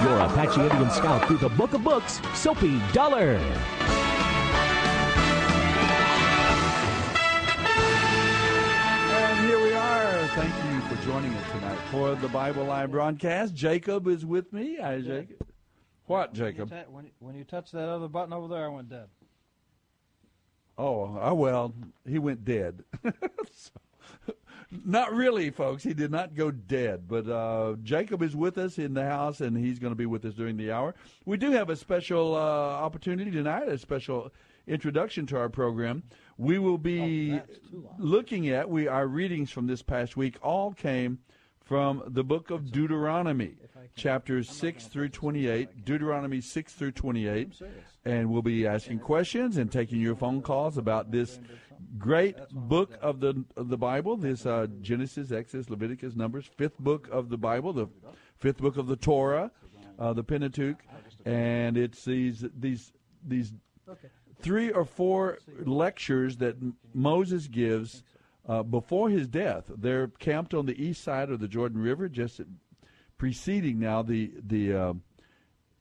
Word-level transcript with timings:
your 0.02 0.18
Apache 0.18 0.60
Indian 0.60 0.90
scout 0.90 1.26
through 1.26 1.38
the 1.38 1.48
book 1.48 1.72
of 1.72 1.82
books, 1.82 2.20
Soapy 2.34 2.78
Dollar. 2.92 3.40
Joining 11.18 11.36
us 11.36 11.50
tonight 11.50 11.78
for 11.90 12.14
the 12.14 12.28
Bible 12.28 12.64
Live 12.64 12.92
broadcast. 12.92 13.52
Jacob 13.52 14.06
is 14.06 14.24
with 14.24 14.52
me. 14.52 14.76
Hi, 14.80 15.00
Jacob. 15.00 15.48
What, 16.06 16.32
Jacob? 16.32 16.70
When 16.70 16.78
you, 16.78 16.84
ta- 16.84 16.90
when, 16.92 17.04
you, 17.06 17.10
when 17.18 17.34
you 17.34 17.42
touched 17.42 17.72
that 17.72 17.88
other 17.88 18.06
button 18.06 18.32
over 18.32 18.46
there, 18.46 18.66
I 18.66 18.68
went 18.68 18.88
dead. 18.88 19.06
Oh, 20.76 21.18
oh 21.20 21.34
well, 21.34 21.74
he 22.08 22.20
went 22.20 22.44
dead. 22.44 22.84
So, 23.52 24.34
not 24.84 25.12
really, 25.12 25.50
folks. 25.50 25.82
He 25.82 25.92
did 25.92 26.12
not 26.12 26.36
go 26.36 26.52
dead, 26.52 27.08
but 27.08 27.28
uh, 27.28 27.74
Jacob 27.82 28.22
is 28.22 28.36
with 28.36 28.56
us 28.56 28.78
in 28.78 28.94
the 28.94 29.04
house, 29.04 29.40
and 29.40 29.56
he's 29.56 29.80
going 29.80 29.90
to 29.90 29.96
be 29.96 30.06
with 30.06 30.24
us 30.24 30.34
during 30.34 30.56
the 30.56 30.70
hour. 30.70 30.94
We 31.24 31.36
do 31.36 31.50
have 31.50 31.68
a 31.68 31.76
special 31.76 32.36
uh, 32.36 32.38
opportunity 32.38 33.30
tonight, 33.32 33.68
a 33.68 33.76
special 33.76 34.30
introduction 34.68 35.26
to 35.26 35.38
our 35.38 35.48
program. 35.48 36.04
We 36.36 36.58
will 36.58 36.78
be 36.78 37.40
looking 37.98 38.48
at 38.48 38.68
we 38.68 38.86
our 38.86 39.06
readings 39.06 39.50
from 39.50 39.66
this 39.66 39.82
past 39.82 40.16
week 40.16 40.36
all 40.42 40.72
came 40.72 41.18
from 41.64 42.02
the 42.06 42.24
book 42.24 42.50
of 42.50 42.70
Deuteronomy, 42.70 43.56
chapters 43.94 44.48
6 44.48 44.86
through 44.86 45.10
28, 45.10 45.84
Deuteronomy 45.84 46.40
6 46.40 46.72
through 46.72 46.92
28, 46.92 47.60
and 48.04 48.30
we'll 48.30 48.40
be 48.40 48.66
asking 48.66 49.00
questions 49.00 49.58
and 49.58 49.70
taking 49.70 50.00
your 50.00 50.16
phone 50.16 50.40
calls 50.40 50.78
about 50.78 51.10
this 51.10 51.40
great 51.98 52.36
book 52.50 52.96
of 53.02 53.20
the 53.20 53.44
of 53.56 53.68
the 53.68 53.76
Bible, 53.76 54.16
this 54.16 54.46
uh, 54.46 54.66
Genesis, 54.80 55.30
Exodus, 55.30 55.68
Leviticus, 55.68 56.16
Numbers, 56.16 56.46
fifth 56.56 56.78
book 56.78 57.08
of 57.10 57.28
the 57.28 57.36
Bible, 57.36 57.72
the 57.72 57.88
fifth 58.38 58.58
book 58.58 58.76
of 58.76 58.86
the 58.86 58.96
Torah, 58.96 59.50
uh, 59.98 60.12
the 60.12 60.24
Pentateuch, 60.24 60.78
and 61.24 61.76
it's 61.76 62.04
these 62.04 62.44
these 62.58 62.92
these 63.26 63.52
three 64.40 64.70
or 64.70 64.84
four 64.84 65.38
lectures 65.64 66.36
that 66.38 66.56
Moses 66.94 67.48
gives 67.48 68.02
uh, 68.48 68.62
before 68.62 69.10
his 69.10 69.28
death. 69.28 69.70
They're 69.76 70.08
camped 70.08 70.54
on 70.54 70.66
the 70.66 70.82
east 70.82 71.02
side 71.02 71.30
of 71.30 71.40
the 71.40 71.48
Jordan 71.48 71.80
River, 71.82 72.08
just 72.08 72.40
preceding 73.18 73.78
now 73.78 74.02
the 74.02 74.32
the 74.42 74.72
uh, 74.72 74.94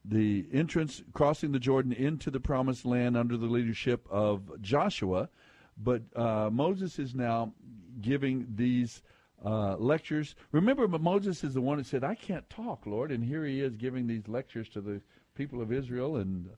the 0.04 0.48
entrance 0.52 1.04
crossing 1.14 1.52
the 1.52 1.60
Jordan 1.60 1.94
into 1.94 2.32
the 2.32 2.40
promised 2.40 2.86
land 2.86 3.18
under 3.18 3.38
the 3.38 3.46
leadership 3.46 4.08
of 4.10 4.62
Joshua. 4.62 5.30
But 5.78 6.04
uh, 6.16 6.50
Moses 6.52 6.98
is 6.98 7.14
now 7.14 7.54
giving 8.02 8.48
these 8.56 9.04
uh, 9.46 9.76
lectures. 9.78 10.36
Remember, 10.52 10.88
Moses 10.88 11.44
is 11.44 11.54
the 11.54 11.62
one 11.62 11.78
that 11.78 11.86
said, 11.86 12.04
"I 12.04 12.16
can't 12.16 12.50
talk, 12.50 12.86
Lord," 12.86 13.12
and 13.12 13.24
here 13.24 13.46
he 13.46 13.62
is 13.62 13.76
giving 13.76 14.08
these 14.08 14.28
lectures 14.28 14.68
to 14.70 14.82
the 14.82 15.02
people 15.36 15.62
of 15.62 15.72
Israel 15.72 16.18
and 16.18 16.50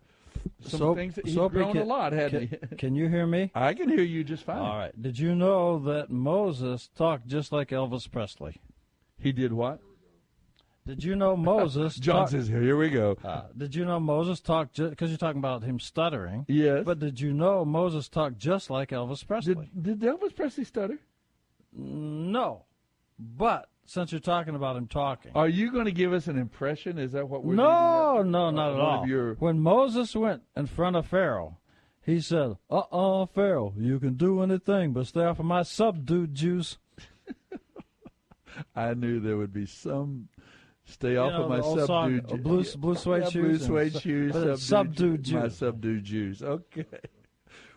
some 0.62 0.80
Soap- 0.80 0.98
things 0.98 1.16
that 1.16 1.26
he's 1.26 1.36
Soapy, 1.36 1.56
grown 1.56 1.74
can, 1.74 1.82
a 1.82 1.86
lot, 1.86 2.12
can, 2.12 2.20
hadn't 2.20 2.50
he? 2.70 2.76
can 2.78 2.96
you 2.96 3.08
hear 3.08 3.26
me? 3.26 3.52
I 3.56 3.74
can 3.74 3.90
hear 3.90 4.02
you 4.04 4.24
just 4.24 4.44
fine. 4.44 4.58
All 4.58 4.78
right. 4.78 5.02
Did 5.02 5.18
you 5.20 5.36
know 5.36 5.80
that 5.80 6.10
Moses 6.10 6.90
talked 6.96 7.28
just 7.28 7.52
like 7.52 7.70
Elvis 7.70 8.10
Presley? 8.10 8.60
He 9.18 9.32
did 9.32 9.54
what? 9.54 9.80
Did 10.88 11.04
you 11.04 11.16
know 11.16 11.38
Moses? 11.38 11.96
John 12.00 12.22
talk- 12.22 12.30
says, 12.30 12.48
"Here 12.48 12.76
we 12.76 12.90
go." 12.90 13.18
Uh, 13.24 13.44
did 13.56 13.76
you 13.76 13.86
know 13.86 14.00
Moses 14.00 14.40
talked 14.40 14.74
just 14.74 14.90
because 14.90 15.10
you're 15.12 15.18
talking 15.20 15.40
about 15.40 15.64
him 15.64 15.80
stuttering? 15.80 16.46
Yes. 16.48 16.84
But 16.84 17.00
did 17.00 17.20
you 17.20 17.32
know 17.32 17.64
Moses 17.64 18.10
talked 18.10 18.38
just 18.38 18.70
like 18.70 18.90
Elvis 18.90 19.26
Presley? 19.26 19.56
Did, 19.56 20.00
did 20.00 20.00
Elvis 20.02 20.36
Presley 20.36 20.64
stutter? 20.64 20.98
No. 21.72 22.64
But 23.20 23.70
since 23.90 24.12
you're 24.12 24.20
talking 24.20 24.54
about 24.54 24.76
him 24.76 24.88
talking, 24.88 25.32
Are 25.34 25.50
you 25.50 25.72
going 25.72 25.86
to 25.86 25.92
give 25.92 26.14
us 26.14 26.28
an 26.28 26.38
impression? 26.38 27.00
Is 27.00 27.14
that 27.14 27.28
what 27.28 27.44
we're 27.44 27.56
no, 27.56 28.22
no, 28.22 28.52
not 28.52 28.72
Uh, 28.72 28.74
at 28.74 28.80
all. 28.80 29.08
Your, 29.08 29.34
When 29.36 29.60
Moses 29.60 30.16
went 30.16 30.44
in 30.56 30.68
front 30.68 30.96
of 30.96 31.08
Pharaoh, 31.08 31.58
he 32.02 32.22
said, 32.22 32.58
"Uh-uh, 32.70 33.26
Pharaoh, 33.26 33.74
you 33.78 34.00
can 34.00 34.14
do 34.14 34.44
anything 34.44 34.94
but 34.94 35.08
stay 35.08 35.24
off 35.24 35.40
of 35.40 35.46
my 35.46 35.64
subdued 35.64 36.36
juice." 36.36 36.78
I 38.76 38.94
knew 38.94 39.20
there 39.20 39.38
would 39.38 39.54
be 39.54 39.66
some 39.66 40.30
stay 40.86 41.18
off 41.18 41.32
know, 41.34 41.44
of 41.44 41.50
my 41.50 41.60
old 41.60 41.88
song, 41.88 42.18
subdued 42.18 42.40
uh, 42.40 42.44
blue- 42.44 42.64
blue 42.78 42.96
suede 42.96 43.24
yeah, 43.24 43.30
shoes 43.30 43.68
blue 43.68 43.90
suede 43.90 44.02
shoes, 44.02 44.62
subdued 44.62 45.32
my 45.32 45.42
juice. 45.42 45.58
subdued 45.58 46.04
juice. 46.04 46.42
Okay. 46.44 46.86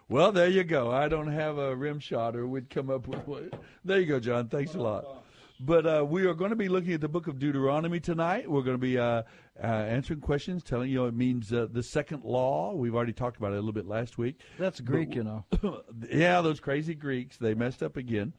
Well, 0.09 0.31
there 0.31 0.49
you 0.49 0.63
go. 0.63 0.91
I 0.91 1.09
don't 1.09 1.33
have 1.33 1.57
a 1.57 1.75
rim 1.75 1.99
shot, 1.99 2.37
or 2.37 2.47
we'd 2.47 2.69
come 2.69 2.91
up 2.91 3.09
with 3.09 3.27
what. 3.27 3.45
There 3.83 3.99
you 3.99 4.05
go, 4.05 4.21
John. 4.21 4.49
Thanks 4.49 4.75
a 4.75 4.79
lot. 4.81 5.22
But 5.65 5.87
uh, 5.87 6.05
we 6.05 6.27
are 6.27 6.35
going 6.35 6.51
to 6.51 6.57
be 6.57 6.69
looking 6.69 6.93
at 6.93 7.01
the 7.01 7.09
book 7.09 7.29
of 7.29 7.39
Deuteronomy 7.39 8.01
tonight. 8.01 8.51
We're 8.51 8.63
going 8.63 8.75
to 8.75 8.81
be 8.81 8.99
uh, 8.99 9.23
uh, 9.63 9.65
answering 9.65 10.21
questions, 10.21 10.65
telling 10.65 10.91
you 10.91 11.07
it 11.07 11.15
means 11.15 11.53
uh, 11.53 11.69
the 11.71 11.85
second 11.85 12.25
law. 12.25 12.75
We've 12.75 12.97
already 12.97 13.13
talked 13.13 13.37
about 13.37 13.53
it 13.53 13.59
a 13.59 13.61
little 13.61 13.73
bit 13.73 13.87
last 13.87 14.19
week. 14.19 14.41
That's 14.59 14.81
Greek, 14.81 15.15
you 15.15 15.23
know. 15.23 15.45
yeah, 16.11 16.41
those 16.41 16.59
crazy 16.59 16.97
Greeks. 16.97 17.37
They 17.37 17.55
messed 17.55 17.81
up 17.81 17.97
again. 17.97 18.33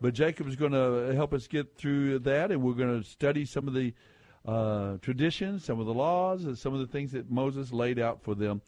But 0.00 0.14
Jacob 0.14 0.48
is 0.48 0.56
going 0.56 0.72
to 0.72 1.14
help 1.14 1.32
us 1.32 1.46
get 1.46 1.76
through 1.76 2.18
that, 2.20 2.50
and 2.50 2.60
we're 2.60 2.74
going 2.74 3.00
to 3.00 3.08
study 3.08 3.44
some 3.44 3.68
of 3.68 3.74
the 3.74 3.94
uh, 4.44 4.96
traditions, 4.96 5.64
some 5.64 5.78
of 5.78 5.86
the 5.86 5.94
laws, 5.94 6.44
and 6.44 6.58
some 6.58 6.74
of 6.74 6.80
the 6.80 6.88
things 6.88 7.12
that 7.12 7.30
Moses 7.30 7.72
laid 7.72 8.00
out 8.00 8.20
for 8.24 8.34
them 8.34 8.62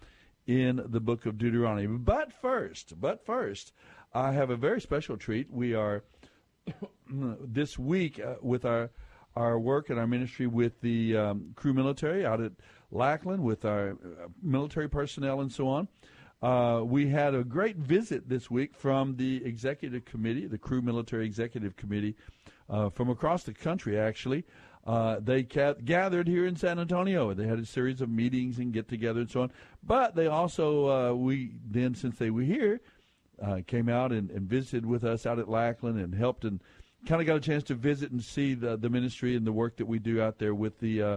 in 0.47 0.81
the 0.91 1.00
book 1.00 1.26
of 1.26 1.38
Deuteronomy. 1.38 1.88
But 1.88 2.32
first, 2.32 3.00
but 3.00 3.26
first, 3.26 3.73
I 4.14 4.31
have 4.31 4.50
a 4.50 4.56
very 4.56 4.81
special 4.81 5.17
treat. 5.17 5.50
We 5.50 5.75
are 5.75 6.05
this 7.08 7.79
week 7.79 8.20
uh, 8.20 8.35
with 8.41 8.64
our 8.64 8.91
our 9.37 9.58
work 9.58 9.91
and 9.91 9.99
our 9.99 10.06
ministry 10.06 10.47
with 10.47 10.81
the 10.81 11.17
um, 11.17 11.53
Cru 11.56 11.75
military 11.75 12.25
out 12.25 12.41
at 12.41 12.53
Lackland 12.91 13.43
with 13.43 13.64
our 13.64 13.91
uh, 13.91 14.29
military 14.43 14.88
personnel 14.88 15.41
and 15.41 15.53
so 15.53 15.69
on. 15.69 15.88
Uh, 16.43 16.82
we 16.85 17.08
had 17.08 17.35
a 17.35 17.44
great 17.44 17.76
visit 17.76 18.29
this 18.29 18.50
week 18.50 18.75
from 18.75 19.17
the 19.17 19.44
executive 19.44 20.05
committee, 20.05 20.47
the 20.47 20.58
Cru 20.58 20.82
Military 20.82 21.25
Executive 21.25 21.76
Committee, 21.76 22.14
uh, 22.69 22.91
from 22.91 23.09
across 23.09 23.43
the 23.44 23.55
country, 23.55 23.99
actually. 23.99 24.44
Uh, 24.87 25.19
they 25.20 25.43
ca- 25.43 25.75
gathered 25.85 26.29
here 26.29 26.47
in 26.47 26.55
San 26.55 26.79
Antonio. 26.79 27.35
They 27.35 27.47
had 27.47 27.59
a 27.59 27.67
series 27.67 28.00
of 28.00 28.09
meetings 28.09 28.59
and 28.59 28.73
get 28.73 28.88
together 28.88 29.20
and 29.20 29.31
so 29.31 29.43
on. 29.43 29.52
But 29.82 30.14
they 30.14 30.29
also, 30.29 30.88
uh, 30.88 31.14
we 31.14 31.52
then, 31.69 31.94
since 31.94 32.19
they 32.19 32.31
were 32.31 32.43
here, 32.43 32.81
uh, 33.43 33.61
came 33.67 33.88
out 33.88 34.12
and, 34.12 34.31
and 34.31 34.49
visited 34.49 34.87
with 34.87 35.05
us 35.05 35.26
out 35.26 35.38
at 35.38 35.49
Lackland 35.49 35.99
and 35.99 36.14
helped 36.14 36.44
and 36.44 36.61
kind 37.06 37.20
of 37.20 37.26
got 37.26 37.37
a 37.37 37.40
chance 37.40 37.62
to 37.64 37.75
visit 37.75 38.10
and 38.10 38.22
see 38.22 38.54
the, 38.54 38.76
the 38.76 38.88
ministry 38.88 39.37
and 39.37 39.46
the 39.46 39.52
work 39.52 39.76
that 39.76 39.87
we 39.87 39.98
do 39.98 40.20
out 40.20 40.38
there 40.38 40.54
with 40.54 40.78
the 40.81 41.02
uh, 41.02 41.16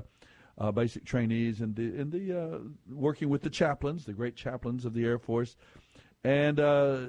uh, 0.58 0.72
basic 0.72 1.06
trainees 1.06 1.62
and 1.62 1.76
the 1.76 2.00
and 2.00 2.12
the 2.12 2.38
uh, 2.38 2.58
working 2.92 3.30
with 3.30 3.42
the 3.42 3.50
chaplains, 3.50 4.06
the 4.06 4.14
great 4.14 4.36
chaplains 4.36 4.86
of 4.86 4.94
the 4.94 5.06
Air 5.06 5.18
Force. 5.18 5.56
And 6.24 6.60
uh, 6.60 7.00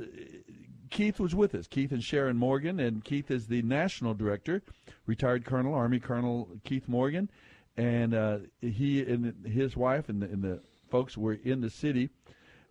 Keith 0.91 1.19
was 1.19 1.35
with 1.35 1.55
us, 1.55 1.67
Keith 1.67 1.91
and 1.93 2.03
Sharon 2.03 2.37
Morgan, 2.37 2.79
and 2.79 3.05
Keith 3.05 3.31
is 3.31 3.47
the 3.47 3.63
national 3.63 4.15
director, 4.15 4.63
retired 5.07 5.45
Colonel, 5.45 5.75
Army 5.75 5.99
Colonel 5.99 6.49
Keith 6.65 6.89
Morgan, 6.89 7.31
and 7.77 8.15
uh, 8.15 8.39
he 8.61 9.03
and 9.03 9.47
his 9.47 9.77
wife 9.77 10.09
and 10.09 10.23
the, 10.23 10.27
and 10.27 10.43
the 10.43 10.61
folks 10.89 11.17
were 11.17 11.35
in 11.35 11.61
the 11.61 11.71
city, 11.71 12.11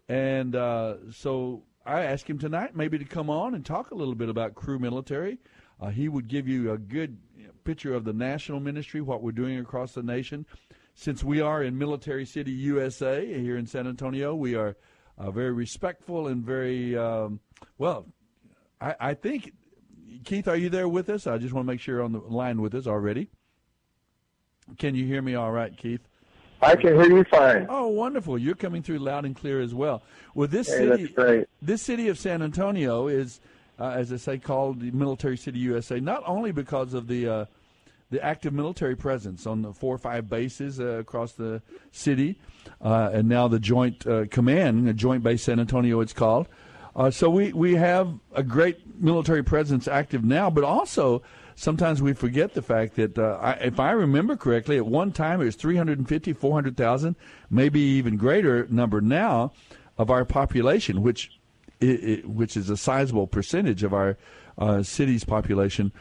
and 0.08 0.56
uh, 0.56 0.96
so 1.12 1.64
I 1.86 2.04
asked 2.04 2.30
him 2.30 2.40
tonight 2.40 2.76
maybe 2.76 2.98
to 3.00 3.06
come 3.06 3.30
on 3.30 3.54
and 3.54 3.66
talk 3.66 3.92
a 3.92 3.96
little 3.96 4.16
bit 4.16 4.30
about 4.30 4.56
Cru 4.56 4.80
military. 4.80 5.40
Uh, 5.80 5.90
he 5.90 6.10
would 6.10 6.28
give 6.28 6.48
you 6.48 6.72
a 6.72 6.78
good 6.78 7.18
picture 7.64 7.94
of 7.94 8.04
the 8.04 8.14
national 8.14 8.60
ministry, 8.60 9.02
what 9.02 9.22
we're 9.22 9.32
doing 9.32 9.60
across 9.60 9.94
the 9.94 10.04
nation. 10.04 10.46
Since 10.96 11.24
we 11.24 11.40
are 11.40 11.64
in 11.64 11.78
Military 11.78 12.26
City, 12.26 12.52
USA, 12.52 13.26
here 13.26 13.58
in 13.58 13.66
San 13.66 13.88
Antonio, 13.88 14.36
we 14.36 14.56
are 14.56 14.76
uh, 15.18 15.32
very 15.32 15.52
respectful 15.52 16.28
and 16.28 16.44
very 16.44 16.98
um, 16.98 17.40
well. 17.78 18.06
I, 18.82 18.96
I, 19.00 19.14
think, 19.14 19.54
Keith, 20.24 20.48
are 20.48 20.56
you 20.56 20.70
there 20.70 20.90
with 20.90 21.10
us? 21.10 21.28
I 21.28 21.38
just 21.38 21.54
want 21.54 21.68
to 21.68 21.72
make 21.72 21.80
sure 21.80 21.96
you're 21.96 22.04
on 22.04 22.14
the 22.14 22.20
line 22.20 22.62
with 22.62 22.74
us 22.76 22.88
already. 22.88 23.30
Can 24.78 24.96
you 24.96 25.06
hear 25.06 25.22
me 25.22 25.36
all 25.36 25.52
right, 25.52 25.76
Keith? 25.76 26.02
I 26.62 26.76
can 26.76 26.96
hear 26.96 27.18
you 27.18 27.24
fine. 27.24 27.68
Oh, 27.70 27.88
wonderful! 27.88 28.38
You're 28.38 28.56
coming 28.56 28.84
through 28.84 29.00
loud 29.00 29.26
and 29.26 29.36
clear 29.36 29.62
as 29.62 29.74
well. 29.74 30.04
Well, 30.36 30.48
this 30.48 30.68
hey, 30.68 31.08
city, 31.08 31.46
this 31.62 31.82
city 31.82 32.10
of 32.10 32.20
San 32.20 32.42
Antonio 32.42 33.08
is, 33.08 33.40
uh, 33.80 33.92
as 33.92 34.12
I 34.12 34.18
say, 34.18 34.38
called 34.38 34.82
the 34.82 34.92
Military 34.92 35.38
City 35.38 35.60
USA, 35.60 36.00
not 36.00 36.24
only 36.26 36.52
because 36.52 36.94
of 36.94 37.08
the 37.08 37.28
uh, 37.28 37.46
the 38.12 38.24
active 38.24 38.54
military 38.54 38.96
presence 38.96 39.46
on 39.46 39.62
the 39.62 39.72
four 39.72 39.94
or 39.94 40.00
five 40.00 40.28
bases 40.28 40.80
uh, 40.80 40.98
across 41.00 41.34
the 41.34 41.62
city, 41.92 42.40
uh, 42.82 43.12
and 43.14 43.30
now 43.30 43.48
the 43.48 43.60
Joint 43.60 44.06
uh, 44.08 44.26
Command, 44.26 44.88
the 44.88 44.94
Joint 44.94 45.24
Base 45.24 45.44
San 45.44 45.60
Antonio, 45.60 46.00
it's 46.02 46.14
called. 46.14 46.48
Uh, 46.96 47.12
so 47.12 47.30
we, 47.30 47.54
we 47.54 47.76
have 47.76 48.12
a 48.34 48.42
great 48.42 49.00
military 49.00 49.44
presence 49.44 49.88
active 49.88 50.24
now, 50.24 50.50
but 50.50 50.64
also 50.64 51.22
sometimes 51.56 52.02
we 52.02 52.14
forget 52.14 52.56
the 52.56 52.64
fact 52.64 52.96
that, 52.96 53.18
I, 53.20 53.52
if 53.62 53.80
I 53.80 53.92
remember 53.92 54.36
correctly, 54.36 54.78
at 54.78 54.88
one 54.88 55.12
time 55.12 55.40
it 55.40 55.46
was 55.46 55.56
350, 55.56 56.34
400,000, 56.34 57.16
maybe 57.52 57.80
even 57.80 58.18
greater 58.18 58.68
number 58.70 59.02
now 59.02 59.52
of 60.00 60.10
our 60.10 60.26
population, 60.26 61.04
which 61.04 61.39
it, 61.80 62.04
it, 62.04 62.30
which 62.30 62.58
is 62.58 62.70
a 62.70 62.78
sizable 62.78 63.28
percentage 63.28 63.84
of 63.84 63.94
our 63.94 64.18
uh, 64.58 64.84
city's 64.84 65.24
population 65.24 65.92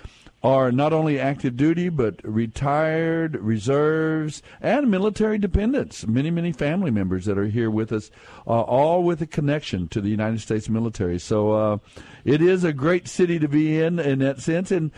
are 0.42 0.70
not 0.70 0.92
only 0.92 1.18
active 1.18 1.56
duty 1.56 1.88
but 1.88 2.20
retired, 2.22 3.34
reserves, 3.36 4.42
and 4.60 4.90
military 4.90 5.38
dependents. 5.38 6.06
Many, 6.06 6.30
many 6.30 6.52
family 6.52 6.90
members 6.90 7.24
that 7.24 7.38
are 7.38 7.46
here 7.46 7.70
with 7.70 7.92
us, 7.92 8.10
uh, 8.46 8.60
all 8.60 9.02
with 9.02 9.20
a 9.20 9.26
connection 9.26 9.88
to 9.88 10.00
the 10.00 10.10
United 10.10 10.40
States 10.40 10.68
military. 10.68 11.18
So 11.18 11.52
uh, 11.52 11.78
it 12.24 12.40
is 12.40 12.62
a 12.62 12.72
great 12.72 13.08
city 13.08 13.38
to 13.38 13.48
be 13.48 13.80
in 13.80 13.98
in 13.98 14.20
that 14.20 14.40
sense, 14.40 14.70
and 14.70 14.92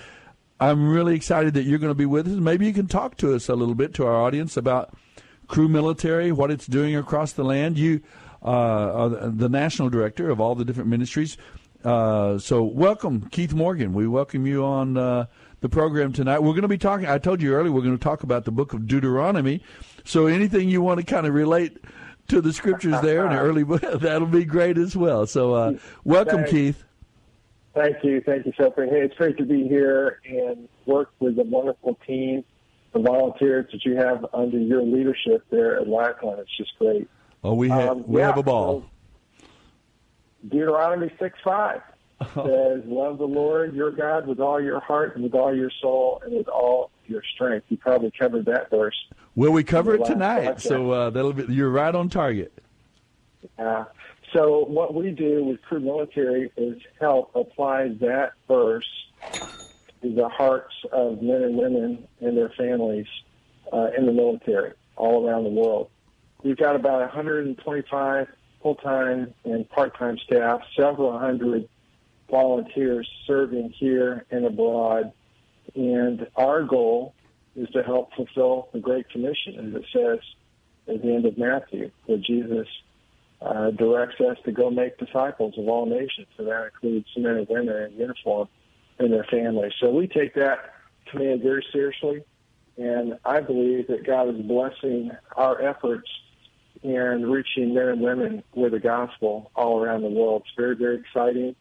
I'm 0.59 0.91
really 0.91 1.15
excited 1.15 1.55
that 1.55 1.63
you're 1.63 1.79
going 1.79 1.91
to 1.91 1.95
be 1.95 2.07
with 2.07 2.29
us. 2.29 2.35
Maybe 2.35 2.67
you 2.67 2.75
can 2.75 2.87
talk 2.87 3.17
to 3.19 3.35
us 3.35 3.49
a 3.49 3.55
little 3.55 3.75
bit 3.75 3.95
to 3.95 4.07
our 4.07 4.17
audience 4.17 4.59
about 4.59 4.95
Cru 5.49 5.69
Military, 5.69 6.33
what 6.33 6.51
it's 6.51 6.67
doing 6.67 6.95
across 6.95 7.33
the 7.33 7.45
land. 7.45 7.79
You 7.79 8.03
the 8.43 9.49
national 9.51 9.91
director 9.91 10.31
of 10.31 10.41
all 10.41 10.55
the 10.55 10.65
different 10.65 10.89
ministries. 10.89 11.37
Uh, 11.85 12.39
so 12.39 12.63
welcome, 12.63 13.29
Keith 13.31 13.55
Morgan. 13.55 13.95
We 13.95 14.07
welcome 14.07 14.47
you 14.47 14.65
on 14.65 14.97
uh, 14.99 15.27
the 15.61 15.69
program 15.69 16.13
tonight. 16.13 16.41
We're 16.41 16.53
going 16.53 16.63
to 16.63 16.69
be 16.69 16.79
talking. 16.79 17.07
I 17.07 17.19
told 17.19 17.41
you 17.41 17.55
earlier 17.55 17.73
we're 17.73 17.83
going 17.83 17.97
to 17.97 18.03
talk 18.03 18.23
about 18.23 18.45
the 18.45 18.51
book 18.51 18.75
of 18.75 18.87
Deuteronomy. 18.87 19.63
So 20.05 20.27
anything 20.27 20.69
you 20.69 20.83
want 20.83 21.01
to 21.01 21.07
kind 21.07 21.27
of 21.27 21.33
relate 21.33 21.79
to 22.29 22.41
the 22.43 22.53
scriptures 22.53 23.01
there 23.03 23.25
in 23.25 23.33
the 23.33 23.39
early 23.39 23.65
book, 23.65 23.81
that'll 24.01 24.27
be 24.27 24.45
great 24.45 24.77
as 24.77 24.95
well. 24.95 25.27
So 25.27 25.55
uh, 25.55 25.73
welcome, 26.05 26.39
Thanks. 26.39 26.51
Keith. 26.51 26.85
Thank 27.75 27.99
you, 28.03 28.21
thank 28.27 28.47
you, 28.47 28.53
Soapy. 28.59 28.89
Hey, 28.91 29.03
it's 29.03 29.15
great 29.15 29.39
to 29.39 29.45
be 29.45 29.69
here 29.69 30.21
and 30.25 30.69
work 30.87 31.13
with 31.21 31.39
a 31.39 31.45
wonderful 31.45 31.97
team 32.07 32.45
of 32.95 33.05
volunteers 33.05 33.67
that 33.73 33.85
you 33.85 33.97
have 33.97 34.27
under 34.35 34.59
your 34.59 34.83
leadership 34.83 35.45
there 35.51 35.77
at 35.77 35.89
Lackland. 35.89 36.41
It's 36.41 36.57
just 36.57 36.73
great. 36.79 37.09
Oh, 37.43 37.55
we 37.55 37.69
have 37.69 37.89
Um, 37.91 38.05
we 38.07 38.21
yeah, 38.21 38.27
have 38.27 38.39
a 38.39 38.43
ball. 38.43 38.83
so 39.41 39.47
Deuteronomy 40.49 41.11
6 41.19 41.39
5 41.45 41.81
says, 42.35 42.83
Love 42.87 43.19
the 43.19 43.27
Lord 43.27 43.75
your 43.75 43.91
God 43.91 44.27
with 44.27 44.41
all 44.41 44.61
your 44.61 44.81
heart 44.81 45.15
and 45.15 45.25
with 45.25 45.35
all 45.35 45.55
your 45.55 45.71
soul 45.81 46.21
and 46.25 46.37
with 46.37 46.49
all 46.49 46.91
your 47.07 47.23
strength. 47.35 47.67
You 47.69 47.77
probably 47.77 48.11
covered 48.11 48.45
that 48.47 48.71
verse. 48.71 48.97
Well, 49.35 49.53
we 49.53 49.65
cover 49.65 49.95
it 49.95 50.05
tonight, 50.05 50.57
podcast. 50.57 50.61
so 50.61 50.91
uh, 50.91 51.11
that'll 51.11 51.33
be 51.33 51.53
you're 51.53 51.71
right 51.71 51.95
on 51.95 52.09
target. 52.09 52.53
Uh, 53.59 53.85
so 54.35 54.65
what 54.67 54.95
we 54.95 55.11
do 55.11 55.45
with 55.45 55.63
Cru 55.63 55.81
Military 55.81 56.53
is 56.57 56.81
help 57.01 57.35
apply 57.35 57.89
that 58.01 58.33
verse 58.47 58.89
to 60.03 60.15
the 60.15 60.29
hearts 60.29 60.75
of 60.93 61.23
men 61.23 61.43
and 61.43 61.57
women 61.57 62.07
and 62.21 62.37
their 62.37 62.51
families 62.51 63.07
uh, 63.73 63.89
in 63.97 64.07
the 64.07 64.13
military 64.13 64.73
all 64.97 65.27
around 65.27 65.45
the 65.45 65.51
world. 65.51 65.89
We've 66.43 66.57
got 66.57 66.77
about 66.77 67.01
125 67.01 68.29
full-time 68.63 69.35
and 69.45 69.69
part-time 69.69 70.19
staff, 70.19 70.61
several 70.77 71.19
hundred 71.19 71.69
volunteers 72.31 73.09
serving 73.27 73.71
here 73.71 74.25
and 74.31 74.45
abroad, 74.47 75.13
and 75.75 76.27
our 76.37 76.63
goal 76.63 77.15
is 77.57 77.69
to 77.71 77.83
help 77.83 78.13
fulfill 78.15 78.69
the 78.73 78.79
Great 78.79 79.09
Commission, 79.11 79.75
it 79.77 79.85
says 79.93 80.19
at 80.89 81.03
the 81.03 81.15
end 81.15 81.27
of 81.27 81.37
Matthew, 81.37 81.91
where 82.07 82.19
Jesus 82.19 82.69
uh, 83.43 83.71
directs 83.71 84.21
us 84.21 84.37
to 84.45 84.53
go 84.53 84.71
make 84.71 84.99
disciples 84.99 85.55
of 85.59 85.69
all 85.69 85.87
nations, 85.87 86.29
and 86.39 86.47
that 86.47 86.67
includes 86.67 87.07
men 87.17 87.37
and 87.37 87.49
women 87.49 87.77
in 87.77 87.99
uniform 87.99 88.49
and 88.99 89.13
their 89.13 89.25
families. 89.25 89.73
So 89.81 89.91
we 89.91 90.07
take 90.07 90.35
that 90.35 90.75
command 91.11 91.43
very 91.43 91.65
seriously, 91.73 92.23
and 92.77 93.19
I 93.25 93.41
believe 93.41 93.89
that 93.89 94.07
God 94.07 94.35
is 94.35 94.41
blessing 94.43 95.11
our 95.37 95.61
efforts 95.61 96.09
in 96.83 97.31
reaching 97.31 97.75
men 97.75 97.89
and 97.89 98.01
women 98.01 98.43
with 98.55 98.73
the 98.73 98.81
gospel 98.81 99.51
all 99.55 99.83
around 99.83 100.03
the 100.03 100.09
world. 100.09 100.43
It's 100.47 100.55
very, 100.57 100.77
very 100.77 100.99
exciting. 100.99 101.55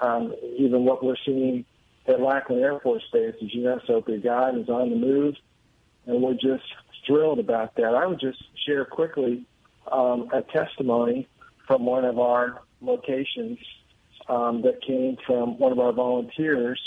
Um, 0.00 0.34
even 0.58 0.84
what 0.84 1.04
we're 1.04 1.16
seeing 1.24 1.64
at 2.06 2.20
Lackland 2.20 2.62
Air 2.62 2.78
Force 2.80 3.04
Base, 3.12 3.34
as 3.42 3.54
you 3.54 3.62
know, 3.62 3.80
Soapy, 3.86 4.18
God 4.18 4.58
is 4.58 4.68
on 4.68 4.90
the 4.90 4.96
move, 4.96 5.34
and 6.06 6.22
we're 6.22 6.34
just 6.34 6.64
thrilled 7.06 7.38
about 7.38 7.76
that. 7.76 7.94
I 7.94 8.06
would 8.06 8.20
just 8.20 8.42
share 8.66 8.84
quickly 8.84 9.46
um, 9.90 10.28
a 10.32 10.42
testimony 10.42 11.28
from 11.66 11.86
one 11.86 12.04
of 12.04 12.18
our 12.18 12.62
locations 12.80 13.58
um, 14.28 14.62
that 14.62 14.82
came 14.84 15.16
from 15.26 15.58
one 15.58 15.72
of 15.72 15.78
our 15.78 15.92
volunteers 15.92 16.80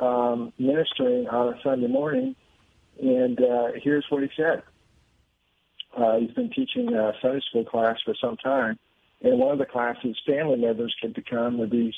um, 0.00 0.52
ministering 0.58 1.26
on 1.28 1.54
a 1.54 1.62
Sunday 1.62 1.88
morning. 1.88 2.36
And 3.00 3.40
uh, 3.40 3.68
here's 3.82 4.04
what 4.10 4.22
he 4.22 4.28
said. 4.36 4.62
Uh, 5.96 6.18
he's 6.18 6.30
been 6.32 6.50
teaching 6.50 6.94
a 6.94 7.12
Sunday 7.20 7.40
school 7.48 7.64
class 7.64 7.96
for 8.04 8.14
some 8.20 8.36
time. 8.36 8.78
And 9.22 9.38
one 9.38 9.52
of 9.52 9.58
the 9.58 9.66
classes, 9.66 10.16
family 10.26 10.56
members 10.56 10.94
get 11.02 11.14
to 11.14 11.22
come 11.22 11.58
with 11.58 11.70
these 11.70 11.94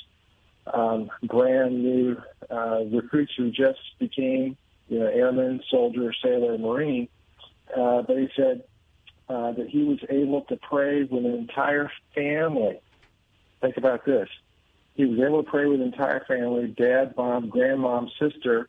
um, 0.73 1.11
brand 1.23 1.82
new 1.82 2.16
uh, 2.50 2.85
recruits 2.90 3.32
who 3.37 3.50
just 3.50 3.80
became, 3.99 4.56
you 4.88 5.00
know, 5.00 5.06
airman, 5.06 5.61
soldier, 5.70 6.14
sailor, 6.23 6.56
marine. 6.56 7.09
Uh, 7.76 8.02
but 8.02 8.16
he 8.16 8.28
said 8.35 8.64
uh, 9.28 9.52
that 9.52 9.68
he 9.68 9.85
was 9.85 9.99
able 10.09 10.42
to 10.42 10.56
pray 10.56 11.02
with 11.04 11.25
an 11.25 11.32
entire 11.32 11.90
family. 12.14 12.80
Think 13.61 13.76
about 13.76 14.04
this. 14.04 14.28
He 14.94 15.04
was 15.04 15.18
able 15.20 15.42
to 15.42 15.50
pray 15.50 15.66
with 15.66 15.80
an 15.80 15.87
entire 15.87 16.25
family, 16.26 16.68
dad, 16.68 17.14
mom, 17.16 17.50
grandmom, 17.50 18.09
sister, 18.18 18.68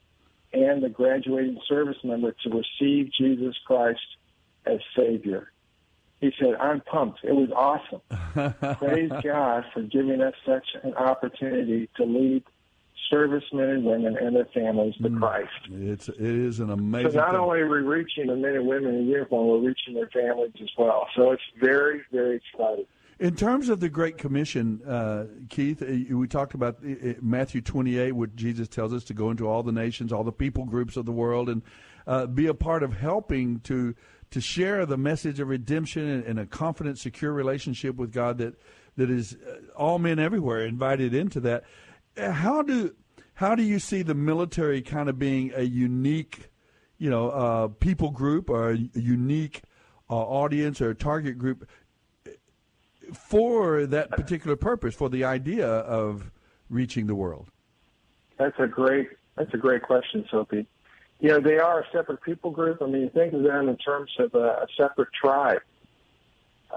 and 0.54 0.84
the 0.84 0.90
graduating 0.90 1.60
service 1.68 1.98
member 2.04 2.36
to 2.44 2.50
receive 2.50 3.12
Jesus 3.18 3.56
Christ 3.66 4.02
as 4.66 4.80
Savior. 4.96 5.52
He 6.20 6.32
said, 6.40 6.56
I'm 6.60 6.82
pumped. 6.82 7.22
It 7.24 7.34
was 7.34 7.50
awesome. 7.56 8.02
Praise 8.78 9.12
God 9.24 9.66
for 9.74 9.82
giving 9.82 10.22
us 10.22 10.36
such 10.46 10.66
an 10.84 10.94
opportunity 10.94 11.90
to 11.98 12.06
lead 12.06 12.44
servicemen 13.10 13.70
and 13.70 13.84
women 13.84 14.18
and 14.18 14.36
their 14.36 14.48
families 14.54 14.96
to 15.02 15.10
Christ. 15.10 15.50
It's 15.72 16.10
it 16.10 16.20
is 16.20 16.60
an 16.60 16.70
amazing. 16.70 17.12
So 17.12 17.18
not 17.18 17.32
thing. 17.32 17.40
only 17.40 17.60
are 17.60 17.70
we 17.70 17.80
reaching 17.80 18.28
the 18.28 18.36
men 18.36 18.56
and 18.56 18.68
women 18.68 18.96
in 18.96 19.08
uniform, 19.08 19.48
we're 19.48 19.68
reaching 19.70 19.96
their 19.96 20.10
families 20.10 20.54
as 20.62 20.70
well. 20.78 21.08
So 21.16 21.32
it's 21.32 21.44
very, 21.60 22.02
very 22.12 22.38
exciting. 22.38 22.86
In 23.20 23.36
terms 23.36 23.70
of 23.70 23.80
the 23.80 23.90
Great 23.90 24.18
Commission, 24.18 24.82
uh, 24.84 25.26
Keith, 25.50 25.84
uh, 25.84 26.16
we 26.16 26.28
talked 26.28 26.56
about 26.56 26.78
uh, 26.84 27.14
Matthew 27.22 27.62
28, 27.62 28.14
where 28.14 28.28
Jesus 28.28 28.68
tells 28.68 28.94
us 28.94 29.04
to 29.06 29.14
go 29.14 29.30
into 29.30 29.48
all 29.48 29.62
the 29.62 29.72
nations, 29.72 30.12
all 30.12 30.24
the 30.24 30.32
people 30.32 30.66
groups 30.66 30.98
of 30.98 31.06
the 31.06 31.12
world, 31.12 31.48
and 31.48 31.62
uh, 32.08 32.26
be 32.26 32.48
a 32.48 32.54
part 32.54 32.82
of 32.82 32.94
helping 32.94 33.60
to 33.60 33.94
to 34.32 34.42
share 34.42 34.86
the 34.86 34.98
message 34.98 35.40
of 35.40 35.48
redemption 35.50 36.08
and, 36.08 36.24
and 36.24 36.40
a 36.40 36.46
confident, 36.46 36.98
secure 36.98 37.32
relationship 37.32 37.96
with 37.96 38.12
God 38.12 38.38
that 38.40 38.56
that 38.98 39.10
is 39.10 39.38
uh, 39.48 39.72
all 39.76 40.00
men 40.00 40.20
everywhere 40.20 40.66
invited 40.66 41.14
into 41.14 41.40
that. 41.42 41.64
Uh, 42.18 42.32
How 42.32 42.62
do 42.62 42.96
how 43.36 43.56
do 43.56 43.64
you 43.64 43.80
see 43.80 44.02
the 44.02 44.14
military 44.14 44.82
kind 44.82 45.10
of 45.10 45.18
being 45.18 45.52
a 45.56 45.64
unique, 45.64 46.50
you 46.98 47.10
know, 47.10 47.30
uh, 47.30 47.68
people 47.68 48.12
group 48.12 48.50
or 48.50 48.72
a 48.72 48.78
unique 48.94 49.64
uh, 50.10 50.16
audience 50.16 50.82
or 50.82 50.94
target 50.94 51.38
group 51.38 51.68
for 53.14 53.86
that 53.88 54.12
particular 54.12 54.56
purpose, 54.56 54.94
for 54.94 55.10
the 55.10 55.24
idea 55.24 55.68
of 55.68 56.32
reaching 56.70 57.08
the 57.08 57.16
world? 57.16 57.50
That's 58.38 58.60
a 58.60 58.68
great 58.68 59.10
that's 59.36 59.54
a 59.54 59.58
great 59.58 59.82
question, 59.82 60.26
Soapy. 60.30 60.68
You 61.22 61.30
know, 61.30 61.40
they 61.40 61.60
are 61.60 61.82
a 61.82 61.86
separate 61.94 62.22
people 62.24 62.50
group. 62.52 62.82
I 62.82 62.88
mean, 62.88 63.10
think 63.12 63.34
of 63.34 63.44
them 63.44 63.70
in 63.70 63.78
terms 63.78 64.10
of 64.20 64.34
a, 64.34 64.64
a 64.64 64.68
separate 64.76 65.10
tribe. 65.14 65.62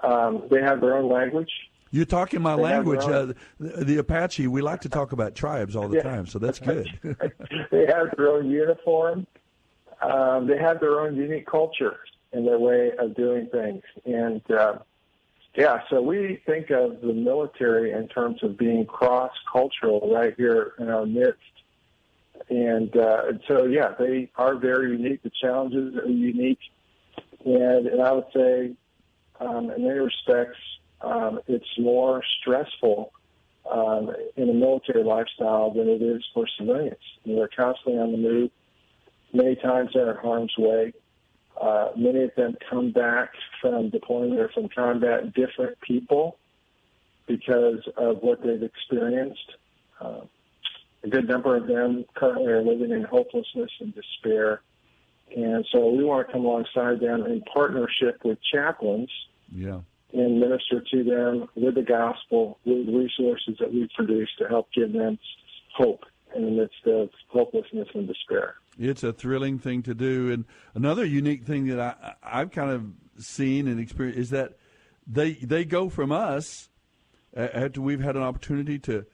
Um, 0.03 0.43
they 0.51 0.61
have 0.61 0.81
their 0.83 0.97
own 0.97 1.11
language. 1.11 1.51
You're 1.91 2.05
talking 2.05 2.43
my 2.43 2.57
They 2.57 2.63
language. 2.63 3.05
Uh, 3.05 3.33
the, 3.59 3.85
the 3.85 3.97
Apache, 3.99 4.47
we 4.49 4.61
like 4.61 4.83
to 4.83 4.89
talk 4.89 5.13
about 5.13 5.35
tribes 5.35 5.75
all 5.75 5.89
the 5.89 5.97
Yeah. 5.97 6.03
time, 6.03 6.27
so 6.27 6.39
that's 6.39 6.59
good. 6.59 6.89
they 7.71 7.87
have 7.87 8.15
their 8.17 8.29
own 8.33 8.51
uniform. 8.51 9.27
Um, 10.03 10.47
they 10.47 10.59
have 10.59 10.81
their 10.81 11.01
own 11.01 11.17
unique 11.17 11.47
culture 11.47 12.01
and 12.33 12.47
their 12.47 12.59
way 12.59 12.91
of 12.99 13.15
doing 13.15 13.47
things. 13.47 13.83
And 14.05 14.43
uh, 14.51 14.79
yeah, 15.55 15.83
so 15.89 16.03
we 16.03 16.43
think 16.45 16.71
of 16.71 17.01
the 17.01 17.15
military 17.15 17.93
in 17.93 18.09
terms 18.09 18.43
of 18.43 18.59
being 18.59 18.85
cross-cultural 18.85 20.13
right 20.13 20.35
here 20.37 20.73
in 20.81 20.91
our 20.91 21.07
midst. 21.07 21.39
And, 22.49 22.95
uh, 22.97 23.23
and 23.29 23.41
so 23.49 23.65
yeah, 23.65 23.95
they 23.99 24.31
are 24.37 24.57
very 24.57 24.93
unique. 24.93 25.23
The 25.23 25.31
challenges 25.31 25.97
are 25.97 26.09
unique, 26.09 26.59
and, 27.45 27.87
and 27.87 28.03
I 28.03 28.13
would 28.13 28.27
say, 28.35 28.73
um, 29.41 29.71
in 29.71 29.85
many 29.85 29.99
respects, 29.99 30.59
um, 31.01 31.41
it's 31.49 31.79
more 31.79 32.23
stressful 32.41 33.13
um, 33.71 34.11
in 34.37 34.49
a 34.49 34.53
military 34.53 35.05
lifestyle 35.05 35.73
than 35.73 35.89
it 35.89 36.03
is 36.03 36.23
for 36.33 36.47
civilians. 36.59 36.97
You 37.25 37.35
know, 37.35 37.39
they're 37.41 37.49
constantly 37.49 38.01
on 38.01 38.13
the 38.13 38.19
move. 38.19 38.51
Many 39.33 39.57
times 39.57 39.91
they're 39.95 40.13
in 40.13 40.17
harm's 40.17 40.55
way. 40.57 40.93
Uh, 41.61 41.91
many 41.97 42.25
of 42.25 42.35
them 42.37 42.57
come 42.69 42.91
back 42.91 43.31
from 43.61 43.91
deployment 43.91 44.41
or 44.41 44.49
from 44.49 44.69
combat 44.69 45.33
different 45.35 45.81
people 45.81 46.37
because 47.27 47.81
of 47.97 48.19
what 48.23 48.43
they've 48.43 48.63
experienced. 48.63 49.53
Uh, 50.01 50.21
a 51.05 51.09
good 51.09 51.29
number 51.29 51.57
of 51.57 51.67
them 51.67 52.05
currently 52.15 52.51
are 52.51 52.63
living 52.63 52.91
in 52.91 53.05
hopelessness 53.05 53.71
and 53.81 53.95
despair. 53.95 54.63
And 55.37 55.65
so 55.71 55.91
we 55.91 56.05
want 56.05 56.27
to 56.27 56.33
come 56.33 56.45
alongside 56.45 57.01
them 57.01 57.27
in 57.27 57.43
partnership 57.43 58.21
with 58.25 58.39
chaplains 58.53 59.11
yeah. 59.55 59.81
and 60.13 60.41
minister 60.41 60.83
to 60.93 61.05
them 61.05 61.49
with 61.55 61.75
the 61.75 61.83
gospel, 61.83 62.59
with 62.65 62.89
resources 62.89 63.57
that 63.61 63.73
we 63.73 63.89
produce 63.95 64.31
to 64.39 64.49
help 64.49 64.69
give 64.73 64.93
them 64.93 65.19
hope 65.77 66.05
in 66.35 66.45
the 66.45 66.51
midst 66.51 66.87
of 66.87 67.11
hopelessness 67.29 67.89
and 67.95 68.09
despair. 68.09 68.55
It's 68.79 69.03
a 69.03 69.13
thrilling 69.13 69.59
thing 69.59 69.83
to 69.85 69.95
do, 69.95 70.33
and 70.33 70.45
another 70.75 71.05
unique 71.05 71.45
thing 71.45 71.67
that 71.69 71.79
I, 71.79 72.15
I've 72.23 72.51
kind 72.51 72.71
of 72.71 73.23
seen 73.23 73.69
and 73.69 73.79
experienced 73.79 74.19
is 74.19 74.31
that 74.31 74.55
they 75.07 75.35
they 75.35 75.65
go 75.65 75.89
from 75.89 76.11
us 76.11 76.69
after 77.37 77.81
we've 77.81 78.01
had 78.01 78.17
an 78.17 78.23
opportunity 78.23 78.79
to 78.81 79.07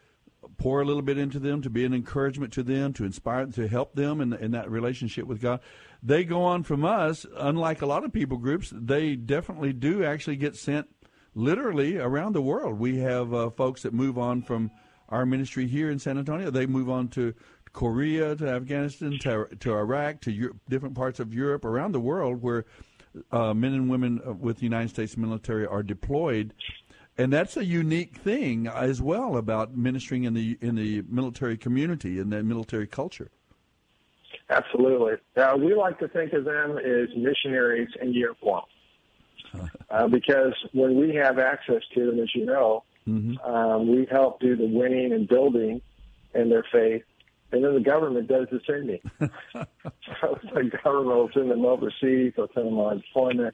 pour 0.58 0.80
a 0.80 0.84
little 0.84 1.02
bit 1.02 1.18
into 1.18 1.38
them, 1.38 1.62
to 1.62 1.70
be 1.70 1.84
an 1.84 1.94
encouragement 1.94 2.52
to 2.54 2.62
them, 2.62 2.92
to 2.94 3.04
inspire, 3.04 3.46
to 3.46 3.68
help 3.68 3.94
them 3.94 4.20
in, 4.20 4.32
in 4.32 4.50
that 4.52 4.70
relationship 4.70 5.26
with 5.26 5.40
God. 5.40 5.60
They 6.02 6.24
go 6.24 6.42
on 6.42 6.62
from 6.62 6.84
us. 6.84 7.26
Unlike 7.36 7.82
a 7.82 7.86
lot 7.86 8.04
of 8.04 8.12
people 8.12 8.38
groups, 8.38 8.72
they 8.74 9.16
definitely 9.16 9.72
do 9.72 10.04
actually 10.04 10.36
get 10.36 10.56
sent 10.56 10.88
literally 11.34 11.98
around 11.98 12.34
the 12.34 12.42
world. 12.42 12.78
We 12.78 12.98
have 12.98 13.32
uh, 13.32 13.50
folks 13.50 13.82
that 13.82 13.92
move 13.92 14.18
on 14.18 14.42
from 14.42 14.70
our 15.08 15.26
ministry 15.26 15.66
here 15.66 15.90
in 15.90 15.98
San 15.98 16.18
Antonio. 16.18 16.50
They 16.50 16.66
move 16.66 16.88
on 16.88 17.08
to 17.08 17.34
Korea, 17.72 18.34
to 18.36 18.48
Afghanistan, 18.48 19.18
to, 19.20 19.46
to 19.60 19.74
Iraq, 19.74 20.20
to 20.22 20.32
Europe, 20.32 20.58
different 20.68 20.94
parts 20.94 21.20
of 21.20 21.34
Europe, 21.34 21.64
around 21.64 21.92
the 21.92 22.00
world, 22.00 22.42
where 22.42 22.64
uh, 23.30 23.54
men 23.54 23.74
and 23.74 23.90
women 23.90 24.20
with 24.40 24.58
the 24.58 24.64
United 24.64 24.88
States 24.90 25.16
military 25.16 25.66
are 25.66 25.82
deployed. 25.82 26.54
And 27.20 27.30
that's 27.30 27.54
a 27.58 27.64
unique 27.66 28.16
thing 28.16 28.66
as 28.66 29.02
well 29.02 29.36
about 29.36 29.76
ministering 29.76 30.24
in 30.24 30.32
the 30.32 30.56
in 30.62 30.74
the 30.74 31.02
military 31.06 31.58
community 31.58 32.18
and 32.18 32.32
the 32.32 32.42
military 32.42 32.86
culture. 32.86 33.30
Absolutely. 34.48 35.16
Uh, 35.36 35.54
we 35.58 35.74
like 35.74 35.98
to 35.98 36.08
think 36.08 36.32
of 36.32 36.46
them 36.46 36.78
as 36.78 37.08
missionaries 37.14 37.90
in 38.00 38.12
uniform. 38.14 38.64
Uh, 39.90 40.06
because 40.06 40.54
when 40.72 40.94
we 40.94 41.12
have 41.12 41.40
access 41.40 41.82
to 41.92 42.06
them, 42.06 42.20
as 42.20 42.32
you 42.36 42.46
know, 42.46 42.84
um, 43.42 43.90
we 43.90 44.06
help 44.08 44.38
do 44.38 44.54
the 44.54 44.64
winning 44.68 45.12
and 45.12 45.26
building 45.26 45.82
in 46.36 46.48
their 46.48 46.64
faith, 46.70 47.02
and 47.50 47.64
then 47.64 47.74
the 47.74 47.80
government 47.80 48.28
does 48.28 48.46
the 48.52 48.60
sending. 48.64 49.00
so 49.52 50.38
the 50.54 50.70
government 50.84 51.16
will 51.16 51.30
send 51.34 51.50
them 51.50 51.64
overseas, 51.64 52.32
they'll 52.36 52.46
send 52.54 52.68
them 52.68 52.78
on 52.78 52.98
deployment. 52.98 53.52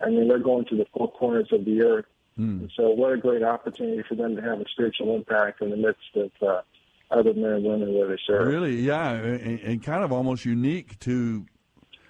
I 0.00 0.10
mean, 0.10 0.28
they're 0.28 0.38
going 0.38 0.66
to 0.66 0.76
the 0.76 0.86
four 0.96 1.10
corners 1.10 1.48
of 1.50 1.64
the 1.64 1.82
earth. 1.82 2.06
And 2.36 2.72
so, 2.76 2.90
what 2.90 3.12
a 3.12 3.16
great 3.16 3.42
opportunity 3.42 4.02
for 4.08 4.14
them 4.14 4.34
to 4.36 4.42
have 4.42 4.60
a 4.60 4.64
spiritual 4.72 5.14
impact 5.14 5.62
in 5.62 5.70
the 5.70 5.76
midst 5.76 6.16
of 6.16 6.30
uh, 6.42 6.62
other 7.10 7.32
men 7.34 7.52
and 7.52 7.64
women 7.64 7.94
where 7.94 8.08
they 8.08 8.18
serve. 8.26 8.46
Really, 8.46 8.80
yeah, 8.80 9.12
and, 9.12 9.60
and 9.60 9.82
kind 9.82 10.02
of 10.02 10.12
almost 10.12 10.44
unique 10.44 10.98
to, 11.00 11.46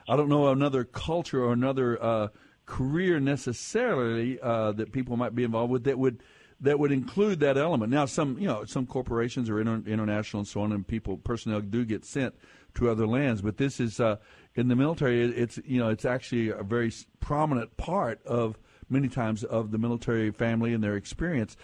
I 0.09 0.17
don't 0.17 0.29
know, 0.29 0.49
another 0.49 0.85
culture 0.85 1.43
or 1.43 1.53
another 1.53 2.03
uh, 2.03 2.29
career 2.67 3.21
necessarily 3.21 4.41
uh, 4.41 4.73
that 4.73 4.93
people 4.93 5.17
might 5.17 5.35
be 5.35 5.45
involved 5.45 5.71
with 5.71 5.85
that 5.85 5.99
would 5.99 6.23
that 6.61 6.79
would 6.79 6.93
include 6.93 7.41
that 7.41 7.59
element. 7.59 7.93
Now, 7.93 8.07
some 8.07 8.39
you 8.39 8.47
know 8.47 8.65
some 8.65 8.87
corporations 8.87 9.51
are 9.51 9.61
inter- 9.61 9.83
international 9.87 10.41
and 10.41 10.49
so 10.49 10.63
on, 10.63 10.73
and 10.73 10.87
people 10.87 11.19
personnel 11.19 11.61
do 11.61 11.85
get 11.85 12.05
sent 12.05 12.35
to 12.75 12.91
other 12.91 13.07
lands, 13.07 13.41
but 13.43 13.57
this 13.57 13.79
is 13.79 14.01
uh, 14.01 14.17
in 14.55 14.69
the 14.69 14.77
military. 14.77 15.23
It's 15.23 15.59
you 15.65 15.79
know 15.79 15.91
it's 15.91 16.05
actually 16.05 16.49
a 16.49 16.63
very 16.63 16.93
prominent 17.21 17.77
part 17.77 18.25
of 18.25 18.59
many 18.89 19.09
times 19.09 19.45
of 19.45 19.71
the 19.71 19.79
military 19.79 20.31
family 20.31 20.75
and 20.75 20.83
their 20.83 20.97
experience. 20.97 21.57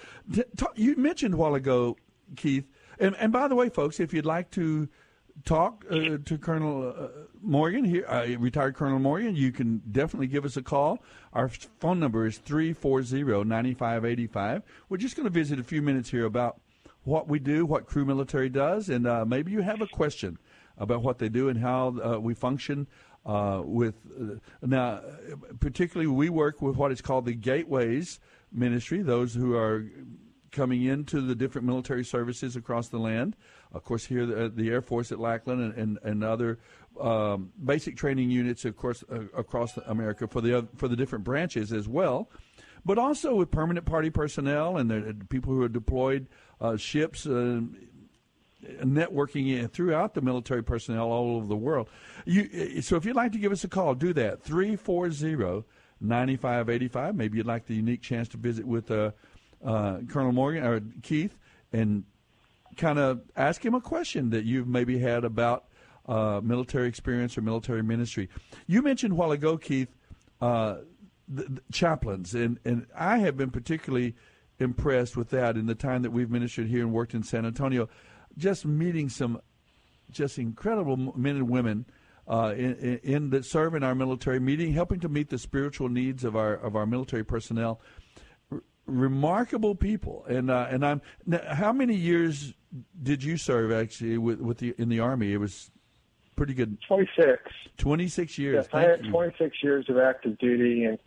You 0.74 0.96
mentioned 0.96 1.34
a 1.34 1.36
while 1.36 1.54
ago, 1.54 1.96
Keith, 2.36 2.68
and, 2.98 3.16
and 3.16 3.32
by 3.32 3.48
the 3.48 3.54
way, 3.54 3.68
folks, 3.68 4.00
if 4.00 4.12
you'd 4.12 4.26
like 4.26 4.50
to 4.52 4.88
talk 5.44 5.84
uh, 5.90 6.18
to 6.24 6.38
Colonel 6.38 6.94
uh, 6.96 7.08
Morgan 7.40 7.84
here, 7.84 8.04
uh, 8.06 8.26
retired 8.38 8.74
Colonel 8.74 8.98
Morgan, 8.98 9.34
you 9.34 9.52
can 9.52 9.80
definitely 9.90 10.26
give 10.26 10.44
us 10.44 10.56
a 10.56 10.62
call. 10.62 11.02
Our 11.32 11.48
phone 11.78 11.98
number 11.98 12.26
is 12.26 12.38
340-9585. 12.40 14.62
We're 14.88 14.98
just 14.98 15.16
going 15.16 15.24
to 15.24 15.30
visit 15.30 15.58
a 15.58 15.64
few 15.64 15.82
minutes 15.82 16.10
here 16.10 16.26
about 16.26 16.60
what 17.04 17.28
we 17.28 17.38
do, 17.38 17.64
what 17.64 17.86
Cru 17.86 18.04
Military 18.04 18.50
does, 18.50 18.90
and 18.90 19.06
uh, 19.06 19.24
maybe 19.24 19.52
you 19.52 19.60
have 19.62 19.80
a 19.80 19.86
question 19.86 20.36
about 20.76 21.02
what 21.02 21.18
they 21.18 21.28
do 21.28 21.48
and 21.48 21.60
how 21.60 21.94
uh, 22.02 22.18
we 22.18 22.34
function 22.34 22.88
uh, 23.26 23.62
with 23.64 23.94
uh, 24.18 24.34
now 24.62 25.00
particularly 25.60 26.06
we 26.06 26.28
work 26.28 26.62
with 26.62 26.76
what 26.76 26.90
is 26.92 27.00
called 27.00 27.26
the 27.26 27.34
gateways 27.34 28.20
ministry 28.52 29.02
those 29.02 29.34
who 29.34 29.54
are 29.54 29.86
coming 30.50 30.82
into 30.82 31.20
the 31.20 31.34
different 31.34 31.66
military 31.66 32.04
services 32.04 32.56
across 32.56 32.88
the 32.88 32.98
land. 32.98 33.36
Of 33.72 33.84
course 33.84 34.04
here 34.04 34.26
the, 34.26 34.48
the 34.48 34.68
air 34.68 34.82
force 34.82 35.12
at 35.12 35.20
lackland 35.20 35.60
and, 35.62 35.74
and, 35.74 35.98
and 36.02 36.24
other 36.24 36.58
um, 37.00 37.52
basic 37.62 37.96
training 37.96 38.30
units 38.30 38.64
of 38.64 38.76
course 38.76 39.04
uh, 39.12 39.20
across 39.36 39.76
america 39.76 40.26
for 40.26 40.40
the 40.40 40.66
for 40.76 40.88
the 40.88 40.96
different 40.96 41.24
branches 41.24 41.72
as 41.72 41.88
well 41.88 42.28
but 42.84 42.98
also 42.98 43.34
with 43.36 43.50
permanent 43.50 43.86
party 43.86 44.10
personnel 44.10 44.76
and 44.76 44.90
the 44.90 45.16
people 45.28 45.52
who 45.52 45.62
are 45.62 45.68
deployed 45.68 46.26
uh, 46.60 46.76
ships 46.76 47.26
uh, 47.26 47.60
networking 48.62 49.70
throughout 49.70 50.14
the 50.14 50.20
military 50.20 50.62
personnel 50.62 51.10
all 51.10 51.36
over 51.36 51.46
the 51.46 51.56
world. 51.56 51.88
You, 52.24 52.82
so 52.82 52.96
if 52.96 53.04
you'd 53.04 53.16
like 53.16 53.32
to 53.32 53.38
give 53.38 53.52
us 53.52 53.64
a 53.64 53.68
call, 53.68 53.94
do 53.94 54.12
that. 54.14 54.44
340-9585. 54.44 57.14
Maybe 57.14 57.38
you'd 57.38 57.46
like 57.46 57.66
the 57.66 57.74
unique 57.74 58.02
chance 58.02 58.28
to 58.28 58.36
visit 58.36 58.66
with 58.66 58.90
uh, 58.90 59.12
uh, 59.64 59.98
Colonel 60.08 60.32
Morgan 60.32 60.64
or 60.64 60.80
Keith 61.02 61.36
and 61.72 62.04
kind 62.76 62.98
of 62.98 63.22
ask 63.36 63.64
him 63.64 63.74
a 63.74 63.80
question 63.80 64.30
that 64.30 64.44
you've 64.44 64.68
maybe 64.68 64.98
had 64.98 65.24
about 65.24 65.64
uh, 66.06 66.40
military 66.42 66.88
experience 66.88 67.36
or 67.36 67.42
military 67.42 67.82
ministry. 67.82 68.28
You 68.66 68.82
mentioned 68.82 69.12
a 69.12 69.16
while 69.16 69.32
ago, 69.32 69.56
Keith, 69.56 69.94
uh, 70.40 70.76
the, 71.28 71.44
the 71.44 71.62
chaplains, 71.72 72.34
and, 72.34 72.58
and 72.64 72.86
I 72.96 73.18
have 73.18 73.36
been 73.36 73.50
particularly 73.50 74.14
impressed 74.58 75.16
with 75.16 75.30
that 75.30 75.56
in 75.56 75.66
the 75.66 75.74
time 75.74 76.02
that 76.02 76.10
we've 76.10 76.30
ministered 76.30 76.68
here 76.68 76.82
and 76.82 76.92
worked 76.92 77.14
in 77.14 77.22
San 77.22 77.46
Antonio. 77.46 77.88
Just 78.36 78.64
meeting 78.64 79.08
some 79.08 79.40
just 80.10 80.38
incredible 80.38 80.96
men 80.96 81.36
and 81.36 81.48
women 81.48 81.86
uh, 82.28 82.54
in, 82.56 83.00
in, 83.02 83.30
that 83.30 83.44
serve 83.44 83.74
in 83.74 83.82
our 83.82 83.94
military, 83.94 84.38
meeting, 84.38 84.72
helping 84.72 85.00
to 85.00 85.08
meet 85.08 85.30
the 85.30 85.38
spiritual 85.38 85.88
needs 85.88 86.24
of 86.24 86.36
our 86.36 86.54
of 86.54 86.76
our 86.76 86.86
military 86.86 87.24
personnel. 87.24 87.80
R- 88.52 88.62
remarkable 88.86 89.74
people, 89.74 90.24
and 90.28 90.50
uh, 90.50 90.68
and 90.70 90.86
I'm. 90.86 91.02
Now, 91.26 91.40
how 91.48 91.72
many 91.72 91.94
years 91.96 92.54
did 93.02 93.22
you 93.24 93.36
serve 93.36 93.72
actually 93.72 94.18
with 94.18 94.40
with 94.40 94.58
the 94.58 94.74
in 94.78 94.88
the 94.88 95.00
army? 95.00 95.32
It 95.32 95.38
was 95.38 95.70
pretty 96.36 96.54
good. 96.54 96.78
Twenty 96.86 97.08
six. 97.18 97.42
Twenty 97.76 98.08
six 98.08 98.38
years. 98.38 98.66
Yes, 98.66 98.68
I 98.72 98.82
had 98.82 99.04
twenty 99.10 99.34
six 99.36 99.56
years 99.62 99.86
of 99.88 99.98
active 99.98 100.38
duty, 100.38 100.84
and 100.84 100.98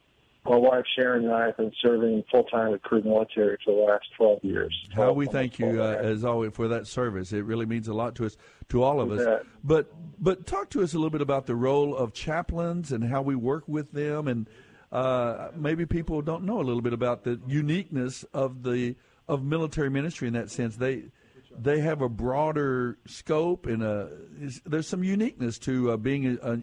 my 0.45 0.55
wife 0.57 0.85
Sharon 0.95 1.25
and 1.25 1.33
I 1.33 1.45
have 1.47 1.57
been 1.57 1.71
serving 1.81 2.23
full 2.29 2.43
time 2.45 2.71
with 2.71 2.81
Cru 2.81 3.01
Military 3.01 3.57
for 3.63 3.73
the 3.73 3.81
last 3.81 4.05
twelve 4.17 4.43
years. 4.43 4.75
How 4.93 5.13
we 5.13 5.25
thank 5.25 5.59
you 5.59 5.81
uh, 5.81 5.97
as 6.01 6.25
always 6.25 6.51
for 6.53 6.67
that 6.67 6.87
service. 6.87 7.31
It 7.31 7.45
really 7.45 7.65
means 7.65 7.87
a 7.87 7.93
lot 7.93 8.15
to 8.15 8.25
us, 8.25 8.37
to 8.69 8.83
all 8.83 8.99
of 8.99 9.11
us. 9.11 9.41
But 9.63 9.93
but 10.19 10.45
talk 10.45 10.69
to 10.71 10.83
us 10.83 10.93
a 10.93 10.97
little 10.97 11.09
bit 11.09 11.21
about 11.21 11.45
the 11.45 11.55
role 11.55 11.95
of 11.95 12.13
chaplains 12.13 12.91
and 12.91 13.03
how 13.03 13.21
we 13.21 13.35
work 13.35 13.67
with 13.67 13.91
them, 13.91 14.27
and 14.27 14.49
uh, 14.91 15.49
maybe 15.55 15.85
people 15.85 16.21
don't 16.21 16.43
know 16.43 16.59
a 16.59 16.63
little 16.63 16.81
bit 16.81 16.93
about 16.93 17.23
the 17.23 17.39
uniqueness 17.47 18.23
of 18.33 18.63
the 18.63 18.95
of 19.27 19.43
military 19.43 19.89
ministry 19.89 20.27
in 20.27 20.33
that 20.33 20.51
sense. 20.51 20.75
They 20.75 21.05
they 21.57 21.79
have 21.79 22.01
a 22.01 22.09
broader 22.09 22.97
scope 23.05 23.65
and 23.65 23.83
a, 23.83 24.09
is, 24.41 24.61
there's 24.65 24.87
some 24.87 25.03
uniqueness 25.03 25.59
to 25.59 25.91
uh, 25.91 25.97
being 25.97 26.25
a, 26.25 26.53
a, 26.53 26.59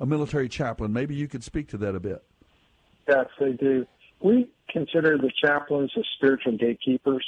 a 0.00 0.06
military 0.06 0.48
chaplain. 0.48 0.92
Maybe 0.92 1.14
you 1.14 1.28
could 1.28 1.42
speak 1.42 1.68
to 1.68 1.78
that 1.78 1.94
a 1.94 2.00
bit. 2.00 2.22
Yes, 3.08 3.26
they 3.40 3.52
do. 3.52 3.86
We 4.20 4.50
consider 4.68 5.16
the 5.16 5.30
chaplains 5.42 5.90
as 5.96 6.04
spiritual 6.16 6.56
gatekeepers 6.58 7.24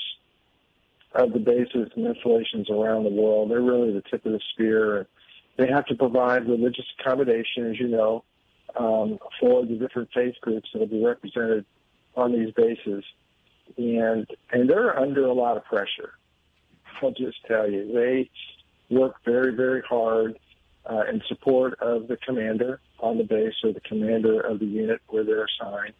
of 1.14 1.32
the 1.32 1.38
bases 1.38 1.90
and 1.96 2.06
installations 2.06 2.68
around 2.70 3.04
the 3.04 3.10
world. 3.10 3.50
They're 3.50 3.62
really 3.62 3.92
the 3.92 4.02
tip 4.02 4.26
of 4.26 4.32
the 4.32 4.40
spear. 4.52 5.06
They 5.56 5.66
have 5.68 5.86
to 5.86 5.94
provide 5.94 6.48
religious 6.48 6.84
accommodation, 6.98 7.70
as 7.70 7.80
you 7.80 7.88
know, 7.88 8.24
um, 8.78 9.18
for 9.40 9.64
the 9.64 9.74
different 9.74 10.10
faith 10.14 10.34
groups 10.40 10.68
that 10.72 10.80
will 10.80 10.86
be 10.86 11.04
represented 11.04 11.64
on 12.14 12.32
these 12.32 12.52
bases, 12.54 13.04
and 13.76 14.26
and 14.52 14.68
they're 14.68 14.98
under 14.98 15.26
a 15.26 15.32
lot 15.32 15.56
of 15.56 15.64
pressure. 15.64 16.12
I'll 17.02 17.12
just 17.12 17.38
tell 17.46 17.70
you, 17.70 17.92
they 17.92 18.30
work 18.94 19.14
very, 19.24 19.54
very 19.54 19.82
hard 19.88 20.38
uh, 20.88 21.04
in 21.10 21.22
support 21.28 21.78
of 21.80 22.08
the 22.08 22.16
commander 22.16 22.80
on 23.00 23.18
the 23.18 23.24
base 23.24 23.54
or 23.64 23.72
the 23.72 23.80
commander 23.80 24.40
of 24.40 24.58
the 24.58 24.66
unit 24.66 25.00
where 25.08 25.24
they're 25.24 25.46
assigned, 25.46 25.94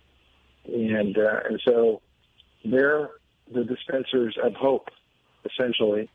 and 0.66 1.16
uh, 1.18 1.40
and 1.48 1.60
so 1.64 2.00
they're 2.64 3.10
the 3.52 3.64
dispensers 3.64 4.36
of 4.42 4.54
hope, 4.54 4.88
essentially, 5.44 6.08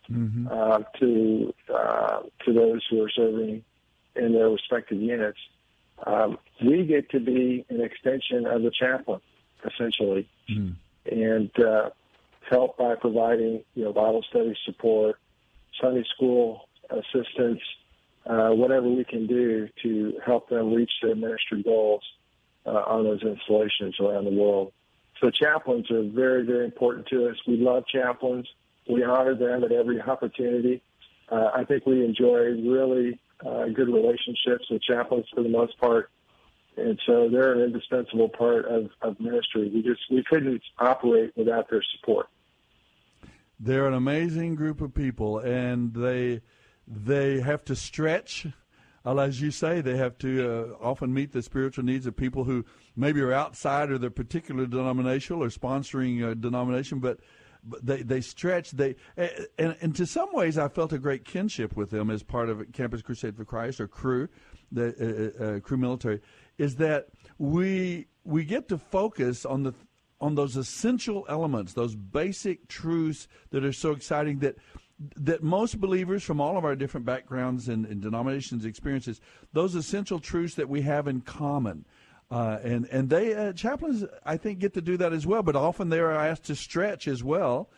uh, 0.51 0.80
to 1.00 1.54
uh, 1.74 2.20
to 2.46 2.54
those 2.54 2.82
who 2.89 3.04
are 3.04 3.10
serving 3.10 3.63
in 4.15 4.34
their 4.34 4.50
respective 4.50 5.01
units. 5.01 5.39
Um, 6.06 6.38
we 6.63 6.86
get 6.86 7.10
to 7.12 7.20
be 7.20 7.65
an 7.70 7.82
extension 7.82 8.46
of 8.46 8.62
the 8.63 8.72
chaplain, 8.72 9.22
essentially, 9.65 10.27
and 11.12 11.51
uh, 11.60 11.89
help 12.50 12.77
by 12.77 12.96
providing 12.96 13.63
you 13.75 13.84
know 13.86 13.94
Bible 13.94 14.24
study 14.30 14.56
support, 14.65 15.18
Sunday 15.82 16.06
school 16.15 16.68
assistance, 16.89 17.62
uh, 18.25 18.50
whatever 18.50 18.88
we 18.89 19.03
can 19.03 19.27
do 19.27 19.70
to 19.84 20.13
help 20.25 20.50
them 20.50 20.74
reach 20.74 20.91
their 21.01 21.15
ministry 21.15 21.62
goals 21.63 22.01
uh, 22.65 22.72
on 22.72 23.03
those 23.03 23.22
installations 23.22 23.96
around 24.00 24.25
the 24.25 24.32
world. 24.32 24.72
So 25.22 25.29
chaplains 25.29 25.89
are 25.91 26.03
very, 26.03 26.44
very 26.46 26.65
important 26.65 27.08
to 27.08 27.29
us. 27.29 27.36
We 27.48 27.58
love 27.58 27.86
chaplains. 27.88 28.48
We 28.89 29.03
honor 29.03 29.36
them 29.36 29.63
at 29.63 29.72
every 29.72 30.01
opportunity. 30.01 30.82
Uh, 31.29 31.51
I 31.55 31.63
think 31.63 31.86
we 31.86 32.03
enjoy 32.03 32.62
really 32.62 33.20
uh, 33.46 33.65
good 33.65 33.88
relationships 33.88 34.70
with 34.70 34.82
chaplains 34.82 35.25
for 35.34 35.41
the 35.41 35.50
most 35.50 35.77
part. 35.79 36.10
And 36.77 37.00
so 37.05 37.29
they're 37.29 37.53
an 37.53 37.62
indispensable 37.62 38.29
part 38.29 38.65
of, 38.65 38.89
of 39.01 39.20
ministry. 39.20 39.72
We 39.74 39.82
just 39.82 40.01
we 40.12 40.24
couldn't 40.24 40.62
operate 40.77 41.32
without 41.38 41.70
their 41.70 41.84
support. 41.96 42.27
They're 43.59 43.88
an 43.88 43.94
amazing 43.94 44.55
group 44.55 44.81
of 44.81 44.94
people, 44.94 45.40
and 45.40 45.94
they 45.94 46.42
they 46.88 47.40
have 47.42 47.64
to 47.66 47.76
stretch. 47.76 48.48
Uh, 49.06 49.18
as 49.18 49.40
you 49.40 49.52
say, 49.52 49.82
they 49.82 49.98
have 49.98 50.18
to 50.18 50.76
uh, 50.82 50.84
often 50.84 51.14
meet 51.14 51.32
the 51.32 51.42
spiritual 51.42 51.84
needs 51.84 52.08
of 52.08 52.16
people 52.16 52.44
who 52.44 52.66
maybe 52.96 53.22
are 53.22 53.34
outside 53.34 53.92
of 53.92 54.02
their 54.02 54.10
particular 54.10 54.66
denominational 54.66 55.44
or 55.44 55.50
sponsoring 55.50 56.24
uh, 56.24 56.34
denomination, 56.34 57.00
but, 57.00 57.20
but 57.64 57.86
they 57.86 58.02
they 58.02 58.22
stretch. 58.22 58.72
They 58.72 58.96
and, 59.16 59.76
and 59.80 59.96
to 59.96 60.08
some 60.08 60.30
ways, 60.34 60.58
I 60.58 60.70
felt 60.70 60.92
a 60.92 60.98
great 60.98 61.24
kinship 61.24 61.76
with 61.76 61.92
them 61.92 62.10
as 62.10 62.24
part 62.24 62.50
of 62.50 62.72
Campus 62.74 63.04
Crusade 63.04 63.38
for 63.38 63.46
Christ 63.46 63.80
or 63.80 63.88
Cru, 63.88 64.28
the 64.72 65.34
uh, 65.40 65.44
uh, 65.44 65.60
Cru 65.60 65.78
Military. 65.78 66.22
Is 66.58 66.78
that 66.78 67.10
we 67.38 68.08
we 68.24 68.44
get 68.44 68.68
to 68.70 68.78
focus 68.80 69.46
on 69.46 69.64
the 69.64 69.74
on 70.22 70.36
those 70.36 70.56
essential 70.56 71.26
elements, 71.30 71.74
those 71.74 71.96
basic 71.96 72.68
truths 72.68 73.28
that 73.52 73.64
are 73.64 73.74
so 73.74 73.92
exciting 73.92 74.40
that 74.40 74.56
that 74.98 75.44
most 75.44 75.79
believers 75.79 76.24
from 76.24 76.40
all 76.40 76.58
of 76.58 76.64
our 76.64 76.75
different 76.75 77.05
backgrounds 77.05 77.68
and, 77.68 77.86
and 77.86 78.01
denominations 78.01 78.64
experiences 78.64 79.20
those 79.51 79.75
essential 79.75 80.20
truths 80.20 80.55
that 80.55 80.70
we 80.70 80.81
have 80.81 81.08
in 81.08 81.22
common. 81.22 81.86
Uh, 82.31 82.58
and 82.64 82.88
and 82.92 83.10
they 83.10 83.36
uh, 83.36 83.53
chaplains, 83.53 84.03
I 84.25 84.38
think, 84.38 84.60
get 84.60 84.74
to 84.74 84.81
do 84.81 84.98
that 84.98 85.14
as 85.14 85.27
well. 85.27 85.44
But 85.44 85.55
often 85.55 85.90
they 85.90 86.00
are 86.00 86.12
asked 86.12 86.46
to 86.46 86.55
stretch 86.55 87.08
as 87.08 87.24
well, 87.24 87.70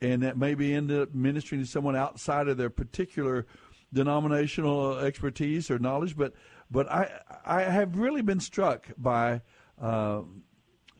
and 0.00 0.22
that 0.22 0.36
maybe 0.36 0.74
end 0.74 0.92
up 0.92 1.14
ministering 1.14 1.62
to 1.62 1.66
someone 1.66 1.96
outside 1.96 2.48
of 2.48 2.58
their 2.58 2.70
particular 2.70 3.46
denominational 3.92 4.98
expertise 4.98 5.70
or 5.70 5.78
knowledge. 5.78 6.16
But 6.16 6.34
but 6.70 6.90
I 6.90 7.08
I 7.46 7.62
have 7.62 7.96
really 7.96 8.22
been 8.22 8.40
struck 8.40 8.88
by. 8.98 9.42
Uh, 9.80 10.22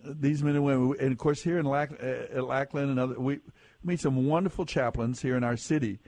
these 0.06 0.42
men 0.42 0.54
and 0.54 0.64
women, 0.64 0.94
and 1.00 1.12
of 1.12 1.16
course 1.16 1.42
here 1.42 1.58
in 1.58 1.64
Lack, 1.64 1.92
uh, 1.92 2.37
at 2.37 2.44
Lackland 2.44 2.90
and 2.90 3.00
other, 3.00 3.18
we 3.18 3.40
meet 3.84 4.00
some 4.00 4.26
wonderful 4.26 4.64
chaplains 4.66 5.20
here 5.22 5.36
in 5.36 5.44
our 5.44 5.56
city, 5.56 5.98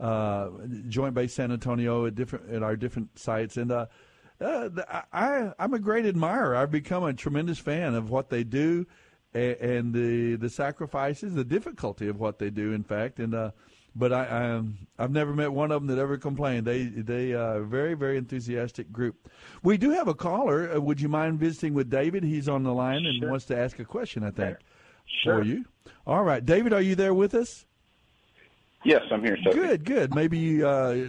uh, 0.00 0.48
Joint 0.88 1.14
Base 1.14 1.34
San 1.34 1.52
Antonio 1.52 2.06
at 2.06 2.14
different 2.14 2.50
at 2.50 2.62
our 2.62 2.76
different 2.76 3.18
sites, 3.18 3.56
and 3.56 3.70
uh, 3.72 3.86
uh, 4.40 4.68
I 5.12 5.52
I'm 5.58 5.74
a 5.74 5.78
great 5.78 6.06
admirer. 6.06 6.54
I've 6.56 6.70
become 6.70 7.04
a 7.04 7.12
tremendous 7.14 7.58
fan 7.58 7.94
of 7.94 8.10
what 8.10 8.30
they 8.30 8.44
do, 8.44 8.86
and, 9.34 9.56
and 9.56 9.94
the 9.94 10.36
the 10.36 10.50
sacrifices, 10.50 11.34
the 11.34 11.44
difficulty 11.44 12.08
of 12.08 12.18
what 12.18 12.38
they 12.38 12.50
do. 12.50 12.72
In 12.72 12.82
fact, 12.82 13.18
and 13.18 13.34
uh, 13.34 13.50
but 13.94 14.12
I, 14.12 14.24
I 14.26 14.50
um, 14.50 14.76
I've 14.98 15.10
never 15.10 15.32
met 15.32 15.52
one 15.52 15.72
of 15.72 15.80
them 15.80 15.94
that 15.96 16.00
ever 16.00 16.18
complained. 16.18 16.66
They 16.66 16.84
they 16.84 17.32
are 17.32 17.56
a 17.58 17.64
very 17.64 17.94
very 17.94 18.18
enthusiastic 18.18 18.92
group. 18.92 19.30
We 19.62 19.78
do 19.78 19.90
have 19.90 20.08
a 20.08 20.14
caller. 20.14 20.70
Uh, 20.74 20.80
would 20.80 21.00
you 21.00 21.08
mind 21.08 21.38
visiting 21.40 21.72
with 21.72 21.88
David? 21.88 22.22
He's 22.22 22.48
on 22.48 22.62
the 22.62 22.74
line 22.74 23.06
and 23.06 23.20
Sure. 23.20 23.30
wants 23.30 23.46
to 23.46 23.56
ask 23.56 23.78
a 23.78 23.84
question. 23.86 24.22
I 24.22 24.30
think 24.32 24.58
Sure. 25.22 25.38
for 25.38 25.44
you. 25.44 25.64
All 26.06 26.22
right, 26.22 26.44
David, 26.44 26.72
are 26.72 26.80
you 26.80 26.94
there 26.94 27.14
with 27.14 27.34
us? 27.34 27.64
Yes, 28.84 29.02
I'm 29.10 29.22
here. 29.22 29.36
Soapy. 29.42 29.58
Good, 29.58 29.84
good. 29.84 30.14
Maybe 30.14 30.62
uh, 30.62 31.08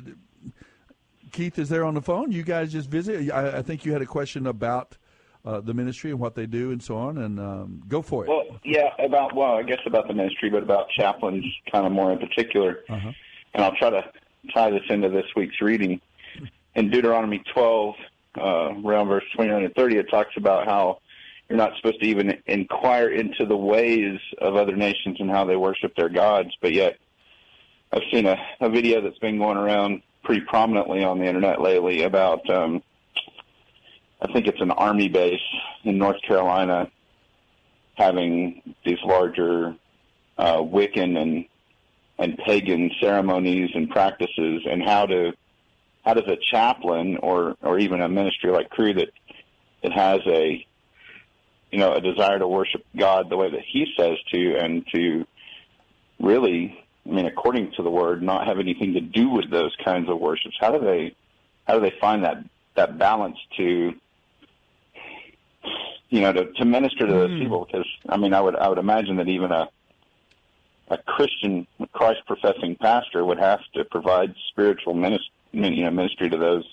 Keith 1.31 1.59
is 1.59 1.69
there 1.69 1.85
on 1.85 1.93
the 1.93 2.01
phone. 2.01 2.31
You 2.31 2.41
guys 2.41 2.71
just 2.71 2.89
visit. 2.89 3.31
I, 3.31 3.59
I 3.59 3.61
think 3.61 3.85
you 3.85 3.93
had 3.93 4.01
a 4.01 4.07
question 4.07 4.47
about 4.47 4.97
uh, 5.45 5.61
the 5.61 5.73
ministry 5.73 6.11
and 6.11 6.19
what 6.19 6.33
they 6.33 6.45
do 6.47 6.71
and 6.71 6.81
so 6.81 6.97
on. 6.97 7.19
And 7.19 7.39
um, 7.39 7.83
go 7.87 8.01
for 8.01 8.25
it. 8.25 8.29
Well, 8.29 8.59
yeah, 8.65 8.89
about 8.99 9.35
well, 9.35 9.53
I 9.53 9.63
guess 9.63 9.79
about 9.85 10.07
the 10.07 10.13
ministry, 10.13 10.49
but 10.49 10.63
about 10.63 10.89
chaplains, 10.89 11.45
kind 11.71 11.85
of 11.85 11.91
more 11.91 12.11
in 12.11 12.17
particular. 12.17 12.79
Uh-huh. 12.89 13.11
And 13.53 13.63
I'll 13.63 13.75
try 13.75 13.91
to 13.91 14.03
tie 14.53 14.71
this 14.71 14.83
into 14.89 15.09
this 15.09 15.25
week's 15.35 15.61
reading. 15.61 16.01
In 16.75 16.89
Deuteronomy 16.89 17.43
12, 17.53 17.95
uh, 18.39 18.41
around 18.85 19.07
verse 19.07 19.23
29 19.35 19.65
and 19.65 19.73
30, 19.73 19.97
it 19.97 20.09
talks 20.09 20.35
about 20.37 20.67
how 20.67 20.99
you're 21.49 21.57
not 21.57 21.75
supposed 21.77 21.99
to 22.01 22.05
even 22.05 22.37
inquire 22.45 23.09
into 23.09 23.45
the 23.45 23.55
ways 23.55 24.19
of 24.39 24.55
other 24.55 24.75
nations 24.75 25.17
and 25.19 25.29
how 25.29 25.45
they 25.45 25.55
worship 25.55 25.95
their 25.95 26.09
gods. 26.09 26.49
But 26.61 26.73
yet, 26.73 26.97
I've 27.91 28.03
seen 28.11 28.25
a, 28.25 28.37
a 28.59 28.69
video 28.69 29.01
that's 29.01 29.19
been 29.19 29.37
going 29.37 29.57
around 29.57 30.01
pretty 30.23 30.41
prominently 30.41 31.03
on 31.03 31.19
the 31.19 31.25
internet 31.25 31.61
lately 31.61 32.03
about, 32.03 32.49
um, 32.49 32.83
I 34.21 34.31
think 34.33 34.47
it's 34.47 34.59
an 34.59 34.71
army 34.71 35.07
base 35.07 35.39
in 35.83 35.97
North 35.97 36.21
Carolina 36.21 36.91
having 37.95 38.75
these 38.85 38.99
larger 39.03 39.75
uh, 40.37 40.57
Wiccan 40.57 41.17
and 41.17 41.45
and 42.19 42.35
pagan 42.39 42.89
ceremonies 42.99 43.69
and 43.75 43.89
practices, 43.91 44.63
and 44.67 44.83
how 44.83 45.05
to 45.05 45.33
how 46.03 46.15
does 46.15 46.27
a 46.27 46.37
chaplain 46.51 47.17
or 47.17 47.55
or 47.61 47.77
even 47.79 48.01
a 48.01 48.09
ministry 48.09 48.51
like 48.51 48.69
Cru 48.69 48.93
that 48.95 49.09
that 49.83 49.93
has 49.93 50.19
a 50.25 50.65
you 51.71 51.79
know 51.79 51.93
a 51.93 52.01
desire 52.01 52.39
to 52.39 52.47
worship 52.47 52.85
God 52.95 53.29
the 53.29 53.37
way 53.37 53.51
that 53.51 53.61
He 53.61 53.85
says 53.97 54.17
to, 54.33 54.57
and 54.57 54.85
to 54.93 55.25
really, 56.19 56.77
I 57.05 57.09
mean, 57.09 57.25
according 57.25 57.73
to 57.77 57.83
the 57.83 57.89
Word, 57.89 58.21
not 58.21 58.47
have 58.47 58.59
anything 58.59 58.93
to 58.93 59.01
do 59.01 59.29
with 59.29 59.49
those 59.49 59.75
kinds 59.83 60.09
of 60.09 60.19
worships. 60.19 60.55
How 60.59 60.71
do 60.71 60.83
they 60.83 61.15
how 61.65 61.75
do 61.75 61.81
they 61.81 61.95
find 61.99 62.23
that 62.23 62.37
that 62.75 62.97
balance 62.97 63.37
to 63.57 63.93
you 66.09 66.21
know 66.21 66.33
to, 66.33 66.51
to 66.53 66.65
minister 66.65 67.05
to 67.07 67.13
those 67.13 67.31
hmm. 67.31 67.39
people? 67.39 67.65
Because 67.65 67.87
I 68.07 68.17
mean, 68.17 68.33
I 68.33 68.41
would 68.41 68.55
I 68.55 68.69
would 68.69 68.79
imagine 68.79 69.17
that 69.17 69.27
even 69.27 69.51
a 69.51 69.69
a 70.89 70.97
Christian, 70.97 71.67
Christ 71.91 72.21
professing 72.25 72.75
pastor 72.75 73.25
would 73.25 73.39
have 73.39 73.59
to 73.75 73.83
provide 73.85 74.33
spiritual 74.49 74.93
ministry, 74.93 75.31
you 75.51 75.83
know, 75.83 75.91
ministry 75.91 76.29
to 76.29 76.37
those 76.37 76.63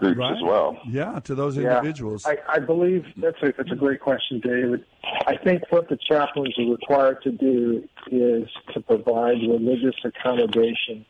groups 0.00 0.18
right. 0.18 0.32
as 0.36 0.42
well. 0.42 0.78
Yeah, 0.88 1.20
to 1.20 1.34
those 1.34 1.56
Yeah. 1.56 1.78
individuals. 1.78 2.26
I, 2.26 2.38
I 2.48 2.58
believe 2.58 3.04
that's 3.16 3.40
a 3.42 3.52
that's 3.56 3.70
a 3.70 3.76
great 3.76 4.00
question, 4.00 4.40
David. 4.40 4.84
I 5.26 5.36
think 5.36 5.62
what 5.70 5.88
the 5.88 5.98
chaplains 6.08 6.58
are 6.58 6.70
required 6.70 7.22
to 7.22 7.30
do 7.30 7.88
is 8.10 8.48
to 8.74 8.80
provide 8.80 9.36
religious 9.42 9.94
accommodation 10.04 11.04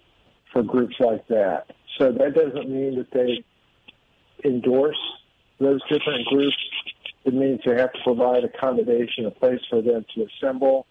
for 0.52 0.62
groups 0.62 0.96
like 0.98 1.26
that. 1.28 1.70
So 1.98 2.12
that 2.12 2.34
doesn't 2.34 2.68
mean 2.68 2.96
that 2.96 3.10
they 3.12 3.44
endorse 4.48 4.98
those 5.58 5.80
different 5.88 6.26
groups. 6.26 6.56
It 7.24 7.34
means 7.34 7.60
they 7.64 7.76
have 7.76 7.92
to 7.92 7.98
provide 8.02 8.44
accommodation, 8.44 9.26
a 9.26 9.30
place 9.30 9.60
for 9.68 9.82
them 9.82 10.04
to 10.14 10.26
assemble, 10.26 10.86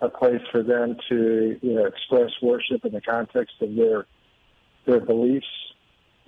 a 0.00 0.08
place 0.08 0.42
for 0.52 0.62
them 0.62 0.96
to 1.08 1.58
you 1.60 1.74
know 1.74 1.86
express 1.86 2.30
worship 2.42 2.84
in 2.84 2.92
the 2.92 3.00
context 3.00 3.54
of 3.60 3.74
their 3.74 4.06
their 4.86 5.00
beliefs. 5.00 5.46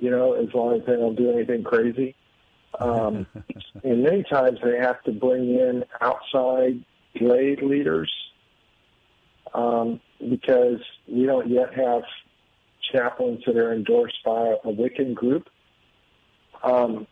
You 0.03 0.11
know, 0.11 0.33
as 0.33 0.53
long 0.53 0.75
as 0.75 0.85
they 0.85 0.97
don't 0.97 1.15
do 1.15 1.31
anything 1.31 1.63
crazy. 1.63 2.17
Um, 2.81 3.25
and 3.85 4.03
many 4.03 4.25
times 4.25 4.59
they 4.65 4.77
have 4.79 5.01
to 5.05 5.13
bring 5.13 5.55
in 5.55 5.85
outside 6.01 6.85
lay 7.21 7.55
leaders 7.55 8.13
um, 9.55 10.01
because 10.29 10.81
we 11.07 11.25
don't 11.25 11.49
yet 11.49 11.73
have 11.75 12.03
chaplains 12.93 13.45
that 13.47 13.57
are 13.57 13.73
endorsed 13.73 14.19
by 14.25 14.57
a 14.65 14.73
Wiccan 14.73 15.15
group. 15.15 15.49
Um, 16.65 17.07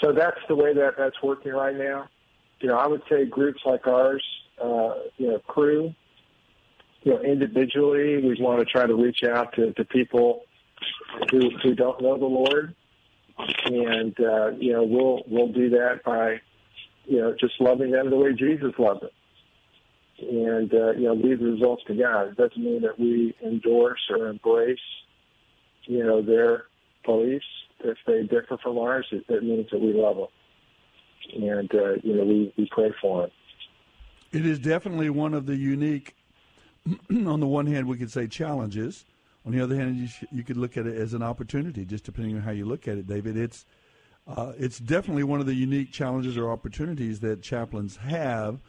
so 0.00 0.12
that's 0.12 0.40
the 0.48 0.54
way 0.54 0.72
that 0.72 0.94
that's 0.96 1.22
working 1.22 1.52
right 1.52 1.76
now. 1.76 2.08
You 2.60 2.68
know, 2.68 2.78
I 2.78 2.86
would 2.86 3.02
say 3.10 3.26
groups 3.26 3.60
like 3.66 3.86
ours, 3.86 4.24
uh, 4.64 4.94
you 5.18 5.28
know, 5.28 5.40
Cru, 5.46 5.94
you 7.02 7.12
know, 7.12 7.20
individually, 7.20 8.16
we 8.16 8.34
want 8.40 8.60
to 8.60 8.64
try 8.64 8.86
to 8.86 8.94
reach 8.94 9.22
out 9.24 9.52
to, 9.56 9.74
to 9.74 9.84
people 9.84 10.44
who 11.30 11.50
who 11.62 11.74
don't 11.74 12.00
know 12.02 12.18
the 12.18 12.26
Lord, 12.26 12.74
and 13.66 14.18
uh, 14.20 14.50
you 14.58 14.72
know, 14.72 14.84
we'll 14.84 15.22
we'll 15.28 15.52
do 15.52 15.70
that 15.70 16.02
by, 16.04 16.40
you 17.04 17.20
know, 17.20 17.34
just 17.38 17.54
loving 17.60 17.90
them 17.90 18.10
the 18.10 18.16
way 18.16 18.32
Jesus 18.32 18.72
loved 18.78 19.02
them, 19.02 19.10
and 20.20 20.72
uh, 20.72 20.90
you 20.92 21.04
know, 21.04 21.14
leave 21.14 21.40
the 21.40 21.46
results 21.46 21.82
to 21.86 21.94
God. 21.94 22.28
It 22.28 22.36
doesn't 22.36 22.62
mean 22.62 22.82
that 22.82 22.98
we 22.98 23.34
endorse 23.44 24.00
or 24.10 24.28
embrace, 24.28 24.78
you 25.84 26.04
know, 26.04 26.22
their 26.22 26.64
beliefs 27.04 27.46
if 27.80 27.96
they 28.06 28.22
differ 28.22 28.58
from 28.62 28.78
ours. 28.78 29.06
It, 29.12 29.24
it 29.28 29.42
means 29.42 29.68
that 29.70 29.80
we 29.80 29.92
love 29.92 30.16
them, 30.16 31.42
and 31.42 31.74
uh, 31.74 31.94
you 32.02 32.16
know, 32.16 32.24
we 32.24 32.52
we 32.56 32.68
pray 32.70 32.92
for 33.00 33.22
them. 33.22 33.30
It 34.30 34.44
is 34.44 34.58
definitely 34.58 35.08
one 35.08 35.32
of 35.32 35.46
the 35.46 35.56
unique, 35.56 36.14
on 37.10 37.40
the 37.40 37.46
one 37.46 37.66
hand, 37.66 37.86
we 37.86 37.96
could 37.96 38.10
say 38.10 38.26
challenges. 38.26 39.06
On 39.48 39.54
the 39.54 39.64
other 39.64 39.76
hand, 39.76 39.96
you, 39.96 40.06
sh- 40.08 40.24
you 40.30 40.44
could 40.44 40.58
look 40.58 40.76
at 40.76 40.86
it 40.86 40.94
as 40.94 41.14
an 41.14 41.22
opportunity, 41.22 41.86
just 41.86 42.04
depending 42.04 42.36
on 42.36 42.42
how 42.42 42.50
you 42.50 42.66
look 42.66 42.86
at 42.86 42.98
it, 42.98 43.06
David. 43.06 43.38
It's 43.38 43.64
uh, 44.26 44.52
it's 44.58 44.78
definitely 44.78 45.22
one 45.22 45.40
of 45.40 45.46
the 45.46 45.54
unique 45.54 45.90
challenges 45.90 46.36
or 46.36 46.50
opportunities 46.50 47.20
that 47.20 47.40
chaplains 47.40 47.96
have, 47.96 48.60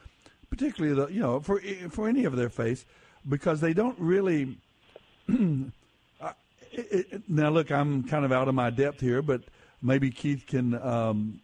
particularly 0.48 0.94
the 0.96 1.08
you 1.08 1.20
know 1.20 1.38
for 1.38 1.60
for 1.90 2.08
any 2.08 2.24
of 2.24 2.34
their 2.34 2.48
faiths, 2.48 2.86
because 3.28 3.60
they 3.60 3.74
don't 3.74 3.98
really. 3.98 4.56
uh, 5.28 6.32
it, 6.72 7.06
it, 7.12 7.22
now, 7.28 7.50
look, 7.50 7.70
I'm 7.70 8.02
kind 8.04 8.24
of 8.24 8.32
out 8.32 8.48
of 8.48 8.54
my 8.54 8.70
depth 8.70 9.02
here, 9.02 9.20
but 9.20 9.42
maybe 9.82 10.10
Keith 10.10 10.46
can 10.46 10.80
um, 10.80 11.42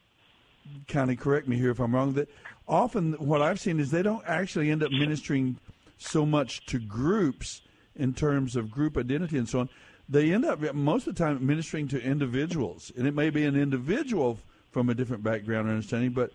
kind 0.88 1.10
of 1.10 1.18
correct 1.18 1.46
me 1.46 1.56
here 1.56 1.72
if 1.72 1.78
I'm 1.78 1.94
wrong. 1.94 2.14
That 2.14 2.30
often 2.66 3.12
what 3.14 3.42
I've 3.42 3.60
seen 3.60 3.80
is 3.80 3.90
they 3.90 4.02
don't 4.02 4.24
actually 4.26 4.70
end 4.70 4.82
up 4.82 4.92
ministering 4.92 5.58
so 5.98 6.24
much 6.24 6.64
to 6.66 6.78
groups 6.78 7.60
in 7.96 8.14
terms 8.14 8.56
of 8.56 8.70
group 8.70 8.96
identity 8.96 9.38
and 9.38 9.48
so 9.48 9.60
on. 9.60 9.68
They 10.08 10.32
end 10.32 10.44
up 10.44 10.60
most 10.74 11.06
of 11.06 11.14
the 11.14 11.24
time 11.24 11.44
ministering 11.44 11.88
to 11.88 12.00
individuals, 12.00 12.92
and 12.96 13.06
it 13.06 13.14
may 13.14 13.30
be 13.30 13.44
an 13.44 13.56
individual 13.56 14.38
from 14.70 14.88
a 14.88 14.94
different 14.94 15.22
background 15.22 15.68
or 15.68 15.72
understanding, 15.72 16.10
but 16.10 16.32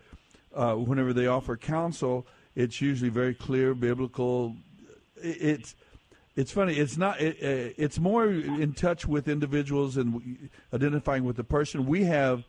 uh, 0.53 0.75
whenever 0.75 1.13
they 1.13 1.27
offer 1.27 1.55
counsel, 1.55 2.27
it's 2.55 2.81
usually 2.81 3.09
very 3.09 3.33
clear, 3.33 3.73
biblical. 3.73 4.55
It, 5.15 5.37
it's 5.41 5.75
it's 6.35 6.51
funny. 6.51 6.75
It's 6.75 6.97
not. 6.97 7.21
It, 7.21 7.37
uh, 7.41 7.73
it's 7.77 7.99
more 7.99 8.25
in 8.25 8.73
touch 8.73 9.05
with 9.05 9.27
individuals 9.27 9.97
and 9.97 10.49
identifying 10.73 11.23
with 11.23 11.35
the 11.35 11.43
person. 11.43 11.85
We 11.85 12.03
have 12.05 12.43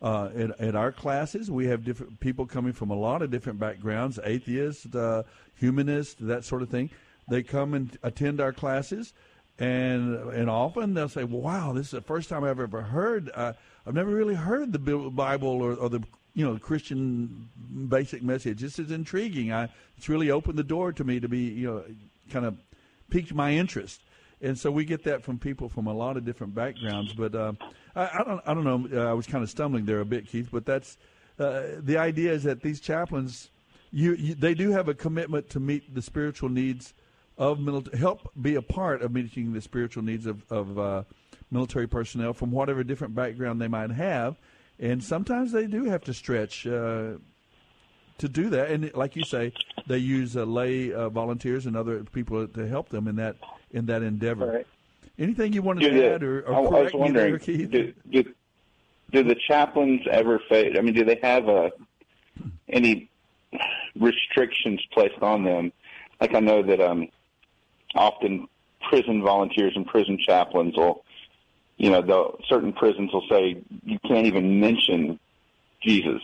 uh, 0.00 0.30
at, 0.36 0.60
at 0.60 0.74
our 0.74 0.92
classes, 0.92 1.50
we 1.50 1.66
have 1.66 1.84
different 1.84 2.20
people 2.20 2.46
coming 2.46 2.72
from 2.72 2.90
a 2.90 2.96
lot 2.96 3.22
of 3.22 3.30
different 3.30 3.58
backgrounds: 3.58 4.18
atheists, 4.24 4.94
uh, 4.94 5.22
humanists, 5.54 6.16
that 6.20 6.44
sort 6.44 6.62
of 6.62 6.68
thing. 6.68 6.90
They 7.28 7.42
come 7.42 7.74
and 7.74 7.96
attend 8.02 8.40
our 8.40 8.52
classes, 8.52 9.12
and 9.58 10.16
and 10.30 10.50
often 10.50 10.94
they'll 10.94 11.08
say, 11.08 11.24
"Wow, 11.24 11.72
this 11.72 11.86
is 11.86 11.92
the 11.92 12.00
first 12.00 12.28
time 12.28 12.44
I've 12.44 12.60
ever 12.60 12.82
heard. 12.82 13.30
Uh, 13.34 13.52
I've 13.86 13.94
never 13.94 14.10
really 14.10 14.34
heard 14.34 14.72
the 14.72 14.78
Bible 14.78 15.62
or, 15.62 15.74
or 15.74 15.88
the 15.88 16.02
you 16.34 16.44
know 16.44 16.58
Christian 16.58 17.48
basic 17.88 18.22
message. 18.22 18.60
This 18.60 18.78
is 18.78 18.90
intriguing. 18.90 19.52
I, 19.52 19.68
it's 19.96 20.08
really 20.08 20.30
opened 20.30 20.58
the 20.58 20.64
door 20.64 20.92
to 20.92 21.04
me 21.04 21.20
to 21.20 21.28
be 21.28 21.40
you 21.40 21.66
know 21.66 21.84
kind 22.30 22.46
of 22.46 22.56
piqued 23.10 23.34
my 23.34 23.52
interest." 23.52 24.00
And 24.42 24.58
so 24.58 24.72
we 24.72 24.84
get 24.84 25.04
that 25.04 25.22
from 25.22 25.38
people 25.38 25.68
from 25.68 25.86
a 25.86 25.94
lot 25.94 26.16
of 26.16 26.24
different 26.24 26.52
backgrounds. 26.54 27.12
But 27.12 27.34
uh, 27.34 27.52
I, 27.94 28.10
I 28.12 28.24
don't, 28.24 28.40
I 28.44 28.54
don't 28.54 28.64
know. 28.64 29.00
Uh, 29.00 29.08
I 29.08 29.12
was 29.12 29.26
kind 29.26 29.44
of 29.44 29.48
stumbling 29.48 29.84
there 29.84 30.00
a 30.00 30.04
bit, 30.04 30.26
Keith. 30.26 30.48
But 30.50 30.66
that's 30.66 30.98
uh, 31.38 31.62
the 31.78 31.96
idea 31.96 32.32
is 32.32 32.42
that 32.42 32.60
these 32.60 32.80
chaplains, 32.80 33.50
you, 33.92 34.14
you, 34.14 34.34
they 34.34 34.54
do 34.54 34.72
have 34.72 34.88
a 34.88 34.94
commitment 34.94 35.48
to 35.50 35.60
meet 35.60 35.94
the 35.94 36.02
spiritual 36.02 36.48
needs 36.48 36.92
of 37.38 37.58
military, 37.60 37.98
help 37.98 38.30
be 38.40 38.54
a 38.56 38.62
part 38.62 39.02
of 39.02 39.12
meeting 39.12 39.52
the 39.52 39.60
spiritual 39.60 40.02
needs 40.02 40.26
of, 40.26 40.44
of 40.50 40.78
uh, 40.78 41.02
military 41.50 41.86
personnel 41.86 42.32
from 42.32 42.50
whatever 42.50 42.84
different 42.84 43.14
background 43.14 43.60
they 43.60 43.68
might 43.68 43.90
have, 43.90 44.36
and 44.78 45.02
sometimes 45.02 45.52
they 45.52 45.66
do 45.66 45.84
have 45.84 46.02
to 46.04 46.14
stretch 46.14 46.66
uh, 46.66 47.12
to 48.18 48.28
do 48.28 48.50
that. 48.50 48.70
And 48.70 48.92
like 48.94 49.16
you 49.16 49.24
say, 49.24 49.52
they 49.86 49.98
use 49.98 50.36
uh, 50.36 50.44
lay 50.44 50.92
uh, 50.92 51.08
volunteers 51.08 51.66
and 51.66 51.76
other 51.76 52.04
people 52.04 52.46
to 52.46 52.68
help 52.68 52.88
them 52.90 53.08
in 53.08 53.16
that 53.16 53.36
in 53.70 53.86
that 53.86 54.02
endeavor. 54.02 54.46
Right. 54.46 54.66
Anything 55.18 55.52
you 55.52 55.62
wanted 55.62 55.80
Do 55.80 55.90
to 55.90 55.96
the- 55.96 56.14
add 56.14 56.22
or, 56.22 56.40
or 56.42 56.54
I, 56.54 56.58
I 56.64 56.68
correct 56.68 56.94
me 56.94 57.00
wondering, 57.00 57.30
there, 57.32 57.38
Keith? 57.38 57.70
do, 57.70 57.92
do, 58.10 58.24
do 59.10 59.22
the 59.24 59.36
chaplains 59.46 60.00
ever 60.10 60.38
face? 60.48 60.74
I 60.76 60.80
mean, 60.80 60.94
do 60.94 61.04
they 61.04 61.18
have 61.22 61.48
uh, 61.48 61.70
any 62.68 63.10
restrictions 63.98 64.80
placed 64.92 65.20
on 65.22 65.44
them? 65.44 65.72
Like 66.20 66.34
I 66.34 66.40
know 66.40 66.62
that 66.62 66.80
um, 66.80 67.08
often 67.94 68.48
prison 68.88 69.22
volunteers 69.22 69.72
and 69.76 69.86
prison 69.86 70.18
chaplains 70.24 70.76
will, 70.76 71.04
you 71.76 71.90
know, 71.90 72.02
the 72.02 72.44
certain 72.48 72.72
prisons 72.72 73.12
will 73.12 73.26
say 73.28 73.62
you 73.84 73.98
can't 74.06 74.26
even 74.26 74.60
mention 74.60 75.18
Jesus 75.82 76.22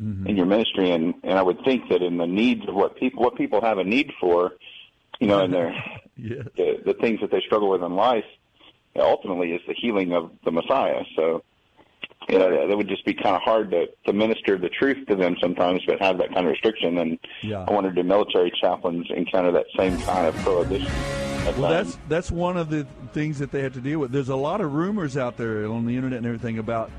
mm-hmm. 0.00 0.26
in 0.26 0.36
your 0.36 0.46
ministry, 0.46 0.90
and 0.90 1.14
and 1.22 1.38
I 1.38 1.42
would 1.42 1.62
think 1.64 1.88
that 1.90 2.02
in 2.02 2.16
the 2.16 2.26
needs 2.26 2.68
of 2.68 2.74
what 2.74 2.96
people 2.96 3.22
what 3.22 3.36
people 3.36 3.60
have 3.60 3.78
a 3.78 3.84
need 3.84 4.12
for, 4.20 4.52
you 5.18 5.26
know, 5.26 5.40
in 5.40 5.50
their 5.50 5.72
yes. 6.16 6.46
the, 6.56 6.80
the 6.84 6.94
things 6.94 7.20
that 7.20 7.30
they 7.30 7.40
struggle 7.40 7.68
with 7.68 7.82
in 7.82 7.94
life 7.94 8.24
ultimately 8.96 9.52
is 9.52 9.60
the 9.66 9.74
healing 9.74 10.12
of 10.12 10.30
the 10.44 10.50
Messiah. 10.50 11.04
So, 11.16 11.42
you 12.28 12.38
know, 12.38 12.68
that 12.68 12.76
would 12.76 12.88
just 12.88 13.04
be 13.04 13.14
kind 13.14 13.36
of 13.36 13.42
hard 13.42 13.70
to, 13.70 13.86
to 14.06 14.12
minister 14.12 14.58
the 14.58 14.68
truth 14.68 15.06
to 15.08 15.16
them 15.16 15.36
sometimes, 15.40 15.80
but 15.86 16.00
have 16.00 16.18
that 16.18 16.28
kind 16.34 16.46
of 16.46 16.52
restriction. 16.52 16.98
And 16.98 17.18
Yeah. 17.42 17.64
I 17.66 17.72
wonder, 17.72 17.90
do 17.90 18.02
military 18.02 18.52
chaplains 18.60 19.06
encounter 19.10 19.50
that 19.52 19.66
same 19.78 19.98
kind 20.02 20.26
of 20.26 20.34
prohibition? 20.36 20.92
Well, 21.56 21.70
that's 21.70 21.98
that's 22.08 22.30
one 22.30 22.58
of 22.58 22.68
the 22.68 22.86
things 23.14 23.38
that 23.38 23.50
they 23.50 23.62
have 23.62 23.72
to 23.72 23.80
deal 23.80 24.00
with. 24.00 24.12
There's 24.12 24.28
a 24.28 24.36
lot 24.36 24.60
of 24.60 24.74
rumors 24.74 25.16
out 25.16 25.38
there 25.38 25.66
on 25.66 25.86
the 25.86 25.96
internet 25.96 26.18
and 26.18 26.26
everything 26.26 26.58
about 26.58 26.90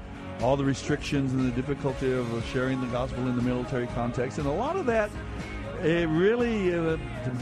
all 0.42 0.58
the 0.58 0.66
restrictions 0.66 1.34
and 1.34 1.46
the 1.46 1.52
difficulty 1.52 2.12
of 2.12 2.26
sharing 2.52 2.82
the 2.82 2.88
gospel 2.88 3.28
in 3.28 3.36
the 3.36 3.44
military 3.44 3.86
context, 3.88 4.40
and 4.40 4.48
a 4.48 4.52
lot 4.52 4.76
of 4.76 4.88
that, 4.88 5.12
it 5.84 6.10
really, 6.10 6.74
uh, 6.74 6.98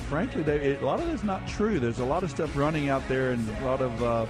frankly, 0.09 0.43
they, 0.43 0.57
it, 0.57 0.81
a 0.81 0.85
lot 0.85 0.99
of 0.99 1.07
it's 1.07 1.23
not 1.23 1.47
true. 1.47 1.79
There's 1.79 1.99
a 1.99 2.05
lot 2.05 2.23
of 2.23 2.31
stuff 2.31 2.57
running 2.57 2.89
out 2.89 3.07
there, 3.07 3.31
and 3.31 3.47
a 3.61 3.65
lot 3.65 3.81
of. 3.81 4.03
Uh, 4.03 4.25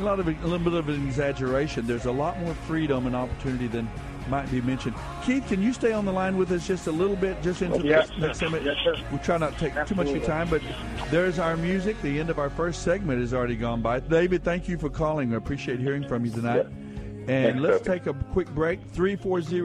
a 0.00 0.04
lot 0.04 0.20
of 0.20 0.28
a 0.28 0.32
little 0.46 0.58
bit 0.58 0.72
of 0.74 0.88
an 0.88 1.06
exaggeration. 1.06 1.86
There's 1.86 2.06
a 2.06 2.12
lot 2.12 2.38
more 2.40 2.54
freedom 2.54 3.06
and 3.06 3.14
opportunity 3.16 3.66
than 3.66 3.88
might 4.28 4.50
be 4.50 4.60
mentioned. 4.60 4.94
Keith, 5.24 5.46
can 5.46 5.62
you 5.62 5.72
stay 5.72 5.92
on 5.92 6.04
the 6.04 6.12
line 6.12 6.36
with 6.36 6.50
us 6.50 6.66
just 6.66 6.88
a 6.88 6.92
little 6.92 7.14
bit, 7.14 7.40
just 7.42 7.62
into 7.62 7.86
Yes, 7.86 8.08
the 8.10 8.26
next 8.26 8.38
sir. 8.38 8.46
segment? 8.46 8.64
Yes, 8.64 8.74
sir. 8.82 8.94
We'll 9.10 9.20
try 9.20 9.38
not 9.38 9.52
to 9.56 9.58
take 9.70 9.86
too 9.86 9.94
much 9.94 10.08
of 10.08 10.16
your 10.16 10.24
time, 10.24 10.48
but 10.50 10.62
there's 11.10 11.38
our 11.38 11.56
music. 11.56 12.00
The 12.02 12.18
end 12.18 12.28
of 12.30 12.38
our 12.40 12.50
first 12.50 12.82
segment 12.82 13.20
has 13.20 13.32
already 13.32 13.54
gone 13.56 13.82
by. 13.82 14.00
David, 14.00 14.42
thank 14.42 14.68
you 14.68 14.78
for 14.78 14.90
calling. 14.90 15.32
I 15.32 15.36
appreciate 15.36 15.78
hearing 15.78 16.06
from 16.08 16.24
you 16.24 16.32
tonight. 16.32 16.66
And 16.66 17.26
Thanks, 17.28 17.60
let's 17.60 17.84
Soapy. 17.84 17.98
take 18.00 18.06
a 18.08 18.14
quick 18.32 18.48
break. 18.54 18.80
340 18.92 19.60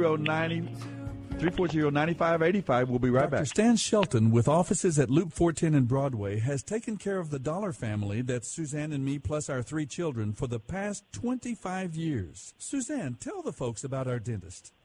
340-9585. 1.41 2.87
We'll 2.87 2.99
be 2.99 3.09
right 3.09 3.23
Dr. 3.23 3.31
back. 3.31 3.47
Stan 3.47 3.75
Shelton, 3.75 4.29
with 4.29 4.47
offices 4.47 4.99
at 4.99 5.09
Loop 5.09 5.33
410 5.33 5.73
and 5.73 5.87
Broadway, 5.87 6.39
has 6.39 6.61
taken 6.61 6.97
care 6.97 7.17
of 7.17 7.31
the 7.31 7.39
Dollar 7.39 7.73
family, 7.73 8.21
that's 8.21 8.47
Suzanne 8.47 8.91
and 8.93 9.03
me 9.03 9.17
plus 9.17 9.49
our 9.49 9.63
three 9.63 9.87
children, 9.87 10.33
for 10.33 10.45
the 10.45 10.59
past 10.59 11.03
25 11.13 11.95
years. 11.95 12.53
Suzanne, 12.59 13.17
tell 13.19 13.41
the 13.41 13.51
folks 13.51 13.83
about 13.83 14.07
our 14.07 14.19
dentist. 14.19 14.71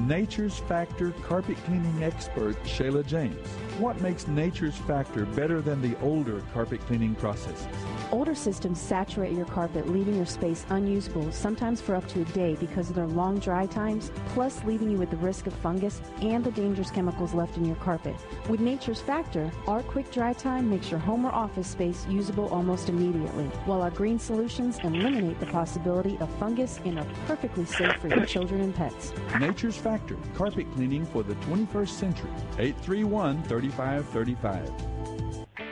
Nature's 0.00 0.58
Factor 0.58 1.12
carpet 1.22 1.56
cleaning 1.64 2.02
expert 2.02 2.62
Shayla 2.64 3.04
James. 3.06 3.46
What 3.78 4.00
makes 4.00 4.28
Nature's 4.28 4.76
Factor 4.76 5.24
better 5.24 5.60
than 5.60 5.80
the 5.80 5.98
older 6.00 6.42
carpet 6.52 6.80
cleaning 6.80 7.14
processes? 7.14 7.66
Older 8.12 8.34
systems 8.34 8.80
saturate 8.80 9.32
your 9.32 9.46
carpet, 9.46 9.88
leaving 9.88 10.14
your 10.14 10.26
space 10.26 10.64
unusable, 10.70 11.32
sometimes 11.32 11.80
for 11.80 11.94
up 11.94 12.06
to 12.08 12.20
a 12.20 12.24
day 12.26 12.56
because 12.60 12.88
of 12.88 12.94
their 12.94 13.06
long 13.06 13.38
dry 13.38 13.66
times, 13.66 14.12
plus 14.28 14.62
leaving 14.64 14.90
you 14.90 14.98
with 14.98 15.10
the 15.10 15.16
risk 15.16 15.46
of 15.46 15.54
fungus 15.54 16.00
and 16.20 16.44
the 16.44 16.52
dangerous 16.52 16.90
chemicals 16.90 17.34
left 17.34 17.56
in 17.56 17.64
your 17.64 17.76
carpet. 17.76 18.14
With 18.48 18.60
Nature's 18.60 19.00
Factor, 19.00 19.50
our 19.66 19.82
quick 19.82 20.10
dry 20.12 20.34
time 20.34 20.70
makes 20.70 20.90
your 20.90 21.00
home 21.00 21.26
or 21.26 21.34
office 21.34 21.68
space 21.68 22.06
usable 22.08 22.48
almost 22.48 22.88
immediately, 22.88 23.46
while 23.64 23.82
our 23.82 23.90
green 23.90 24.18
solutions 24.18 24.78
eliminate 24.84 25.40
the 25.40 25.46
possibility 25.46 26.16
of 26.18 26.30
fungus 26.38 26.80
and 26.84 26.98
are 26.98 27.06
perfectly 27.26 27.64
safe 27.64 27.96
for 27.96 28.08
your 28.08 28.24
children 28.24 28.60
and 28.60 28.74
pets. 28.74 29.12
Nature's 29.40 29.76
Factor 29.86 30.16
carpet 30.34 30.66
cleaning 30.74 31.06
for 31.06 31.22
the 31.22 31.34
21st 31.46 31.88
century. 31.90 32.30
831 32.58 33.40
3535. 33.44 35.15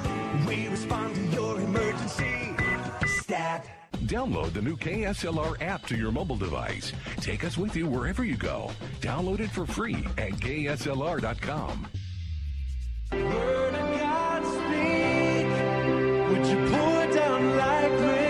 We 0.47 0.69
respond 0.69 1.15
to 1.15 1.23
your 1.27 1.61
emergency. 1.61 2.57
Stat. 3.07 3.67
Download 4.05 4.53
the 4.53 4.63
new 4.63 4.77
KSLR 4.77 5.61
app 5.63 5.87
to 5.87 5.97
your 5.97 6.11
mobile 6.11 6.37
device. 6.37 6.93
Take 7.19 7.45
us 7.45 7.57
with 7.57 7.77
you 7.77 7.87
wherever 7.87 8.25
you 8.25 8.37
go. 8.37 8.71
Download 9.01 9.41
it 9.41 9.51
for 9.51 9.65
free 9.67 10.05
at 10.19 10.33
KSLR.com. 10.33 11.87
Word 13.13 13.75
of 13.75 14.01
God 14.01 14.43
speak. 14.45 15.47
Would 16.29 16.47
you 16.47 16.57
pour 16.71 17.07
down 17.13 17.57
like 17.57 18.01
rain? 18.01 18.22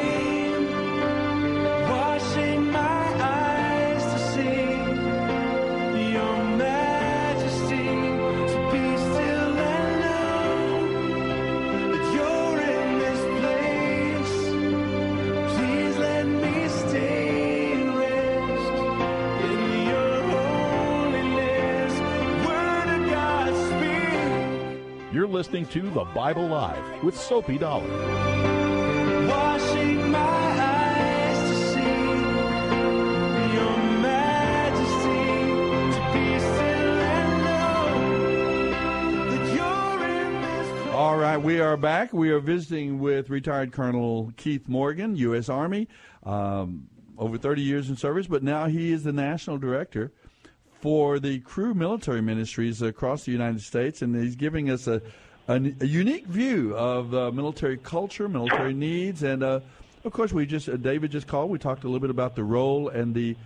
You're 25.22 25.30
listening 25.30 25.66
to 25.66 25.82
The 25.82 26.02
Bible 26.02 26.48
Live 26.48 27.04
with 27.04 27.16
Soapy 27.16 27.56
Dollar. 27.56 27.87
Washing 29.28 30.11
my 30.11 30.18
eyes 30.18 31.48
to 31.48 31.56
see 31.68 31.78
your 33.54 33.76
majesty, 34.02 35.30
to 35.92 36.00
be 36.12 36.26
still 36.40 36.98
and 36.98 37.44
know 37.44 39.30
that 39.30 39.44
you're 39.54 40.02
in 40.11 40.42
this 40.42 40.92
All 40.92 41.16
right, 41.16 41.38
we 41.40 41.61
are 41.61 41.76
back. 41.76 42.12
We 42.12 42.32
are 42.32 42.40
visiting 42.40 42.98
with 42.98 43.30
retired 43.30 43.70
Colonel 43.70 44.32
Keith 44.37 44.68
Morgan, 44.68 45.14
U.S. 45.14 45.48
Army, 45.48 45.87
um, 46.24 46.88
over 47.16 47.38
30 47.38 47.62
years 47.62 47.88
in 47.88 47.96
service, 47.96 48.26
but 48.26 48.42
now 48.42 48.66
he 48.66 48.90
is 48.90 49.04
the 49.04 49.12
national 49.12 49.58
director 49.58 50.11
for 50.83 51.21
the 51.21 51.38
Cru 51.38 51.75
Military 51.75 52.21
Ministries 52.21 52.83
across 52.83 53.25
the 53.25 53.31
United 53.31 53.62
States, 53.62 54.03
and 54.03 54.14
he's 54.16 54.35
giving 54.35 54.68
us 54.68 54.88
a, 54.88 55.01
a, 55.47 55.55
a 55.81 55.87
unique 55.87 56.27
view 56.27 56.77
of 56.77 57.14
uh, 57.14 57.31
military 57.31 57.77
culture, 57.79 58.29
military 58.29 58.75
needs, 58.75 59.23
and 59.23 59.45
uh, 59.45 59.61
of 60.05 60.12
course, 60.12 60.33
we 60.33 60.45
just 60.45 60.68
uh, 60.68 60.77
David 60.77 61.12
just 61.12 61.29
called. 61.29 61.51
We 61.51 61.59
talked 61.61 61.85
a 61.85 61.87
little 61.87 62.01
bit 62.01 62.11
about 62.11 62.35
the 62.35 62.42
role 62.42 62.88
and 62.88 63.14
the 63.14 63.37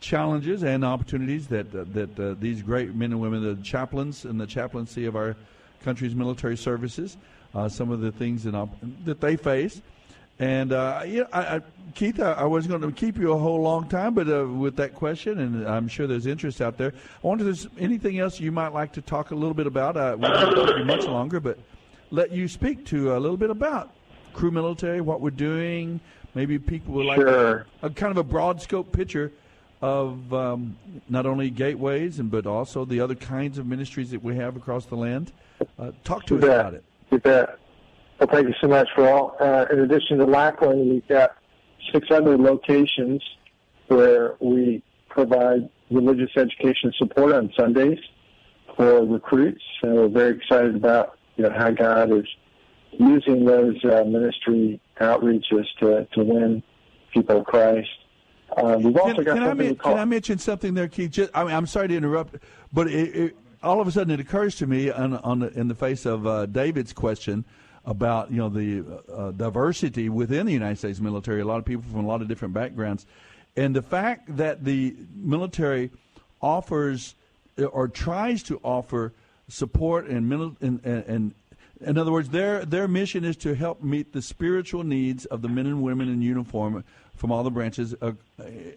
challenges 0.00 0.64
and 0.64 0.82
opportunities 0.82 1.46
that 1.48 1.74
uh, 1.74 1.84
that 1.92 2.18
uh, 2.18 2.34
these 2.40 2.62
great 2.62 2.94
men 2.94 3.12
and 3.12 3.20
women, 3.20 3.42
the 3.42 3.62
chaplains 3.62 4.24
and 4.24 4.40
the 4.40 4.46
chaplaincy 4.46 5.04
of 5.04 5.14
our 5.14 5.36
country's 5.84 6.14
military 6.14 6.56
services, 6.56 7.18
uh, 7.54 7.68
some 7.68 7.90
of 7.90 8.00
the 8.00 8.10
things 8.10 8.46
op- 8.46 8.74
that 9.04 9.20
they 9.20 9.36
face. 9.36 9.82
And 10.38 10.72
uh, 10.72 11.02
you 11.06 11.20
know, 11.20 11.28
I, 11.32 11.56
I, 11.56 11.60
Keith, 11.94 12.20
I, 12.20 12.32
I 12.32 12.44
was 12.44 12.66
going 12.66 12.80
to 12.82 12.92
keep 12.92 13.18
you 13.18 13.32
a 13.32 13.38
whole 13.38 13.60
long 13.60 13.88
time, 13.88 14.14
but 14.14 14.28
uh, 14.28 14.46
with 14.46 14.76
that 14.76 14.94
question, 14.94 15.38
and 15.40 15.66
I'm 15.66 15.88
sure 15.88 16.06
there's 16.06 16.26
interest 16.26 16.60
out 16.60 16.78
there. 16.78 16.92
I 17.22 17.26
wonder 17.26 17.48
if 17.48 17.62
there's 17.62 17.74
anything 17.78 18.18
else 18.18 18.38
you 18.38 18.52
might 18.52 18.72
like 18.72 18.92
to 18.92 19.02
talk 19.02 19.32
a 19.32 19.34
little 19.34 19.54
bit 19.54 19.66
about. 19.66 19.96
Uh, 19.96 20.16
we 20.16 20.28
won't 20.28 20.66
keep 20.68 20.78
you 20.78 20.84
much 20.84 21.06
longer, 21.06 21.40
but 21.40 21.58
let 22.10 22.30
you 22.30 22.46
speak 22.46 22.86
to 22.86 23.16
a 23.16 23.18
little 23.18 23.36
bit 23.36 23.50
about 23.50 23.92
Cru 24.32 24.50
military, 24.50 25.00
what 25.00 25.20
we're 25.20 25.30
doing. 25.30 25.98
Maybe 26.34 26.58
people 26.58 26.94
would 26.94 27.06
like 27.06 27.16
Sure. 27.18 27.66
a, 27.82 27.86
a 27.86 27.90
kind 27.90 28.12
of 28.12 28.16
a 28.18 28.22
broad 28.22 28.62
scope 28.62 28.92
picture 28.92 29.32
of 29.80 30.32
um, 30.32 30.76
not 31.08 31.26
only 31.26 31.50
gateways 31.50 32.18
and 32.18 32.30
but 32.30 32.46
also 32.46 32.84
the 32.84 33.00
other 33.00 33.14
kinds 33.14 33.58
of 33.58 33.66
ministries 33.66 34.10
that 34.10 34.22
we 34.22 34.36
have 34.36 34.56
across 34.56 34.86
the 34.86 34.96
land. 34.96 35.32
Uh, 35.78 35.92
talk 36.04 36.26
to 36.26 36.36
us 36.38 36.44
about 36.44 36.74
it. 36.74 36.84
You 37.10 37.18
bet. 37.18 37.58
Well, 38.18 38.28
thank 38.32 38.48
you 38.48 38.54
so 38.60 38.66
much 38.66 38.88
for 38.94 39.08
all. 39.08 39.36
Uh, 39.40 39.66
in 39.70 39.80
addition 39.80 40.18
to 40.18 40.24
Lackland, 40.24 40.90
we've 40.90 41.06
got 41.06 41.36
600 41.92 42.40
locations 42.40 43.22
where 43.86 44.34
we 44.40 44.82
provide 45.08 45.68
religious 45.90 46.30
education 46.36 46.92
support 46.98 47.32
on 47.32 47.52
Sundays 47.56 47.98
for 48.76 49.04
recruits, 49.04 49.62
and 49.82 49.94
we're 49.94 50.08
very 50.08 50.36
excited 50.36 50.74
about 50.74 51.18
you 51.36 51.44
know 51.44 51.50
how 51.56 51.70
God 51.70 52.12
is 52.12 52.26
using 52.90 53.44
those 53.44 53.76
uh, 53.84 54.04
ministry 54.04 54.80
outreaches 55.00 55.64
to 55.80 56.06
to 56.12 56.24
win 56.24 56.62
people 57.14 57.38
to 57.38 57.44
Christ. 57.44 57.88
Uh, 58.56 58.78
we've 58.82 58.96
also 58.96 59.16
Can, 59.16 59.24
got 59.24 59.34
can 59.34 59.42
I, 59.42 59.46
something 59.46 59.58
men- 59.58 59.68
we 59.68 59.74
call 59.76 59.92
can 59.92 60.00
I 60.00 60.04
mention 60.04 60.38
something 60.38 60.74
there, 60.74 60.88
Keith? 60.88 61.10
Just, 61.12 61.30
I 61.34 61.44
mean, 61.44 61.54
I'm 61.54 61.66
sorry 61.66 61.88
to 61.88 61.96
interrupt, 61.96 62.36
but 62.72 62.88
it, 62.88 63.16
it, 63.16 63.36
all 63.62 63.80
of 63.80 63.86
a 63.86 63.92
sudden 63.92 64.12
it 64.12 64.20
occurs 64.20 64.56
to 64.56 64.66
me 64.66 64.90
on, 64.90 65.16
on 65.18 65.40
the, 65.40 65.52
in 65.52 65.68
the 65.68 65.74
face 65.74 66.06
of 66.06 66.26
uh, 66.26 66.46
David's 66.46 66.92
question 66.92 67.44
about 67.88 68.30
you 68.30 68.36
know 68.36 68.50
the 68.50 68.84
uh, 69.10 69.30
diversity 69.30 70.10
within 70.10 70.44
the 70.44 70.52
United 70.52 70.76
States 70.76 71.00
military. 71.00 71.40
A 71.40 71.44
lot 71.44 71.58
of 71.58 71.64
people 71.64 71.84
from 71.90 72.04
a 72.04 72.06
lot 72.06 72.20
of 72.20 72.28
different 72.28 72.52
backgrounds, 72.52 73.06
and 73.56 73.74
the 73.74 73.82
fact 73.82 74.36
that 74.36 74.62
the 74.62 74.94
military 75.16 75.90
offers 76.42 77.14
or 77.72 77.88
tries 77.88 78.42
to 78.44 78.60
offer 78.62 79.12
support 79.48 80.06
and 80.06 80.30
and, 80.60 80.84
and, 80.84 81.34
in 81.80 81.96
other 81.96 82.12
words, 82.12 82.28
their 82.28 82.64
their 82.66 82.86
mission 82.86 83.24
is 83.24 83.36
to 83.38 83.54
help 83.54 83.82
meet 83.82 84.12
the 84.12 84.20
spiritual 84.20 84.84
needs 84.84 85.24
of 85.24 85.40
the 85.40 85.48
men 85.48 85.66
and 85.66 85.82
women 85.82 86.08
in 86.08 86.20
uniform 86.20 86.84
from 87.16 87.32
all 87.32 87.42
the 87.42 87.50
branches 87.50 87.94
of, 87.94 88.18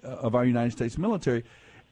of 0.04 0.36
our 0.36 0.46
United 0.46 0.72
States 0.72 0.98
military, 0.98 1.44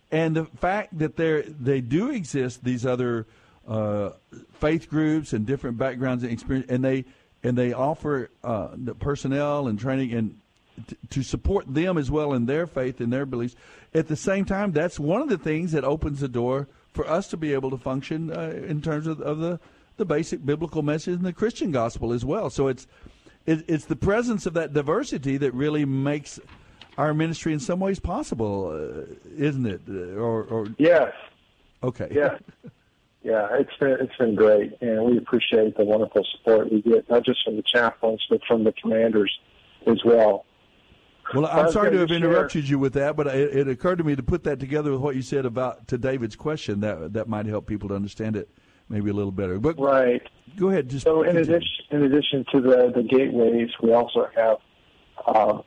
and 0.10 0.38
the 0.38 0.46
fact 0.46 0.98
that 0.98 1.18
they 1.18 1.42
they 1.42 1.82
do 1.82 2.12
exist 2.12 2.64
these 2.64 2.86
other 2.86 3.26
uh, 3.70 4.12
faith 4.54 4.90
groups 4.90 5.34
and 5.34 5.46
different 5.46 5.78
backgrounds 5.78 6.24
and 6.24 6.32
experience, 6.34 6.70
and 6.70 6.84
they 6.84 7.06
and 7.44 7.58
they 7.58 7.72
offer 7.72 8.30
uh, 8.44 8.70
the 8.76 8.94
personnel 8.96 9.68
and 9.68 9.80
training 9.80 10.12
and 10.14 10.38
t- 10.88 10.98
to 11.10 11.24
support 11.24 11.74
them 11.74 11.98
as 11.98 12.12
well 12.12 12.34
in 12.34 12.46
their 12.48 12.68
faith 12.68 13.00
and 13.00 13.14
their 13.14 13.26
beliefs. 13.26 13.56
At 13.94 14.08
the 14.08 14.16
same 14.16 14.44
time, 14.46 14.72
that's 14.74 15.00
one 15.00 15.22
of 15.22 15.30
the 15.30 15.38
things 15.38 15.72
that 15.72 15.84
opens 15.84 16.20
the 16.20 16.28
door 16.28 16.68
for 16.94 17.08
us 17.10 17.28
to 17.30 17.38
be 17.38 17.54
able 17.54 17.70
to 17.70 17.78
function 17.78 18.32
uh, 18.32 18.54
in 18.68 18.82
terms 18.82 19.08
of, 19.08 19.22
of 19.22 19.38
the 19.40 19.60
the 19.98 20.06
basic 20.06 20.46
biblical 20.46 20.82
message 20.82 21.16
and 21.16 21.26
the 21.26 21.34
Christian 21.34 21.72
gospel 21.72 22.14
as 22.14 22.26
well. 22.26 22.50
So 22.50 22.68
it's 22.70 22.88
it, 23.46 23.66
it's 23.68 23.86
the 23.86 23.96
presence 23.96 24.46
of 24.46 24.54
that 24.54 24.74
diversity 24.74 25.38
that 25.38 25.54
really 25.54 25.86
makes 25.86 26.40
our 26.98 27.14
ministry 27.14 27.54
in 27.54 27.60
some 27.60 27.80
ways 27.80 28.00
possible, 28.00 28.72
uh, 28.72 29.14
isn't 29.38 29.66
it? 29.66 29.82
Uh, 29.88 30.20
Or, 30.20 30.44
or 30.44 30.68
Yes. 30.78 31.14
okay, 31.82 32.10
Yeah. 32.12 32.38
Yeah, 33.22 33.48
it's 33.60 33.76
been 33.80 33.98
it's 34.00 34.16
been 34.18 34.36
great, 34.36 34.78
and 34.82 35.04
we 35.04 35.18
appreciate 35.18 35.76
the 35.76 35.84
wonderful 35.84 36.26
support 36.38 36.72
we 36.72 36.82
get, 36.82 37.10
not 37.10 37.26
just 37.26 37.44
from 37.44 37.58
the 37.58 37.64
chaplains, 37.64 38.26
but 38.30 38.40
from 38.48 38.64
the 38.64 38.72
commanders 38.72 39.32
as 39.88 40.02
well. 40.06 40.46
Well, 41.36 41.46
I'm 41.46 41.70
sorry 41.72 41.92
to 41.92 41.98
have 42.00 42.08
share- 42.08 42.18
interrupted 42.18 42.68
you 42.68 42.80
with 42.80 42.94
that, 42.94 43.16
but 43.18 43.28
it, 43.28 43.56
it 43.56 43.68
occurred 43.68 43.98
to 43.98 44.04
me 44.04 44.16
to 44.16 44.24
put 44.24 44.46
that 44.46 44.60
together 44.60 44.92
with 44.92 45.02
what 45.02 45.16
you 45.16 45.22
said 45.22 45.46
about 45.46 45.88
to 45.90 45.98
David's 45.98 46.38
question. 46.38 46.80
That 46.80 47.12
that 47.14 47.28
might 47.28 47.46
help 47.46 47.68
people 47.68 47.90
to 47.90 47.96
understand 47.96 48.38
it 48.38 48.50
maybe 48.88 49.10
a 49.10 49.14
little 49.14 49.32
better. 49.34 49.60
But 49.60 49.78
Right. 49.78 50.22
go 50.56 50.70
ahead. 50.70 50.90
Just 50.90 51.04
So, 51.04 51.22
in 51.24 51.36
continue. 51.36 51.58
addition, 51.58 51.86
in 51.92 52.04
addition 52.04 52.46
to 52.54 52.62
the 52.62 52.92
the 52.96 53.04
gateways, 53.04 53.70
we 53.84 53.92
also 53.94 54.30
have 54.34 54.58
um, 55.36 55.64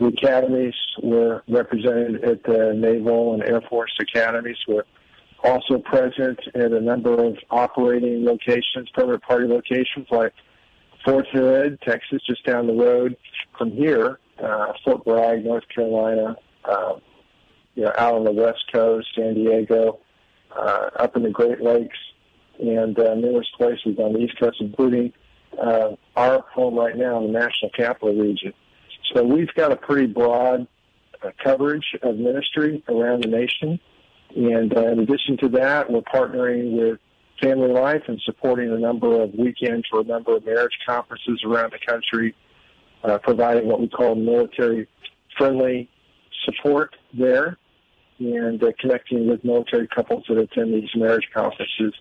the 0.00 0.06
academies. 0.06 0.74
We're 1.02 1.42
represented 1.48 2.24
at 2.24 2.42
the 2.44 2.72
Naval 2.74 3.34
and 3.34 3.42
Air 3.44 3.60
Force 3.60 3.92
academies. 4.00 4.56
We're 4.66 4.84
also 5.44 5.78
present 5.78 6.38
at 6.54 6.72
a 6.72 6.80
number 6.80 7.24
of 7.24 7.36
operating 7.50 8.24
locations, 8.24 8.88
permanent 8.94 9.22
party 9.22 9.46
locations 9.46 10.06
like 10.10 10.32
Fort 11.04 11.26
Hood, 11.32 11.78
Texas, 11.82 12.22
just 12.26 12.44
down 12.44 12.66
the 12.66 12.74
road 12.74 13.16
from 13.58 13.72
here, 13.72 14.18
uh, 14.42 14.72
Fort 14.84 15.04
Bragg, 15.04 15.44
North 15.44 15.64
Carolina, 15.74 16.36
uh, 16.64 16.94
you 17.74 17.84
know, 17.84 17.92
out 17.98 18.14
on 18.14 18.24
the 18.24 18.32
West 18.32 18.64
Coast, 18.72 19.08
San 19.16 19.34
Diego, 19.34 19.98
uh, 20.54 20.90
up 20.96 21.16
in 21.16 21.22
the 21.22 21.30
Great 21.30 21.60
Lakes, 21.60 21.98
and 22.60 22.98
uh, 22.98 23.14
numerous 23.14 23.48
places 23.56 23.98
on 23.98 24.12
the 24.12 24.20
East 24.20 24.38
Coast, 24.38 24.58
including 24.60 25.12
uh, 25.60 25.90
our 26.16 26.40
home 26.52 26.74
right 26.74 26.96
now 26.96 27.18
in 27.18 27.32
the 27.32 27.38
National 27.38 27.70
Capital 27.76 28.14
Region. 28.14 28.52
So 29.12 29.24
we've 29.24 29.52
got 29.54 29.72
a 29.72 29.76
pretty 29.76 30.06
broad 30.06 30.66
uh, 31.22 31.30
coverage 31.42 31.84
of 32.02 32.16
ministry 32.16 32.82
around 32.88 33.24
the 33.24 33.28
nation. 33.28 33.80
And 34.36 34.76
uh, 34.76 34.88
in 34.88 34.98
addition 35.00 35.36
to 35.38 35.48
that, 35.50 35.90
we're 35.90 36.00
partnering 36.00 36.72
with 36.72 36.98
Family 37.42 37.70
Life 37.70 38.02
and 38.08 38.20
supporting 38.24 38.70
a 38.70 38.78
number 38.78 39.20
of 39.20 39.34
weekends 39.34 39.86
for 39.90 40.00
a 40.00 40.04
number 40.04 40.36
of 40.36 40.44
marriage 40.44 40.76
conferences 40.86 41.42
around 41.44 41.72
the 41.72 41.78
country, 41.86 42.34
uh, 43.04 43.18
providing 43.18 43.66
what 43.66 43.80
we 43.80 43.88
call 43.88 44.14
military 44.14 44.88
friendly 45.36 45.88
support 46.44 46.94
there 47.12 47.56
and 48.18 48.62
uh, 48.62 48.70
connecting 48.78 49.28
with 49.28 49.44
military 49.44 49.88
couples 49.88 50.24
that 50.28 50.38
attend 50.38 50.72
these 50.72 50.90
marriage 50.94 51.28
conferences. 51.34 51.94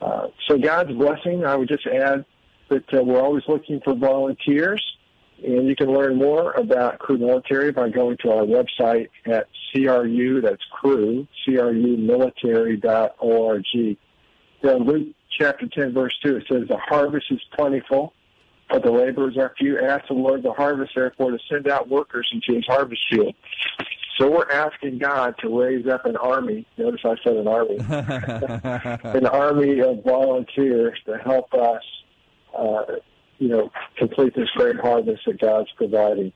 Uh, 0.00 0.28
so 0.48 0.56
God's 0.56 0.92
blessing, 0.92 1.44
I 1.44 1.56
would 1.56 1.68
just 1.68 1.86
add 1.86 2.24
that 2.70 2.94
uh, 2.94 3.02
we're 3.02 3.20
always 3.20 3.42
looking 3.48 3.80
for 3.84 3.94
volunteers, 3.94 4.82
and 5.42 5.66
you 5.68 5.76
can 5.76 5.92
learn 5.92 6.16
more 6.16 6.52
about 6.52 6.98
Cru 6.98 7.18
Military 7.18 7.72
by 7.72 7.88
going 7.88 8.18
to 8.22 8.30
our 8.30 8.44
website 8.44 9.08
at 9.26 9.48
CRU, 9.72 10.40
that's 10.40 10.62
crew, 10.72 11.26
crumilitary.org. 11.46 13.64
In 13.74 13.96
Luke 14.62 15.08
chapter 15.38 15.68
10, 15.68 15.92
verse 15.92 16.18
2, 16.24 16.36
it 16.36 16.44
says, 16.50 16.62
The 16.68 16.78
harvest 16.78 17.26
is 17.30 17.40
plentiful, 17.54 18.14
but 18.68 18.82
the 18.82 18.90
laborers 18.90 19.38
are 19.38 19.54
few. 19.56 19.78
Ask 19.78 20.08
the 20.08 20.14
Lord 20.14 20.42
the 20.42 20.52
harvest, 20.52 20.92
therefore, 20.96 21.30
to 21.30 21.38
send 21.48 21.68
out 21.68 21.88
workers 21.88 22.28
into 22.32 22.54
his 22.56 22.66
harvest 22.66 23.02
field. 23.08 23.36
So 24.18 24.28
we're 24.28 24.50
asking 24.50 24.98
God 24.98 25.36
to 25.38 25.60
raise 25.60 25.86
up 25.86 26.04
an 26.04 26.16
army. 26.16 26.66
Notice 26.76 27.02
I 27.04 27.14
said 27.22 27.36
an 27.36 27.46
army. 27.46 27.78
an 27.80 29.26
army 29.26 29.80
of 29.80 30.02
volunteers 30.02 30.98
to 31.06 31.16
help 31.18 31.54
us, 31.54 31.82
uh, 32.56 32.82
you 33.38 33.48
know, 33.48 33.70
complete 33.96 34.34
this 34.34 34.48
great 34.56 34.76
harvest 34.76 35.22
that 35.26 35.40
God's 35.40 35.70
providing. 35.76 36.32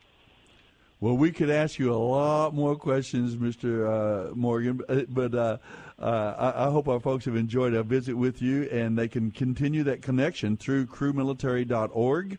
Well, 1.01 1.17
we 1.17 1.33
could 1.33 1.51
ask 1.51 1.81
you 1.81 1.93
a 1.93 1.99
lot 1.99 2.55
more 2.55 2.77
questions, 2.77 3.35
Mr. 3.35 4.31
Uh, 4.31 4.35
Morgan, 4.37 4.81
but, 4.87 5.13
but 5.13 5.35
uh, 5.35 5.57
uh, 5.99 6.53
I, 6.55 6.67
I 6.67 6.71
hope 6.71 6.87
our 6.87 7.01
folks 7.01 7.25
have 7.25 7.35
enjoyed 7.35 7.75
our 7.75 7.83
visit 7.83 8.15
with 8.15 8.41
you, 8.41 8.69
and 8.71 8.97
they 8.97 9.09
can 9.09 9.33
continue 9.33 9.83
that 9.83 10.01
connection 10.01 10.57
through 10.57 10.87
crumilitary.org. 10.87 12.39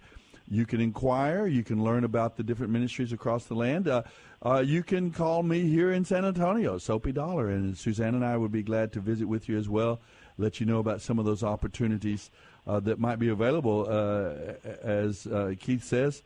You 0.49 0.65
can 0.65 0.79
inquire. 0.79 1.45
You 1.45 1.63
can 1.63 1.83
learn 1.83 2.05
about 2.05 2.37
the 2.37 2.43
different 2.43 2.71
ministries 2.71 3.11
across 3.11 3.45
the 3.45 3.53
land. 3.53 3.89
Uh, 3.89 4.03
uh, 4.45 4.63
you 4.65 4.81
can 4.81 5.11
call 5.11 5.43
me 5.43 5.67
here 5.67 5.91
in 5.91 6.05
San 6.05 6.23
Antonio, 6.23 6.77
Soapy 6.77 7.11
Dollar, 7.11 7.49
and 7.49 7.77
Suzanne 7.77 8.15
and 8.15 8.23
I 8.23 8.37
would 8.37 8.51
be 8.51 8.63
glad 8.63 8.93
to 8.93 9.01
visit 9.01 9.25
with 9.25 9.49
you 9.49 9.57
as 9.57 9.67
well, 9.67 9.99
let 10.37 10.61
you 10.61 10.65
know 10.65 10.79
about 10.79 11.01
some 11.01 11.19
of 11.19 11.25
those 11.25 11.43
opportunities 11.43 12.31
uh, 12.67 12.79
that 12.81 12.99
might 12.99 13.19
be 13.19 13.29
available. 13.29 13.85
Uh, 13.89 14.53
as 14.81 15.27
uh, 15.27 15.53
Keith 15.59 15.83
says, 15.83 16.21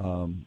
um, 0.00 0.46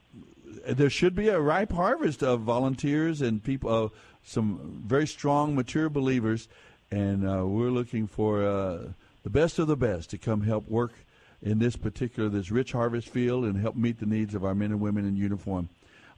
there 0.68 0.90
should 0.90 1.16
be 1.16 1.30
a 1.30 1.40
ripe 1.40 1.72
harvest 1.72 2.24
of 2.24 2.42
volunteers 2.42 3.22
and 3.22 3.44
people, 3.44 3.86
uh, 3.86 3.90
some 4.24 4.82
very 4.86 5.08
strong, 5.08 5.56
mature 5.56 5.90
believers, 5.90 6.48
and 6.92 7.24
we're 7.24 7.72
looking 7.72 8.06
for 8.06 8.42
the 9.24 9.30
best 9.30 9.60
of 9.60 9.68
the 9.68 9.78
best 9.78 10.10
to 10.10 10.18
come 10.18 10.42
help 10.42 10.68
work 10.68 10.94
in 11.42 11.60
this 11.60 11.76
particular, 11.76 12.30
this 12.30 12.52
rich 12.52 12.72
harvest 12.72 13.10
field, 13.10 13.46
and 13.46 13.58
help 13.60 13.76
meet 13.76 14.00
the 14.00 14.06
needs 14.06 14.36
of 14.36 14.46
our 14.46 14.54
men 14.54 14.72
and 14.72 14.80
women 14.80 15.06
in 15.06 15.16
uniform. 15.16 15.70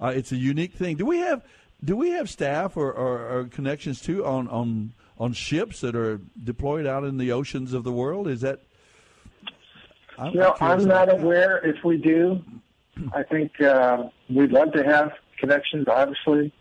Uh, 0.02 0.08
it's 0.08 0.32
a 0.32 0.38
unique 0.38 0.74
thing. 0.74 0.98
Do 0.98 1.06
we 1.06 1.20
have 1.20 1.44
do 1.84 1.98
we 1.98 2.12
have 2.12 2.30
staff 2.30 2.78
or, 2.78 2.92
or, 2.92 3.30
or 3.30 3.44
connections 3.46 4.02
too 4.02 4.26
on, 4.26 4.48
on 4.48 4.94
on 5.18 5.34
ships 5.34 5.82
that 5.82 5.96
are 5.96 6.20
deployed 6.42 6.86
out 6.86 7.04
in 7.04 7.18
the 7.18 7.32
oceans 7.32 7.74
of 7.74 7.84
the 7.84 7.92
world? 7.92 8.28
Is 8.28 8.42
that 8.42 8.62
I'm 10.18 10.34
you 10.34 10.40
know, 10.40 10.56
I'm 10.62 10.86
not 10.86 11.12
aware 11.12 11.58
if 11.66 11.84
we 11.84 11.98
do. 11.98 12.42
I 13.14 13.24
think 13.24 13.60
uh, 13.62 14.04
we'd 14.30 14.52
love 14.52 14.72
to 14.74 14.84
have 14.84 15.12
connections. 15.40 15.88
Obviously, 15.88 16.54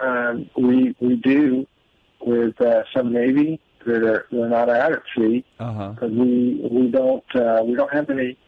um, 0.00 0.48
we 0.56 0.96
we 1.00 1.16
do 1.16 1.66
with 2.20 2.58
uh, 2.60 2.82
some 2.96 3.12
Navy 3.12 3.60
that 3.86 4.02
are 4.02 4.26
they're 4.30 4.48
not 4.48 4.70
out 4.70 4.92
at 4.92 5.02
sea 5.16 5.44
Uh-huh. 5.60 5.90
because 5.90 6.10
we 6.12 6.66
we 6.70 6.90
don't 6.90 7.24
uh, 7.34 7.62
we 7.64 7.74
don't 7.74 7.92
have 7.92 8.08
any 8.10 8.38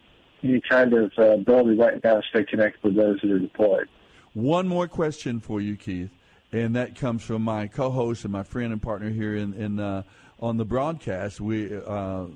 any 0.43 0.63
kind 0.69 0.95
of 0.95 1.13
uh, 1.19 1.23
ability 1.35 1.77
right 1.77 2.03
now 2.03 2.17
to 2.17 2.23
stay 2.31 2.45
connected 2.45 2.83
with 2.83 2.97
those 2.97 3.21
that 3.21 3.31
are 3.31 3.39
deployed. 3.39 3.89
One 4.33 4.67
more 4.69 4.87
question 4.89 5.41
for 5.41 5.61
you, 5.61 5.77
Keith, 5.77 6.11
and 6.53 6.75
that 6.77 6.95
comes 6.95 7.23
from 7.23 7.43
my 7.43 7.67
co-host 7.67 8.25
and 8.25 8.33
my 8.33 8.43
friend 8.43 8.73
and 8.73 8.81
partner 8.83 9.11
here 9.11 9.35
in, 9.35 9.55
in 9.55 9.79
uh, 9.81 10.03
on 10.41 10.57
the 10.57 10.65
broadcast. 10.65 11.41
We 11.41 11.77
uh, 11.77 12.27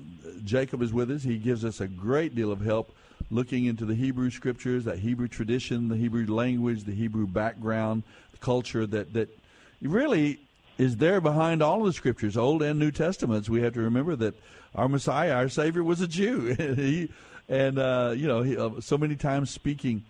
Jacob 0.43 0.81
is 0.81 0.93
with 0.93 1.11
us. 1.11 1.23
He 1.23 1.37
gives 1.37 1.63
us 1.63 1.81
a 1.81 1.87
great 1.87 2.35
deal 2.35 2.51
of 2.51 2.61
help 2.61 2.95
looking 3.29 3.65
into 3.65 3.85
the 3.85 3.95
Hebrew 3.95 4.29
scriptures, 4.29 4.83
that 4.85 4.99
Hebrew 4.99 5.27
tradition, 5.27 5.87
the 5.87 5.95
Hebrew 5.95 6.25
language, 6.25 6.83
the 6.83 6.93
Hebrew 6.93 7.27
background, 7.27 8.03
the 8.31 8.37
culture 8.39 8.85
that 8.87 9.13
that 9.13 9.29
really 9.81 10.39
is 10.77 10.97
there 10.97 11.21
behind 11.21 11.61
all 11.61 11.81
of 11.81 11.85
the 11.85 11.93
scriptures, 11.93 12.35
Old 12.35 12.63
and 12.63 12.79
New 12.79 12.91
Testaments. 12.91 13.49
We 13.49 13.61
have 13.61 13.73
to 13.73 13.81
remember 13.81 14.15
that 14.15 14.35
our 14.73 14.89
Messiah, 14.89 15.33
our 15.33 15.49
Savior, 15.49 15.83
was 15.83 16.01
a 16.01 16.07
Jew. 16.07 16.55
he, 16.57 17.09
and 17.47 17.77
uh, 17.77 18.13
you 18.15 18.27
know, 18.27 18.41
he, 18.41 18.57
uh, 18.57 18.81
so 18.81 18.97
many 18.97 19.15
times 19.15 19.49
speaking. 19.49 20.03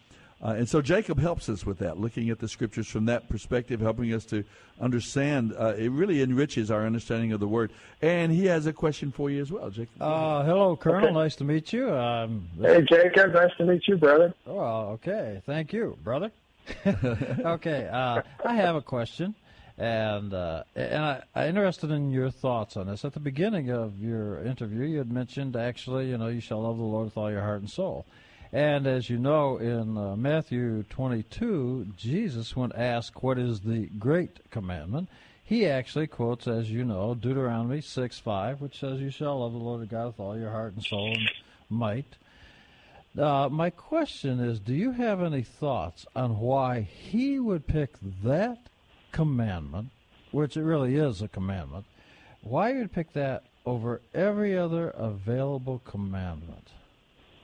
Uh, 0.43 0.55
and 0.57 0.67
so 0.67 0.81
Jacob 0.81 1.19
helps 1.19 1.49
us 1.49 1.65
with 1.65 1.77
that, 1.79 1.99
looking 1.99 2.29
at 2.31 2.39
the 2.39 2.47
scriptures 2.47 2.87
from 2.87 3.05
that 3.05 3.29
perspective, 3.29 3.79
helping 3.79 4.11
us 4.11 4.25
to 4.25 4.43
understand. 4.79 5.53
Uh, 5.57 5.75
it 5.77 5.91
really 5.91 6.21
enriches 6.23 6.71
our 6.71 6.85
understanding 6.85 7.31
of 7.31 7.39
the 7.39 7.47
word. 7.47 7.71
And 8.01 8.31
he 8.31 8.47
has 8.47 8.65
a 8.65 8.73
question 8.73 9.11
for 9.11 9.29
you 9.29 9.41
as 9.41 9.51
well, 9.51 9.69
Jacob. 9.69 10.01
Uh, 10.01 10.43
hello, 10.43 10.75
Colonel. 10.75 11.09
Okay. 11.09 11.13
Nice 11.13 11.35
to 11.35 11.43
meet 11.43 11.71
you. 11.71 11.93
Um, 11.93 12.47
Hey, 12.59 12.81
Jacob, 12.89 13.33
nice 13.33 13.51
to 13.57 13.65
meet 13.65 13.87
you, 13.87 13.97
brother. 13.97 14.33
Oh, 14.47 14.89
okay. 14.93 15.41
Thank 15.45 15.73
you, 15.73 15.97
brother. 16.03 16.31
okay, 16.85 17.89
uh, 17.91 18.21
I 18.45 18.55
have 18.55 18.75
a 18.75 18.81
question, 18.81 19.35
and 19.77 20.33
uh, 20.33 20.63
and 20.75 21.03
I, 21.03 21.23
I'm 21.35 21.49
interested 21.49 21.91
in 21.91 22.11
your 22.11 22.29
thoughts 22.29 22.77
on 22.77 22.87
this. 22.87 23.03
At 23.03 23.13
the 23.13 23.19
beginning 23.19 23.71
of 23.71 23.99
your 23.99 24.43
interview, 24.43 24.85
you 24.85 24.99
had 24.99 25.11
mentioned 25.11 25.55
actually, 25.55 26.09
you 26.09 26.17
know, 26.17 26.27
you 26.27 26.39
shall 26.39 26.61
love 26.61 26.77
the 26.77 26.83
Lord 26.83 27.05
with 27.05 27.17
all 27.17 27.31
your 27.31 27.41
heart 27.41 27.61
and 27.61 27.69
soul. 27.69 28.05
And 28.53 28.85
as 28.85 29.09
you 29.09 29.17
know, 29.17 29.57
in 29.57 29.97
uh, 29.97 30.15
Matthew 30.17 30.83
22, 30.83 31.93
Jesus, 31.95 32.53
when 32.55 32.73
asked 32.73 33.23
what 33.23 33.37
is 33.37 33.61
the 33.61 33.87
great 33.97 34.49
commandment, 34.49 35.07
he 35.41 35.65
actually 35.65 36.07
quotes, 36.07 36.47
as 36.47 36.69
you 36.69 36.83
know, 36.83 37.15
Deuteronomy 37.15 37.79
6 37.79 38.19
5, 38.19 38.61
which 38.61 38.79
says, 38.79 38.99
You 38.99 39.09
shall 39.09 39.39
love 39.39 39.53
the 39.53 39.57
Lord 39.57 39.81
your 39.81 39.89
God 39.89 40.07
with 40.07 40.19
all 40.19 40.37
your 40.37 40.51
heart 40.51 40.73
and 40.73 40.83
soul 40.83 41.13
and 41.13 41.29
might. 41.69 42.17
Uh, 43.17 43.49
my 43.49 43.69
question 43.69 44.39
is 44.39 44.59
Do 44.59 44.73
you 44.73 44.91
have 44.91 45.21
any 45.21 45.43
thoughts 45.43 46.05
on 46.13 46.39
why 46.39 46.81
he 46.81 47.39
would 47.39 47.67
pick 47.67 47.91
that 48.23 48.57
commandment, 49.13 49.89
which 50.31 50.57
it 50.57 50.63
really 50.63 50.95
is 50.95 51.21
a 51.21 51.27
commandment, 51.29 51.85
why 52.41 52.73
he 52.73 52.79
would 52.79 52.93
pick 52.93 53.13
that 53.13 53.43
over 53.65 54.01
every 54.13 54.57
other 54.57 54.89
available 54.89 55.79
commandment? 55.85 56.69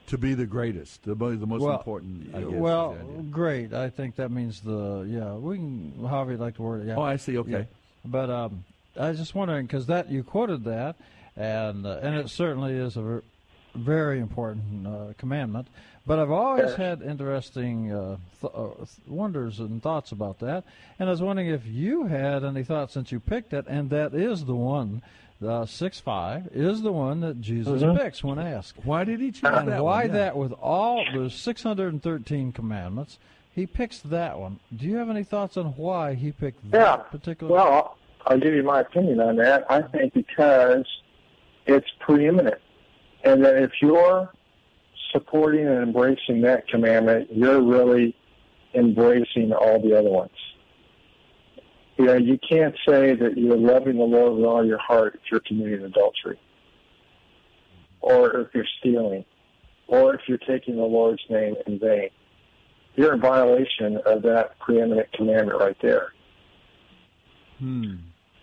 To 0.08 0.18
be 0.18 0.34
the 0.34 0.46
greatest, 0.46 1.04
the, 1.04 1.14
the 1.14 1.46
most 1.46 1.62
well, 1.62 1.76
important. 1.76 2.34
I 2.34 2.40
guess, 2.40 2.50
well, 2.50 2.92
is 2.92 2.98
the 2.98 3.12
idea. 3.12 3.22
great. 3.30 3.72
I 3.72 3.90
think 3.90 4.16
that 4.16 4.30
means 4.30 4.60
the 4.60 5.06
yeah. 5.08 5.34
We 5.34 5.56
can 5.56 6.06
however 6.08 6.32
you 6.32 6.38
like 6.38 6.56
to 6.56 6.62
word 6.62 6.82
it. 6.82 6.88
Yeah. 6.88 6.96
Oh, 6.96 7.02
I 7.02 7.16
see. 7.16 7.38
Okay. 7.38 7.50
Yeah. 7.50 7.64
But 8.04 8.30
um, 8.30 8.64
I 8.98 9.10
was 9.10 9.18
just 9.18 9.34
wondering 9.34 9.66
because 9.66 9.86
that 9.86 10.10
you 10.10 10.22
quoted 10.22 10.64
that, 10.64 10.96
and 11.36 11.86
uh, 11.86 12.00
and 12.02 12.16
it 12.16 12.30
certainly 12.30 12.74
is 12.74 12.96
a 12.96 13.22
very 13.74 14.20
important 14.20 14.86
uh, 14.86 15.12
commandment. 15.18 15.68
But 16.06 16.18
I've 16.18 16.30
always 16.30 16.74
had 16.74 17.02
interesting 17.02 17.92
uh, 17.92 18.16
th- 18.40 18.52
uh, 18.54 18.68
wonders 19.06 19.60
and 19.60 19.82
thoughts 19.82 20.10
about 20.12 20.38
that, 20.38 20.64
and 20.98 21.08
I 21.08 21.12
was 21.12 21.20
wondering 21.22 21.48
if 21.48 21.66
you 21.66 22.06
had 22.06 22.44
any 22.44 22.64
thoughts 22.64 22.94
since 22.94 23.12
you 23.12 23.20
picked 23.20 23.52
it, 23.52 23.66
and 23.68 23.90
that 23.90 24.14
is 24.14 24.44
the 24.46 24.54
one. 24.54 25.02
The 25.40 25.66
six 25.66 26.00
five 26.00 26.48
is 26.52 26.82
the 26.82 26.90
one 26.90 27.20
that 27.20 27.40
Jesus 27.40 27.80
Mhm. 27.82 27.96
picks 27.96 28.24
when 28.24 28.40
asked. 28.40 28.74
Why 28.84 29.04
did 29.04 29.20
he 29.20 29.30
choose 29.30 29.44
and 29.44 29.68
that 29.68 29.84
why 29.84 30.00
one? 30.00 30.06
Yeah. 30.08 30.12
that 30.14 30.36
with 30.36 30.52
all 30.54 31.04
the 31.14 31.30
613 31.30 32.50
commandments, 32.52 33.18
he 33.54 33.64
picks 33.66 34.00
that 34.00 34.36
one. 34.38 34.58
Do 34.74 34.86
you 34.86 34.96
have 34.96 35.08
any 35.10 35.22
thoughts 35.22 35.56
on 35.56 35.66
why 35.76 36.14
he 36.14 36.32
picked 36.32 36.64
Yeah. 36.64 36.78
that 36.80 37.10
particular? 37.12 37.52
One? 37.54 37.62
Well, 37.64 37.96
I'll 38.26 38.40
give 38.40 38.52
you 38.52 38.64
my 38.64 38.80
opinion 38.80 39.20
on 39.20 39.36
that. 39.36 39.64
I 39.70 39.82
think 39.82 40.12
because 40.14 40.84
it's 41.66 41.88
preeminent, 42.00 42.58
and 43.24 43.44
that 43.44 43.56
if 43.56 43.72
you're 43.80 44.30
supporting 45.12 45.66
and 45.66 45.82
embracing 45.82 46.42
that 46.42 46.68
commandment, 46.68 47.28
you're 47.32 47.62
really 47.62 48.14
embracing 48.74 49.52
all 49.52 49.80
the 49.80 49.98
other 49.98 50.10
ones. 50.10 50.30
You 51.96 52.04
know, 52.04 52.14
you 52.14 52.38
can't 52.48 52.76
say 52.86 53.14
that 53.14 53.36
you're 53.36 53.56
loving 53.56 53.96
the 53.96 54.04
Lord 54.04 54.36
with 54.36 54.44
all 54.44 54.64
your 54.64 54.78
heart 54.78 55.14
if 55.16 55.20
you're 55.30 55.40
committing 55.40 55.82
adultery, 55.82 56.38
or 58.00 58.40
if 58.40 58.48
you're 58.54 58.66
stealing, 58.78 59.24
or 59.88 60.14
if 60.14 60.20
you're 60.28 60.38
taking 60.38 60.76
the 60.76 60.82
Lord's 60.82 61.22
name 61.28 61.56
in 61.66 61.78
vain. 61.78 62.10
You're 62.94 63.14
in 63.14 63.20
violation 63.20 63.96
of 64.06 64.22
that 64.22 64.58
preeminent 64.60 65.12
commandment 65.12 65.58
right 65.60 65.76
there. 65.82 66.12
Hmm. 67.58 67.96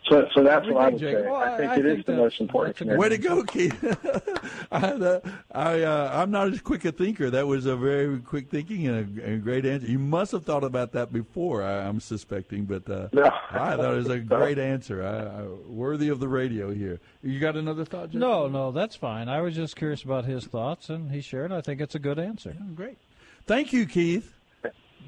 So, 0.07 0.27
so 0.35 0.43
that's 0.43 0.65
What 0.67 0.75
what 0.75 0.83
I 0.83 0.89
would 0.89 0.99
think, 0.99 1.17
say. 1.17 1.23
Jake? 1.23 1.31
I 1.31 1.57
think 1.57 1.77
it 1.79 1.85
is 1.87 2.05
the 2.05 2.13
most 2.15 2.39
important. 2.39 2.79
Way 2.97 3.09
to 3.09 3.17
commandment. 3.17 3.47
go, 3.47 3.51
Keith! 3.51 4.67
I, 4.71 4.77
uh, 4.77 5.19
I, 5.51 5.81
uh, 5.81 6.21
I'm 6.21 6.29
not 6.29 6.51
as 6.51 6.61
quick 6.61 6.85
a 6.85 6.91
thinker. 6.91 7.31
That 7.31 7.47
was 7.47 7.65
a 7.65 7.75
very 7.75 8.19
quick 8.19 8.49
thinking 8.51 8.85
and 8.87 9.19
a, 9.19 9.33
a 9.33 9.37
great 9.37 9.65
answer. 9.65 9.87
You 9.87 9.97
must 9.97 10.31
have 10.33 10.45
thought 10.45 10.63
about 10.63 10.91
that 10.91 11.11
before. 11.11 11.63
I, 11.63 11.87
I'm 11.87 11.99
suspecting, 11.99 12.65
but 12.65 12.87
uh, 12.87 13.07
No. 13.13 13.31
I 13.51 13.75
thought 13.75 13.93
it 13.93 13.97
was 13.97 14.09
a 14.09 14.19
great 14.19 14.59
answer. 14.59 15.03
I, 15.03 15.41
I, 15.41 15.47
worthy 15.67 16.09
of 16.09 16.19
the 16.19 16.27
radio 16.27 16.71
here. 16.71 16.99
You 17.23 17.39
got 17.39 17.55
another 17.57 17.83
thought, 17.83 18.11
Jake? 18.11 18.19
no, 18.19 18.47
no, 18.47 18.71
that's 18.71 18.95
fine. 18.95 19.27
I 19.27 19.41
was 19.41 19.55
just 19.55 19.75
curious 19.75 20.03
about 20.03 20.25
his 20.25 20.45
thoughts, 20.45 20.89
and 20.89 21.11
he 21.11 21.21
shared. 21.21 21.51
I 21.51 21.61
think 21.61 21.81
it's 21.81 21.95
a 21.95 21.99
good 21.99 22.19
answer. 22.19 22.55
great. 22.75 22.97
Thank 23.47 23.73
you, 23.73 23.87
Keith. 23.87 24.34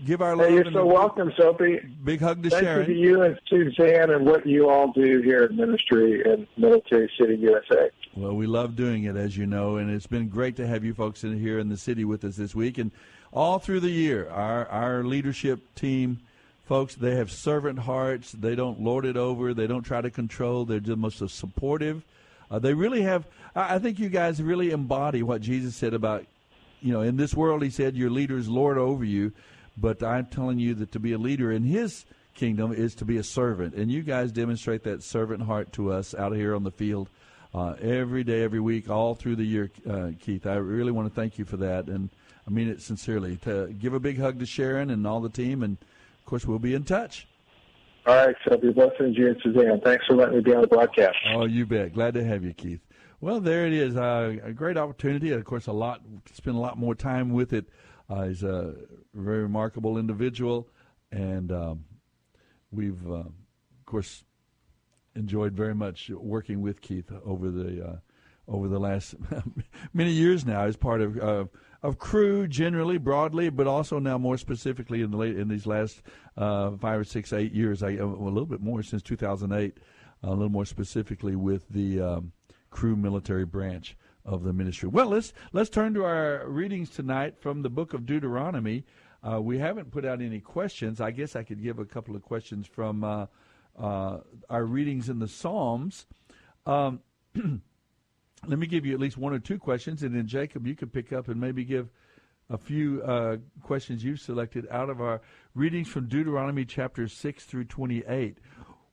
Give 0.06 0.22
our 0.22 0.38
Hey, 0.38 0.54
you're 0.54 0.72
so 0.72 0.86
welcome, 0.86 1.34
Soapy. 1.38 1.80
Big 2.04 2.20
hug 2.22 2.44
to 2.44 2.50
Thank 2.50 2.64
Sharon. 2.64 2.88
you 2.90 2.94
to 2.94 3.00
you 3.00 3.22
and 3.24 3.40
Suzanne 3.48 4.12
and 4.12 4.26
what 4.26 4.46
you 4.46 4.70
all 4.70 4.92
do 4.92 5.22
here 5.22 5.44
at 5.44 5.52
Ministry 5.52 6.22
in 6.24 6.48
Military 6.56 7.12
City, 7.20 7.36
USA. 7.38 7.90
Well, 8.16 8.36
we 8.36 8.48
love 8.48 8.76
doing 8.76 9.04
it, 9.06 9.16
as 9.16 9.36
you 9.38 9.46
know, 9.46 9.78
and 9.78 9.90
it's 9.90 10.08
been 10.08 10.30
great 10.30 10.56
to 10.58 10.68
have 10.68 10.84
you 10.84 10.94
folks 10.94 11.24
in 11.24 11.38
here 11.40 11.60
in 11.60 11.70
the 11.70 11.78
city 11.78 12.06
with 12.06 12.24
us 12.24 12.36
this 12.36 12.54
week. 12.56 12.78
And 12.78 12.92
all 13.34 13.60
through 13.60 13.82
the 13.82 13.90
year, 13.90 14.30
our 14.30 14.68
our 14.68 15.04
leadership 15.04 15.60
team, 15.76 16.20
folks, 16.66 16.96
they 16.96 17.16
have 17.16 17.32
servant 17.32 17.80
hearts. 17.80 18.32
They 18.32 18.56
don't 18.56 18.80
lord 18.80 19.06
it 19.06 19.18
over. 19.18 19.54
They 19.54 19.68
don't 19.68 19.84
try 19.84 20.02
to 20.02 20.10
control. 20.10 20.66
They're 20.66 20.80
just 20.80 20.98
most 20.98 21.28
supportive. 21.30 22.04
Uh, 22.50 22.60
they 22.60 22.74
really 22.74 23.02
have. 23.02 23.28
I 23.56 23.76
I 23.76 23.80
think 23.80 24.00
you 24.00 24.10
guys 24.10 24.42
really 24.42 24.72
embody 24.72 25.24
what 25.24 25.42
Jesus 25.42 25.76
said 25.76 25.94
about, 25.94 26.26
you 26.82 26.94
know, 26.94 27.02
in 27.02 27.18
this 27.18 27.34
world, 27.34 27.64
He 27.64 27.70
said, 27.70 27.96
your 27.96 28.10
leaders 28.12 28.48
lord 28.48 28.78
over 28.78 29.04
you. 29.04 29.34
But 29.78 30.02
I'm 30.02 30.26
telling 30.26 30.60
you 30.60 30.74
that 30.76 30.92
to 30.94 31.00
be 31.00 31.14
a 31.14 31.18
leader 31.18 31.52
in 31.52 31.64
His 31.64 32.06
kingdom 32.34 32.72
is 32.72 32.96
to 32.96 33.06
be 33.06 33.18
a 33.18 33.24
servant, 33.24 33.74
and 33.76 33.92
you 33.92 34.04
guys 34.04 34.32
demonstrate 34.32 34.84
that 34.84 35.04
servant 35.04 35.44
heart 35.44 35.72
to 35.74 35.92
us 35.92 36.16
out 36.16 36.34
here 36.34 36.56
on 36.56 36.64
the 36.64 36.72
field 36.72 37.10
uh, 37.54 37.76
every 37.82 38.24
day, 38.24 38.44
every 38.44 38.60
week, 38.60 38.90
all 38.90 39.16
through 39.16 39.36
the 39.36 39.44
year, 39.44 39.72
uh, 39.90 40.10
Keith. 40.20 40.46
I 40.46 40.56
really 40.56 40.92
want 40.92 41.08
to 41.08 41.14
thank 41.14 41.38
you 41.38 41.46
for 41.46 41.58
that, 41.58 41.88
and 41.88 42.10
I 42.48 42.52
mean 42.52 42.70
it 42.70 42.82
sincerely. 42.82 43.38
To 43.38 43.68
give 43.68 43.94
a 43.94 44.00
big 44.00 44.20
hug 44.20 44.40
to 44.40 44.46
Sharon 44.46 44.90
and 44.90 45.06
all 45.06 45.20
the 45.20 45.30
team, 45.30 45.64
and 45.64 45.78
of 46.20 46.26
course 46.26 46.46
we'll 46.46 46.60
be 46.60 46.74
in 46.74 46.84
touch. 46.84 47.28
All 48.06 48.16
right, 48.16 48.36
Soapy. 48.48 48.72
Blessings 48.72 49.16
to 49.16 49.22
you 49.22 49.28
and 49.28 49.38
Suzanne. 49.44 49.82
Thanks 49.84 50.06
for 50.06 50.16
letting 50.16 50.36
me 50.36 50.42
be 50.42 50.54
on 50.54 50.62
the 50.62 50.68
broadcast. 50.68 51.18
Oh, 51.34 51.46
you 51.46 51.66
bet. 51.66 51.94
Glad 51.94 52.14
to 52.14 52.24
have 52.24 52.44
you, 52.44 52.54
Keith. 52.54 52.80
Well, 53.20 53.42
there 53.42 53.66
it 53.68 53.74
is. 53.74 53.98
Uh, 53.98 54.38
a 54.44 54.54
great 54.54 54.78
opportunity. 54.78 55.32
Of 55.32 55.44
course, 55.44 55.68
a 55.68 55.74
lot. 55.74 56.02
Spend 56.32 56.56
a 56.56 56.60
lot 56.60 56.78
more 56.78 56.96
time 56.96 57.34
with 57.34 57.52
it. 57.52 57.66
Uh, 58.10 58.24
he's 58.24 58.44
a 58.44 58.74
very 59.14 59.42
remarkable 59.42 59.98
individual, 59.98 60.68
and 61.12 61.52
um, 61.52 61.86
we've, 62.72 63.06
uh, 63.08 63.16
of 63.20 63.86
course, 63.86 64.24
enjoyed 65.16 65.54
very 65.54 65.76
much 65.76 66.10
working 66.10 66.62
with 66.62 66.82
Keith 66.82 67.12
over 67.26 67.50
the 67.50 67.86
uh, 67.86 67.96
over 68.48 68.70
the 68.70 68.80
last 68.80 69.16
many 69.94 70.12
years 70.12 70.46
now 70.46 70.64
as 70.64 70.78
part 70.78 71.02
of 71.02 71.18
uh, 71.18 71.46
of 71.84 71.98
Cru 71.98 72.48
generally 72.48 72.98
broadly, 72.98 73.50
but 73.50 73.68
also 73.68 74.00
now 74.00 74.18
more 74.18 74.38
specifically 74.38 75.02
in 75.02 75.12
the 75.12 75.18
late 75.18 75.38
in 75.38 75.48
these 75.50 75.66
last 75.66 76.02
uh, 76.38 76.72
five 76.78 77.00
or 77.00 77.04
six 77.04 77.34
eight 77.34 77.54
years. 77.54 77.84
I, 77.84 77.92
a 77.92 78.06
little 78.06 78.46
bit 78.46 78.62
more 78.62 78.82
since 78.84 79.02
2008. 79.02 79.78
A 80.24 80.30
little 80.32 80.50
more 80.50 80.66
specifically 80.66 81.36
with 81.36 81.70
the 81.70 82.02
um, 82.02 82.32
Cru 82.72 82.96
military 82.96 83.46
branch 83.46 83.96
of 84.28 84.44
the 84.44 84.54
ministry. 84.54 84.90
Well, 84.90 85.08
let's 85.08 85.34
let's 85.54 85.70
turn 85.70 85.94
to 85.94 86.04
our 86.04 86.48
readings 86.48 86.90
tonight 86.90 87.40
from 87.40 87.62
the 87.62 87.70
book 87.70 87.94
of 87.94 88.06
Deuteronomy. 88.06 88.84
Uh, 89.24 89.42
we 89.42 89.58
haven't 89.58 89.90
put 89.90 90.06
out 90.06 90.22
any 90.22 90.42
questions. 90.42 91.02
I 91.02 91.12
guess 91.12 91.36
I 91.36 91.44
could 91.44 91.64
give 91.64 91.80
a 91.80 91.86
couple 91.86 92.16
of 92.16 92.22
questions 92.22 92.68
from 92.68 93.04
uh, 93.04 93.26
uh, 93.80 94.20
our 94.50 94.66
readings 94.66 95.10
in 95.10 95.20
the 95.20 95.28
Psalms. 95.28 96.06
Um, 96.66 97.00
let 98.46 98.60
me 98.60 98.68
give 98.68 98.86
you 98.86 98.94
at 98.94 99.00
least 99.00 99.18
one 99.18 99.34
or 99.34 99.40
two 99.40 99.58
questions, 99.58 100.04
and 100.04 100.14
then 100.14 100.28
Jacob, 100.28 100.68
you 100.68 100.76
could 100.76 100.94
pick 100.94 101.14
up 101.14 101.30
and 101.30 101.40
maybe 101.40 101.64
give 101.64 101.90
a 102.50 102.58
few 102.58 103.02
uh, 103.04 103.38
questions 103.64 104.04
you've 104.04 104.20
selected 104.20 104.68
out 104.70 104.90
of 104.90 105.02
our 105.02 105.22
readings 105.56 105.88
from 105.88 106.08
Deuteronomy 106.08 106.66
chapter 106.66 107.08
six 107.08 107.46
through 107.46 107.66
twenty-eight. 107.66 108.40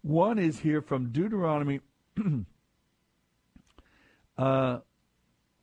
One 0.02 0.38
is 0.38 0.60
here 0.60 0.80
from 0.80 1.10
Deuteronomy. 1.10 1.80
uh, 4.38 4.78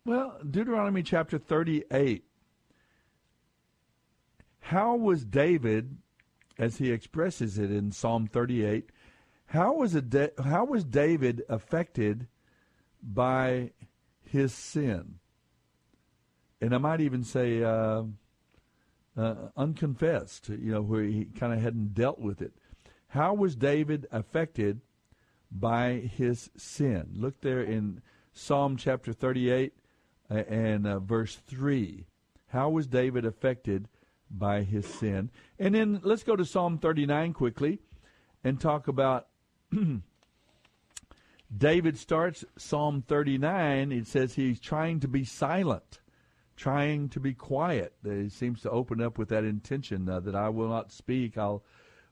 well, 0.05 0.37
Deuteronomy 0.49 1.03
chapter 1.03 1.37
38. 1.37 2.23
How 4.61 4.95
was 4.95 5.25
David, 5.25 5.97
as 6.57 6.77
he 6.77 6.91
expresses 6.91 7.57
it 7.57 7.71
in 7.71 7.91
Psalm 7.91 8.27
38, 8.27 8.89
how 9.47 9.73
was, 9.73 9.95
a 9.95 10.31
how 10.43 10.65
was 10.65 10.83
David 10.83 11.43
affected 11.49 12.27
by 13.03 13.71
his 14.23 14.53
sin? 14.53 15.15
And 16.61 16.73
I 16.73 16.77
might 16.77 17.01
even 17.01 17.23
say 17.23 17.63
uh, 17.63 18.03
uh, 19.17 19.35
unconfessed, 19.57 20.49
you 20.49 20.71
know, 20.71 20.81
where 20.81 21.03
he 21.03 21.25
kind 21.25 21.53
of 21.53 21.61
hadn't 21.61 21.93
dealt 21.93 22.19
with 22.19 22.41
it. 22.41 22.53
How 23.09 23.33
was 23.33 23.55
David 23.55 24.07
affected 24.11 24.81
by 25.51 26.09
his 26.15 26.49
sin? 26.55 27.09
Look 27.13 27.41
there 27.41 27.61
in 27.61 28.01
Psalm 28.31 28.77
chapter 28.77 29.11
38 29.11 29.73
uh, 29.73 29.80
and 30.35 30.87
uh, 30.87 30.99
verse 30.99 31.35
3. 31.47 32.05
How 32.47 32.69
was 32.69 32.87
David 32.87 33.25
affected 33.25 33.87
by 34.29 34.63
his 34.63 34.85
sin? 34.85 35.29
And 35.59 35.75
then 35.75 36.01
let's 36.03 36.23
go 36.23 36.35
to 36.35 36.45
Psalm 36.45 36.77
39 36.77 37.33
quickly 37.33 37.79
and 38.43 38.59
talk 38.59 38.87
about. 38.87 39.27
David 41.57 41.97
starts 41.97 42.45
Psalm 42.57 43.03
39. 43.07 43.91
It 43.91 44.07
says 44.07 44.33
he's 44.33 44.59
trying 44.59 45.01
to 45.01 45.07
be 45.07 45.25
silent, 45.25 45.99
trying 46.55 47.09
to 47.09 47.19
be 47.19 47.33
quiet. 47.33 47.93
He 48.03 48.29
seems 48.29 48.61
to 48.61 48.69
open 48.69 49.01
up 49.01 49.17
with 49.17 49.29
that 49.29 49.43
intention 49.43 50.07
uh, 50.07 50.21
that 50.21 50.35
I 50.35 50.49
will 50.49 50.69
not 50.69 50.91
speak. 50.91 51.37
I'll. 51.37 51.63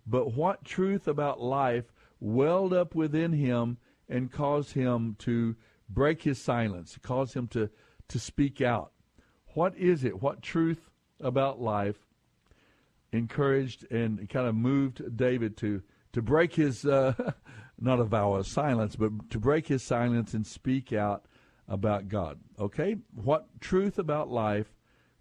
But 0.06 0.34
what 0.34 0.66
truth 0.66 1.08
about 1.08 1.40
life 1.40 1.94
welled 2.20 2.74
up 2.74 2.96
within 2.96 3.32
him 3.32 3.78
and 4.10 4.32
caused 4.32 4.74
him 4.74 5.16
to 5.20 5.56
break 5.90 6.24
his 6.24 6.42
silence, 6.42 6.98
caused 7.02 7.34
him 7.34 7.48
to 7.50 7.70
to 8.10 8.20
speak 8.20 8.62
out? 8.62 8.92
What 9.54 9.76
is 9.78 10.04
it? 10.04 10.22
What 10.22 10.42
truth 10.42 10.90
about 11.20 11.62
life 11.62 11.98
encouraged 13.12 13.92
and 13.92 14.30
kind 14.30 14.48
of 14.48 14.56
moved 14.56 15.18
David 15.18 15.58
to 15.58 15.82
to 16.14 16.22
break 16.22 16.56
his 16.56 16.86
uh, 16.86 17.14
not 17.80 18.00
a 18.00 18.04
vow 18.04 18.34
of 18.34 18.48
silence, 18.48 18.96
but 18.96 19.30
to 19.30 19.40
break 19.40 19.68
his 19.68 19.84
silence 19.84 20.34
and 20.34 20.46
speak 20.46 20.94
out 20.94 21.26
about 21.68 22.08
God. 22.08 22.40
Okay, 22.60 22.98
what 23.14 23.48
truth 23.60 24.00
about 24.00 24.30
life 24.30 24.76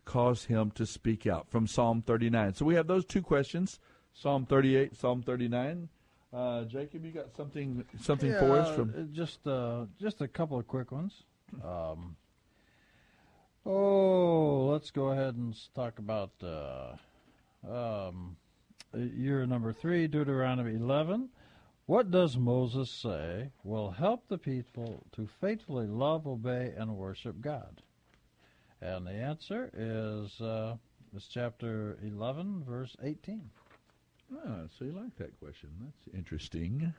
caused 0.04 0.46
him 0.46 0.70
to 0.72 0.86
speak 0.86 1.26
out 1.26 1.50
from 1.50 1.66
Psalm 1.66 2.02
39? 2.02 2.54
So 2.54 2.64
we 2.64 2.74
have 2.74 2.86
those 2.86 3.04
two 3.04 3.22
questions: 3.22 3.78
Psalm 4.14 4.46
38, 4.46 4.96
Psalm 4.96 5.22
39. 5.22 5.88
Uh, 6.30 6.64
Jacob, 6.64 7.04
you 7.04 7.10
got 7.12 7.34
something 7.34 7.84
something 8.00 8.32
for 8.34 8.58
us 8.58 8.74
from 8.74 9.10
just 9.12 9.46
uh, 9.46 9.86
just 10.00 10.20
a 10.20 10.28
couple 10.28 10.58
of 10.58 10.66
quick 10.66 10.92
ones. 10.92 11.24
Um, 11.64 12.16
Oh, 13.70 14.68
let's 14.72 14.90
go 14.90 15.08
ahead 15.08 15.34
and 15.34 15.54
talk 15.74 15.98
about 15.98 16.30
uh, 16.42 16.96
um, 17.70 18.34
year 18.94 19.44
number 19.44 19.74
three, 19.74 20.08
Deuteronomy 20.08 20.74
11. 20.74 21.28
What 21.84 22.10
does 22.10 22.38
Moses 22.38 22.90
say 22.90 23.50
will 23.64 23.90
help 23.90 24.26
the 24.26 24.38
people 24.38 25.04
to 25.12 25.28
faithfully 25.42 25.86
love, 25.86 26.26
obey, 26.26 26.72
and 26.78 26.96
worship 26.96 27.42
God? 27.42 27.82
And 28.80 29.06
the 29.06 29.12
answer 29.12 29.70
is 29.74 30.40
uh, 30.40 30.76
is 31.14 31.28
chapter 31.30 31.98
11, 32.02 32.64
verse 32.66 32.96
18. 33.02 33.50
Ah, 34.32 34.60
so 34.78 34.86
you 34.86 34.92
like 34.92 35.14
that 35.18 35.38
question. 35.40 35.68
That's 35.82 36.16
interesting. 36.16 36.94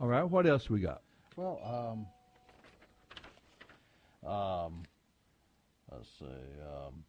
All 0.00 0.08
right, 0.08 0.24
what 0.24 0.46
else 0.46 0.70
we 0.70 0.80
got? 0.80 1.02
Well, 1.36 2.06
um, 4.24 4.30
um, 4.30 4.82
let's 5.92 6.08
see. 6.18 6.24
Um, 6.24 7.04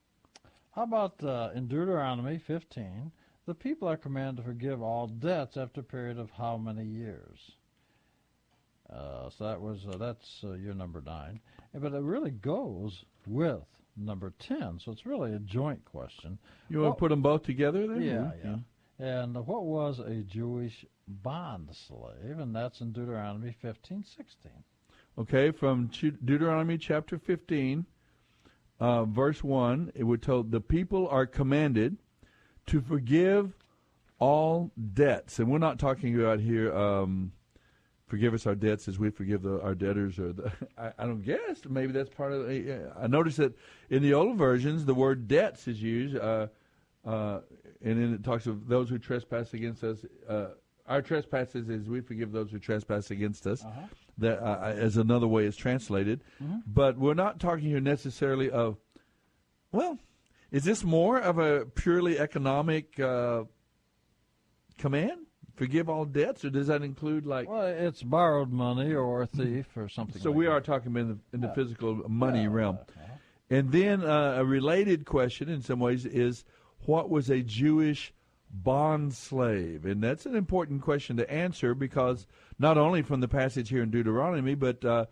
how 0.71 0.83
about 0.83 1.21
uh, 1.23 1.49
in 1.55 1.67
Deuteronomy 1.67 2.39
15, 2.47 3.11
the 3.45 3.53
people 3.53 3.87
are 3.87 3.97
commanded 3.97 4.37
to 4.37 4.47
forgive 4.47 4.81
all 4.81 5.07
debts 5.07 5.57
after 5.57 5.81
a 5.81 5.83
period 5.83 6.17
of 6.17 6.29
how 6.31 6.57
many 6.57 6.85
years? 6.85 7.39
Uh, 8.91 9.29
so 9.37 9.45
that 9.45 9.61
was 9.61 9.79
uh, 9.87 9.97
that's 9.97 10.41
uh, 10.43 10.51
your 10.53 10.73
number 10.73 11.01
nine, 11.05 11.39
but 11.73 11.93
it 11.93 12.01
really 12.01 12.31
goes 12.31 13.05
with 13.25 13.61
number 13.95 14.33
ten. 14.39 14.79
So 14.83 14.91
it's 14.91 15.05
really 15.05 15.33
a 15.33 15.39
joint 15.39 15.83
question. 15.85 16.37
You 16.69 16.79
want 16.79 16.89
What- 16.89 16.95
to 16.97 16.99
put 16.99 17.09
them 17.09 17.21
both 17.21 17.43
together 17.43 17.87
there? 17.87 18.01
yeah, 18.01 18.31
yeah. 18.43 18.57
And 18.99 19.35
what 19.47 19.63
was 19.63 19.99
a 19.99 20.21
Jewish 20.23 20.85
bond 21.07 21.69
slave? 21.87 22.37
And 22.39 22.53
that's 22.55 22.81
in 22.81 22.91
Deuteronomy 22.91 23.55
fifteen 23.61 24.03
sixteen. 24.03 24.63
Okay, 25.17 25.51
from 25.51 25.87
Deuteronomy 26.23 26.77
chapter 26.77 27.17
15, 27.19 27.85
uh, 28.81 29.05
verse 29.05 29.43
1, 29.43 29.91
it 29.93 30.03
would 30.03 30.23
told 30.23 30.51
the 30.51 30.59
people 30.59 31.07
are 31.07 31.27
commanded 31.27 31.97
to 32.65 32.81
forgive 32.81 33.53
all 34.17 34.71
debts. 34.93 35.37
And 35.37 35.49
we're 35.51 35.59
not 35.59 35.77
talking 35.77 36.19
about 36.19 36.39
here, 36.39 36.75
um, 36.75 37.31
forgive 38.07 38.33
us 38.33 38.47
our 38.47 38.55
debts 38.55 38.87
as 38.87 38.97
we 38.97 39.11
forgive 39.11 39.43
the, 39.43 39.61
our 39.61 39.75
debtors. 39.75 40.17
Or 40.17 40.33
the, 40.33 40.51
I, 40.79 40.93
I 40.97 41.05
don't 41.05 41.21
guess. 41.21 41.61
Maybe 41.69 41.93
that's 41.93 42.09
part 42.09 42.33
of 42.33 42.47
the, 42.47 42.91
I 42.99 43.05
noticed 43.05 43.37
that 43.37 43.53
in 43.91 44.01
the 44.01 44.15
old 44.15 44.35
versions, 44.35 44.83
the 44.85 44.95
word 44.95 45.27
debts 45.27 45.67
is 45.67 45.79
used. 45.79 46.17
Uh, 46.17 46.47
uh, 47.05 47.41
and 47.83 48.01
then 48.01 48.13
it 48.15 48.23
talks 48.23 48.47
of 48.47 48.67
those 48.67 48.89
who 48.89 48.97
trespass 48.97 49.53
against 49.53 49.83
us. 49.83 50.03
Uh, 50.27 50.47
our 50.87 51.03
trespasses 51.03 51.69
as 51.69 51.87
we 51.87 52.01
forgive 52.01 52.31
those 52.31 52.49
who 52.49 52.57
trespass 52.57 53.11
against 53.11 53.45
us. 53.45 53.63
That 54.17 54.39
uh, 54.43 54.73
as 54.75 54.97
another 54.97 55.27
way 55.27 55.45
is 55.45 55.55
translated, 55.55 56.23
but 56.67 56.97
we're 56.97 57.13
not 57.13 57.39
talking 57.39 57.65
here 57.65 57.79
necessarily 57.79 58.49
of. 58.49 58.77
Well, 59.71 59.97
is 60.51 60.63
this 60.63 60.83
more 60.83 61.17
of 61.19 61.37
a 61.39 61.65
purely 61.65 62.19
economic 62.19 62.99
uh, 62.99 63.43
command? 64.77 65.25
Forgive 65.55 65.89
all 65.89 66.05
debts, 66.05 66.43
or 66.45 66.49
does 66.49 66.67
that 66.67 66.81
include 66.81 67.25
like? 67.25 67.49
Well, 67.49 67.65
it's 67.67 68.01
borrowed 68.03 68.51
money 68.51 68.93
or 68.93 69.21
a 69.21 69.27
thief 69.27 69.67
or 69.75 69.89
something. 69.89 70.21
So 70.21 70.29
like 70.29 70.37
we 70.37 70.45
that. 70.45 70.51
are 70.51 70.61
talking 70.61 70.95
in 70.95 71.07
the 71.09 71.17
in 71.33 71.41
the 71.41 71.47
Yeah. 71.47 71.53
physical 71.53 71.95
money 72.09 72.47
realm. 72.47 72.79
And 73.49 73.71
then 73.71 74.01
uh, 74.03 74.35
a 74.37 74.45
related 74.45 75.05
question, 75.05 75.49
in 75.49 75.61
some 75.61 75.79
ways, 75.79 76.05
is 76.05 76.45
what 76.85 77.09
was 77.09 77.29
a 77.29 77.41
Jewish 77.41 78.13
bond 78.53 79.13
slave? 79.13 79.85
And 79.85 80.03
that's 80.03 80.25
an 80.25 80.35
important 80.35 80.81
question 80.81 81.17
to 81.17 81.31
answer 81.31 81.73
because 81.73 82.27
not 82.59 82.77
only 82.77 83.01
from 83.01 83.21
the 83.21 83.27
passage 83.27 83.69
here 83.69 83.83
in 83.83 83.91
Deuteronomy, 83.91 84.55
but 84.55 84.83
uh, 84.83 85.05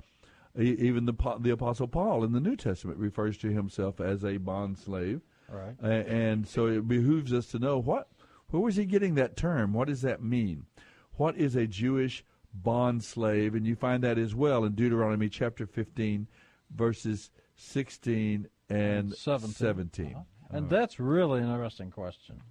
even 0.57 1.05
the 1.05 1.13
the 1.39 1.51
Apostle 1.51 1.87
Paul 1.87 2.23
in 2.23 2.31
the 2.31 2.39
New 2.39 2.55
Testament 2.55 2.97
refers 2.97 3.37
to 3.39 3.49
himself 3.49 3.99
as 3.99 4.23
a 4.23 4.37
bond 4.37 4.77
slave. 4.77 5.21
Right. 5.49 5.75
And 5.81 6.47
so 6.47 6.67
it 6.67 6.87
behooves 6.87 7.33
us 7.33 7.47
to 7.47 7.59
know 7.59 7.79
what 7.79 8.09
where 8.49 8.61
was 8.61 8.75
he 8.75 8.85
getting 8.85 9.15
that 9.15 9.35
term? 9.35 9.73
What 9.73 9.87
does 9.87 10.01
that 10.01 10.23
mean? 10.23 10.65
What 11.13 11.37
is 11.37 11.55
a 11.55 11.67
Jewish 11.67 12.23
bond 12.53 13.03
slave? 13.03 13.55
And 13.55 13.65
you 13.65 13.75
find 13.75 14.03
that 14.03 14.17
as 14.17 14.33
well 14.33 14.63
in 14.63 14.73
Deuteronomy 14.73 15.29
chapter 15.29 15.67
15, 15.67 16.27
verses 16.75 17.29
16 17.55 18.47
and 18.69 19.13
17. 19.13 19.53
17. 19.53 20.25
And 20.51 20.69
that's 20.69 20.99
really 20.99 21.41
an 21.41 21.49
interesting 21.49 21.91
question. 21.91 22.41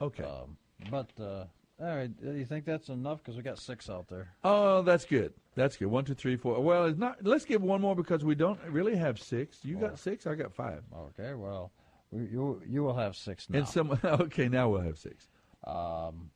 Okay. 0.00 0.24
Um, 0.24 0.56
but 0.90 1.08
uh, 1.20 1.44
all 1.78 1.96
right, 1.96 2.10
do 2.22 2.32
you 2.32 2.44
think 2.44 2.64
that's 2.64 2.88
enough? 2.88 3.18
Because 3.18 3.36
we 3.36 3.42
got 3.42 3.58
six 3.58 3.90
out 3.90 4.08
there. 4.08 4.28
Oh, 4.44 4.82
that's 4.82 5.04
good. 5.04 5.34
That's 5.54 5.76
good. 5.76 5.88
One, 5.88 6.04
two, 6.04 6.14
three, 6.14 6.36
four. 6.36 6.60
Well, 6.60 6.86
it's 6.86 6.98
not. 6.98 7.18
Let's 7.22 7.44
give 7.44 7.62
one 7.62 7.80
more 7.80 7.94
because 7.94 8.24
we 8.24 8.34
don't 8.34 8.58
really 8.68 8.96
have 8.96 9.18
six. 9.18 9.58
You 9.62 9.76
got 9.76 9.98
six. 9.98 10.26
I 10.26 10.34
got 10.34 10.54
five. 10.54 10.82
Okay. 10.94 11.34
Well, 11.34 11.72
we, 12.10 12.22
you 12.22 12.62
you 12.66 12.82
will 12.82 12.96
have 12.96 13.16
six 13.16 13.48
now. 13.50 13.58
And 13.58 13.68
some. 13.68 13.98
Okay, 14.04 14.48
now 14.48 14.68
we'll 14.68 14.80
have 14.82 14.98
six. 14.98 15.28
Um, 15.64 16.30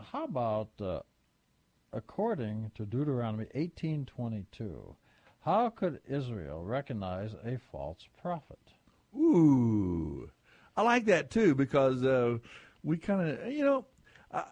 how 0.00 0.24
about 0.24 0.70
uh, 0.80 1.00
according 1.92 2.70
to 2.74 2.84
Deuteronomy 2.84 3.46
eighteen 3.54 4.04
twenty 4.06 4.46
two? 4.52 4.96
How 5.44 5.70
could 5.70 6.00
Israel 6.08 6.62
recognize 6.64 7.34
a 7.44 7.58
false 7.70 8.08
prophet? 8.20 8.58
Ooh, 9.16 10.30
I 10.76 10.82
like 10.82 11.04
that 11.06 11.30
too 11.30 11.54
because 11.54 12.02
uh, 12.02 12.38
we 12.84 12.98
kind 12.98 13.28
of, 13.28 13.52
you 13.52 13.64
know, 13.64 13.86
I, 14.30 14.44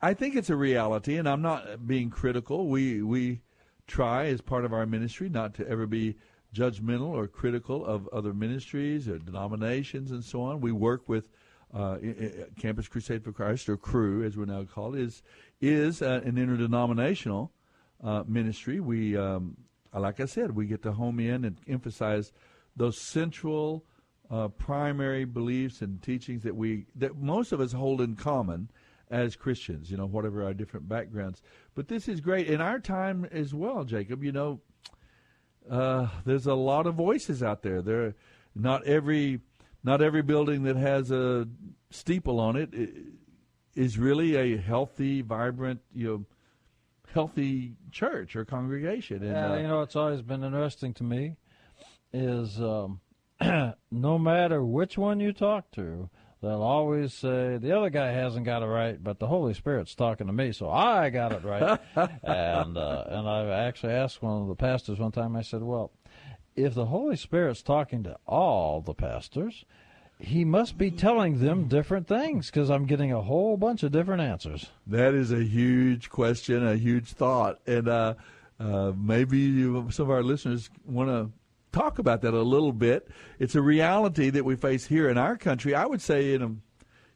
I 0.00 0.14
think 0.14 0.36
it's 0.36 0.50
a 0.50 0.56
reality, 0.56 1.16
and 1.16 1.28
I'm 1.28 1.42
not 1.42 1.86
being 1.86 2.08
critical. 2.08 2.68
We 2.68 3.02
we 3.02 3.42
try 3.86 4.26
as 4.26 4.40
part 4.40 4.64
of 4.64 4.72
our 4.72 4.86
ministry 4.86 5.28
not 5.28 5.54
to 5.54 5.68
ever 5.68 5.86
be 5.86 6.16
judgmental 6.54 7.08
or 7.08 7.26
critical 7.26 7.84
of 7.84 8.08
other 8.08 8.32
ministries 8.32 9.08
or 9.08 9.18
denominations 9.18 10.10
and 10.10 10.24
so 10.24 10.42
on. 10.42 10.60
We 10.60 10.72
work 10.72 11.08
with 11.08 11.28
uh, 11.74 11.98
Campus 12.58 12.88
Crusade 12.88 13.22
for 13.22 13.32
Christ 13.32 13.68
or 13.68 13.76
Cru, 13.76 14.24
as 14.24 14.36
we're 14.36 14.46
now 14.46 14.64
called, 14.64 14.96
is 14.96 15.22
is 15.60 16.00
uh, 16.00 16.20
an 16.24 16.38
interdenominational 16.38 17.52
uh, 18.02 18.22
ministry. 18.26 18.80
We, 18.80 19.16
um, 19.16 19.56
like 19.92 20.20
I 20.20 20.26
said, 20.26 20.54
we 20.54 20.66
get 20.66 20.82
to 20.82 20.92
home 20.92 21.18
in 21.20 21.44
and 21.44 21.58
emphasize 21.66 22.32
those 22.76 23.00
central, 23.00 23.84
uh, 24.30 24.48
primary 24.48 25.24
beliefs 25.24 25.82
and 25.82 26.02
teachings 26.02 26.42
that 26.42 26.54
we 26.54 26.86
that 26.96 27.16
most 27.16 27.52
of 27.52 27.60
us 27.60 27.72
hold 27.72 28.00
in 28.00 28.16
common 28.16 28.70
as 29.10 29.36
Christians. 29.36 29.90
You 29.90 29.96
know, 29.96 30.06
whatever 30.06 30.42
our 30.44 30.54
different 30.54 30.88
backgrounds. 30.88 31.42
But 31.74 31.88
this 31.88 32.08
is 32.08 32.20
great 32.20 32.48
in 32.48 32.60
our 32.60 32.78
time 32.78 33.26
as 33.30 33.54
well, 33.54 33.84
Jacob. 33.84 34.22
You 34.24 34.32
know, 34.32 34.60
uh, 35.70 36.08
there's 36.24 36.46
a 36.46 36.54
lot 36.54 36.86
of 36.86 36.94
voices 36.94 37.42
out 37.42 37.62
there. 37.62 37.82
There, 37.82 38.14
not 38.54 38.84
every 38.84 39.40
not 39.84 40.02
every 40.02 40.22
building 40.22 40.64
that 40.64 40.76
has 40.76 41.10
a 41.10 41.46
steeple 41.90 42.40
on 42.40 42.56
it 42.56 42.74
is 43.76 43.98
really 43.98 44.34
a 44.34 44.56
healthy, 44.56 45.20
vibrant, 45.20 45.80
you 45.94 46.06
know, 46.08 46.24
healthy 47.12 47.76
church 47.92 48.34
or 48.34 48.44
congregation. 48.44 49.22
And, 49.22 49.32
Yeah, 49.32 49.52
uh, 49.52 49.56
you 49.56 49.68
know, 49.68 49.82
it's 49.82 49.94
always 49.94 50.22
been 50.22 50.42
interesting 50.42 50.92
to 50.94 51.04
me 51.04 51.36
is 52.12 52.60
um, 52.60 53.00
no 53.90 54.18
matter 54.18 54.64
which 54.64 54.96
one 54.96 55.20
you 55.20 55.32
talk 55.32 55.70
to, 55.72 56.08
they'll 56.42 56.62
always 56.62 57.12
say 57.12 57.58
the 57.58 57.76
other 57.76 57.90
guy 57.90 58.08
hasn't 58.08 58.46
got 58.46 58.62
it 58.62 58.66
right, 58.66 59.02
but 59.02 59.18
the 59.18 59.26
Holy 59.26 59.54
Spirit's 59.54 59.94
talking 59.94 60.26
to 60.26 60.32
me, 60.32 60.52
so 60.52 60.70
I 60.70 61.10
got 61.10 61.32
it 61.32 61.44
right. 61.44 61.78
and 62.22 62.76
uh, 62.76 63.04
and 63.08 63.28
I 63.28 63.48
actually 63.66 63.92
asked 63.92 64.22
one 64.22 64.42
of 64.42 64.48
the 64.48 64.54
pastors 64.54 64.98
one 64.98 65.12
time. 65.12 65.36
I 65.36 65.42
said, 65.42 65.62
"Well, 65.62 65.92
if 66.54 66.74
the 66.74 66.86
Holy 66.86 67.16
Spirit's 67.16 67.62
talking 67.62 68.02
to 68.04 68.16
all 68.26 68.80
the 68.80 68.94
pastors." 68.94 69.64
He 70.18 70.46
must 70.46 70.78
be 70.78 70.90
telling 70.90 71.40
them 71.40 71.68
different 71.68 72.06
things 72.06 72.46
because 72.46 72.70
I'm 72.70 72.86
getting 72.86 73.12
a 73.12 73.20
whole 73.20 73.58
bunch 73.58 73.82
of 73.82 73.92
different 73.92 74.22
answers. 74.22 74.70
That 74.86 75.12
is 75.12 75.30
a 75.30 75.44
huge 75.44 76.08
question, 76.08 76.66
a 76.66 76.74
huge 76.74 77.08
thought, 77.08 77.58
and 77.66 77.86
uh, 77.86 78.14
uh, 78.58 78.92
maybe 78.96 79.38
you, 79.38 79.90
some 79.90 80.04
of 80.04 80.10
our 80.10 80.22
listeners 80.22 80.70
want 80.86 81.10
to 81.10 81.30
talk 81.76 81.98
about 81.98 82.22
that 82.22 82.34
a 82.34 82.42
little 82.42 82.72
bit. 82.72 83.08
It's 83.38 83.54
a 83.54 83.62
reality 83.62 84.30
that 84.30 84.44
we 84.44 84.56
face 84.56 84.86
here 84.86 85.08
in 85.08 85.18
our 85.18 85.36
country. 85.36 85.74
I 85.74 85.86
would 85.86 86.00
say 86.00 86.32
in 86.32 86.42
a 86.42 86.54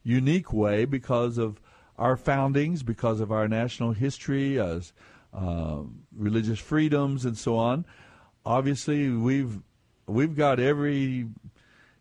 unique 0.02 0.52
way 0.52 0.84
because 0.84 1.38
of 1.38 1.60
our 1.96 2.16
foundings, 2.16 2.82
because 2.82 3.20
of 3.20 3.32
our 3.32 3.48
national 3.48 3.92
history, 3.92 4.58
as 4.58 4.92
uh, 5.32 5.80
religious 6.16 6.58
freedoms, 6.58 7.24
and 7.24 7.36
so 7.36 7.56
on. 7.56 7.84
Obviously, 8.44 9.10
we've 9.10 9.60
we've 10.06 10.36
got 10.36 10.60
every 10.60 11.28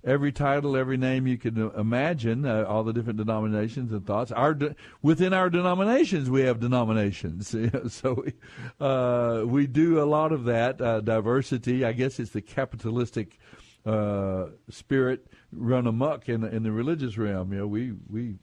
every 0.04 0.32
title, 0.32 0.78
every 0.78 0.98
name 0.98 1.28
you 1.28 1.38
can 1.38 1.62
uh, 1.62 1.70
imagine, 1.72 2.46
uh, 2.46 2.66
all 2.68 2.84
the 2.84 2.94
different 2.94 3.18
denominations 3.18 3.92
and 3.92 4.06
thoughts. 4.06 4.32
Our 4.32 4.54
de- 4.54 4.76
within 5.02 5.34
our 5.34 5.50
denominations, 5.50 6.30
we 6.30 6.42
have 6.42 6.60
denominations, 6.60 7.56
so 7.94 8.24
we, 8.24 8.34
uh, 8.80 9.44
we 9.46 9.68
do 9.68 10.02
a 10.02 10.06
lot 10.06 10.32
of 10.32 10.46
that 10.46 10.82
uh, 10.82 11.02
diversity. 11.02 11.84
I 11.84 11.94
guess 11.94 12.20
it's 12.20 12.32
the 12.32 12.42
capitalistic 12.42 13.40
uh, 13.86 14.48
spirit 14.70 15.28
run 15.52 15.88
amok 15.88 16.30
in 16.30 16.44
in 16.44 16.64
the 16.64 16.72
religious 16.72 17.18
realm. 17.18 17.54
You 17.54 17.60
know, 17.60 17.68
we 17.68 17.94
we 18.10 18.36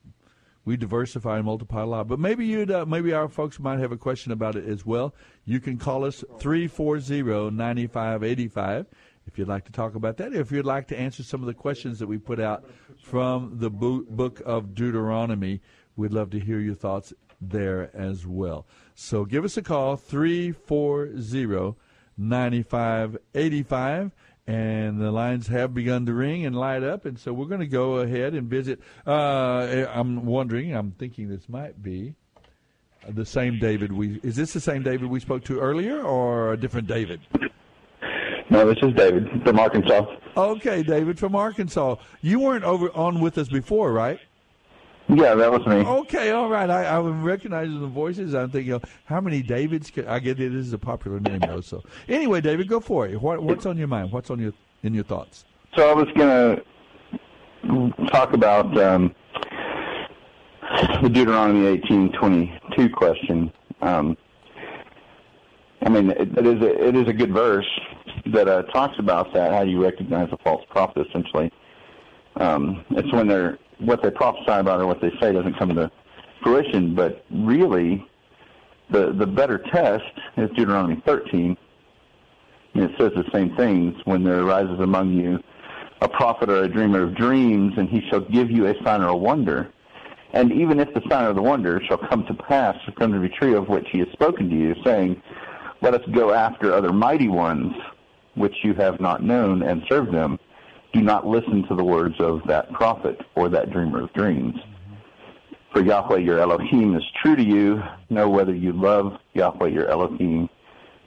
we 0.67 0.77
diversify 0.77 1.37
and 1.37 1.47
multiply 1.47 1.81
a 1.83 1.87
lot. 1.87 2.09
But 2.09 2.19
maybe 2.19 2.45
you'd 2.45 2.71
uh, 2.71 2.85
maybe 2.85 3.15
our 3.15 3.29
folks 3.29 3.59
might 3.59 3.79
have 3.79 3.93
a 3.93 3.97
question 3.97 4.33
about 4.33 4.57
it 4.57 4.67
as 4.67 4.85
well. 4.85 5.15
You 5.45 5.61
can 5.61 5.79
call 5.79 6.05
us 6.05 6.23
340-9585 6.39 8.85
if 9.27 9.39
you'd 9.39 9.49
like 9.49 9.65
to 9.67 9.73
talk 9.73 9.95
about 9.95 10.17
that, 10.19 10.33
if 10.33 10.51
you'd 10.53 10.65
like 10.65 10.89
to 10.89 10.99
answer 10.99 11.23
some 11.23 11.41
of 11.41 11.47
the 11.47 11.55
questions 11.55 11.99
that 11.99 12.07
we 12.07 12.19
put 12.19 12.41
out 12.41 12.65
from 13.03 13.59
the 13.59 13.71
book 13.71 14.41
of 14.45 14.75
Deuteronomy, 14.75 15.61
we'd 15.97 16.13
love 16.13 16.31
to 16.31 16.41
hear 16.41 16.59
your 16.59 16.75
thoughts 16.75 17.13
there 17.41 17.91
as 17.95 18.27
well. 18.27 18.67
So 18.95 19.25
give 19.25 19.45
us 19.45 19.57
a 19.57 19.63
call, 19.63 19.97
340 19.97 21.77
9585. 22.19 24.13
And 24.49 25.01
the 25.01 25.11
lines 25.11 25.49
have 25.49 25.75
begun 25.75 26.07
to 26.07 26.15
ring 26.15 26.47
and 26.47 26.55
light 26.55 26.85
up, 26.85 27.05
and 27.05 27.19
so 27.19 27.33
we're 27.33 27.47
going 27.47 27.63
to 27.63 27.67
go 27.67 27.97
ahead 27.97 28.33
and 28.33 28.49
visit. 28.49 28.79
Uh, 29.05 29.87
I'm 29.93 30.25
wondering, 30.25 30.73
I'm 30.73 30.93
thinking 30.93 31.29
this 31.29 31.49
might 31.49 31.83
be 31.83 32.15
the 33.09 33.27
same 33.27 33.59
David 33.59 33.93
we. 33.93 34.21
Is 34.23 34.37
this 34.37 34.53
the 34.53 34.61
same 34.61 34.85
David 34.85 35.11
we 35.11 35.19
spoke 35.19 35.43
to 35.47 35.59
earlier, 35.59 36.01
or 36.01 36.53
a 36.53 36.57
different 36.57 36.87
David? 36.87 37.23
No, 38.49 38.67
this 38.67 38.79
is 38.83 38.95
David 38.95 39.43
from 39.45 39.59
Arkansas. 39.59 40.07
Okay, 40.37 40.83
David 40.83 41.19
from 41.19 41.35
Arkansas. 41.35 41.97
You 42.23 42.39
weren't 42.41 42.65
over 42.65 42.91
on 42.95 43.21
with 43.21 43.39
us 43.39 43.49
before, 43.49 43.93
right? 43.93 44.21
Yeah, 45.09 45.35
that 45.35 45.51
was 45.51 45.65
me. 45.67 45.77
Okay, 45.77 46.31
all 46.31 46.49
right. 46.49 46.69
I, 46.69 46.97
I'm 46.97 47.23
recognizing 47.23 47.81
the 47.81 47.87
voices. 47.87 48.35
I'm 48.35 48.51
thinking, 48.51 48.75
oh, 48.75 48.81
how 49.05 49.21
many 49.21 49.43
Davids? 49.43 49.91
Can, 49.91 50.07
I 50.09 50.19
get 50.19 50.41
it. 50.41 50.53
This 50.53 50.67
is 50.67 50.73
a 50.73 50.79
popular 50.79 51.21
name 51.21 51.41
though. 51.41 51.61
So 51.61 51.83
anyway, 52.09 52.41
David, 52.41 52.69
go 52.69 52.81
for 52.81 53.07
it. 53.07 53.21
What, 53.21 53.43
what's 53.43 53.67
on 53.67 53.77
your 53.79 53.89
mind? 53.89 54.11
What's 54.11 54.31
on 54.31 54.41
your 54.41 54.53
in 54.83 54.95
your 54.95 55.05
thoughts? 55.05 55.45
So 55.77 55.89
I 55.89 55.95
was 55.95 56.07
going 56.17 56.63
to 57.67 58.07
talk 58.09 58.33
about 58.33 58.77
um, 58.79 59.15
the 61.03 61.09
Deuteronomy 61.09 61.79
18:22 61.79 62.93
question. 62.93 63.53
Um, 63.83 64.17
I 65.83 65.89
mean, 65.89 66.11
it, 66.11 66.37
it 66.37 66.47
is 66.47 66.63
a, 66.63 66.89
it 66.89 66.97
is 66.97 67.09
a 67.09 67.13
good 67.13 67.33
verse 67.33 67.69
that 68.33 68.49
uh, 68.49 68.63
talks 68.65 68.99
about 68.99 69.33
that. 69.35 69.53
How 69.53 69.63
you 69.63 69.83
recognize 69.83 70.29
a 70.33 70.39
false 70.39 70.65
prophet? 70.71 71.07
Essentially, 71.09 71.53
um, 72.37 72.85
it's 72.91 73.13
when 73.13 73.27
they're 73.29 73.59
what 73.79 74.03
they 74.03 74.11
prophesy 74.11 74.53
about 74.53 74.81
or 74.81 74.87
what 74.87 75.01
they 75.01 75.11
say 75.21 75.33
doesn't 75.33 75.59
come 75.59 75.75
to 75.75 75.91
fruition. 76.43 76.95
But 76.95 77.25
really, 77.31 78.07
the 78.91 79.13
the 79.13 79.27
better 79.27 79.59
test 79.59 80.05
is 80.37 80.51
Deuteronomy 80.51 81.03
13. 81.07 81.57
And 82.75 82.85
it 82.85 82.91
says 82.99 83.13
the 83.17 83.25
same 83.33 83.57
things 83.57 83.95
when 84.05 84.23
there 84.23 84.43
arises 84.43 84.81
among 84.81 85.15
you 85.15 85.39
a 86.03 86.09
prophet 86.09 86.51
or 86.51 86.65
a 86.65 86.69
dreamer 86.69 87.03
of 87.03 87.15
dreams, 87.15 87.75
and 87.77 87.89
he 87.89 88.03
shall 88.11 88.21
give 88.21 88.51
you 88.51 88.67
a 88.67 88.75
sign 88.85 89.01
or 89.03 89.09
a 89.09 89.17
wonder. 89.17 89.73
And 90.33 90.53
even 90.53 90.81
if 90.81 90.93
the 90.93 91.01
sign 91.09 91.25
or 91.25 91.33
the 91.33 91.43
wonder 91.43 91.81
shall 91.87 91.99
come 91.99 92.27
to 92.27 92.35
pass, 92.35 92.77
shall 92.85 92.95
come 92.95 93.13
to 93.13 93.21
be 93.21 93.29
true 93.29 93.57
of 93.57 93.69
which 93.69 93.87
he 93.91 94.01
has 94.01 94.09
spoken 94.13 94.51
to 94.51 94.57
you, 94.57 94.75
saying, 94.85 95.23
Let 95.81 95.95
us 95.95 96.03
go 96.13 96.33
after 96.33 96.75
other 96.75 96.93
mighty 96.93 97.29
ones, 97.29 97.73
which 98.37 98.55
you 98.63 98.75
have 98.75 99.01
not 99.01 99.23
known, 99.23 99.63
and 99.63 99.83
serve 99.89 100.13
them. 100.13 100.39
Do 100.93 101.03
not 101.03 101.27
listen 101.27 101.67
to 101.69 101.75
the 101.75 101.85
words 101.85 102.15
of 102.21 102.41
that 102.47 102.73
prophet 102.73 103.21
or 103.35 103.49
that 103.49 103.71
dreamer 103.71 104.05
of 104.05 104.13
dreams. 104.13 104.55
For 105.73 105.83
Yahweh 105.83 106.19
your 106.19 106.39
Elohim 106.39 106.97
is 106.97 107.03
true 107.23 107.37
to 107.37 107.45
you. 107.45 107.83
Know 108.09 108.31
whether 108.31 108.55
you 108.55 108.73
love 108.73 109.19
Yahweh 109.35 109.69
your 109.69 109.89
Elohim 109.89 110.49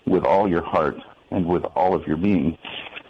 with 0.05 0.23
all 0.23 0.47
your 0.47 0.63
heart 0.63 0.97
and 1.32 1.45
with 1.45 1.63
all 1.75 1.95
of 1.95 2.05
your 2.05 2.17
being. 2.17 2.57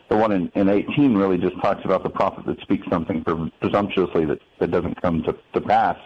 The 0.10 0.18
one 0.18 0.32
in, 0.32 0.52
in 0.56 0.70
18 0.70 1.16
really 1.16 1.38
just 1.38 1.56
talks 1.62 1.84
about 1.86 2.04
the 2.04 2.10
prophet 2.10 2.46
that 2.46 2.60
speaks 2.62 2.88
something 2.90 3.24
presumptuously 3.62 4.26
that, 4.26 4.40
that 4.60 4.72
doesn't 4.72 5.02
come 5.02 5.22
to, 5.24 5.36
to 5.54 5.62
pass. 5.62 5.98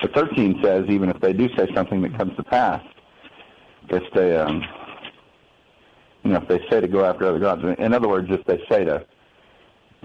But 0.00 0.14
13 0.14 0.60
says 0.62 0.84
even 0.88 1.08
if 1.08 1.20
they 1.20 1.32
do 1.32 1.48
say 1.56 1.66
something 1.74 2.02
that 2.02 2.16
comes 2.16 2.36
to 2.36 2.44
pass, 2.44 2.82
if 3.88 4.02
they, 4.12 4.36
um, 4.36 4.62
you 6.24 6.30
know, 6.32 6.38
if 6.38 6.48
they 6.48 6.60
say 6.70 6.80
to 6.80 6.88
go 6.88 7.04
after 7.04 7.26
other 7.26 7.38
gods, 7.38 7.62
in 7.78 7.92
other 7.92 8.08
words, 8.08 8.28
if 8.30 8.44
they 8.46 8.58
say 8.68 8.84
to 8.84 9.04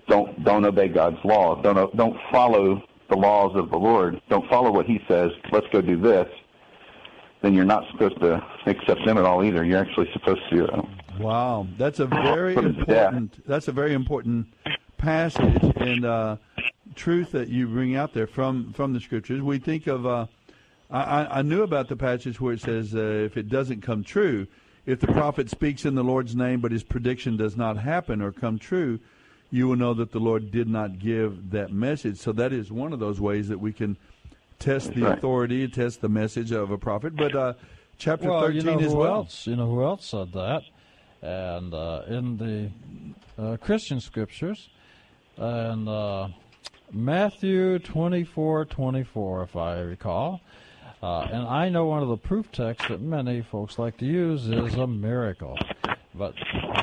don't 0.08 0.44
don't 0.44 0.66
obey 0.66 0.88
God's 0.88 1.18
law, 1.24 1.62
don't 1.62 1.96
don't 1.96 2.18
follow 2.32 2.82
the 3.10 3.16
laws 3.16 3.56
of 3.56 3.70
the 3.70 3.78
Lord, 3.78 4.22
don't 4.30 4.48
follow 4.50 4.72
what 4.72 4.86
He 4.86 5.02
says. 5.08 5.32
Let's 5.52 5.68
go 5.72 5.82
do 5.82 6.00
this. 6.00 6.28
Then 7.42 7.54
you're 7.54 7.66
not 7.66 7.86
supposed 7.92 8.20
to 8.20 8.44
accept 8.66 9.06
them 9.06 9.18
at 9.18 9.24
all 9.24 9.44
either. 9.46 9.64
You're 9.64 9.80
actually 9.80 10.10
supposed 10.14 10.42
to. 10.52 10.68
Uh, 10.68 10.82
Wow, 11.20 11.68
that's 11.78 12.00
a 12.00 12.06
very 12.06 12.54
important. 12.56 13.46
That's 13.46 13.68
a 13.68 13.74
very 13.74 13.94
important 13.94 14.48
passage 14.98 15.62
and 15.76 16.06
uh, 16.06 16.38
truth 16.96 17.32
that 17.34 17.50
you 17.50 17.68
bring 17.68 17.98
out 17.98 18.14
there 18.14 18.28
from 18.28 18.72
from 18.72 18.94
the 18.94 19.02
scriptures. 19.02 19.42
We 19.42 19.58
think 19.60 19.88
of. 19.88 20.06
Uh, 20.06 20.28
I, 20.90 21.02
I- 21.24 21.40
I 21.40 21.42
knew 21.42 21.64
about 21.64 21.90
the 21.90 21.98
passage 21.98 22.40
where 22.40 22.54
it 22.54 22.62
says, 22.62 22.96
uh, 22.96 23.00
"If 23.26 23.36
it 23.36 23.50
doesn't 23.50 23.82
come 23.82 24.02
true, 24.04 24.48
if 24.90 25.00
the 25.00 25.08
prophet 25.08 25.50
speaks 25.50 25.86
in 25.86 25.94
the 25.94 26.04
Lord's 26.04 26.36
name, 26.36 26.62
but 26.62 26.72
his 26.72 26.84
prediction 26.84 27.38
does 27.38 27.56
not 27.56 27.78
happen 27.78 28.22
or 28.22 28.32
come 28.32 28.58
true, 28.58 29.00
you 29.52 29.68
will 29.68 29.76
know 29.76 29.94
that 29.94 30.12
the 30.12 30.20
Lord 30.20 30.50
did 30.52 30.68
not 30.68 30.98
give 30.98 31.52
that 31.52 31.72
message." 31.72 32.18
So 32.18 32.32
that 32.34 32.52
is 32.52 32.72
one 32.72 32.92
of 32.92 33.00
those 33.00 33.22
ways 33.22 33.50
that 33.50 33.60
we 33.60 33.72
can 33.72 33.98
test 34.58 34.94
the 34.94 35.12
authority, 35.12 35.68
test 35.68 36.02
the 36.02 36.10
message 36.10 36.52
of 36.52 36.72
a 36.72 36.78
prophet. 36.78 37.16
But 37.16 37.36
uh, 37.36 37.54
chapter 37.98 38.30
well, 38.30 38.42
thirteen 38.42 38.62
you 38.62 38.72
know 38.72 38.80
as 38.80 38.92
who 38.92 38.98
well. 38.98 39.14
else? 39.14 39.48
You 39.48 39.56
know 39.56 39.68
who 39.68 39.84
else 39.84 40.06
said 40.06 40.34
that? 40.34 40.64
And 41.22 41.74
uh, 41.74 42.02
in 42.08 42.38
the 42.38 42.72
uh, 43.42 43.58
Christian 43.58 44.00
scriptures, 44.00 44.70
and 45.38 45.88
uh, 45.88 46.30
Matthew 46.92 47.78
twenty 47.80 48.24
four 48.24 48.66
twenty 48.66 49.04
four, 49.04 49.44
if 49.44 49.56
I 49.56 49.82
recall. 49.82 50.42
Uh, 51.02 51.22
and 51.32 51.48
I 51.48 51.70
know 51.70 51.86
one 51.86 52.02
of 52.04 52.10
the 52.10 52.18
proof 52.18 52.52
texts 52.52 52.90
that 52.90 53.00
many 53.02 53.42
folks 53.42 53.80
like 53.80 53.98
to 54.00 54.06
use 54.06 54.48
is 54.48 54.76
a 54.76 54.86
miracle. 54.88 55.58
But 56.14 56.34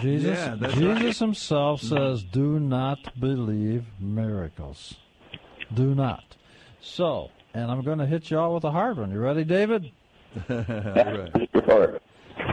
Jesus, 0.00 0.38
Yeah, 0.38 0.56
Jesus 0.72 1.20
right. 1.20 1.26
himself 1.26 1.82
says, 1.82 2.22
"Do 2.22 2.58
not 2.58 3.18
believe 3.20 3.84
miracles. 4.00 4.94
Do 5.74 5.94
not." 5.94 6.36
So, 6.80 7.30
and 7.52 7.70
I'm 7.70 7.82
going 7.82 7.98
to 7.98 8.06
hit 8.06 8.30
you 8.30 8.38
all 8.38 8.54
with 8.54 8.64
a 8.64 8.70
hard 8.70 8.96
one. 8.98 9.10
You 9.10 9.18
ready, 9.18 9.44
David? 9.44 9.90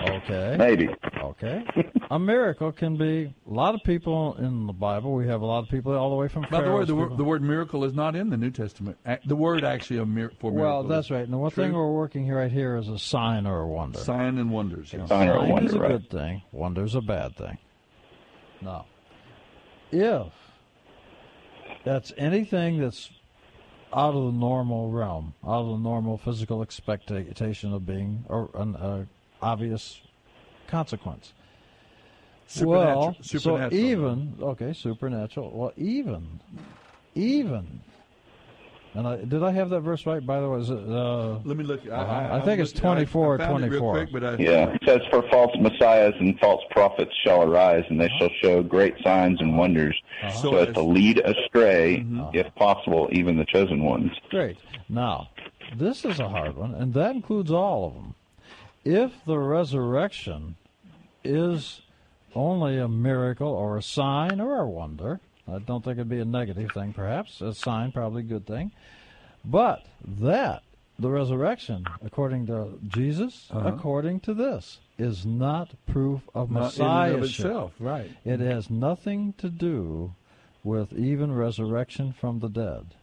Okay. 0.09 0.55
Maybe. 0.57 0.89
Okay. 1.21 1.65
A 2.13 2.19
miracle 2.19 2.71
can 2.71 2.95
be 2.95 3.33
a 3.49 3.51
lot 3.51 3.73
of 3.73 3.83
people 3.83 4.35
in 4.35 4.67
the 4.67 4.73
Bible. 4.73 5.13
We 5.15 5.25
have 5.27 5.41
a 5.41 5.47
lot 5.47 5.63
of 5.63 5.69
people 5.69 5.95
all 5.95 6.11
the 6.11 6.15
way 6.15 6.27
from 6.27 6.45
By 6.51 6.61
the 6.61 6.71
way, 6.71 6.85
the, 6.85 6.93
word, 6.93 7.17
the 7.17 7.23
word 7.23 7.41
miracle 7.41 7.83
is 7.85 7.93
not 7.95 8.15
in 8.15 8.29
the 8.29 8.37
New 8.37 8.51
Testament. 8.51 8.97
The 9.25 9.35
word 9.35 9.63
actually 9.63 9.97
a 9.97 10.05
mir- 10.05 10.31
for 10.39 10.51
miracle. 10.51 10.81
Well, 10.81 10.83
that's 10.83 11.09
right. 11.09 11.23
And 11.23 11.33
the 11.33 11.39
one 11.39 11.49
True. 11.49 11.63
thing 11.63 11.73
we're 11.73 11.91
working 11.91 12.23
here 12.23 12.37
right 12.37 12.51
here 12.51 12.75
is 12.75 12.87
a 12.87 12.99
sign 12.99 13.47
or 13.47 13.61
a 13.61 13.67
wonder. 13.67 13.97
Sign 13.97 14.37
and 14.37 14.51
wonders. 14.51 14.93
yeah. 14.93 15.07
Sign 15.07 15.27
is 15.65 15.73
a 15.73 15.79
good 15.79 16.07
thing. 16.11 16.43
Wonder's 16.51 16.93
a 16.93 17.01
bad 17.01 17.35
thing. 17.35 17.57
Now, 18.61 18.85
if 19.91 20.31
that's 21.83 22.13
anything 22.15 22.79
that's 22.79 23.09
out 23.91 24.13
of 24.13 24.23
the 24.25 24.37
normal 24.37 24.91
realm, 24.91 25.33
out 25.43 25.61
of 25.61 25.67
the 25.67 25.77
normal 25.77 26.19
physical 26.19 26.61
expectation 26.61 27.73
of 27.73 27.87
being 27.87 28.23
or 28.29 28.51
an 28.53 28.75
uh, 28.75 29.05
obvious 29.41 29.99
consequence. 30.67 31.33
Supernatural- 32.53 32.99
Well, 33.01 33.15
supernatural. 33.21 33.69
so 33.71 33.75
even 33.75 34.33
okay, 34.41 34.73
supernatural. 34.73 35.51
Well, 35.53 35.73
even, 35.77 36.39
even. 37.15 37.81
And 38.95 39.07
I, 39.07 39.15
did 39.25 39.41
I 39.41 39.51
have 39.51 39.71
that 39.71 39.79
verse 39.81 40.05
right? 40.05 40.23
By 40.23 40.39
the 40.39 40.47
way, 40.47 40.59
is 40.59 40.69
it, 40.69 40.77
uh, 40.77 41.39
Let 41.45 41.57
me 41.57 41.63
look. 41.63 41.81
I, 41.87 41.95
uh-huh. 41.95 42.35
I 42.35 42.41
think 42.41 42.61
it's 42.61 42.71
24 42.71 43.41
I 43.41 43.47
found 43.47 43.63
it 43.63 43.69
24. 43.69 44.05
quick, 44.07 44.23
I, 44.23 44.35
Yeah, 44.35 44.69
it 44.69 44.81
says, 44.85 45.01
For 45.09 45.23
false 45.31 45.49
messiahs 45.59 46.13
and 46.19 46.39
false 46.39 46.61
prophets 46.69 47.11
shall 47.25 47.41
arise, 47.41 47.83
and 47.89 47.99
they 47.99 48.09
shall 48.19 48.29
show 48.43 48.61
great 48.61 48.93
signs 49.03 49.41
and 49.41 49.57
wonders, 49.57 49.99
Uh-huh. 50.21 50.29
so 50.31 50.55
as 50.57 50.75
to 50.75 50.81
lead 50.83 51.17
astray, 51.25 52.01
Mm-hmm. 52.05 52.37
if 52.37 52.53
possible, 52.53 53.09
even 53.11 53.35
the 53.35 53.45
chosen 53.45 53.83
ones. 53.83 54.11
Great. 54.29 54.57
Now, 54.89 55.29
this 55.75 56.05
is 56.05 56.19
a 56.19 56.29
hard 56.29 56.55
one, 56.55 56.75
and 56.75 56.93
that 56.93 57.15
includes 57.15 57.49
all 57.49 57.87
of 57.87 57.93
them. 57.95 58.13
If 58.85 59.25
the 59.25 59.39
resurrection 59.39 60.55
is 61.23 61.81
only 62.35 62.77
a 62.77 62.87
miracle 62.87 63.47
or 63.49 63.77
a 63.77 63.83
sign 63.83 64.39
or 64.39 64.59
a 64.61 64.67
wonder, 64.67 65.19
I 65.47 65.59
don't 65.59 65.83
think 65.83 65.97
it'd 65.97 66.09
be 66.09 66.19
a 66.19 66.25
negative 66.25 66.71
thing, 66.71 66.93
perhaps. 66.93 67.41
A 67.41 67.53
sign, 67.53 67.91
probably 67.91 68.21
a 68.21 68.25
good 68.25 68.45
thing. 68.45 68.71
But 69.43 69.85
that, 70.05 70.63
the 70.97 71.09
resurrection, 71.09 71.85
according 72.03 72.45
to 72.47 72.79
Jesus, 72.87 73.49
Uh-huh. 73.51 73.67
according 73.69 74.21
to 74.21 74.33
this, 74.33 74.79
is 74.97 75.25
not 75.25 75.71
proof 75.87 76.21
of 76.33 76.49
Not 76.49 76.63
messiahship. 76.63 77.17
of 77.17 77.23
itself, 77.25 77.73
right. 77.79 78.09
It 78.23 78.39
has 78.39 78.69
nothing 78.69 79.33
to 79.39 79.49
do 79.49 80.13
with 80.63 80.93
even 80.93 81.33
resurrection 81.33 82.13
from 82.13 82.39
the 82.39 82.47
dead. 82.49 82.95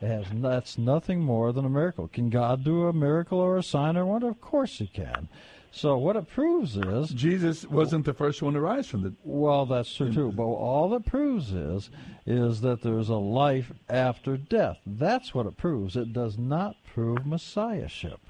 It 0.00 0.06
has 0.08 0.26
that's 0.34 0.76
nothing 0.78 1.22
more 1.22 1.52
than 1.52 1.64
a 1.64 1.68
miracle. 1.70 2.08
Can 2.08 2.28
God 2.28 2.62
do 2.62 2.86
a 2.86 2.92
miracle 2.92 3.38
or 3.40 3.56
a 3.56 3.62
sign 3.62 3.96
or 3.96 4.04
wonder? 4.06 4.28
Of 4.28 4.40
course 4.40 4.78
He 4.78 4.86
can. 4.86 5.28
So 5.76 5.98
what 5.98 6.14
it 6.14 6.28
proves 6.28 6.76
is 6.76 7.08
Jesus 7.10 7.64
wasn't 7.66 8.04
the 8.04 8.14
first 8.14 8.40
one 8.42 8.54
to 8.54 8.60
rise 8.60 8.86
from 8.86 9.02
the. 9.02 9.12
Well, 9.24 9.66
that's 9.66 9.92
true 9.92 10.12
too. 10.12 10.30
But 10.30 10.44
all 10.44 10.94
it 10.94 11.04
proves 11.04 11.52
is 11.52 11.90
is 12.26 12.60
that 12.60 12.80
there's 12.82 13.08
a 13.08 13.16
life 13.16 13.72
after 13.88 14.36
death. 14.36 14.78
That's 14.86 15.34
what 15.34 15.46
it 15.46 15.56
proves. 15.56 15.96
It 15.96 16.12
does 16.12 16.38
not 16.38 16.76
prove 16.94 17.26
messiahship. 17.26 18.20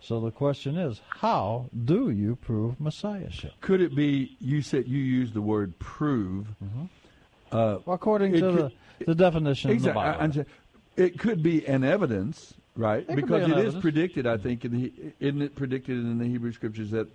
So 0.00 0.18
the 0.20 0.30
question 0.30 0.76
is, 0.78 1.02
how 1.08 1.66
do 1.84 2.08
you 2.10 2.36
prove 2.36 2.80
messiahship? 2.80 3.52
Could 3.60 3.82
it 3.82 3.94
be? 3.94 4.36
You 4.40 4.62
said 4.62 4.88
you 4.88 4.98
used 4.98 5.34
the 5.34 5.42
word 5.42 5.78
prove. 5.78 6.46
Uh, 7.52 7.78
Well, 7.84 7.94
according 7.94 8.32
to 8.32 8.40
could- 8.40 8.72
the, 9.00 9.04
the 9.06 9.14
definition 9.14 9.70
Exactly. 9.70 10.02
of 10.02 10.18
the 10.32 10.38
Bible. 10.38 10.40
I- 10.40 11.02
it 11.02 11.18
could 11.18 11.42
be 11.42 11.66
an 11.66 11.84
evidence, 11.84 12.54
right? 12.76 13.02
It 13.02 13.06
could 13.06 13.16
be 13.16 13.22
because 13.22 13.42
it 13.42 13.50
is 13.50 13.56
evidence. 13.56 13.82
predicted. 13.82 14.26
I 14.26 14.36
think 14.36 14.64
in 14.64 14.72
the 14.72 14.92
isn't 15.20 15.42
it 15.42 15.54
predicted 15.54 15.98
in 15.98 16.18
the 16.18 16.26
Hebrew 16.26 16.52
Scriptures 16.52 16.90
that 16.90 17.08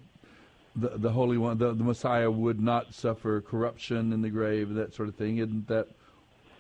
the 0.76 0.90
the 0.98 1.12
Holy 1.12 1.38
One, 1.38 1.58
the, 1.58 1.74
the 1.74 1.84
Messiah, 1.84 2.30
would 2.30 2.60
not 2.60 2.94
suffer 2.94 3.42
corruption 3.42 4.14
in 4.14 4.22
the 4.22 4.30
grave, 4.30 4.74
that 4.76 4.94
sort 4.94 5.10
of 5.10 5.16
thing. 5.16 5.38
Isn't 5.38 5.68
that 5.68 5.88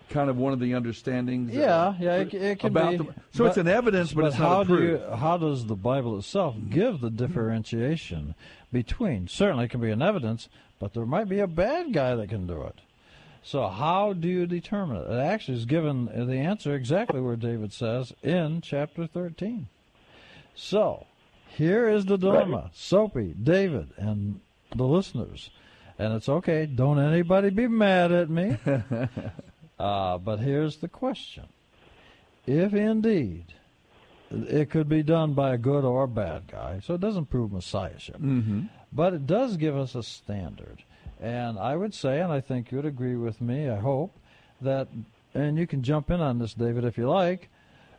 kind 0.09 0.29
of 0.29 0.37
one 0.37 0.53
of 0.53 0.59
the 0.59 0.73
understandings? 0.73 1.53
Yeah, 1.53 1.75
uh, 1.75 1.93
yeah, 1.99 2.15
it, 2.17 2.33
it 2.33 2.59
can 2.59 2.67
about 2.67 2.91
be. 2.91 2.97
the, 2.97 3.13
so 3.31 3.45
it's 3.45 3.57
an 3.57 3.67
evidence, 3.67 4.13
but, 4.13 4.25
it's 4.25 4.39
not 4.39 4.47
how 4.47 4.61
a 4.61 4.65
proof. 4.65 4.79
Do 4.79 5.05
you, 5.05 5.15
how 5.15 5.37
does 5.37 5.67
the 5.67 5.75
Bible 5.75 6.17
itself 6.17 6.55
give 6.69 6.99
the 6.99 7.09
differentiation 7.09 8.35
between? 8.73 9.27
Certainly, 9.27 9.65
it 9.65 9.71
can 9.71 9.81
be 9.81 9.91
an 9.91 10.01
evidence, 10.01 10.49
but 10.79 10.93
there 10.93 11.05
might 11.05 11.29
be 11.29 11.39
a 11.39 11.47
bad 11.47 11.93
guy 11.93 12.15
that 12.15 12.29
can 12.29 12.47
do 12.47 12.63
it. 12.63 12.79
So 13.41 13.67
how 13.67 14.13
do 14.13 14.27
you 14.27 14.45
determine 14.45 14.97
it? 14.97 15.09
It 15.09 15.19
actually 15.19 15.57
is 15.57 15.65
given 15.65 16.05
the 16.05 16.37
answer 16.37 16.75
exactly 16.75 17.21
where 17.21 17.35
David 17.35 17.71
says 17.73 18.13
in 18.21 18.61
chapter 18.61 19.07
13. 19.07 19.67
So 20.55 21.05
here 21.55 21.87
is 21.87 22.05
the 22.05 22.17
dilemma. 22.17 22.69
Soapy, 22.73 23.33
David, 23.41 23.89
and 23.97 24.41
the 24.75 24.83
listeners. 24.83 25.49
And 25.97 26.13
it's 26.13 26.29
okay. 26.29 26.65
Don't 26.65 26.99
anybody 26.99 27.49
be 27.49 27.67
mad 27.67 28.11
at 28.11 28.29
me. 28.29 28.57
uh, 29.79 30.17
but 30.17 30.39
here's 30.39 30.77
the 30.77 30.87
question. 30.87 31.45
If 32.45 32.73
indeed 32.73 33.45
it 34.31 34.69
could 34.69 34.87
be 34.89 35.01
done 35.03 35.33
by 35.33 35.53
a 35.53 35.57
good 35.57 35.83
or 35.85 36.03
a 36.03 36.07
bad 36.07 36.43
guy, 36.47 36.81
so 36.83 36.93
it 36.93 37.01
doesn't 37.01 37.29
prove 37.29 37.51
messiahship, 37.51 38.17
Mm-hmm. 38.17 38.63
but 38.93 39.13
it 39.13 39.25
does 39.27 39.57
give 39.57 39.75
us 39.75 39.95
a 39.95 40.03
standard. 40.03 40.83
And 41.19 41.59
I 41.59 41.75
would 41.75 41.93
say, 41.93 42.21
and 42.21 42.31
I 42.31 42.39
think 42.39 42.71
you'd 42.71 42.85
agree 42.85 43.15
with 43.15 43.41
me, 43.41 43.69
I 43.69 43.77
hope, 43.79 44.17
that, 44.61 44.87
and 45.33 45.57
you 45.57 45.67
can 45.67 45.83
jump 45.83 46.09
in 46.09 46.21
on 46.21 46.39
this, 46.39 46.53
David, 46.53 46.85
if 46.85 46.97
you 46.97 47.09
like, 47.09 47.49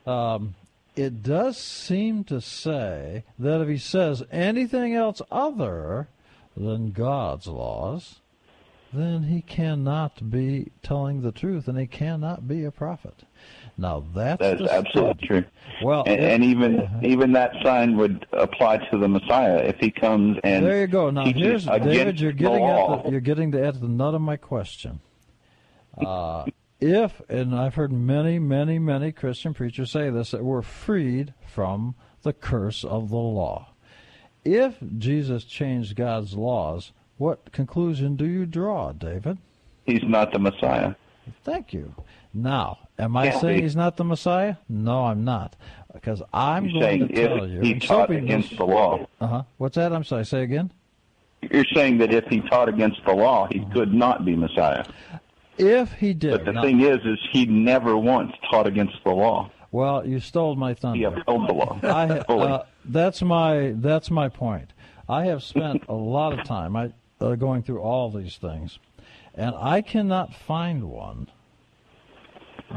um, 0.07 0.55
it 0.97 1.23
does 1.23 1.59
seem 1.59 2.25
to 2.25 2.41
say 2.41 3.25
that 3.39 3.61
if 3.61 3.69
he 3.69 3.79
says 3.79 4.23
anything 4.31 4.95
else 4.95 5.21
other 5.31 6.09
than 6.57 6.93
God's 6.93 7.47
laws, 7.47 8.20
then 8.93 9.25
he 9.25 9.43
cannot 9.43 10.31
be 10.31 10.73
telling 10.83 11.23
the 11.23 11.33
truth 11.33 11.69
and 11.69 11.79
he 11.79 11.87
cannot 11.87 12.49
be 12.49 12.65
a 12.65 12.71
prophet. 12.71 13.25
Now 13.79 14.05
that's 14.15 14.41
That 14.41 14.61
is 14.61 14.69
absolutely 14.69 15.27
true. 15.27 15.45
Well, 15.83 16.05
and, 16.07 16.21
and 16.21 16.45
even 16.45 17.01
even 17.03 17.33
that 17.33 17.53
sign 17.63 17.97
would 17.97 18.27
apply 18.33 18.79
to 18.91 18.99
the 18.99 19.09
Messiah 19.09 19.59
if 19.59 19.77
he 19.79 19.91
comes 19.91 20.39
and 20.43 20.65
there 20.65 20.81
you 20.81 20.87
go. 20.87 21.11
Now 21.11 21.25
here's 21.25 21.67
David. 21.67 22.21
You're 22.21 22.33
getting 22.33 22.61
law. 22.61 22.99
at 22.99 23.05
the, 23.05 23.11
you're 23.11 23.21
getting 23.21 23.53
to 23.53 23.65
at 23.65 23.81
the 23.81 23.89
nut 23.89 24.15
of 24.15 24.21
my 24.21 24.37
question. 24.37 25.01
Uh, 25.97 26.47
if 26.81 27.21
and 27.29 27.55
I've 27.55 27.75
heard 27.75 27.93
many, 27.93 28.39
many, 28.39 28.79
many 28.79 29.13
Christian 29.13 29.55
preachers 29.55 29.91
say 29.91 30.11
this 30.11 30.33
that 30.33 30.45
we're 30.45 30.63
freed 30.63 31.35
from 31.47 31.95
the 32.23 32.33
curse 32.33 32.85
of 32.85 33.11
the 33.11 33.17
law. 33.17 33.73
If 34.45 34.79
Jesus 34.99 35.45
changed 35.45 35.97
God's 35.97 36.35
laws, 36.35 36.93
what 37.21 37.53
conclusion 37.53 38.17
do 38.17 38.25
you 38.25 38.47
draw, 38.47 38.93
David? 38.93 39.37
He's 39.85 40.03
not 40.03 40.33
the 40.33 40.39
Messiah. 40.39 40.95
Thank 41.45 41.75
you. 41.75 41.95
Now, 42.33 42.79
am 42.99 43.15
I 43.15 43.29
Can't 43.29 43.41
saying 43.43 43.57
be. 43.59 43.63
he's 43.63 43.77
not 43.77 43.99
the 43.99 44.05
Messiah? 44.05 44.57
No, 44.71 45.05
I'm 45.05 45.23
not, 45.23 45.55
because 45.93 46.23
I'm 46.33 46.65
You're 46.65 46.81
going 46.81 46.83
saying 46.83 47.09
to 47.09 47.29
tell 47.29 47.45
if 47.45 47.51
you. 47.51 47.61
he 47.61 47.79
taught 47.79 48.11
against 48.11 48.57
the 48.57 48.65
law. 48.65 49.07
Uh 49.21 49.27
huh. 49.27 49.43
What's 49.59 49.75
that? 49.75 49.93
I'm 49.93 50.03
sorry. 50.03 50.25
Say 50.25 50.43
again. 50.43 50.73
You're 51.43 51.67
saying 51.75 51.99
that 51.99 52.13
if 52.13 52.25
he 52.27 52.41
taught 52.41 52.71
against 52.71 53.05
the 53.05 53.13
law, 53.13 53.49
he 53.51 53.67
could 53.75 53.93
not 53.93 54.25
be 54.25 54.35
Messiah. 54.35 54.85
If 55.59 55.93
he 55.93 56.15
did. 56.15 56.43
But 56.43 56.55
the 56.55 56.63
thing 56.63 56.81
is, 56.81 57.01
is 57.05 57.19
he 57.33 57.45
never 57.45 57.99
once 57.99 58.33
taught 58.51 58.67
against 58.67 58.97
the 59.05 59.11
law. 59.11 59.51
Well, 59.73 60.07
you 60.07 60.21
stole 60.21 60.57
my 60.57 60.73
thunder. 60.73 60.97
He 60.99 61.05
upheld 61.05 61.49
the 61.49 61.53
law. 61.53 61.79
I, 61.83 62.07
uh, 62.33 62.65
that's 62.87 63.21
my 63.21 63.75
that's 63.77 64.11
my 64.11 64.31
point. 64.31 64.73
I 65.07 65.27
have 65.27 65.43
spent 65.43 65.85
a 65.89 65.95
lot 65.95 66.39
of 66.39 66.47
time 66.47 66.77
I, 66.77 66.93
uh, 67.21 67.35
going 67.35 67.63
through 67.63 67.81
all 67.81 68.11
these 68.11 68.37
things, 68.37 68.79
and 69.35 69.55
I 69.57 69.83
cannot 69.83 70.35
find 70.35 70.85
one. 70.85 71.29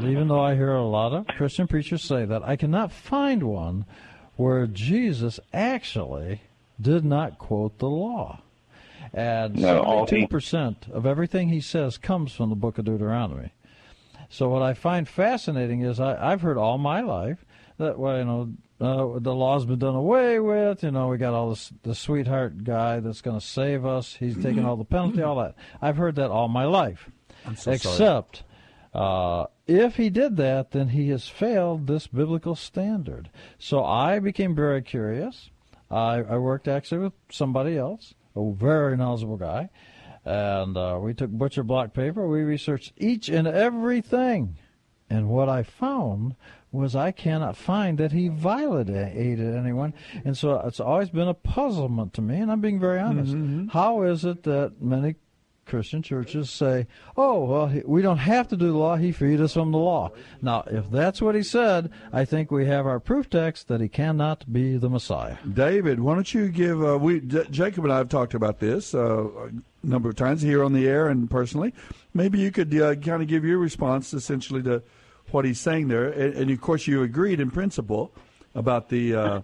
Even 0.00 0.26
though 0.28 0.40
I 0.40 0.54
hear 0.56 0.72
a 0.72 0.84
lot 0.84 1.12
of 1.12 1.26
Christian 1.28 1.68
preachers 1.68 2.02
say 2.02 2.24
that, 2.24 2.42
I 2.42 2.56
cannot 2.56 2.90
find 2.90 3.44
one 3.44 3.84
where 4.36 4.66
Jesus 4.66 5.38
actually 5.52 6.42
did 6.80 7.04
not 7.04 7.38
quote 7.38 7.78
the 7.78 7.88
law. 7.88 8.40
And 9.12 9.54
No, 9.60 9.80
all 9.80 10.00
he- 10.04 10.08
seventy-two 10.08 10.28
percent 10.28 10.86
of 10.92 11.06
everything 11.06 11.48
he 11.48 11.60
says 11.60 11.96
comes 11.98 12.32
from 12.32 12.50
the 12.50 12.56
book 12.56 12.78
of 12.78 12.84
Deuteronomy. 12.86 13.52
So 14.28 14.48
what 14.48 14.62
I 14.62 14.74
find 14.74 15.06
fascinating 15.08 15.82
is 15.82 16.00
I, 16.00 16.32
I've 16.32 16.40
heard 16.40 16.58
all 16.58 16.78
my 16.78 17.00
life 17.00 17.44
that 17.78 17.96
well, 17.96 18.18
you 18.18 18.24
know, 18.24 18.52
uh, 18.80 19.18
the 19.18 19.34
law's 19.34 19.64
been 19.64 19.78
done 19.78 19.94
away 19.94 20.40
with. 20.40 20.82
You 20.82 20.90
know, 20.90 21.08
we 21.08 21.18
got 21.18 21.34
all 21.34 21.50
this 21.50 21.72
the 21.82 21.94
sweetheart 21.94 22.64
guy 22.64 23.00
that's 23.00 23.20
going 23.20 23.38
to 23.38 23.44
save 23.44 23.86
us. 23.86 24.16
He's 24.16 24.36
taking 24.36 24.64
all 24.64 24.76
the 24.76 24.84
penalty, 24.84 25.22
all 25.22 25.36
that. 25.36 25.54
I've 25.80 25.96
heard 25.96 26.16
that 26.16 26.30
all 26.30 26.48
my 26.48 26.64
life. 26.64 27.08
So. 27.56 27.72
Except 27.72 28.42
uh, 28.94 29.46
if 29.66 29.96
he 29.96 30.10
did 30.10 30.36
that, 30.36 30.70
then 30.70 30.88
he 30.90 31.08
has 31.10 31.28
failed 31.28 31.86
this 31.86 32.06
biblical 32.06 32.54
standard. 32.54 33.30
So 33.58 33.84
I 33.84 34.18
became 34.18 34.54
very 34.54 34.82
curious. 34.82 35.50
I, 35.90 36.22
I 36.22 36.38
worked 36.38 36.68
actually 36.68 36.98
with 36.98 37.12
somebody 37.30 37.76
else, 37.76 38.14
a 38.34 38.52
very 38.52 38.96
knowledgeable 38.96 39.36
guy, 39.36 39.68
and 40.24 40.76
uh, 40.76 40.98
we 41.00 41.14
took 41.14 41.30
butcher 41.30 41.62
block 41.62 41.92
paper. 41.92 42.26
We 42.26 42.42
researched 42.42 42.92
each 42.96 43.28
and 43.28 43.46
everything, 43.46 44.56
and 45.10 45.28
what 45.28 45.48
I 45.48 45.62
found 45.62 46.36
was 46.72 46.96
I 46.96 47.12
cannot 47.12 47.56
find 47.56 47.98
that 47.98 48.12
he 48.12 48.28
violated 48.28 49.54
anyone, 49.54 49.94
and 50.24 50.36
so 50.36 50.60
it's 50.66 50.80
always 50.80 51.10
been 51.10 51.28
a 51.28 51.34
puzzlement 51.34 52.12
to 52.14 52.22
me. 52.22 52.36
And 52.36 52.50
I'm 52.50 52.60
being 52.60 52.80
very 52.80 52.98
honest. 52.98 53.32
Mm-hmm, 53.32 53.58
mm-hmm. 53.60 53.68
How 53.68 54.02
is 54.02 54.24
it 54.24 54.42
that 54.42 54.80
many 54.80 55.14
Christian 55.66 56.02
churches 56.02 56.50
say, 56.50 56.86
"Oh, 57.16 57.44
well, 57.44 57.72
we 57.84 58.02
don't 58.02 58.18
have 58.18 58.48
to 58.48 58.56
do 58.56 58.72
the 58.72 58.78
law; 58.78 58.96
he 58.96 59.12
freed 59.12 59.40
us 59.40 59.54
from 59.54 59.72
the 59.72 59.78
law." 59.78 60.10
Now, 60.42 60.64
if 60.70 60.90
that's 60.90 61.20
what 61.22 61.34
he 61.34 61.42
said, 61.42 61.90
I 62.12 62.24
think 62.24 62.50
we 62.50 62.66
have 62.66 62.86
our 62.86 63.00
proof 63.00 63.28
text 63.30 63.68
that 63.68 63.80
he 63.80 63.88
cannot 63.88 64.52
be 64.52 64.76
the 64.76 64.88
Messiah. 64.90 65.36
David, 65.52 66.00
why 66.00 66.14
don't 66.14 66.32
you 66.32 66.48
give? 66.48 66.84
Uh, 66.84 66.98
we 66.98 67.20
J- 67.20 67.46
Jacob 67.50 67.84
and 67.84 67.92
I 67.92 67.98
have 67.98 68.08
talked 68.08 68.34
about 68.34 68.60
this 68.60 68.94
uh, 68.94 69.26
a 69.26 69.86
number 69.86 70.08
of 70.08 70.16
times 70.16 70.42
here 70.42 70.62
on 70.64 70.72
the 70.72 70.88
air 70.88 71.08
and 71.08 71.30
personally. 71.30 71.72
Maybe 72.12 72.38
you 72.38 72.50
could 72.50 72.74
uh, 72.80 72.94
kind 72.96 73.22
of 73.22 73.28
give 73.28 73.44
your 73.44 73.58
response 73.58 74.14
essentially 74.14 74.62
to 74.64 74.82
what 75.30 75.44
he's 75.44 75.58
saying 75.60 75.88
there, 75.88 76.08
and, 76.08 76.34
and 76.34 76.50
of 76.50 76.60
course 76.60 76.86
you 76.86 77.02
agreed 77.02 77.40
in 77.40 77.50
principle 77.50 78.12
about 78.54 78.88
the 78.88 79.14
uh, 79.14 79.40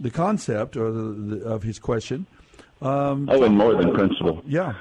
the 0.00 0.10
concept 0.10 0.76
or 0.76 0.90
the, 0.90 1.02
the, 1.02 1.44
of 1.44 1.62
his 1.62 1.78
question. 1.78 2.26
Um, 2.80 3.28
Oh, 3.30 3.42
and 3.42 3.56
more 3.56 3.74
than 3.74 3.92
principle. 3.92 4.40
Yeah. 4.46 4.74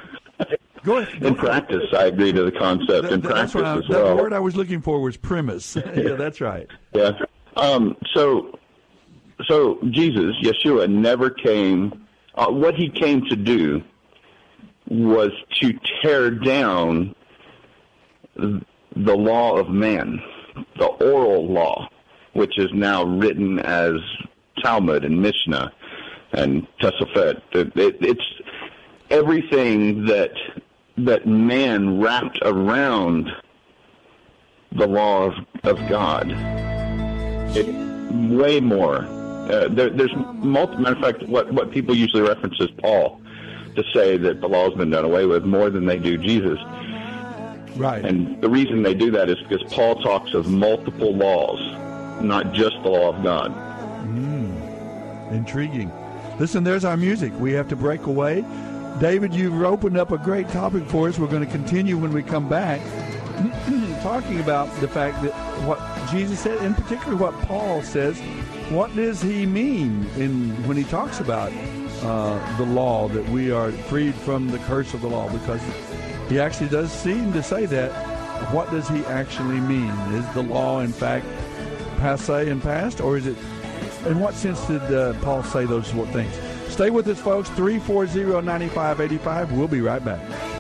Go 0.88 1.00
ahead. 1.00 1.22
In 1.22 1.36
practice, 1.36 1.84
I 1.92 2.06
agree 2.06 2.32
to 2.32 2.44
the 2.44 2.52
concept. 2.52 3.12
In 3.12 3.20
That- 3.20 3.24
that's 3.24 3.52
practice 3.52 3.56
what 3.56 3.66
I, 3.66 3.78
as 3.80 3.84
that 3.90 4.04
well. 4.06 4.16
word 4.16 4.32
I 4.32 4.40
was 4.40 4.56
looking 4.56 4.82
for 4.82 5.02
was 5.02 5.18
premise. 5.18 5.76
yeah, 5.96 6.14
that's 6.14 6.40
right. 6.40 6.66
Yeah. 6.94 7.12
Um, 7.58 7.98
so, 8.14 8.58
so 9.50 9.80
Jesus, 9.90 10.34
Yeshua, 10.42 10.90
never 10.90 11.30
came. 11.30 12.06
Uh, 12.36 12.48
what 12.48 12.76
he 12.76 12.90
came 12.90 13.26
to 13.26 13.36
do 13.36 13.82
was 14.90 15.32
to 15.60 15.74
tear 16.02 16.32
down 16.32 17.14
the 18.38 18.64
law 18.96 19.58
of 19.58 19.68
man, 19.70 20.22
the 20.78 20.86
oral 20.86 21.52
law, 21.52 21.90
which 22.32 22.58
is 22.58 22.70
now 22.74 23.04
written 23.04 23.60
as 23.60 23.96
Talmud 24.64 25.04
and 25.04 25.22
Mishnah 25.22 25.70
and 26.32 26.66
Tosafot. 26.80 27.42
It, 27.52 27.76
it, 27.76 27.98
it's 28.00 28.22
everything 29.10 30.06
that 30.06 30.32
that 30.98 31.26
man 31.28 32.00
wrapped 32.00 32.40
around 32.44 33.30
the 34.72 34.88
law 34.88 35.26
of, 35.26 35.34
of 35.64 35.78
God. 35.90 36.28
It 37.56 37.68
way 38.30 38.60
more. 38.60 39.04
Uh, 39.06 39.68
there, 39.70 39.90
there's 39.90 40.14
multiple. 40.16 40.82
Matter 40.84 40.96
of 40.96 41.02
fact, 41.02 41.24
what 41.30 41.54
what 41.54 41.72
people 41.72 41.96
usually 41.96 42.22
reference 42.22 42.60
is 42.60 42.70
Paul 42.82 43.22
to 43.76 43.84
say 43.94 44.18
that 44.18 44.42
the 44.42 44.48
law 44.48 44.66
has 44.70 44.78
been 44.78 44.90
done 44.90 45.06
away 45.06 45.26
with 45.26 45.46
more 45.46 45.70
than 45.70 45.86
they 45.86 46.00
do 46.00 46.18
Jesus. 46.18 46.60
Right. 47.78 48.04
And 48.04 48.42
the 48.42 48.50
reason 48.50 48.82
they 48.82 48.96
do 48.96 49.12
that 49.12 49.30
is 49.30 49.38
because 49.48 49.64
Paul 49.72 50.02
talks 50.02 50.34
of 50.34 50.50
multiple 50.50 51.16
laws, 51.16 51.60
not 52.22 52.54
just 52.54 52.76
the 52.82 52.90
law 52.90 53.16
of 53.16 53.24
God. 53.24 53.54
Intriguing. 55.32 55.92
Listen, 56.40 56.64
there's 56.64 56.86
our 56.86 56.98
music. 56.98 57.34
We 57.40 57.52
have 57.54 57.68
to 57.70 57.76
break 57.76 58.06
away. 58.06 58.44
David, 59.00 59.34
you've 59.34 59.62
opened 59.62 59.98
up 59.98 60.12
a 60.12 60.18
great 60.18 60.50
topic 60.50 60.84
for 60.86 61.08
us. 61.08 61.20
We're 61.20 61.28
going 61.28 61.46
to 61.46 61.52
continue 61.52 61.98
when 61.98 62.12
we 62.12 62.24
come 62.24 62.50
back. 62.50 62.82
talking 64.02 64.40
about 64.40 64.74
the 64.80 64.88
fact 64.88 65.22
that 65.22 65.34
what 65.68 65.80
Jesus 66.10 66.40
said, 66.40 66.64
in 66.64 66.74
particular 66.74 67.16
what 67.16 67.34
Paul 67.42 67.84
says, 67.84 68.20
what 68.70 68.96
does 68.96 69.22
he 69.22 69.46
mean 69.46 70.08
in 70.16 70.50
when 70.68 70.78
he 70.78 70.84
talks 70.84 71.20
about 71.20 71.52
uh, 72.02 72.58
the 72.58 72.66
law 72.66 73.08
that 73.10 73.28
we 73.30 73.52
are 73.52 73.72
freed 73.72 74.16
from 74.16 74.48
the 74.48 74.58
curse 74.60 74.94
of 74.96 75.02
the 75.02 75.08
law? 75.08 75.30
Because 75.30 75.62
he 76.30 76.40
actually 76.40 76.70
does 76.70 76.92
seem 76.92 77.34
to 77.34 77.44
say 77.44 77.66
that. 77.68 77.92
What 78.54 78.72
does 78.72 78.88
he 78.88 79.06
actually 79.06 79.60
mean? 79.60 79.90
Is 80.14 80.34
the 80.34 80.44
law, 80.44 80.80
in 80.80 80.92
fact, 80.92 81.26
passe 81.98 82.50
and 82.50 82.62
past, 82.62 83.02
or 83.02 83.18
is 83.18 83.28
it? 83.28 83.38
In 84.06 84.20
what 84.20 84.34
sense 84.36 84.66
did 84.68 84.82
uh, 84.94 85.14
Paul 85.22 85.44
say 85.44 85.66
those 85.66 85.90
things? 85.92 86.34
Stay 86.70 86.90
with 86.90 87.08
us, 87.08 87.20
folks. 87.20 87.50
340 87.50 88.42
9585. 88.46 89.52
We'll 89.52 89.68
be 89.68 89.82
right 89.82 90.04
back. 90.04 90.57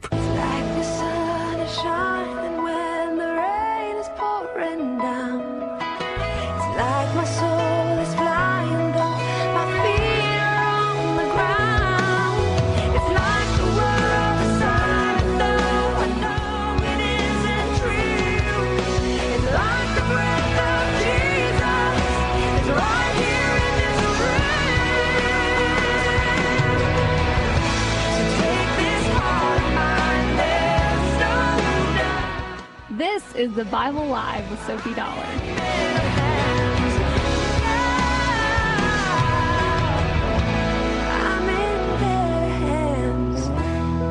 The 33.57 33.65
Bible 33.65 34.05
Live 34.05 34.47
with 34.51 34.63
Soapy 34.67 34.93
Dollar. 34.93 35.25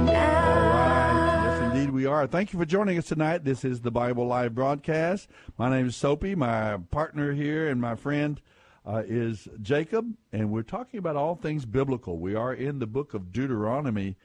Yes, 0.09 1.63
indeed, 1.63 1.91
we 1.91 2.07
are. 2.07 2.27
Thank 2.27 2.53
you 2.53 2.59
for 2.59 2.65
joining 2.65 2.99
us 2.99 3.07
tonight. 3.07 3.45
This 3.45 3.65
is 3.65 3.83
the 3.83 3.93
Bible 3.93 4.27
Live 4.27 4.53
broadcast. 4.53 5.31
My 5.57 5.71
name 5.71 5.87
is 5.87 5.95
Soapy. 5.95 6.35
My 6.35 6.79
partner 6.91 7.33
here 7.33 7.69
and 7.69 7.81
my 7.81 7.95
friend 7.95 8.41
uh, 8.85 9.05
is 9.07 9.47
Jacob, 9.63 10.13
and 10.33 10.51
we're 10.51 10.63
talking 10.63 10.99
about 10.99 11.15
all 11.15 11.37
things 11.37 11.65
biblical. 11.65 12.19
We 12.19 12.35
are 12.35 12.53
in 12.53 12.81
the 12.81 12.89
book 12.89 13.15
of 13.15 13.31
Deuteronomy 13.31 14.17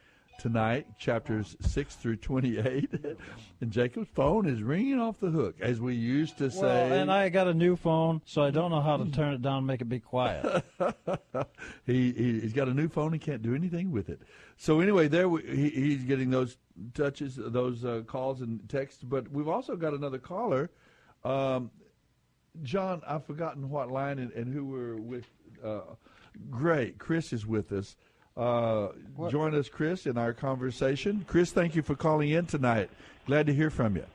tonight, 0.42 0.98
chapters 0.98 1.56
6 1.60 1.94
through 1.94 2.16
28. 2.16 2.90
and 3.60 3.70
Jacob's 3.70 4.08
phone 4.12 4.48
is 4.48 4.60
ringing 4.60 4.98
off 4.98 5.20
the 5.20 5.30
hook, 5.30 5.54
as 5.60 5.80
we 5.80 5.94
used 5.94 6.36
to 6.38 6.50
say. 6.50 6.60
Well, 6.62 6.92
and 6.92 7.12
I 7.12 7.28
got 7.28 7.46
a 7.46 7.54
new 7.54 7.76
phone, 7.76 8.20
so 8.24 8.42
I 8.42 8.50
don't 8.50 8.72
know 8.72 8.80
how 8.80 8.96
to 8.96 9.08
turn 9.12 9.34
it 9.34 9.40
down 9.40 9.58
and 9.58 9.66
make 9.68 9.80
it 9.80 9.88
be 9.88 10.00
quiet. 10.00 10.64
he, 11.86 12.12
he 12.12 12.40
he's 12.40 12.52
got 12.52 12.66
a 12.66 12.74
new 12.74 12.88
phone. 12.88 13.12
He 13.12 13.20
can't 13.20 13.40
do 13.40 13.54
anything 13.54 13.92
with 13.92 14.08
it. 14.08 14.20
So 14.56 14.80
anyway, 14.80 15.06
there 15.06 15.28
we, 15.28 15.42
he, 15.42 15.70
he's 15.70 16.02
getting 16.02 16.30
those 16.30 16.56
touches, 16.92 17.36
those 17.38 17.84
uh, 17.84 18.02
calls 18.04 18.40
and 18.40 18.68
texts. 18.68 19.04
But 19.04 19.30
we've 19.30 19.48
also 19.48 19.76
got 19.76 19.94
another 19.94 20.18
caller, 20.18 20.70
um, 21.22 21.70
John. 22.64 23.00
I've 23.06 23.24
forgotten 23.24 23.70
what 23.70 23.92
line 23.92 24.18
and, 24.18 24.32
and 24.32 24.52
who 24.52 24.64
we're 24.64 24.96
with. 24.96 25.30
Uh, 25.64 25.82
great, 26.50 26.98
Chris 26.98 27.32
is 27.32 27.46
with 27.46 27.70
us. 27.70 27.94
Uh, 28.36 28.88
join 29.28 29.54
us, 29.54 29.68
Chris, 29.68 30.06
in 30.06 30.16
our 30.16 30.32
conversation. 30.32 31.24
Chris, 31.26 31.52
thank 31.52 31.74
you 31.74 31.82
for 31.82 31.94
calling 31.94 32.30
in 32.30 32.46
tonight. 32.46 32.90
Glad 33.26 33.46
to 33.46 33.54
hear 33.54 33.70
from 33.70 33.96
you. 33.96 34.06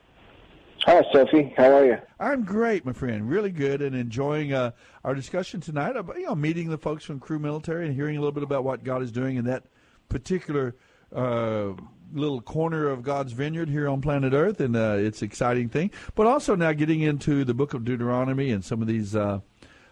Hi, 0.84 1.02
Soapy. 1.12 1.52
How 1.56 1.72
are 1.72 1.84
you? 1.84 1.98
I'm 2.18 2.44
great, 2.44 2.84
my 2.84 2.92
friend. 2.92 3.28
Really 3.28 3.50
good, 3.50 3.82
and 3.82 3.94
enjoying 3.94 4.52
uh, 4.52 4.70
our 5.04 5.14
discussion 5.14 5.60
tonight. 5.60 5.96
About, 5.96 6.16
you 6.16 6.26
know, 6.26 6.34
meeting 6.34 6.68
the 6.68 6.78
folks 6.78 7.04
from 7.04 7.20
Cru 7.20 7.38
Military 7.38 7.86
and 7.86 7.94
hearing 7.94 8.16
a 8.16 8.20
little 8.20 8.32
bit 8.32 8.42
about 8.42 8.64
what 8.64 8.84
God 8.84 9.02
is 9.02 9.12
doing 9.12 9.36
in 9.36 9.44
that 9.44 9.64
particular 10.08 10.76
uh, 11.14 11.72
little 12.12 12.40
corner 12.40 12.88
of 12.88 13.02
God's 13.02 13.32
vineyard 13.32 13.68
here 13.68 13.88
on 13.88 14.00
planet 14.00 14.32
Earth, 14.32 14.60
and 14.60 14.76
uh, 14.76 14.96
it's 14.98 15.20
an 15.20 15.26
exciting 15.26 15.68
thing. 15.68 15.90
But 16.14 16.26
also 16.26 16.54
now 16.54 16.72
getting 16.72 17.02
into 17.02 17.44
the 17.44 17.54
Book 17.54 17.74
of 17.74 17.84
Deuteronomy 17.84 18.50
and 18.50 18.64
some 18.64 18.80
of 18.80 18.88
these. 18.88 19.14
Uh, 19.14 19.40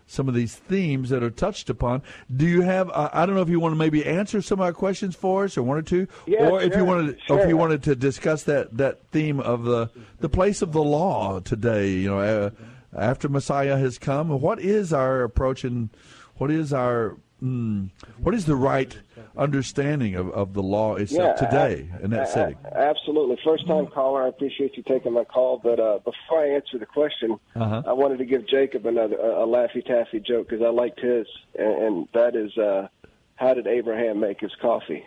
some 0.07 0.29
of 0.29 0.35
these 0.35 0.55
themes 0.55 1.11
that 1.11 1.23
are 1.23 1.31
touched 1.31 1.69
upon. 1.69 2.03
Do 2.35 2.47
you 2.47 2.63
have? 2.63 2.91
Uh, 2.91 3.11
I 3.13 3.27
don't 3.27 3.35
know 3.35 3.43
if 3.43 3.49
you 3.49 3.61
want 3.61 3.73
to 3.73 3.79
maybe 3.79 4.05
answer 4.05 4.41
some 4.41 4.61
of 4.61 4.65
our 4.65 4.73
questions 4.73 5.17
for 5.17 5.45
us, 5.45 5.57
or 5.57 5.63
one 5.63 5.77
or 5.77 5.83
two, 5.83 6.07
Yeah, 6.27 6.49
or 6.49 6.63
if 6.63 6.77
you 6.77 6.85
wanted, 6.85 7.19
or 7.29 7.41
if 7.41 7.49
you 7.49 7.57
wanted 7.57 7.83
to 7.85 7.97
discuss 7.97 8.45
that 8.45 8.77
that 8.77 9.09
theme 9.11 9.41
of 9.41 9.65
the 9.65 9.91
the 10.21 10.29
place 10.29 10.63
of 10.63 10.73
the 10.73 10.83
law 10.83 11.41
today. 11.41 11.91
You 11.91 12.11
know, 12.11 12.19
uh, 12.21 12.51
after 12.97 13.29
Messiah 13.29 13.77
has 13.77 13.99
come, 13.99 14.29
what 14.41 14.61
is 14.61 14.93
our 14.93 15.23
approach 15.23 15.65
and 15.65 15.91
what 16.37 16.51
is 16.51 16.73
our 16.73 17.17
mm, 17.43 17.91
what 18.19 18.35
is 18.35 18.47
the 18.47 18.57
right 18.57 18.99
understanding 19.37 20.14
of, 20.14 20.30
of 20.30 20.55
the 20.55 20.62
law 20.62 20.95
itself 20.97 21.39
Yeah, 21.41 21.47
today 21.49 21.91
in 22.03 22.11
that 22.11 22.28
a- 22.28 22.32
setting? 22.32 22.57
a- 22.64 22.76
Absolutely. 22.78 23.39
First 23.45 23.66
time 23.66 23.87
caller. 23.89 24.24
I 24.24 24.28
appreciate 24.28 24.76
you 24.76 24.82
taking 24.82 25.12
my 25.12 25.24
call. 25.24 25.59
But 25.62 25.78
uh, 25.80 25.99
before 25.99 26.41
I 26.45 26.49
answer 26.55 26.78
the 26.78 26.87
question, 26.87 27.39
Uh-huh. 27.55 27.82
I 27.87 27.93
wanted 27.93 28.18
to 28.18 28.24
give 28.24 28.49
Jacob 28.49 28.87
another 28.87 29.16
a, 29.16 29.45
a 29.45 29.47
laffy 29.47 29.84
taffy 29.84 30.20
joke 30.20 30.49
because 30.49 30.64
I 30.64 30.70
liked 30.70 31.01
his, 31.01 31.26
and, 31.59 31.82
and 31.82 32.09
that 32.14 32.34
is, 32.37 32.57
uh, 32.59 32.89
how 33.37 33.55
did 33.55 33.66
Abraham 33.66 34.20
make 34.20 34.41
his 34.41 34.53
coffee? 34.61 35.05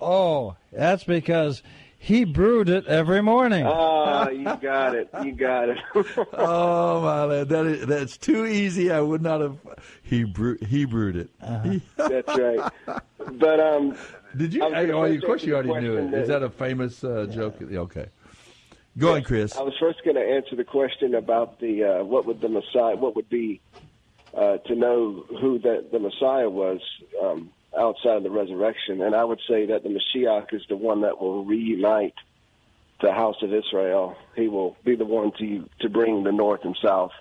oh, 0.00 0.56
that's 0.72 1.04
because 1.04 1.62
he 1.98 2.24
brewed 2.24 2.68
it 2.68 2.86
every 2.86 3.20
morning. 3.20 3.66
Oh, 3.66 4.30
you 4.30 4.44
got 4.44 4.94
it. 4.94 5.10
You 5.22 5.32
got 5.32 5.68
it. 5.68 5.78
oh 6.32 7.02
my 7.02 7.24
lord, 7.24 7.48
that 7.48 7.66
is, 7.66 7.86
that's 7.86 8.16
too 8.16 8.46
easy. 8.46 8.90
I 8.90 9.00
would 9.00 9.20
not 9.20 9.40
have. 9.40 9.58
He 10.02 10.24
brew, 10.24 10.56
he 10.66 10.84
brewed 10.84 11.16
it. 11.16 11.30
That's 11.96 12.28
right. 12.28 12.72
But 12.86 13.60
um, 13.60 13.96
Did 14.36 14.54
you? 14.54 14.62
I 14.62 14.66
was 14.66 14.74
I, 14.74 14.86
gonna 14.86 14.98
oh, 14.98 15.12
of 15.12 15.22
course 15.22 15.42
you 15.42 15.54
already 15.54 15.80
knew 15.80 15.96
it. 15.96 16.02
question 16.02 16.20
Is 16.20 16.28
that- 16.28 16.38
that 16.40 16.46
a 16.46 16.50
famous 16.50 17.04
uh, 17.04 17.26
joke? 17.30 17.60
Okay, 17.60 18.06
go 18.96 19.14
on, 19.14 19.22
Chris. 19.22 19.56
I 19.56 19.62
was 19.62 19.74
first 19.78 20.02
going 20.04 20.16
to 20.16 20.22
answer 20.22 20.56
the 20.56 20.64
question 20.64 21.14
about 21.14 21.58
the 21.60 21.84
uh, 21.84 22.04
what 22.04 22.26
would 22.26 22.40
the 22.40 22.48
Messiah, 22.48 22.96
what 22.96 23.16
would 23.16 23.28
be 23.28 23.60
uh, 24.34 24.58
to 24.58 24.74
know 24.74 25.24
who 25.40 25.58
that 25.58 25.90
the 25.92 25.98
Messiah 25.98 26.48
was 26.48 26.80
um, 27.22 27.50
outside 27.78 28.16
of 28.16 28.22
the 28.22 28.30
resurrection, 28.30 29.00
and 29.02 29.14
I 29.14 29.24
would 29.24 29.40
say 29.48 29.66
that 29.66 29.82
the 29.82 29.88
Mashiach 29.90 30.52
is 30.52 30.62
the 30.68 30.76
one 30.76 31.00
that 31.02 31.20
will 31.20 31.44
reunite 31.44 32.14
the 33.00 33.12
house 33.12 33.36
of 33.42 33.54
Israel. 33.54 34.16
He 34.34 34.48
will 34.48 34.76
be 34.84 34.96
the 34.96 35.04
one 35.04 35.32
to 35.38 35.68
to 35.80 35.88
bring 35.88 36.24
the 36.24 36.32
north 36.32 36.64
and 36.64 36.76
south 36.82 37.12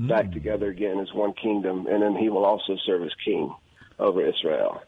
back 0.00 0.32
together 0.32 0.68
again 0.68 0.98
as 0.98 1.12
one 1.14 1.32
kingdom, 1.32 1.86
and 1.86 2.02
then 2.02 2.14
he 2.16 2.28
will 2.28 2.44
also 2.44 2.76
serve 2.84 3.02
as 3.02 3.12
king 3.24 3.54
over 3.98 4.20
Israel. 4.26 4.82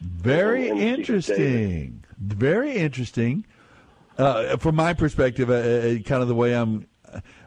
Very 0.00 0.68
And- 0.68 0.80
and 0.80 0.98
interesting. 0.98 2.04
Very 2.18 2.76
interesting. 2.76 3.44
Uh, 4.18 4.56
from 4.58 4.76
my 4.76 4.92
perspective, 4.94 5.50
uh, 5.50 5.54
uh, 5.54 5.98
kind 6.00 6.22
of 6.22 6.28
the 6.28 6.34
way 6.34 6.54
I'm, 6.54 6.86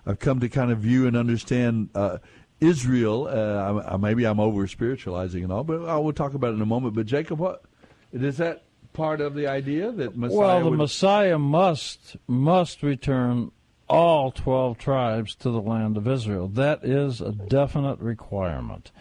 I've 0.05 0.19
come 0.19 0.39
to 0.41 0.49
kind 0.49 0.71
of 0.71 0.80
view 0.80 1.07
and 1.07 1.15
understand 1.15 1.89
uh, 1.95 2.17
Israel. 2.60 3.28
Uh, 3.28 3.82
I, 3.82 3.93
I, 3.93 3.97
maybe 3.97 4.26
I'm 4.26 4.39
over 4.39 4.68
spiritualizing 4.68 5.43
and 5.43 5.51
all, 5.51 5.64
but 5.64 5.86
I 5.86 5.97
will 5.97 6.14
talk 6.14 6.34
about 6.34 6.51
it 6.51 6.56
in 6.56 6.62
a 6.62 6.66
moment. 6.66 6.95
But 6.95 7.06
Jacob, 7.06 7.39
what 7.39 7.64
is 8.12 8.38
that 8.38 8.64
part 8.93 9.22
of 9.22 9.36
the 9.36 9.47
idea 9.47 9.91
that 9.91 10.16
Messiah? 10.16 10.38
well, 10.38 10.60
the 10.64 10.70
would, 10.70 10.78
Messiah 10.80 11.38
must 11.38 12.18
must 12.28 12.84
return 12.84 13.51
all 13.88 14.32
twelve 14.32 14.78
tribes 14.78 15.36
to 15.36 15.49
the 15.49 15.62
land 15.62 15.97
of 15.97 16.08
Israel. 16.08 16.47
That 16.47 16.84
is 16.84 17.22
a 17.22 17.32
definite 17.32 17.99
requirement. 17.99 18.91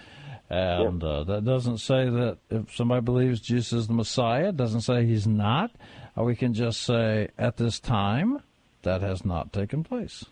And 0.50 1.02
uh, 1.02 1.24
that 1.24 1.44
doesn't 1.44 1.78
say 1.78 2.08
that 2.08 2.38
if 2.50 2.76
somebody 2.76 3.00
believes 3.00 3.40
Jesus 3.40 3.72
is 3.72 3.86
the 3.86 3.94
Messiah, 3.94 4.50
it 4.50 4.56
doesn't 4.56 4.82
say 4.82 5.06
he's 5.06 5.26
not. 5.26 5.70
Uh, 6.16 6.22
we 6.22 6.36
can 6.36 6.52
just 6.52 6.82
say 6.82 7.28
at 7.38 7.56
this 7.56 7.80
time 7.80 8.40
that 8.82 9.00
has 9.00 9.24
not 9.24 9.52
taken 9.52 9.82
place. 9.82 10.24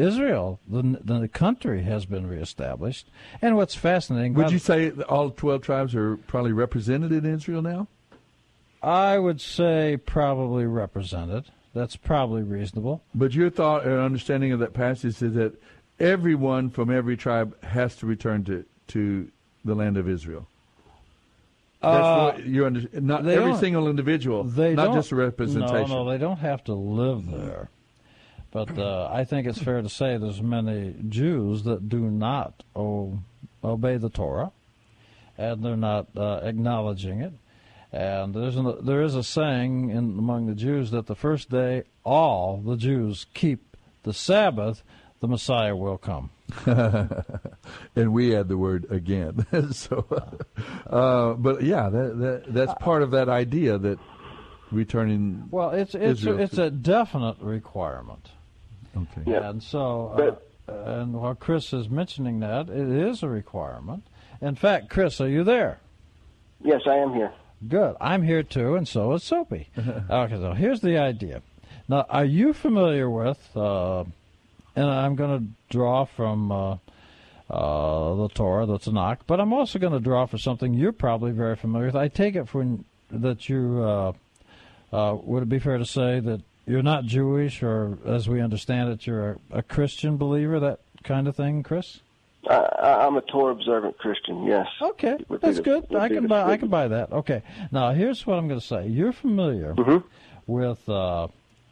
Israel, 0.00 0.60
the 0.66 0.82
the 1.04 1.28
country, 1.28 1.82
has 1.82 2.06
been 2.06 2.26
reestablished. 2.26 3.08
And 3.42 3.56
what's 3.56 3.74
fascinating, 3.74 4.34
would 4.34 4.50
you 4.50 4.58
say 4.58 4.90
all 5.08 5.30
twelve 5.30 5.62
tribes 5.62 5.94
are 5.94 6.16
probably 6.16 6.52
represented 6.52 7.12
in 7.12 7.24
Israel 7.24 7.62
now? 7.62 7.86
I 8.82 9.18
would 9.18 9.40
say 9.40 9.98
probably 9.98 10.64
represented. 10.64 11.44
That's 11.74 11.96
probably 11.96 12.42
reasonable. 12.42 13.02
But 13.14 13.34
your 13.34 13.50
thought 13.50 13.84
and 13.84 13.98
understanding 14.00 14.52
of 14.52 14.58
that 14.60 14.72
passage 14.72 15.22
is 15.22 15.34
that 15.34 15.52
everyone 16.00 16.70
from 16.70 16.90
every 16.90 17.16
tribe 17.16 17.62
has 17.62 17.94
to 17.96 18.06
return 18.06 18.44
to, 18.44 18.64
to 18.88 19.30
the 19.64 19.74
land 19.74 19.96
of 19.96 20.08
Israel. 20.08 20.48
That's 21.82 22.38
Uh, 22.38 22.42
you 22.44 22.66
under, 22.66 22.82
not 23.00 23.26
every 23.26 23.56
single 23.56 23.88
individual, 23.88 24.44
They 24.44 24.74
not 24.74 24.94
just 24.94 25.12
a 25.12 25.16
representation. 25.16 25.90
No, 25.90 26.04
no, 26.04 26.10
they 26.10 26.18
don't 26.18 26.38
have 26.38 26.64
to 26.64 26.74
live 26.74 27.30
there. 27.30 27.70
But 28.52 28.76
uh, 28.76 29.08
I 29.12 29.24
think 29.24 29.46
it's 29.46 29.62
fair 29.62 29.80
to 29.80 29.88
say 29.88 30.16
there's 30.16 30.42
many 30.42 30.94
Jews 31.08 31.62
that 31.64 31.88
do 31.88 32.00
not 32.00 32.64
o- 32.74 33.20
obey 33.62 33.96
the 33.96 34.08
Torah, 34.10 34.50
and 35.38 35.64
they're 35.64 35.76
not 35.76 36.08
uh, 36.16 36.40
acknowledging 36.42 37.20
it. 37.20 37.32
And 37.92 38.34
there's 38.34 38.56
an, 38.56 38.84
there 38.84 39.02
is 39.02 39.14
a 39.14 39.22
saying 39.22 39.90
in, 39.90 40.18
among 40.18 40.46
the 40.46 40.54
Jews 40.54 40.90
that 40.90 41.06
the 41.06 41.14
first 41.14 41.50
day 41.50 41.84
all 42.04 42.58
the 42.58 42.76
Jews 42.76 43.26
keep 43.34 43.76
the 44.02 44.12
Sabbath, 44.12 44.82
the 45.20 45.28
Messiah 45.28 45.76
will 45.76 45.98
come. 45.98 46.30
and 46.66 48.12
we 48.12 48.34
add 48.34 48.48
the 48.48 48.58
word 48.58 48.86
again. 48.90 49.46
so, 49.72 50.04
uh, 50.88 51.34
but 51.34 51.62
yeah, 51.62 51.88
that, 51.88 52.18
that 52.18 52.44
that's 52.48 52.74
part 52.80 53.02
of 53.02 53.12
that 53.12 53.28
idea 53.28 53.78
that 53.78 53.98
returning. 54.72 55.48
Well, 55.50 55.70
it's 55.70 55.94
it's 55.94 56.20
Israel 56.20 56.40
it's 56.40 56.54
to- 56.56 56.64
a 56.64 56.70
definite 56.70 57.36
requirement. 57.40 58.28
Okay. 58.96 59.30
Yeah. 59.30 59.50
And 59.50 59.62
so, 59.62 60.38
uh, 60.68 60.72
and 60.72 61.14
while 61.14 61.34
Chris 61.34 61.72
is 61.72 61.88
mentioning 61.88 62.40
that, 62.40 62.68
it 62.68 62.88
is 62.88 63.22
a 63.22 63.28
requirement. 63.28 64.04
In 64.40 64.54
fact, 64.54 64.90
Chris, 64.90 65.20
are 65.20 65.28
you 65.28 65.44
there? 65.44 65.80
Yes, 66.62 66.82
I 66.86 66.96
am 66.96 67.14
here. 67.14 67.32
Good. 67.66 67.96
I'm 68.00 68.22
here 68.22 68.42
too, 68.42 68.74
and 68.76 68.88
so 68.88 69.12
is 69.12 69.22
Soapy. 69.22 69.68
okay, 69.78 70.34
so 70.34 70.52
here's 70.52 70.80
the 70.80 70.98
idea. 70.98 71.42
Now, 71.88 72.06
are 72.08 72.24
you 72.24 72.52
familiar 72.52 73.10
with, 73.10 73.38
uh, 73.54 74.04
and 74.76 74.86
I'm 74.86 75.14
going 75.14 75.38
to 75.40 75.46
draw 75.68 76.04
from 76.04 76.52
uh, 76.52 76.76
uh, 77.50 78.14
the 78.14 78.28
Torah, 78.28 78.64
the 78.64 78.78
Tanakh, 78.78 79.18
but 79.26 79.40
I'm 79.40 79.52
also 79.52 79.78
going 79.78 79.92
to 79.92 80.00
draw 80.00 80.26
for 80.26 80.38
something 80.38 80.72
you're 80.72 80.92
probably 80.92 81.32
very 81.32 81.56
familiar 81.56 81.86
with. 81.86 81.96
I 81.96 82.08
take 82.08 82.36
it 82.36 82.48
from 82.48 82.84
that 83.10 83.48
you, 83.48 83.82
uh, 83.82 84.12
uh, 84.92 85.16
would 85.16 85.42
it 85.42 85.48
be 85.48 85.58
fair 85.58 85.78
to 85.78 85.84
say 85.84 86.20
that 86.20 86.40
you're 86.70 86.82
not 86.82 87.04
Jewish, 87.04 87.62
or 87.62 87.98
as 88.06 88.28
we 88.28 88.40
understand 88.40 88.90
it, 88.90 89.06
you're 89.06 89.38
a, 89.52 89.58
a 89.58 89.62
Christian 89.62 90.16
believer, 90.16 90.60
that 90.60 90.80
kind 91.04 91.26
of 91.28 91.34
thing, 91.36 91.62
Chris? 91.62 92.00
I, 92.48 92.54
I- 92.54 93.06
I'm 93.06 93.16
a 93.16 93.20
Torah 93.22 93.52
observant 93.52 93.98
Christian. 93.98 94.44
Yes. 94.44 94.66
Okay, 94.80 95.16
Would 95.28 95.40
that's 95.42 95.56
the- 95.58 95.62
good. 95.62 95.86
would 95.90 96.00
I 96.00 96.08
can 96.08 96.22
the 96.22 96.28
buy. 96.28 96.42
I 96.52 96.56
can 96.56 96.68
buy 96.68 96.88
that. 96.88 97.12
Okay. 97.12 97.42
Now 97.70 97.92
here's 97.92 98.26
what 98.26 98.38
I'm 98.38 98.48
going 98.48 98.60
to 98.60 98.66
say. 98.66 98.86
You're 98.86 99.12
familiar 99.12 99.74
Mm-hmm. 99.74 100.06
with 100.46 100.88
uh, 100.88 101.28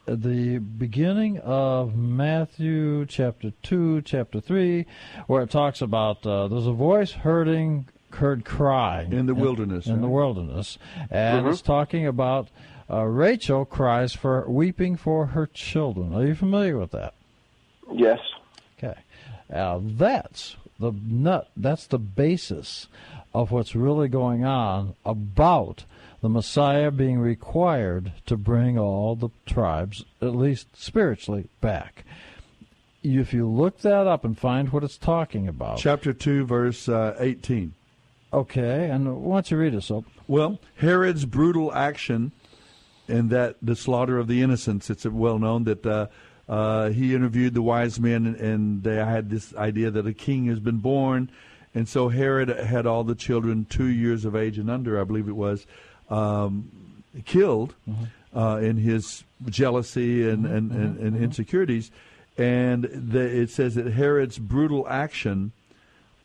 the 0.07 0.59
beginning 0.59 1.39
of 1.41 1.95
Matthew 1.97 3.07
chapter 3.07 3.53
two, 3.63 4.03
chapter 4.03 4.41
three, 4.41 4.87
where 5.27 5.43
it 5.43 5.51
talks 5.51 5.81
about 5.81 6.27
uh, 6.27 6.49
there's 6.49 6.67
a 6.67 6.73
voice 6.73 7.13
hurting, 7.13 7.87
heard 8.13 8.45
crying 8.45 9.13
In 9.13 9.27
the 9.27 9.35
wilderness, 9.35 9.87
in 9.87 10.01
the 10.01 10.09
wilderness, 10.09 10.79
and 11.11 11.47
Mhm. 11.47 11.51
it's 11.51 11.63
talking 11.63 12.07
about 12.07 12.49
uh, 12.91 13.05
Rachel 13.05 13.65
cries 13.65 14.15
for 14.15 14.49
weeping 14.49 14.97
for 14.97 15.27
her 15.27 15.47
children. 15.47 16.15
Are 16.15 16.27
you 16.27 16.35
familiar 16.35 16.79
with 16.79 16.93
that? 16.93 17.15
Yes. 17.93 18.21
Okay. 18.79 18.99
Now 19.51 19.83
that's 19.85 20.57
the 20.79 20.93
nut. 20.93 21.51
That's 21.57 21.87
the 21.87 21.99
basis 21.99 22.87
of 23.35 23.51
what's 23.51 23.75
really 23.75 24.09
going 24.09 24.45
on 24.45 24.95
about 25.05 25.85
the 26.21 26.29
Messiah 26.29 26.91
being 26.91 27.19
required 27.19 28.13
to 28.27 28.37
bring 28.37 28.79
all 28.79 29.15
the 29.15 29.29
tribes, 29.47 30.05
at 30.21 30.35
least 30.35 30.69
spiritually, 30.77 31.49
back. 31.61 32.05
If 33.03 33.33
you 33.33 33.49
look 33.49 33.81
that 33.81 34.07
up 34.07 34.25
and 34.25 34.37
find 34.37 34.71
what 34.71 34.83
it's 34.83 34.99
talking 34.99 35.47
about. 35.47 35.79
Chapter 35.79 36.13
2, 36.13 36.45
verse 36.45 36.89
uh, 36.89 37.15
18. 37.19 37.75
Okay, 38.33 38.91
and 38.91 39.23
why 39.23 39.37
don't 39.37 39.51
you 39.51 39.57
read 39.57 39.75
it, 39.75 39.83
so? 39.83 40.05
Well, 40.27 40.59
Herod's 40.77 41.25
brutal 41.25 41.73
action 41.73 42.33
and 43.09 43.31
that 43.31 43.57
the 43.63 43.75
slaughter 43.75 44.19
of 44.19 44.29
the 44.29 44.43
innocents, 44.43 44.91
it's 44.91 45.07
well 45.07 45.39
known 45.39 45.65
that 45.65 45.85
uh, 45.87 46.07
uh, 46.49 46.91
he 46.91 47.15
interviewed 47.15 47.55
the 47.55 47.63
wise 47.63 47.99
men 47.99 48.27
and, 48.27 48.37
and 48.37 48.83
they 48.83 48.97
had 48.97 49.31
this 49.31 49.55
idea 49.57 49.91
that 49.91 50.07
a 50.07 50.13
king 50.13 50.47
has 50.47 50.61
been 50.61 50.79
born. 50.79 51.31
And 51.75 51.89
so 51.89 52.09
Herod 52.09 52.49
had 52.49 52.87
all 52.87 53.05
the 53.05 53.15
children 53.15 53.67
two 53.69 53.87
years 53.87 54.25
of 54.25 54.35
age 54.35 54.59
and 54.59 54.71
under, 54.71 55.01
I 55.01 55.05
believe 55.05 55.29
it 55.29 55.37
was, 55.37 55.67
um, 56.09 56.71
killed 57.25 57.75
uh, 58.35 58.61
in 58.63 58.77
his 58.77 59.25
jealousy 59.47 60.29
and, 60.29 60.47
and, 60.47 60.73
and, 60.73 60.99
and 60.99 61.17
insecurities. 61.17 61.91
And 62.37 62.85
the, 62.85 63.21
it 63.21 63.51
says 63.51 63.75
that 63.75 63.93
Herod's 63.93 64.39
brutal 64.39 64.87
action. 64.89 65.53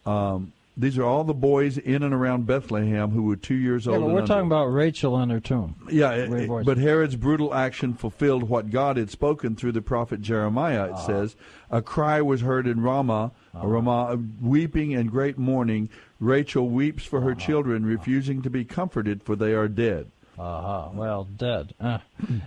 Um, 0.05 0.53
these 0.75 0.97
are 0.97 1.03
all 1.03 1.23
the 1.23 1.33
boys 1.33 1.77
in 1.77 2.01
and 2.03 2.13
around 2.13 2.45
Bethlehem 2.47 3.11
who 3.11 3.23
were 3.23 3.35
two 3.35 3.53
years 3.55 3.85
Yeah, 3.85 3.93
old. 3.93 4.01
but 4.01 4.07
we're 4.07 4.19
under. 4.21 4.27
talking 4.27 4.47
about 4.47 4.65
Rachel 4.65 5.15
and 5.17 5.31
her 5.31 5.39
tomb. 5.39 5.75
Yeah, 5.91 6.11
it- 6.13 6.31
it- 6.31 6.47
voice. 6.47 6.65
but 6.65 6.77
Herod's 6.77 7.15
brutal 7.15 7.53
action 7.53 7.93
fulfilled 7.93 8.43
what 8.49 8.69
God 8.71 8.97
had 8.97 9.09
spoken 9.09 9.55
through 9.55 9.73
the 9.73 9.81
prophet 9.81 10.21
Jeremiah. 10.21 10.89
Ah. 10.91 10.95
It 10.95 11.05
says, 11.05 11.35
"A 11.69 11.81
cry 11.81 12.21
was 12.21 12.41
heard 12.41 12.65
in 12.67 12.81
Ramah, 12.81 13.31
Ramah, 13.53 14.19
weeping 14.41 14.93
and 14.95 15.11
great 15.11 15.37
mourning. 15.37 15.89
Rachel 16.19 16.69
weeps 16.69 17.03
for 17.05 17.21
her 17.21 17.35
children, 17.35 17.85
refusing 17.85 18.41
to 18.41 18.49
be 18.49 18.63
comforted, 18.65 19.21
for 19.23 19.35
they 19.35 19.53
are 19.53 19.67
dead." 19.67 20.07
Uh-huh. 20.39 20.89
Well, 20.95 21.27
dead. 21.37 21.75
Uh, 21.79 21.99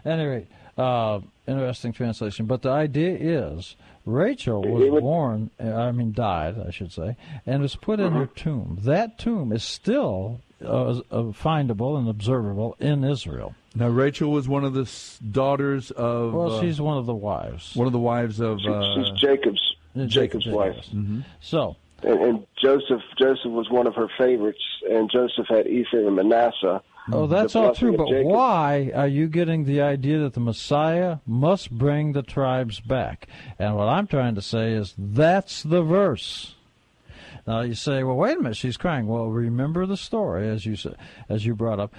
at 0.05 0.18
any 0.18 0.24
rate, 0.27 0.47
uh, 0.77 1.20
interesting 1.47 1.93
translation. 1.93 2.47
But 2.47 2.62
the 2.62 2.70
idea 2.70 3.16
is 3.20 3.77
Rachel 4.07 4.64
It 4.64 4.70
was 4.70 4.90
would- 4.90 5.00
born, 5.02 5.50
uh, 5.62 5.74
I 5.74 5.92
mean, 5.92 6.12
died, 6.12 6.54
I 6.66 6.70
should 6.70 6.92
say, 6.92 7.16
and 7.44 7.61
was 7.61 7.76
put 7.76 8.00
in 8.00 8.12
her 8.12 8.26
tomb. 8.26 8.78
That 8.82 9.18
tomb 9.18 9.52
is 9.52 9.64
still 9.64 10.40
uh, 10.64 10.66
uh, 10.68 11.02
findable 11.32 11.98
and 11.98 12.09
observable 12.09 12.76
in 12.80 13.04
Israel. 13.04 13.54
Now, 13.74 13.88
Rachel 13.88 14.30
was 14.30 14.48
one 14.48 14.64
of 14.64 14.72
the 14.72 14.82
s- 14.82 15.18
daughters 15.18 15.90
of. 15.90 16.32
Well, 16.32 16.54
uh, 16.54 16.61
she's 16.62 16.80
one 16.80 16.96
of 16.96 17.04
the 17.04 17.14
wives. 17.14 17.76
one 17.76 17.86
of 17.86 17.92
the 17.92 17.98
wives 17.98 18.40
of. 18.40 18.61
She- 18.61 18.68
Uh, 18.68 18.94
she's 18.94 19.20
Jacob's 19.20 19.74
Yeah, 19.94 20.07
Jacob's 20.07 20.46
wife. 20.46 20.74
yes. 20.76 20.88
Mm-hmm. 20.94 21.20
So, 21.40 21.76
And, 22.02 22.20
and 22.20 22.46
Joseph 22.62 23.02
Joseph 23.18 23.50
was 23.52 23.68
one 23.70 23.86
of 23.86 23.94
her 23.96 24.09
favorites, 24.16 24.62
and 24.88 25.11
Joseph 25.11 25.46
had 25.48 25.66
Ephraim 25.66 26.07
and 26.07 26.16
Manasseh. 26.16 26.80
Oh, 27.12 27.26
that's 27.26 27.54
all 27.54 27.74
true, 27.74 27.96
but 27.96 28.09
Jacob. 28.09 28.26
why 28.26 28.90
are 28.94 29.07
you 29.07 29.28
getting 29.28 29.64
the 29.64 29.80
idea 29.80 30.18
that 30.20 30.34
the 30.34 30.40
Messiah 30.40 31.18
must 31.26 31.70
bring 31.70 32.12
the 32.12 32.22
tribes 32.22 32.80
back? 32.80 33.28
And 33.59 33.76
what 33.76 33.88
I'm 33.88 34.07
trying 34.07 34.34
to 34.34 34.42
say 34.42 34.72
is 34.72 34.94
that's 34.98 35.62
the 35.62 35.82
verse. 35.82 36.54
Now 37.46 37.61
you 37.61 37.74
say, 37.74 38.02
well, 38.02 38.16
wait 38.16 38.36
a 38.36 38.40
minute, 38.40 38.57
she's 38.57 38.76
crying. 38.76 39.07
Well, 39.07 39.28
remember 39.28 39.86
the 39.86 39.96
story 39.96 40.48
as 40.48 40.66
you 40.66 40.74
said, 40.74 40.96
as 41.28 41.46
you 41.46 41.54
brought 41.54 41.78
up. 41.78 41.94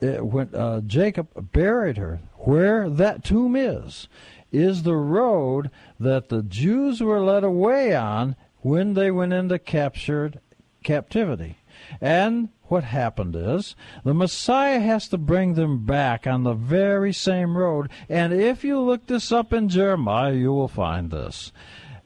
It, 0.00 0.24
when 0.24 0.54
uh, 0.54 0.82
Jacob 0.82 1.28
buried 1.52 1.96
her, 1.96 2.20
where 2.34 2.88
that 2.88 3.24
tomb 3.24 3.56
is, 3.56 4.08
is 4.52 4.82
the 4.82 4.96
road 4.96 5.70
that 5.98 6.28
the 6.28 6.42
Jews 6.42 7.00
were 7.00 7.20
led 7.20 7.44
away 7.44 7.94
on 7.94 8.36
when 8.60 8.94
they 8.94 9.10
went 9.10 9.32
into 9.32 9.58
captured 9.58 10.40
captivity. 10.84 11.56
And 12.00 12.48
what 12.64 12.84
happened 12.84 13.34
is 13.36 13.74
the 14.04 14.14
Messiah 14.14 14.80
has 14.80 15.08
to 15.08 15.18
bring 15.18 15.54
them 15.54 15.84
back 15.86 16.26
on 16.26 16.42
the 16.42 16.54
very 16.54 17.12
same 17.12 17.56
road. 17.56 17.90
And 18.08 18.32
if 18.32 18.64
you 18.64 18.80
look 18.80 19.06
this 19.06 19.32
up 19.32 19.52
in 19.52 19.68
Jeremiah, 19.68 20.32
you 20.32 20.52
will 20.52 20.68
find 20.68 21.10
this. 21.10 21.52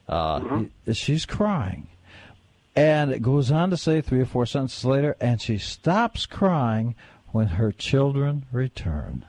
Uh, 0.07 0.63
She's 0.91 1.25
crying. 1.25 1.87
And 2.75 3.11
it 3.11 3.21
goes 3.21 3.51
on 3.51 3.69
to 3.69 3.77
say 3.77 4.01
three 4.01 4.21
or 4.21 4.25
four 4.25 4.45
sentences 4.45 4.83
later, 4.83 5.15
and 5.21 5.39
she 5.39 5.57
stops 5.57 6.25
crying 6.25 6.95
when 7.31 7.47
her 7.47 7.71
children 7.71 8.45
return. 8.51 9.25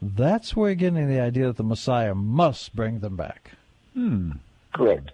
That's 0.00 0.56
where 0.56 0.70
you're 0.70 0.74
getting 0.74 1.08
the 1.08 1.20
idea 1.20 1.46
that 1.46 1.56
the 1.56 1.64
Messiah 1.64 2.14
must 2.14 2.74
bring 2.74 2.98
them 2.98 3.16
back. 3.16 3.52
Hmm. 3.94 4.32
Correct. 4.74 5.12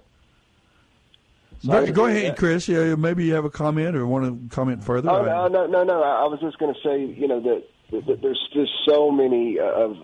Go, 1.67 1.91
go 1.93 2.07
ahead, 2.07 2.37
Chris. 2.37 2.69
Yeah, 2.69 2.95
maybe 2.95 3.25
you 3.25 3.35
have 3.35 3.45
a 3.45 3.51
comment 3.51 3.97
or 3.97 4.07
want 4.07 4.49
to 4.51 4.55
comment 4.55 4.85
further. 4.85 5.11
Oh, 5.11 5.23
no, 5.25 5.49
no, 5.49 5.67
no, 5.67 5.85
no. 5.85 6.03
I 6.03 6.25
was 6.25 6.39
just 6.41 6.59
going 6.59 6.75
to 6.75 6.81
say, 6.83 7.05
you 7.05 7.27
know, 7.29 7.41
that, 7.41 7.65
that 8.07 8.23
there's 8.23 8.49
just 8.53 8.71
so 8.89 9.11
many 9.11 9.59
uh, 9.59 9.65
of, 9.65 9.97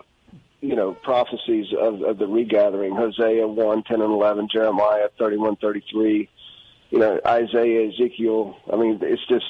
you 0.61 0.75
know, 0.75 0.95
prophecies 1.03 1.67
of, 1.79 2.03
of 2.03 2.19
the 2.19 2.27
regathering. 2.27 2.95
Hosea 2.97 3.47
1, 3.47 3.83
10, 3.85 4.01
and 4.01 4.13
11, 4.13 4.49
Jeremiah 4.53 5.09
31, 5.19 5.57
33, 5.57 6.29
you 6.91 6.99
know, 6.99 7.21
Isaiah, 7.27 7.89
Ezekiel. 7.89 8.57
I 8.73 8.77
mean, 8.77 8.99
it's 9.03 9.27
just 9.29 9.45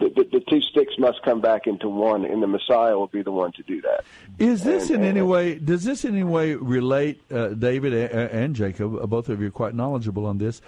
the, 0.00 0.08
the, 0.08 0.24
the 0.38 0.44
two 0.48 0.60
sticks 0.62 0.94
must 0.98 1.22
come 1.22 1.40
back 1.40 1.66
into 1.66 1.88
one, 1.88 2.24
and 2.24 2.42
the 2.42 2.46
Messiah 2.46 2.96
will 2.98 3.06
be 3.08 3.22
the 3.22 3.30
one 3.32 3.52
to 3.52 3.62
do 3.62 3.80
that. 3.82 4.04
Is 4.38 4.64
this 4.64 4.84
And- 4.90 5.02
in 5.02 5.08
and- 5.08 5.18
any 5.18 5.22
way? 5.26 5.54
Does 5.56 5.84
this 5.84 6.04
in 6.04 6.14
any 6.14 6.24
way 6.24 6.54
relate, 6.54 7.20
uh, 7.30 7.48
David 7.48 7.92
a- 7.92 8.32
and 8.34 8.56
Jacob? 8.56 9.08
Both 9.08 9.28
of 9.28 9.40
you 9.40 9.48
are 9.48 9.52
quite 9.52 9.74
knowledgeable 9.74 10.26
on 10.26 10.38
this. 10.38 10.60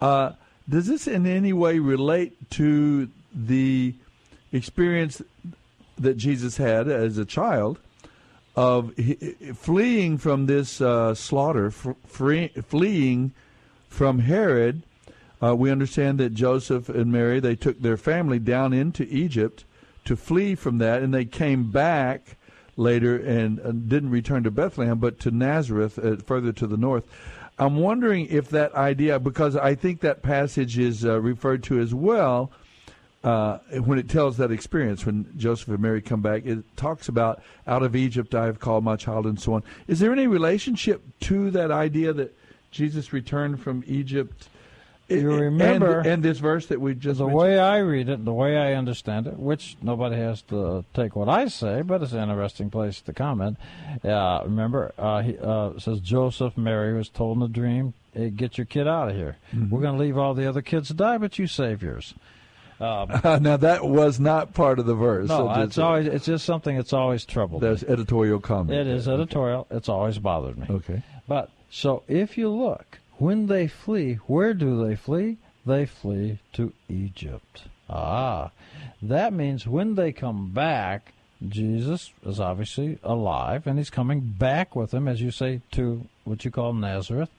Uh, 0.00 0.32
does 0.68 0.86
this 0.86 1.06
in 1.06 1.26
any 1.26 1.52
way 1.52 1.78
relate 1.78 2.50
to 2.50 3.08
the 3.34 3.94
experience 4.52 5.22
that 5.98 6.16
Jesus 6.16 6.56
had 6.56 6.88
as 6.88 7.18
a 7.18 7.24
child 7.24 7.78
of 8.54 8.92
fleeing 9.54 10.18
from 10.18 10.46
this 10.46 10.80
uh, 10.80 11.14
slaughter, 11.14 11.70
free, 11.70 12.48
fleeing 12.66 13.32
from 13.88 14.20
Herod? 14.20 14.82
Uh, 15.40 15.54
we 15.54 15.70
understand 15.70 16.18
that 16.18 16.34
Joseph 16.34 16.88
and 16.88 17.12
Mary 17.12 17.40
they 17.40 17.54
took 17.54 17.80
their 17.80 17.96
family 17.96 18.38
down 18.38 18.72
into 18.72 19.04
Egypt 19.04 19.64
to 20.04 20.16
flee 20.16 20.54
from 20.54 20.78
that, 20.78 21.02
and 21.02 21.14
they 21.14 21.24
came 21.24 21.70
back 21.70 22.36
later 22.76 23.16
and 23.16 23.88
didn't 23.88 24.10
return 24.10 24.42
to 24.44 24.50
Bethlehem, 24.50 24.98
but 24.98 25.18
to 25.20 25.30
Nazareth, 25.30 25.98
uh, 25.98 26.16
further 26.16 26.52
to 26.52 26.66
the 26.66 26.76
north. 26.76 27.04
I'm 27.58 27.76
wondering 27.76 28.26
if 28.26 28.50
that 28.50 28.74
idea, 28.74 29.18
because 29.18 29.56
I 29.56 29.74
think 29.74 30.00
that 30.00 30.22
passage 30.22 30.78
is 30.78 31.04
uh, 31.04 31.20
referred 31.20 31.62
to 31.64 31.80
as 31.80 31.92
well, 31.92 32.52
uh, 33.24 33.58
when 33.84 33.98
it 33.98 34.08
tells 34.08 34.36
that 34.36 34.52
experience 34.52 35.04
when 35.04 35.26
Joseph 35.36 35.68
and 35.68 35.80
Mary 35.80 36.00
come 36.00 36.22
back, 36.22 36.46
it 36.46 36.64
talks 36.76 37.08
about 37.08 37.42
out 37.66 37.82
of 37.82 37.96
Egypt 37.96 38.34
I 38.34 38.46
have 38.46 38.60
called 38.60 38.84
my 38.84 38.94
child 38.94 39.26
and 39.26 39.40
so 39.40 39.54
on. 39.54 39.64
Is 39.88 39.98
there 39.98 40.12
any 40.12 40.28
relationship 40.28 41.02
to 41.20 41.50
that 41.50 41.72
idea 41.72 42.12
that 42.12 42.36
Jesus 42.70 43.12
returned 43.12 43.60
from 43.60 43.82
Egypt? 43.86 44.48
You 45.08 45.32
remember- 45.32 46.00
and, 46.00 46.22
this 46.22 46.38
verse 46.38 46.66
that 46.66 46.80
we 46.80 46.94
just 46.94 47.18
the 47.18 47.24
mentioned? 47.24 47.38
way 47.40 47.58
I 47.58 47.78
read 47.78 48.08
it, 48.08 48.24
the 48.24 48.32
way 48.32 48.58
I 48.58 48.74
understand 48.74 49.26
it, 49.26 49.38
which 49.38 49.76
nobody 49.80 50.16
has 50.16 50.42
to 50.42 50.84
take 50.92 51.16
what 51.16 51.28
I 51.28 51.48
say, 51.48 51.82
but 51.82 52.02
it's 52.02 52.12
an 52.12 52.28
interesting 52.28 52.68
place 52.70 53.00
to 53.02 53.12
comment. 53.14 53.56
Uh, 54.04 54.40
remember, 54.44 54.92
uh, 54.98 55.22
he 55.22 55.38
uh, 55.38 55.78
says 55.78 56.00
Joseph, 56.00 56.58
Mary 56.58 56.92
was 56.94 57.08
told 57.08 57.38
in 57.38 57.42
a 57.42 57.48
dream, 57.48 57.94
hey, 58.12 58.28
"Get 58.30 58.58
your 58.58 58.66
kid 58.66 58.86
out 58.86 59.08
of 59.08 59.16
here. 59.16 59.36
Mhm. 59.54 59.70
We're 59.70 59.80
going 59.80 59.94
to 59.96 60.00
leave 60.00 60.18
all 60.18 60.34
the 60.34 60.46
other 60.46 60.62
kids 60.62 60.88
to 60.88 60.94
die, 60.94 61.16
but 61.18 61.38
you 61.38 61.46
save 61.46 61.82
yours." 61.82 62.14
Um, 62.80 63.08
now 63.42 63.56
that 63.56 63.88
was 63.88 64.20
not 64.20 64.54
part 64.54 64.78
of 64.78 64.86
the 64.86 64.94
verse. 64.94 65.28
no, 65.28 65.52
so 65.54 65.62
it's 65.62 65.78
always 65.78 66.06
it's 66.06 66.26
just 66.26 66.44
something 66.44 66.76
that's 66.76 66.92
always 66.92 67.24
troubled. 67.24 67.62
me. 67.62 67.68
That's 67.68 67.82
editorial 67.82 68.40
comment. 68.40 68.78
It 68.78 68.86
is 68.86 69.08
editorial. 69.08 69.66
It's 69.70 69.88
always 69.88 70.18
bothered 70.18 70.58
me. 70.58 70.66
Okay. 70.70 71.02
But 71.26 71.50
so 71.70 72.02
if 72.08 72.38
you 72.38 72.50
look, 72.50 72.97
when 73.18 73.46
they 73.46 73.66
flee, 73.68 74.14
where 74.26 74.54
do 74.54 74.84
they 74.86 74.96
flee? 74.96 75.36
They 75.66 75.86
flee 75.86 76.38
to 76.54 76.72
Egypt. 76.88 77.64
Ah, 77.90 78.50
that 79.02 79.32
means 79.32 79.66
when 79.66 79.94
they 79.94 80.12
come 80.12 80.50
back, 80.50 81.12
Jesus 81.46 82.12
is 82.24 82.40
obviously 82.40 82.98
alive, 83.02 83.66
and 83.66 83.78
he's 83.78 83.90
coming 83.90 84.20
back 84.20 84.74
with 84.74 84.90
them, 84.90 85.06
as 85.06 85.20
you 85.20 85.30
say, 85.30 85.60
to 85.72 86.06
what 86.24 86.44
you 86.44 86.50
call 86.50 86.72
Nazareth. 86.72 87.30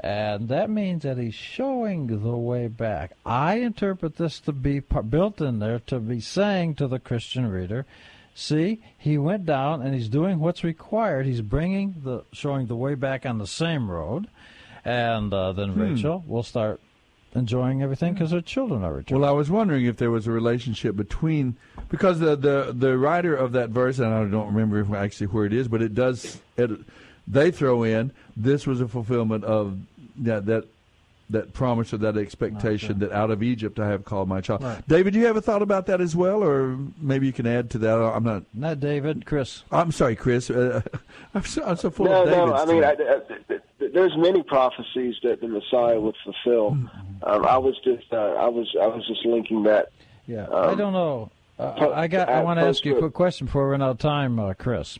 And 0.00 0.48
that 0.48 0.68
means 0.68 1.02
that 1.02 1.16
he's 1.16 1.34
showing 1.34 2.06
the 2.22 2.36
way 2.36 2.68
back. 2.68 3.12
I 3.24 3.56
interpret 3.56 4.16
this 4.16 4.40
to 4.40 4.52
be 4.52 4.80
built 4.80 5.40
in 5.40 5.58
there 5.58 5.78
to 5.86 5.98
be 5.98 6.20
saying 6.20 6.74
to 6.76 6.86
the 6.86 6.98
Christian 6.98 7.46
reader, 7.50 7.86
see, 8.34 8.82
he 8.98 9.16
went 9.16 9.46
down 9.46 9.80
and 9.80 9.94
he's 9.94 10.08
doing 10.08 10.38
what's 10.38 10.62
required. 10.62 11.24
He's 11.24 11.40
bringing 11.40 12.02
the, 12.04 12.24
showing 12.32 12.66
the 12.66 12.76
way 12.76 12.94
back 12.94 13.24
on 13.24 13.38
the 13.38 13.46
same 13.46 13.90
road. 13.90 14.28
And 14.84 15.32
uh, 15.32 15.52
then 15.52 15.72
Hmm. 15.72 15.80
Rachel 15.80 16.24
will 16.26 16.42
start 16.42 16.80
enjoying 17.34 17.82
everything 17.82 18.14
because 18.14 18.32
her 18.32 18.40
children 18.40 18.82
are 18.82 18.92
returning. 18.92 19.22
Well, 19.22 19.30
I 19.30 19.32
was 19.32 19.50
wondering 19.50 19.86
if 19.86 19.96
there 19.98 20.10
was 20.10 20.26
a 20.26 20.32
relationship 20.32 20.96
between 20.96 21.56
because 21.88 22.18
the 22.18 22.34
the 22.36 22.74
the 22.76 22.98
writer 22.98 23.34
of 23.36 23.52
that 23.52 23.70
verse, 23.70 23.98
and 23.98 24.12
I 24.12 24.24
don't 24.24 24.52
remember 24.54 24.96
actually 24.96 25.28
where 25.28 25.44
it 25.44 25.52
is, 25.52 25.68
but 25.68 25.82
it 25.82 25.94
does. 25.94 26.40
It, 26.56 26.70
they 27.28 27.50
throw 27.52 27.84
in 27.84 28.12
this 28.36 28.66
was 28.66 28.80
a 28.80 28.88
fulfillment 28.88 29.44
of 29.44 29.78
that 30.16 30.46
that 30.46 30.64
that 31.30 31.52
promise 31.52 31.92
or 31.92 31.98
that 31.98 32.16
expectation 32.16 32.98
that 33.00 33.12
out 33.12 33.30
of 33.30 33.42
Egypt 33.42 33.78
I 33.78 33.88
have 33.88 34.04
called 34.04 34.28
my 34.28 34.40
child. 34.40 34.62
Right. 34.62 34.86
David, 34.88 35.12
do 35.14 35.20
you 35.20 35.26
have 35.26 35.36
a 35.36 35.40
thought 35.40 35.62
about 35.62 35.86
that 35.86 36.00
as 36.00 36.14
well, 36.14 36.42
or 36.42 36.78
maybe 37.00 37.26
you 37.26 37.32
can 37.32 37.46
add 37.46 37.70
to 37.70 37.78
that? 37.78 37.96
I'm 37.96 38.24
not. 38.24 38.44
Not 38.52 38.80
David, 38.80 39.26
Chris. 39.26 39.62
I'm 39.70 39.92
sorry, 39.92 40.16
Chris. 40.16 40.50
Uh, 40.50 40.82
I'm, 41.34 41.44
so, 41.44 41.64
I'm 41.64 41.76
so 41.76 41.90
full 41.90 42.06
no, 42.06 42.22
of 42.22 42.28
Davids. 42.28 42.52
no. 42.52 42.56
I 42.56 42.64
mean, 42.66 42.84
I. 42.84 42.90
I, 42.90 42.94
th- 42.96 43.40
th- 43.48 43.92
there's 43.94 44.16
many 44.16 44.42
prophecies 44.42 45.16
that 45.22 45.40
the 45.40 45.48
Messiah 45.48 45.98
would 45.98 46.14
fulfill. 46.22 46.72
Mm-hmm. 46.72 47.24
Um, 47.24 47.46
I 47.46 47.58
was 47.58 47.76
just, 47.82 48.12
uh, 48.12 48.16
I 48.16 48.46
was, 48.46 48.68
I 48.80 48.86
was 48.86 49.06
just 49.08 49.24
linking 49.24 49.62
that. 49.64 49.90
Yeah, 50.26 50.44
Um, 50.44 50.70
I 50.70 50.74
don't 50.74 50.92
know. 50.92 51.30
Uh, 51.58 51.90
I 51.94 52.06
got. 52.06 52.28
I 52.28 52.40
uh, 52.40 52.44
want 52.44 52.60
to 52.60 52.66
ask 52.66 52.84
you 52.84 52.96
a 52.96 52.98
quick 53.00 53.14
question 53.14 53.46
before 53.46 53.66
we 53.66 53.72
run 53.72 53.82
out 53.82 53.90
of 53.90 53.98
time, 53.98 54.38
uh, 54.38 54.54
Chris. 54.54 54.98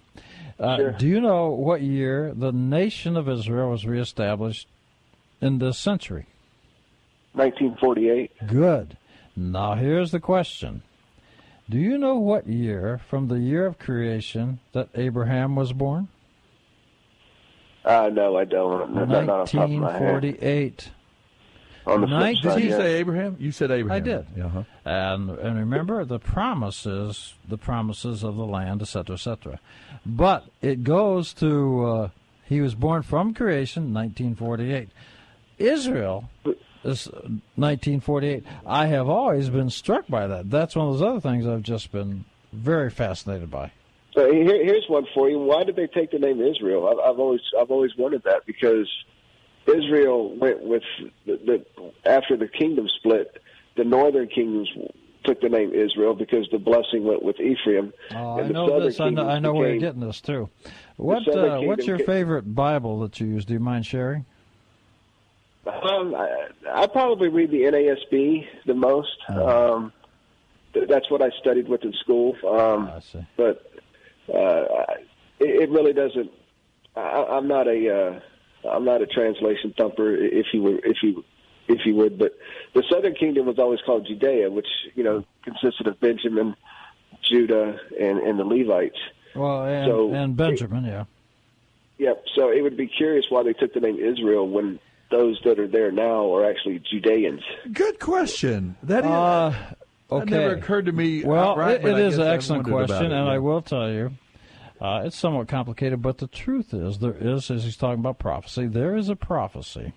Uh, 0.58 0.76
Sure. 0.76 0.90
Do 0.92 1.06
you 1.06 1.20
know 1.20 1.48
what 1.50 1.80
year 1.80 2.34
the 2.34 2.52
nation 2.52 3.16
of 3.16 3.28
Israel 3.28 3.70
was 3.70 3.86
reestablished 3.86 4.68
in 5.40 5.58
this 5.58 5.78
century? 5.78 6.26
1948. 7.32 8.46
Good. 8.46 8.96
Now 9.36 9.74
here's 9.74 10.10
the 10.10 10.20
question. 10.20 10.82
Do 11.68 11.78
you 11.78 11.98
know 11.98 12.16
what 12.16 12.48
year 12.48 13.00
from 13.08 13.28
the 13.28 13.38
year 13.38 13.64
of 13.66 13.78
creation 13.78 14.58
that 14.72 14.88
Abraham 14.94 15.54
was 15.54 15.72
born? 15.72 16.08
Uh, 17.84 18.10
no, 18.12 18.36
I 18.36 18.44
don't. 18.44 18.92
Not, 18.94 19.08
not 19.08 19.28
off 19.28 19.50
the 19.52 19.58
top 19.58 19.64
of 19.66 19.70
my 19.70 19.92
head. 19.92 20.02
1948. 20.24 20.90
On 21.86 22.00
the 22.02 22.06
flip 22.06 22.20
Nineteen- 22.20 22.42
side, 22.42 22.54
Did 22.56 22.64
you 22.64 22.70
yeah. 22.70 22.76
say 22.76 22.94
Abraham? 22.96 23.36
You 23.38 23.52
said 23.52 23.70
Abraham. 23.70 23.96
I 23.96 24.00
did. 24.04 24.26
Yeah, 24.36 24.46
uh-huh. 24.46 24.62
And 24.84 25.30
and 25.30 25.58
remember 25.58 26.04
the 26.04 26.18
promises, 26.18 27.34
the 27.48 27.56
promises 27.56 28.22
of 28.22 28.36
the 28.36 28.44
land, 28.44 28.82
etc., 28.82 29.14
etc. 29.14 29.60
But 30.04 30.44
it 30.60 30.84
goes 30.84 31.32
to 31.34 31.86
uh, 31.86 32.08
he 32.44 32.60
was 32.60 32.74
born 32.74 33.02
from 33.02 33.32
creation, 33.32 33.94
1948. 33.94 34.90
Israel 35.60 36.28
is 36.84 37.06
1948. 37.06 38.44
I 38.66 38.86
have 38.86 39.08
always 39.08 39.50
been 39.50 39.70
struck 39.70 40.06
by 40.08 40.26
that. 40.26 40.50
That's 40.50 40.74
one 40.74 40.88
of 40.88 40.94
those 40.98 41.02
other 41.02 41.20
things 41.20 41.46
I've 41.46 41.62
just 41.62 41.92
been 41.92 42.24
very 42.52 42.90
fascinated 42.90 43.50
by. 43.50 43.72
So 44.14 44.32
here, 44.32 44.64
here's 44.64 44.86
one 44.88 45.06
for 45.14 45.28
you. 45.28 45.38
Why 45.38 45.62
did 45.62 45.76
they 45.76 45.86
take 45.86 46.10
the 46.10 46.18
name 46.18 46.40
Israel? 46.40 46.88
I've, 46.88 47.12
I've 47.12 47.20
always, 47.20 47.40
I've 47.58 47.70
always 47.70 47.92
wondered 47.96 48.22
that 48.24 48.44
because 48.46 48.88
Israel 49.66 50.36
went 50.36 50.62
with 50.62 50.82
the, 51.26 51.38
the 51.76 52.10
after 52.10 52.36
the 52.36 52.48
kingdom 52.48 52.88
split, 52.98 53.40
the 53.76 53.84
northern 53.84 54.26
kingdoms 54.28 54.68
took 55.24 55.40
the 55.40 55.48
name 55.48 55.72
Israel 55.72 56.14
because 56.14 56.48
the 56.50 56.58
blessing 56.58 57.04
went 57.04 57.22
with 57.22 57.38
Ephraim. 57.38 57.92
Oh, 58.12 58.40
I 58.40 58.48
know 58.48 58.80
this. 58.80 58.98
I 58.98 59.10
know, 59.10 59.28
I 59.28 59.38
know 59.38 59.52
where 59.52 59.70
you're 59.70 59.78
getting 59.78 60.00
this 60.00 60.20
too. 60.20 60.48
What 60.96 61.28
uh, 61.28 61.60
what's 61.60 61.86
your 61.86 61.98
favorite 61.98 62.54
Bible 62.54 63.00
that 63.00 63.20
you 63.20 63.26
use? 63.26 63.44
Do 63.44 63.52
you 63.52 63.60
mind 63.60 63.86
sharing? 63.86 64.24
Um, 65.66 66.14
I, 66.14 66.48
I 66.72 66.86
probably 66.86 67.28
read 67.28 67.50
the 67.50 67.62
NASB 67.62 68.46
the 68.66 68.74
most. 68.74 69.16
Oh. 69.28 69.74
Um, 69.74 69.92
th- 70.72 70.88
that's 70.88 71.10
what 71.10 71.22
I 71.22 71.30
studied 71.40 71.68
with 71.68 71.84
in 71.84 71.92
school. 71.94 72.34
Um, 72.46 72.88
I 72.88 73.00
see. 73.00 73.26
But 73.36 73.70
uh, 74.32 74.64
it, 75.38 75.62
it 75.62 75.70
really 75.70 75.92
doesn't. 75.92 76.30
I, 76.96 77.26
I'm 77.30 77.46
not 77.46 77.66
a. 77.68 78.20
Uh, 78.64 78.68
I'm 78.68 78.84
not 78.84 79.00
a 79.00 79.06
translation 79.06 79.74
thumper, 79.76 80.14
if 80.14 80.46
you 80.52 80.62
were, 80.62 80.78
if 80.84 80.98
you, 81.02 81.24
if 81.68 81.86
you 81.86 81.94
would. 81.96 82.18
But 82.18 82.36
the 82.74 82.82
Southern 82.90 83.14
Kingdom 83.14 83.46
was 83.46 83.58
always 83.58 83.80
called 83.86 84.06
Judea, 84.06 84.50
which 84.50 84.68
you 84.94 85.02
know 85.04 85.24
consisted 85.44 85.86
of 85.86 85.98
Benjamin, 86.00 86.56
Judah, 87.22 87.78
and 87.98 88.18
and 88.18 88.38
the 88.38 88.44
Levites. 88.44 88.98
Well, 89.34 89.64
and, 89.64 89.86
So- 89.86 90.12
and 90.14 90.36
Benjamin, 90.36 90.84
yeah. 90.84 91.04
Yep. 91.98 92.24
So 92.34 92.50
it 92.50 92.62
would 92.62 92.78
be 92.78 92.86
curious 92.86 93.26
why 93.28 93.42
they 93.42 93.52
took 93.52 93.74
the 93.74 93.80
name 93.80 93.98
Israel 93.98 94.48
when 94.48 94.78
those 95.10 95.40
that 95.44 95.58
are 95.58 95.68
there 95.68 95.90
now 95.92 96.34
are 96.34 96.48
actually 96.48 96.80
Judeans. 96.90 97.42
Good 97.72 97.98
question. 97.98 98.76
That 98.82 99.04
is. 99.04 99.10
Uh, 99.10 99.54
That 100.10 100.28
never 100.28 100.54
occurred 100.54 100.86
to 100.86 100.92
me. 100.92 101.22
Well, 101.24 101.50
outright, 101.50 101.76
it, 101.76 101.82
but 101.82 101.92
it 101.92 102.02
I 102.02 102.06
is 102.06 102.16
guess 102.16 102.26
an 102.26 102.32
excellent 102.32 102.64
question, 102.66 103.06
it, 103.06 103.12
and 103.12 103.26
yeah. 103.26 103.32
I 103.32 103.38
will 103.38 103.62
tell 103.62 103.88
you, 103.88 104.10
uh, 104.80 105.02
it's 105.04 105.16
somewhat 105.16 105.46
complicated. 105.46 106.02
But 106.02 106.18
the 106.18 106.26
truth 106.26 106.74
is, 106.74 106.98
there 106.98 107.16
is, 107.16 107.48
as 107.48 107.62
he's 107.62 107.76
talking 107.76 108.00
about 108.00 108.18
prophecy, 108.18 108.66
there 108.66 108.96
is 108.96 109.08
a 109.08 109.14
prophecy, 109.14 109.92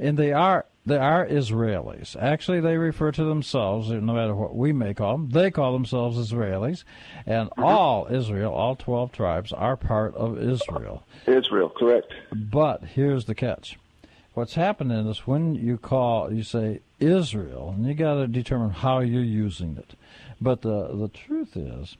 and 0.00 0.18
they 0.18 0.32
are 0.32 0.66
they 0.84 0.96
are 0.96 1.24
Israelis. 1.24 2.16
Actually, 2.20 2.58
they 2.58 2.76
refer 2.76 3.12
to 3.12 3.22
themselves, 3.22 3.88
no 3.90 4.00
matter 4.00 4.34
what 4.34 4.56
we 4.56 4.72
may 4.72 4.94
call 4.94 5.12
them, 5.16 5.30
they 5.30 5.52
call 5.52 5.72
themselves 5.72 6.18
Israelis, 6.18 6.82
and 7.24 7.48
all 7.56 8.08
Israel, 8.10 8.52
all 8.52 8.74
twelve 8.74 9.12
tribes, 9.12 9.52
are 9.52 9.76
part 9.76 10.12
of 10.16 10.42
Israel. 10.42 11.04
Israel, 11.28 11.68
correct? 11.68 12.12
But 12.34 12.82
here's 12.82 13.26
the 13.26 13.36
catch. 13.36 13.78
What's 14.34 14.54
happening 14.54 15.06
is 15.08 15.26
when 15.26 15.54
you 15.54 15.76
call, 15.76 16.32
you 16.32 16.42
say 16.42 16.80
Israel, 16.98 17.74
and 17.76 17.86
you 17.86 17.92
got 17.94 18.14
to 18.14 18.26
determine 18.26 18.70
how 18.70 19.00
you're 19.00 19.22
using 19.22 19.76
it. 19.76 19.94
But 20.40 20.62
the 20.62 20.88
the 20.94 21.08
truth 21.08 21.56
is, 21.56 21.96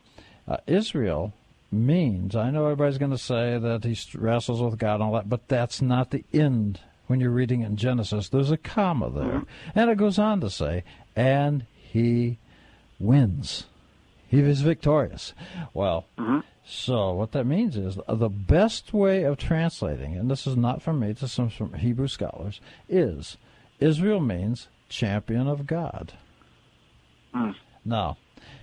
uh, 0.48 0.56
Israel 0.66 1.34
means. 1.70 2.34
I 2.34 2.50
know 2.50 2.64
everybody's 2.64 2.98
going 2.98 3.10
to 3.10 3.18
say 3.18 3.58
that 3.58 3.84
he 3.84 3.96
wrestles 4.16 4.62
with 4.62 4.78
God 4.78 4.94
and 4.94 5.02
all 5.04 5.12
that, 5.12 5.28
but 5.28 5.48
that's 5.48 5.82
not 5.82 6.10
the 6.10 6.24
end. 6.32 6.80
When 7.06 7.20
you're 7.20 7.30
reading 7.30 7.60
in 7.60 7.76
Genesis, 7.76 8.30
there's 8.30 8.50
a 8.50 8.56
comma 8.56 9.10
there, 9.10 9.42
and 9.74 9.90
it 9.90 9.98
goes 9.98 10.18
on 10.18 10.40
to 10.40 10.48
say, 10.48 10.84
"And 11.14 11.66
he 11.74 12.38
wins." 12.98 13.66
He 14.28 14.40
is 14.40 14.62
victorious. 14.62 15.34
Well, 15.74 16.06
so 16.64 17.12
what 17.12 17.32
that 17.32 17.44
means 17.44 17.76
is 17.76 17.98
the 18.08 18.28
best 18.28 18.92
way 18.92 19.24
of 19.24 19.36
translating, 19.36 20.16
and 20.16 20.30
this 20.30 20.46
is 20.46 20.56
not 20.56 20.82
from 20.82 21.00
me, 21.00 21.12
this 21.12 21.38
is 21.38 21.52
from 21.52 21.74
Hebrew 21.74 22.08
scholars, 22.08 22.60
is 22.88 23.36
Israel 23.80 24.20
means 24.20 24.68
champion 24.88 25.48
of 25.48 25.66
God. 25.66 26.12
Now, 27.84 28.16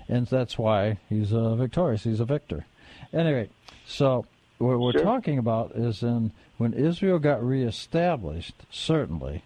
and 0.08 0.28
that's 0.28 0.58
why 0.58 0.98
he's 1.10 1.34
uh, 1.34 1.56
victorious. 1.56 2.04
He's 2.04 2.20
a 2.20 2.26
victor. 2.26 2.66
Anyway, 3.12 3.50
so 3.86 4.26
what 4.60 4.80
we're 4.80 4.92
Sure. 4.94 5.04
talking 5.04 5.38
about 5.38 5.72
is 5.76 6.04
in 6.04 6.32
when 6.58 6.74
Israel 6.74 7.20
got 7.20 7.44
reestablished. 7.44 8.54
Certainly, 8.70 9.44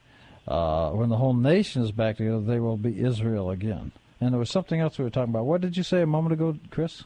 uh, 0.47 0.91
when 0.91 1.09
the 1.09 1.17
whole 1.17 1.33
nation 1.33 1.81
is 1.83 1.91
back 1.91 2.17
together, 2.17 2.41
they 2.41 2.59
will 2.59 2.77
be 2.77 2.99
Israel 2.99 3.49
again. 3.49 3.91
And 4.19 4.31
there 4.31 4.39
was 4.39 4.49
something 4.49 4.79
else 4.79 4.97
we 4.97 5.03
were 5.05 5.09
talking 5.09 5.33
about. 5.33 5.45
What 5.45 5.61
did 5.61 5.75
you 5.77 5.83
say 5.83 6.01
a 6.01 6.07
moment 6.07 6.33
ago, 6.33 6.57
Chris? 6.69 7.03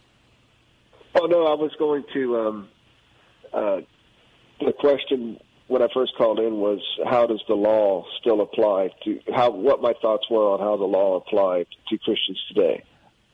Oh 1.19 1.25
no, 1.25 1.47
I 1.47 1.55
was 1.55 1.71
going 1.79 2.03
to 2.13 2.37
um, 2.37 2.69
uh, 3.53 3.77
the 4.59 4.73
question 4.73 5.39
when 5.67 5.81
I 5.81 5.87
first 5.93 6.13
called 6.17 6.39
in 6.39 6.59
was 6.59 6.79
how 7.05 7.27
does 7.27 7.41
the 7.47 7.55
law 7.55 8.05
still 8.19 8.41
apply 8.41 8.89
to 9.03 9.19
how 9.35 9.51
what 9.51 9.81
my 9.81 9.93
thoughts 10.01 10.29
were 10.29 10.53
on 10.53 10.59
how 10.59 10.77
the 10.77 10.85
law 10.85 11.17
applied 11.17 11.67
to 11.89 11.97
Christians 11.97 12.41
today. 12.47 12.83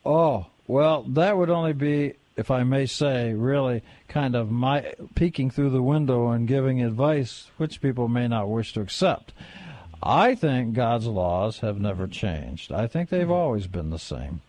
Oh, 0.05 0.47
well, 0.67 1.03
that 1.09 1.37
would 1.37 1.49
only 1.49 1.73
be, 1.73 2.13
if 2.35 2.49
I 2.51 2.63
may 2.63 2.85
say, 2.85 3.33
really 3.33 3.83
kind 4.07 4.35
of 4.35 4.49
my 4.51 4.93
peeking 5.15 5.49
through 5.49 5.69
the 5.69 5.83
window 5.83 6.29
and 6.31 6.47
giving 6.47 6.81
advice 6.81 7.51
which 7.57 7.81
people 7.81 8.07
may 8.07 8.27
not 8.27 8.49
wish 8.49 8.73
to 8.73 8.81
accept. 8.81 9.33
I 10.01 10.35
think 10.35 10.73
God's 10.73 11.07
laws 11.07 11.59
have 11.59 11.79
never 11.79 12.07
changed. 12.07 12.71
I 12.71 12.87
think 12.87 13.09
they've 13.09 13.31
always 13.31 13.67
been 13.67 13.89
the 13.89 13.99
same. 13.99 14.41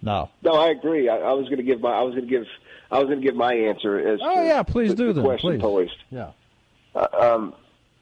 Now, 0.00 0.30
No, 0.42 0.52
I 0.52 0.70
agree. 0.70 1.08
I, 1.08 1.16
I 1.16 1.32
was 1.32 1.46
going 1.46 1.58
to 1.58 1.64
give 1.64 1.80
my 1.80 1.90
I 1.90 2.02
was 2.02 2.14
going 2.14 2.26
to 2.26 2.30
give 2.30 2.46
I 2.92 2.98
was 2.98 3.06
going 3.06 3.20
to 3.20 3.26
give 3.26 3.34
my 3.34 3.54
answer 3.54 3.98
as 3.98 4.20
oh 4.22 4.42
to 4.42 4.46
yeah, 4.46 4.62
please 4.62 4.90
the, 4.90 4.96
do 4.96 5.12
the 5.12 5.22
that. 5.22 5.26
question 5.26 5.50
Please. 5.52 5.60
posed. 5.60 5.96
Yeah. 6.10 6.30
Uh, 6.94 7.06
um, 7.18 7.54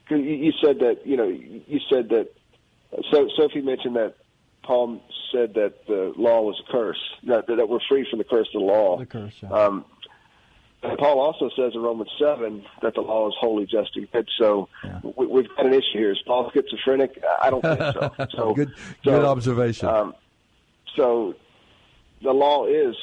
you, 0.09 0.17
you 0.17 0.51
said 0.61 0.79
that 0.79 1.05
you 1.05 1.15
know 1.15 1.27
you 1.27 1.79
said 1.89 2.09
that. 2.09 2.27
So 3.09 3.29
Soapy 3.37 3.61
mentioned 3.61 3.95
that 3.95 4.15
Paul 4.63 5.01
said 5.31 5.53
that 5.53 5.87
the 5.87 6.13
law 6.17 6.41
was 6.41 6.61
a 6.67 6.71
curse. 6.71 6.99
That, 7.23 7.47
that 7.47 7.69
we're 7.69 7.79
free 7.87 8.05
from 8.09 8.19
the 8.19 8.25
curse 8.25 8.49
of 8.53 8.59
the 8.61 8.65
law. 8.65 8.97
The 8.97 9.05
curse. 9.05 9.33
Yeah. 9.41 9.49
Um, 9.49 9.85
and 10.83 10.97
Paul 10.97 11.19
also 11.19 11.49
says 11.55 11.73
in 11.75 11.81
Romans 11.81 12.09
seven 12.19 12.65
that 12.81 12.95
the 12.95 13.01
law 13.01 13.29
is 13.29 13.35
holy, 13.39 13.65
just, 13.65 13.95
and 13.95 14.11
good. 14.11 14.27
So 14.37 14.67
we, 15.15 15.27
we've 15.27 15.47
got 15.55 15.67
an 15.67 15.73
issue 15.73 15.99
here. 15.99 16.11
Is 16.11 16.21
Paul 16.25 16.51
schizophrenic? 16.53 17.23
I 17.41 17.49
don't 17.49 17.61
think 17.61 17.79
so. 17.79 18.11
So 18.31 18.53
good, 18.53 18.73
so, 19.03 19.11
good 19.11 19.23
observation. 19.23 19.87
Um, 19.87 20.15
so 20.95 21.35
the 22.23 22.31
law 22.31 22.65
is 22.65 22.95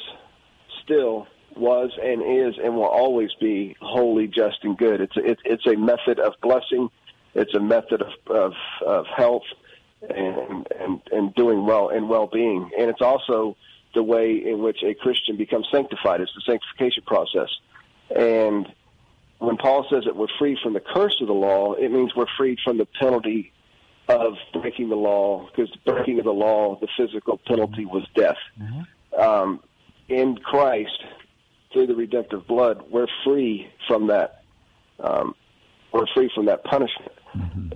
still 0.83 1.25
was 1.59 1.91
and 2.01 2.21
is 2.21 2.55
and 2.63 2.75
will 2.75 2.83
always 2.85 3.29
be 3.39 3.75
holy, 3.81 4.27
just, 4.27 4.63
and 4.63 4.77
good. 4.77 5.01
It's 5.01 5.17
a, 5.17 5.25
it's 5.25 5.41
it's 5.45 5.67
a 5.67 5.75
method 5.75 6.19
of 6.19 6.33
blessing. 6.41 6.89
It's 7.35 7.53
a 7.53 7.59
method 7.59 8.01
of 8.01 8.13
of, 8.27 8.53
of 8.85 9.05
health 9.07 9.43
and 10.01 10.67
and 10.79 11.01
and 11.11 11.35
doing 11.35 11.65
well 11.65 11.89
and 11.89 12.09
well 12.09 12.27
being. 12.27 12.69
And 12.77 12.89
it's 12.89 13.01
also 13.01 13.57
the 13.93 14.03
way 14.03 14.35
in 14.35 14.59
which 14.59 14.83
a 14.83 14.93
Christian 14.93 15.37
becomes 15.37 15.67
sanctified. 15.71 16.21
It's 16.21 16.33
the 16.35 16.41
sanctification 16.45 17.03
process. 17.05 17.49
And 18.15 18.67
when 19.39 19.57
Paul 19.57 19.85
says 19.89 20.03
that 20.05 20.15
we're 20.15 20.27
free 20.37 20.57
from 20.61 20.73
the 20.73 20.79
curse 20.79 21.17
of 21.21 21.27
the 21.27 21.33
law, 21.33 21.73
it 21.73 21.91
means 21.91 22.15
we're 22.15 22.25
freed 22.37 22.59
from 22.63 22.77
the 22.77 22.87
penalty 22.99 23.51
of 24.07 24.33
breaking 24.53 24.89
the 24.89 24.95
law, 24.95 25.47
because 25.47 25.71
the 25.71 25.91
breaking 25.91 26.17
of 26.19 26.25
the 26.25 26.33
law, 26.33 26.77
the 26.79 26.87
physical 26.97 27.39
penalty 27.45 27.85
was 27.85 28.03
death. 28.15 28.37
Um, 29.17 29.61
in 30.07 30.37
Christ, 30.37 31.03
through 31.71 31.87
the 31.87 31.95
redemptive 31.95 32.47
blood, 32.47 32.83
we're 32.89 33.07
free 33.23 33.67
from 33.87 34.07
that. 34.07 34.43
Um, 34.99 35.35
we're 35.93 36.07
free 36.13 36.29
from 36.33 36.45
that 36.45 36.63
punishment. 36.63 37.11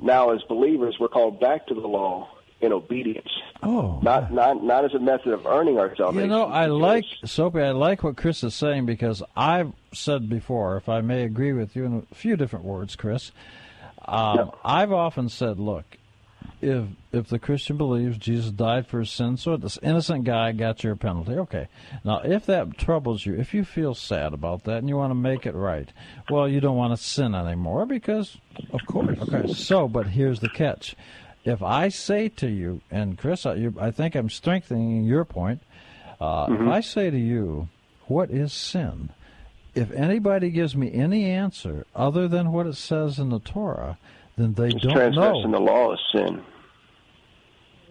Now, 0.01 0.31
as 0.31 0.41
believers, 0.49 0.97
we're 0.99 1.07
called 1.07 1.39
back 1.39 1.67
to 1.67 1.73
the 1.73 1.87
law 1.87 2.29
in 2.59 2.73
obedience. 2.73 3.29
Oh, 3.61 3.99
not 4.01 4.33
not 4.33 4.63
not 4.63 4.85
as 4.85 4.93
a 4.93 4.99
method 4.99 5.33
of 5.33 5.45
earning 5.45 5.77
our 5.79 5.95
salvation. 5.95 6.29
You 6.29 6.35
know, 6.35 6.45
I 6.45 6.65
like 6.65 7.05
Soapy. 7.25 7.61
I 7.61 7.71
like 7.71 8.03
what 8.03 8.17
Chris 8.17 8.43
is 8.43 8.55
saying 8.55 8.85
because 8.85 9.21
I've 9.35 9.73
said 9.93 10.29
before, 10.29 10.77
if 10.77 10.89
I 10.89 11.01
may 11.01 11.23
agree 11.23 11.53
with 11.53 11.75
you 11.75 11.85
in 11.85 12.07
a 12.11 12.15
few 12.15 12.35
different 12.35 12.65
words, 12.65 12.95
Chris. 12.95 13.31
Um, 14.05 14.51
I've 14.65 14.91
often 14.91 15.29
said, 15.29 15.59
look, 15.59 15.85
if 16.63 16.85
if 17.11 17.27
the 17.27 17.37
Christian 17.39 17.77
believes 17.77 18.17
Jesus 18.17 18.51
died 18.51 18.87
for 18.87 18.99
his 18.99 19.11
sins, 19.11 19.43
so 19.43 19.57
this 19.57 19.77
innocent 19.83 20.23
guy 20.23 20.51
got 20.51 20.83
your 20.83 20.95
penalty. 20.95 21.33
Okay. 21.33 21.67
Now, 22.03 22.21
if 22.23 22.45
that 22.47 22.77
troubles 22.77 23.25
you, 23.25 23.35
if 23.35 23.53
you 23.53 23.63
feel 23.63 23.93
sad 23.93 24.33
about 24.33 24.63
that 24.63 24.77
and 24.77 24.89
you 24.89 24.97
want 24.97 25.11
to 25.11 25.15
make 25.15 25.45
it 25.45 25.53
right, 25.53 25.89
well, 26.29 26.47
you 26.47 26.59
don't 26.59 26.77
want 26.77 26.97
to 26.97 27.03
sin 27.03 27.35
anymore 27.35 27.85
because, 27.85 28.37
of 28.71 28.85
course. 28.87 29.17
Okay. 29.21 29.53
So, 29.53 29.87
but 29.87 30.07
here's 30.07 30.39
the 30.39 30.49
catch: 30.49 30.95
if 31.43 31.61
I 31.61 31.89
say 31.89 32.29
to 32.29 32.47
you, 32.49 32.81
and 32.89 33.17
Chris, 33.17 33.45
I, 33.45 33.55
you, 33.55 33.75
I 33.79 33.91
think 33.91 34.15
I'm 34.15 34.29
strengthening 34.29 35.03
your 35.03 35.25
point. 35.25 35.61
Uh, 36.19 36.47
If 36.49 36.67
I 36.67 36.79
say 36.81 37.09
to 37.09 37.19
you, 37.19 37.67
"What 38.07 38.31
is 38.31 38.53
sin?" 38.53 39.09
If 39.75 39.91
anybody 39.91 40.51
gives 40.51 40.75
me 40.75 40.93
any 40.93 41.25
answer 41.31 41.85
other 41.95 42.27
than 42.27 42.51
what 42.51 42.67
it 42.67 42.75
says 42.75 43.17
in 43.17 43.29
the 43.29 43.39
Torah, 43.39 43.97
then 44.37 44.53
they 44.53 44.69
don't 44.69 44.93
transgressing 44.93 45.51
know. 45.51 45.57
the 45.59 45.63
law 45.63 45.93
is 45.93 45.99
sin. 46.11 46.43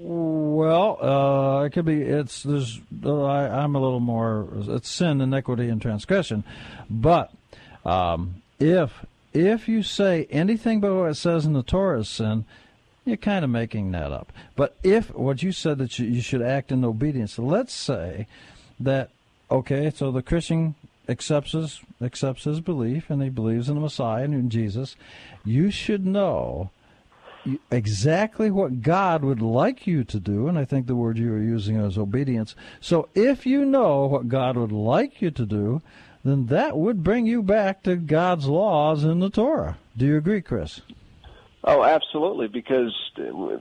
Well, 0.04 0.98
uh, 1.00 1.64
it 1.64 1.70
could 1.70 1.84
be. 1.84 2.02
It's 2.02 2.42
there's. 2.42 2.80
Uh, 3.04 3.22
I, 3.22 3.62
I'm 3.62 3.76
a 3.76 3.80
little 3.80 4.00
more. 4.00 4.48
It's 4.68 4.88
sin, 4.88 5.20
iniquity, 5.20 5.68
and 5.68 5.80
transgression. 5.80 6.42
But 6.90 7.30
um, 7.84 8.42
if 8.58 9.04
if 9.32 9.68
you 9.68 9.84
say 9.84 10.26
anything 10.30 10.80
but 10.80 10.92
what 10.92 11.10
it 11.10 11.14
says 11.14 11.46
in 11.46 11.52
the 11.52 11.62
Torah 11.62 12.00
is 12.00 12.08
sin, 12.08 12.46
you're 13.04 13.16
kind 13.16 13.44
of 13.44 13.50
making 13.50 13.92
that 13.92 14.10
up. 14.10 14.32
But 14.56 14.76
if 14.82 15.14
what 15.14 15.42
you 15.44 15.52
said 15.52 15.78
that 15.78 15.98
you, 16.00 16.06
you 16.06 16.20
should 16.20 16.42
act 16.42 16.72
in 16.72 16.84
obedience, 16.84 17.38
let's 17.38 17.72
say 17.72 18.26
that 18.80 19.10
okay, 19.52 19.92
so 19.94 20.10
the 20.10 20.22
Christian 20.22 20.74
accepts 21.08 21.52
his 21.52 21.80
accepts 22.00 22.42
his 22.42 22.60
belief 22.60 23.08
and 23.08 23.22
he 23.22 23.28
believes 23.28 23.68
in 23.68 23.76
the 23.76 23.80
Messiah 23.80 24.24
and 24.24 24.34
in 24.34 24.50
Jesus, 24.50 24.96
you 25.44 25.70
should 25.70 26.04
know 26.04 26.70
exactly 27.70 28.50
what 28.50 28.82
God 28.82 29.24
would 29.24 29.42
like 29.42 29.86
you 29.86 30.04
to 30.04 30.20
do, 30.20 30.48
and 30.48 30.58
I 30.58 30.64
think 30.64 30.86
the 30.86 30.96
word 30.96 31.18
you 31.18 31.32
are 31.32 31.38
using 31.38 31.76
is 31.76 31.98
obedience. 31.98 32.54
So 32.80 33.08
if 33.14 33.46
you 33.46 33.64
know 33.64 34.06
what 34.06 34.28
God 34.28 34.56
would 34.56 34.72
like 34.72 35.20
you 35.20 35.30
to 35.32 35.46
do, 35.46 35.82
then 36.24 36.46
that 36.46 36.76
would 36.76 37.02
bring 37.02 37.26
you 37.26 37.42
back 37.42 37.82
to 37.82 37.96
God's 37.96 38.46
laws 38.46 39.04
in 39.04 39.18
the 39.18 39.30
Torah. 39.30 39.78
Do 39.96 40.06
you 40.06 40.16
agree, 40.16 40.40
Chris? 40.40 40.80
Oh, 41.64 41.84
absolutely, 41.84 42.48
because 42.48 42.92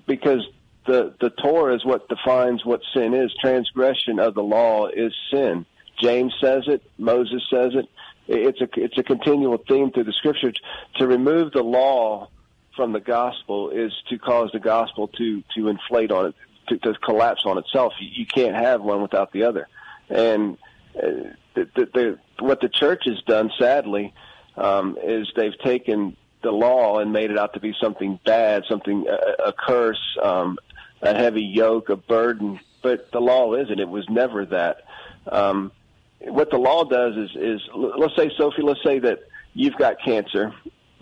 because 0.08 0.48
the 0.88 1.14
the 1.20 1.30
Torah 1.30 1.76
is 1.76 1.86
what 1.86 2.08
defines 2.10 2.66
what 2.66 2.82
sin 2.94 3.14
is. 3.14 3.34
Transgression 3.40 4.20
of 4.20 4.34
the 4.34 4.44
law 4.44 4.88
is 4.88 5.14
sin. 5.32 5.66
James 6.02 6.34
says 6.42 6.64
it. 6.68 6.82
Moses 6.98 7.44
says 7.50 7.74
it. 7.76 7.88
It's 8.28 8.62
a 8.62 8.68
it's 8.76 8.98
a 8.98 9.04
continual 9.04 9.58
theme 9.58 9.92
through 9.92 10.06
the 10.06 10.14
scriptures. 10.14 10.60
To 10.98 11.08
remove 11.08 11.52
the 11.52 11.64
law 11.64 12.30
from 12.76 12.94
the 12.94 13.00
gospel 13.00 13.70
is 13.70 13.92
to 14.10 14.18
cause 14.18 14.50
the 14.54 14.60
gospel 14.60 15.08
to 15.10 15.44
to 15.56 15.68
inflate 15.68 16.12
on 16.12 16.28
it, 16.28 16.36
to, 16.68 16.78
to 16.78 16.94
collapse 17.00 17.42
on 17.46 17.58
itself. 17.58 17.94
You, 18.00 18.10
you 18.14 18.26
can't 18.26 18.56
have 18.56 18.82
one 18.82 19.02
without 19.02 19.32
the 19.32 19.44
other. 19.44 19.68
And 20.10 20.58
uh, 20.96 21.32
the, 21.54 21.70
the, 21.76 21.90
the, 21.94 22.20
what 22.40 22.62
the 22.62 22.70
church 22.70 23.04
has 23.06 23.22
done, 23.24 23.52
sadly, 23.58 24.14
um, 24.58 24.98
is 25.02 25.32
they've 25.36 25.58
taken 25.60 26.18
the 26.44 26.52
law 26.52 27.00
and 27.00 27.14
made 27.14 27.32
it 27.32 27.38
out 27.38 27.54
to 27.54 27.60
be 27.60 27.74
something 27.80 28.20
bad, 28.26 28.64
something 28.68 29.06
a, 29.08 29.50
a 29.50 29.54
curse, 29.54 30.18
um, 30.22 30.58
a 31.02 31.14
heavy 31.14 31.44
yoke, 31.44 31.90
a 31.90 31.96
burden. 31.96 32.60
But 32.82 33.12
the 33.12 33.22
law 33.22 33.54
isn't. 33.54 33.80
It 33.80 33.90
was 33.90 34.10
never 34.10 34.46
that. 34.48 34.84
Um, 35.28 35.72
what 36.20 36.50
the 36.50 36.58
law 36.58 36.84
does 36.84 37.16
is, 37.16 37.30
is 37.36 37.62
let's 37.76 38.16
say, 38.16 38.32
Soapy, 38.38 38.62
let's 38.64 38.84
say 38.84 39.00
that 39.00 39.20
you've 39.54 39.76
got 39.76 40.02
cancer. 40.04 40.54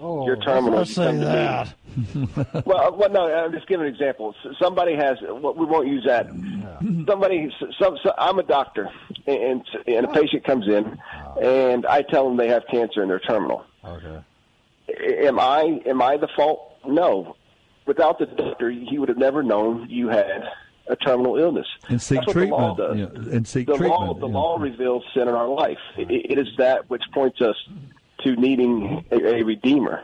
Oh, 0.02 0.26
You're 0.26 0.38
terminal. 0.38 0.80
let's 0.80 0.90
You 0.92 0.96
say 0.96 1.06
come 1.08 1.20
to 1.20 1.26
me. 1.26 1.26
that. 1.26 2.66
well, 2.66 2.96
well, 2.96 3.10
no, 3.10 3.34
I'm 3.34 3.52
just 3.52 3.68
giving 3.68 3.86
an 3.88 3.94
example. 3.94 4.34
Somebody 4.62 4.96
has. 4.96 5.18
well, 5.22 5.54
We 5.54 5.66
won't 5.66 5.88
use 5.88 6.04
that. 6.06 6.28
Somebody. 7.08 7.54
Some, 7.80 7.98
so 8.04 8.14
I'm 8.18 8.40
a 8.40 8.44
doctor, 8.44 8.90
and 9.28 9.62
and 9.88 10.06
a 10.06 10.10
patient 10.10 10.44
comes 10.46 10.68
in, 10.68 10.98
and 11.42 11.86
I 11.86 12.02
tell 12.04 12.26
them 12.28 12.38
they 12.38 12.48
have 12.50 12.64
cancer 12.72 13.02
and 13.02 13.10
they're 13.10 13.20
terminal. 13.20 13.66
Okay. 13.84 14.22
Am 15.28 15.40
I 15.40 15.82
am 15.86 16.02
I 16.02 16.18
the 16.18 16.30
fault? 16.36 16.78
No. 16.88 17.36
Without 17.86 18.20
the 18.20 18.28
doctor, 18.28 18.70
he 18.70 19.00
would 19.00 19.10
have 19.10 19.18
never 19.18 19.42
known 19.44 19.88
you 19.90 20.10
had 20.10 20.44
a 20.88 20.96
terminal 20.96 21.38
illness. 21.38 21.66
And 21.90 22.00
seek 22.02 22.18
That's 22.20 22.28
what 22.28 22.36
the 22.36 22.46
law 22.48 22.76
treatment. 22.76 23.14
does. 23.14 23.26
Yeah, 23.28 23.36
and 23.36 23.48
seek 23.48 23.68
the 23.68 23.74
treatment. 23.78 24.00
law, 24.02 24.14
the 24.14 24.28
yeah. 24.28 24.34
law 24.34 24.58
reveals 24.60 25.04
sin 25.14 25.24
in 25.28 25.34
our 25.36 25.48
life. 25.48 25.78
It, 25.98 26.10
it 26.10 26.38
is 26.38 26.48
that 26.58 26.90
which 26.90 27.04
points 27.14 27.42
us 27.42 27.56
to 28.24 28.36
needing 28.36 29.06
a, 29.12 29.36
a 29.36 29.44
redeemer. 29.44 30.04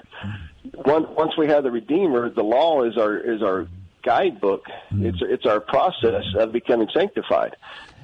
Once, 0.74 1.08
once 1.12 1.38
we 1.38 1.48
have 1.48 1.64
the 1.64 1.72
redeemer, 1.72 2.30
the 2.30 2.44
law 2.44 2.84
is 2.84 2.98
our 2.98 3.18
is 3.18 3.42
our 3.42 3.68
guidebook. 4.04 4.66
It's 4.92 5.20
it's 5.22 5.46
our 5.46 5.60
process 5.60 6.24
of 6.38 6.52
becoming 6.52 6.90
sanctified. 6.94 7.56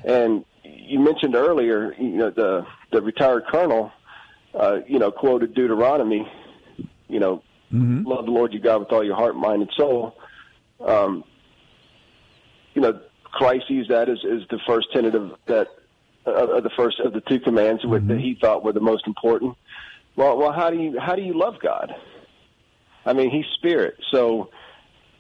And 0.03 0.45
you 0.63 0.99
mentioned 0.99 1.35
earlier, 1.35 1.93
you 1.97 2.17
know, 2.17 2.29
the 2.29 2.65
the 2.91 3.01
retired 3.01 3.45
colonel, 3.47 3.91
uh, 4.53 4.79
you 4.87 4.99
know, 4.99 5.11
quoted 5.11 5.53
Deuteronomy, 5.53 6.27
you 7.07 7.19
know, 7.19 7.43
love 8.05 8.25
the 8.25 8.31
Lord 8.31 8.53
your 8.53 8.61
God 8.61 8.79
with 8.79 8.91
all 8.91 9.03
your 9.03 9.15
heart, 9.15 9.35
mind, 9.35 9.61
and 9.61 9.71
soul. 9.75 10.17
Um, 10.85 11.23
you 12.73 12.81
know, 12.81 12.99
Christ 13.23 13.69
used 13.69 13.89
that 13.89 14.09
as, 14.09 14.19
as 14.25 14.47
the 14.49 14.59
first 14.67 14.91
tenet 14.93 15.15
of 15.15 15.33
that 15.47 15.67
uh, 16.25 16.57
of 16.57 16.63
the 16.63 16.69
first 16.71 16.99
of 16.99 17.13
the 17.13 17.21
two 17.21 17.39
commands 17.39 17.83
with, 17.85 18.07
that 18.07 18.19
he 18.19 18.37
thought 18.39 18.63
were 18.63 18.73
the 18.73 18.81
most 18.81 19.07
important. 19.07 19.55
Well, 20.15 20.37
well, 20.37 20.51
how 20.51 20.69
do 20.69 20.77
you 20.77 20.99
how 20.99 21.15
do 21.15 21.21
you 21.21 21.37
love 21.37 21.55
God? 21.61 21.93
I 23.05 23.13
mean, 23.13 23.31
He's 23.31 23.45
spirit, 23.55 23.95
so 24.11 24.49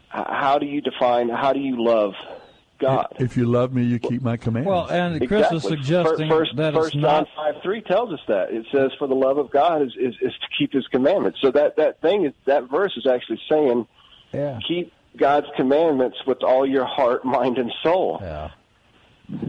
how 0.09 0.57
do 0.59 0.65
you 0.65 0.81
define 0.81 1.29
how 1.29 1.53
do 1.53 1.59
you 1.59 1.81
love 1.83 2.13
God. 2.81 3.15
If 3.19 3.37
you 3.37 3.45
love 3.45 3.73
me, 3.73 3.83
you 3.83 3.99
keep 3.99 4.21
my 4.21 4.35
commands. 4.35 4.67
Well, 4.67 4.87
and 4.89 5.25
Chris 5.27 5.51
is 5.51 5.63
suggesting 5.63 6.29
first, 6.29 6.55
that 6.57 6.73
first 6.73 6.95
it's 6.95 7.01
John 7.01 7.03
not. 7.03 7.27
five 7.35 7.61
three 7.61 7.81
tells 7.81 8.11
us 8.11 8.19
that 8.27 8.51
it 8.51 8.65
says, 8.71 8.91
"For 8.97 9.07
the 9.07 9.15
love 9.15 9.37
of 9.37 9.51
God 9.51 9.83
is, 9.83 9.93
is, 9.97 10.15
is 10.19 10.33
to 10.33 10.47
keep 10.57 10.73
His 10.73 10.87
commandments." 10.87 11.39
So 11.41 11.51
that 11.51 11.77
that 11.77 12.01
thing 12.01 12.25
is 12.25 12.33
that 12.45 12.69
verse 12.69 12.97
is 12.97 13.05
actually 13.05 13.39
saying, 13.47 13.87
Yeah. 14.33 14.59
"Keep 14.67 14.91
God's 15.15 15.47
commandments 15.55 16.17
with 16.25 16.43
all 16.43 16.65
your 16.65 16.85
heart, 16.85 17.23
mind, 17.23 17.59
and 17.59 17.71
soul." 17.83 18.17
Yeah. 18.21 18.49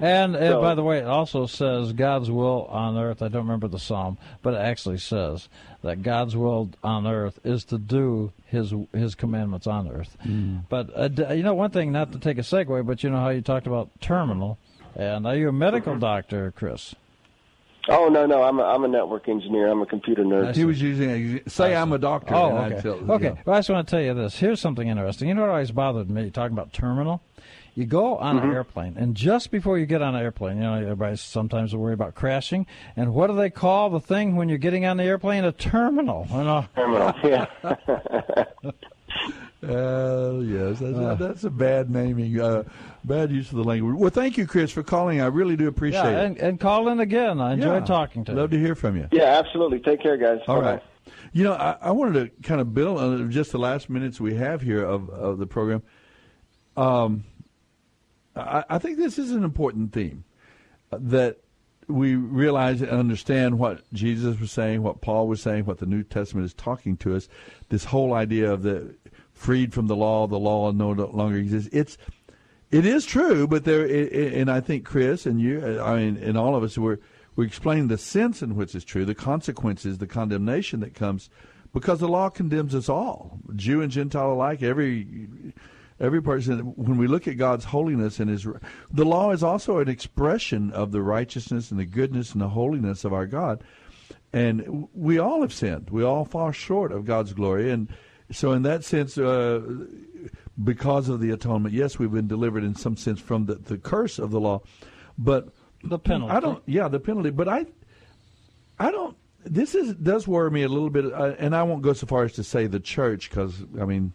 And, 0.00 0.34
and 0.36 0.52
So- 0.52 0.60
by 0.60 0.74
the 0.74 0.82
way, 0.82 0.98
it 0.98 1.06
also 1.06 1.46
says 1.46 1.92
God's 1.92 2.30
will 2.30 2.66
on 2.70 2.96
earth. 2.96 3.22
I 3.22 3.28
don't 3.28 3.42
remember 3.42 3.68
the 3.68 3.78
psalm, 3.78 4.18
but 4.42 4.54
it 4.54 4.58
actually 4.58 4.98
says 4.98 5.48
that 5.82 6.02
God's 6.02 6.36
will 6.36 6.70
on 6.84 7.06
earth 7.06 7.38
is 7.44 7.64
to 7.66 7.78
do 7.78 8.32
His 8.46 8.72
His 8.92 9.14
commandments 9.14 9.66
on 9.66 9.90
earth. 9.90 10.16
But 10.68 10.90
uh, 10.96 11.32
you 11.32 11.42
know, 11.42 11.54
one 11.54 11.70
thing, 11.70 11.92
not 11.92 12.12
to 12.12 12.18
take 12.18 12.38
a 12.38 12.42
segue, 12.42 12.86
but 12.86 13.02
you 13.02 13.10
know 13.10 13.18
how 13.20 13.30
you 13.30 13.40
talked 13.42 13.66
about 13.66 13.90
terminal, 14.00 14.58
and 14.94 15.26
are 15.26 15.36
you 15.36 15.48
a 15.48 15.52
medical 15.52 15.96
doctor, 15.98 16.52
Chris? 16.52 16.94
Oh 17.88 18.08
no, 18.08 18.26
no, 18.26 18.44
I'm 18.44 18.60
a, 18.60 18.62
I'm 18.62 18.84
a 18.84 18.88
network 18.88 19.28
engineer. 19.28 19.66
I'm 19.68 19.82
a 19.82 19.86
computer 19.86 20.22
nerd. 20.22 20.54
he 20.54 20.64
was 20.64 20.80
using 20.80 21.10
a, 21.44 21.50
say 21.50 21.74
I'm 21.74 21.92
a 21.92 21.98
doctor. 21.98 22.32
Oh, 22.34 22.56
okay. 22.56 22.80
tell- 22.80 23.10
okay. 23.12 23.24
yeah. 23.24 23.42
Well, 23.44 23.56
I 23.56 23.58
just 23.58 23.70
want 23.70 23.88
to 23.88 23.90
tell 23.90 24.00
you 24.00 24.14
this. 24.14 24.38
Here's 24.38 24.60
something 24.60 24.86
interesting. 24.86 25.26
You 25.26 25.34
know 25.34 25.40
what 25.40 25.50
always 25.50 25.72
bothered 25.72 26.08
me? 26.08 26.30
Talking 26.30 26.52
about 26.56 26.72
terminal. 26.72 27.20
You 27.74 27.86
go 27.86 28.18
on 28.18 28.36
Mm-hmm. 28.36 28.48
an 28.50 28.54
airplane, 28.54 28.94
and 28.98 29.14
just 29.14 29.50
before 29.50 29.78
you 29.78 29.86
get 29.86 30.02
on 30.02 30.14
an 30.14 30.20
airplane, 30.22 30.56
you 30.58 30.62
know, 30.62 30.74
everybody 30.74 31.16
sometimes 31.16 31.74
worry 31.74 31.94
about 31.94 32.14
crashing. 32.14 32.66
And 32.96 33.14
what 33.14 33.28
do 33.28 33.34
they 33.36 33.48
call 33.48 33.88
the 33.88 34.00
thing 34.00 34.36
when 34.36 34.48
you're 34.50 34.58
getting 34.58 34.84
on 34.84 34.98
the 34.98 35.04
airplane? 35.04 35.44
A 35.44 35.52
terminal. 35.52 36.26
You 36.30 36.36
know? 36.44 36.66
Terminal. 36.76 37.14
Yeah. 37.24 38.44
Uh, 39.62 40.40
yes, 40.42 40.80
that's, 40.80 40.96
Uh. 40.98 41.14
that's 41.20 41.44
a 41.44 41.50
bad 41.50 41.88
naming, 41.88 42.40
uh, 42.40 42.64
bad 43.04 43.30
use 43.30 43.48
of 43.52 43.58
the 43.58 43.62
language. 43.64 43.94
Well, 43.96 44.10
thank 44.10 44.36
you, 44.36 44.44
Chris, 44.44 44.72
for 44.72 44.82
calling. 44.82 45.20
I 45.20 45.26
really 45.26 45.54
do 45.54 45.68
appreciate 45.68 46.00
yeah, 46.02 46.22
it. 46.22 46.24
and, 46.26 46.36
and 46.38 46.60
call 46.60 46.88
in 46.88 46.98
again. 46.98 47.40
I 47.40 47.52
enjoy 47.52 47.74
Yeah. 47.74 47.84
talking 47.84 48.24
to 48.24 48.32
you. 48.32 48.38
Love 48.38 48.50
to 48.50 48.58
hear 48.58 48.74
from 48.74 48.96
you. 48.96 49.06
yeah, 49.12 49.38
absolutely. 49.38 49.78
Take 49.78 50.02
care, 50.02 50.16
guys. 50.16 50.40
All 50.48 50.56
Bye-bye. 50.56 50.70
right. 50.72 50.82
You 51.32 51.44
know, 51.44 51.52
I, 51.52 51.76
I 51.80 51.90
wanted 51.92 52.14
to 52.36 52.42
kind 52.48 52.60
of 52.60 52.74
build 52.74 52.98
on 52.98 53.30
just 53.30 53.52
the 53.52 53.58
last 53.58 53.88
minutes 53.88 54.20
we 54.20 54.34
have 54.34 54.62
here 54.62 54.82
of, 54.84 55.08
of 55.10 55.38
the 55.38 55.46
program. 55.46 55.82
Um, 56.76 57.22
I, 58.36 58.64
I 58.70 58.78
think 58.78 58.98
this 58.98 59.18
is 59.18 59.30
an 59.32 59.44
important 59.44 59.92
theme 59.92 60.24
uh, 60.90 60.98
that 61.00 61.38
we 61.88 62.14
realize 62.14 62.80
and 62.80 62.90
understand 62.90 63.58
what 63.58 63.82
Jesus 63.92 64.38
was 64.38 64.52
saying, 64.52 64.82
what 64.82 65.00
Paul 65.00 65.28
was 65.28 65.42
saying, 65.42 65.64
what 65.64 65.78
the 65.78 65.86
New 65.86 66.02
Testament 66.02 66.46
is 66.46 66.54
talking 66.54 66.96
to 66.98 67.16
us. 67.16 67.28
This 67.68 67.84
whole 67.84 68.14
idea 68.14 68.50
of 68.50 68.62
the 68.62 68.94
freed 69.32 69.74
from 69.74 69.88
the 69.88 69.96
law, 69.96 70.26
the 70.26 70.38
law 70.38 70.70
no 70.70 70.90
longer 70.90 71.38
exists. 71.38 71.70
It's 71.72 71.98
it 72.70 72.86
is 72.86 73.04
true, 73.04 73.46
but 73.46 73.64
there, 73.64 73.84
and 73.84 74.50
I 74.50 74.60
think 74.60 74.86
Chris 74.86 75.26
and 75.26 75.38
you, 75.38 75.60
uh, 75.62 75.84
I 75.84 75.96
mean, 75.96 76.16
and 76.16 76.38
all 76.38 76.56
of 76.56 76.62
us, 76.62 76.78
we're 76.78 76.98
we 77.36 77.46
explain 77.46 77.88
the 77.88 77.98
sense 77.98 78.42
in 78.42 78.56
which 78.56 78.74
it's 78.74 78.84
true, 78.84 79.04
the 79.04 79.14
consequences, 79.14 79.98
the 79.98 80.06
condemnation 80.06 80.80
that 80.80 80.94
comes, 80.94 81.30
because 81.72 82.00
the 82.00 82.08
law 82.08 82.28
condemns 82.28 82.74
us 82.74 82.88
all, 82.88 83.38
Jew 83.56 83.80
and 83.80 83.90
Gentile 83.90 84.32
alike. 84.32 84.62
Every 84.62 85.06
every 86.02 86.22
person. 86.22 86.58
When 86.76 86.98
we 86.98 87.06
look 87.06 87.26
at 87.26 87.38
God's 87.38 87.64
holiness 87.64 88.20
and 88.20 88.28
His, 88.28 88.46
the 88.90 89.04
law 89.04 89.30
is 89.30 89.42
also 89.42 89.78
an 89.78 89.88
expression 89.88 90.70
of 90.72 90.92
the 90.92 91.00
righteousness 91.00 91.70
and 91.70 91.80
the 91.80 91.86
goodness 91.86 92.32
and 92.32 92.42
the 92.42 92.50
holiness 92.50 93.04
of 93.04 93.14
our 93.14 93.26
God, 93.26 93.64
and 94.32 94.88
we 94.92 95.18
all 95.18 95.40
have 95.40 95.52
sinned. 95.52 95.88
We 95.90 96.02
all 96.02 96.26
fall 96.26 96.52
short 96.52 96.92
of 96.92 97.06
God's 97.06 97.32
glory, 97.32 97.70
and 97.70 97.88
so 98.30 98.52
in 98.52 98.62
that 98.62 98.84
sense. 98.84 99.16
Uh, 99.16 99.86
because 100.62 101.08
of 101.08 101.20
the 101.20 101.30
atonement, 101.30 101.74
yes, 101.74 101.98
we've 101.98 102.12
been 102.12 102.28
delivered 102.28 102.62
in 102.62 102.74
some 102.74 102.94
sense 102.94 103.18
from 103.18 103.46
the, 103.46 103.54
the 103.54 103.78
curse 103.78 104.18
of 104.18 104.30
the 104.30 104.38
law, 104.38 104.60
but 105.16 105.48
the 105.82 105.98
penalty. 105.98 106.32
I 106.32 106.40
don't. 106.40 106.62
Yeah, 106.66 106.88
the 106.88 107.00
penalty. 107.00 107.30
But 107.30 107.48
I, 107.48 107.66
I 108.78 108.90
don't. 108.90 109.16
This 109.44 109.74
is 109.74 109.94
does 109.94 110.28
worry 110.28 110.50
me 110.50 110.62
a 110.62 110.68
little 110.68 110.90
bit, 110.90 111.06
uh, 111.06 111.34
and 111.38 111.56
I 111.56 111.62
won't 111.62 111.82
go 111.82 111.92
so 111.92 112.06
far 112.06 112.24
as 112.24 112.32
to 112.34 112.44
say 112.44 112.66
the 112.66 112.80
church 112.80 113.30
because 113.30 113.64
I 113.80 113.84
mean, 113.84 114.12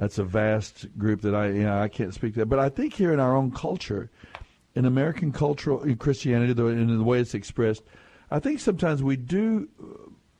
that's 0.00 0.16
a 0.16 0.24
vast 0.24 0.86
group 0.96 1.20
that 1.20 1.34
I 1.34 1.48
you 1.48 1.64
know, 1.64 1.78
I 1.78 1.88
can't 1.88 2.14
speak 2.14 2.34
to. 2.34 2.46
But 2.46 2.58
I 2.58 2.70
think 2.70 2.94
here 2.94 3.12
in 3.12 3.20
our 3.20 3.36
own 3.36 3.50
culture, 3.50 4.10
in 4.74 4.86
American 4.86 5.30
cultural 5.30 5.82
in 5.82 5.96
Christianity, 5.96 6.54
the, 6.54 6.66
in 6.66 6.96
the 6.96 7.04
way 7.04 7.20
it's 7.20 7.34
expressed, 7.34 7.82
I 8.30 8.40
think 8.40 8.60
sometimes 8.60 9.02
we 9.02 9.16
do 9.16 9.68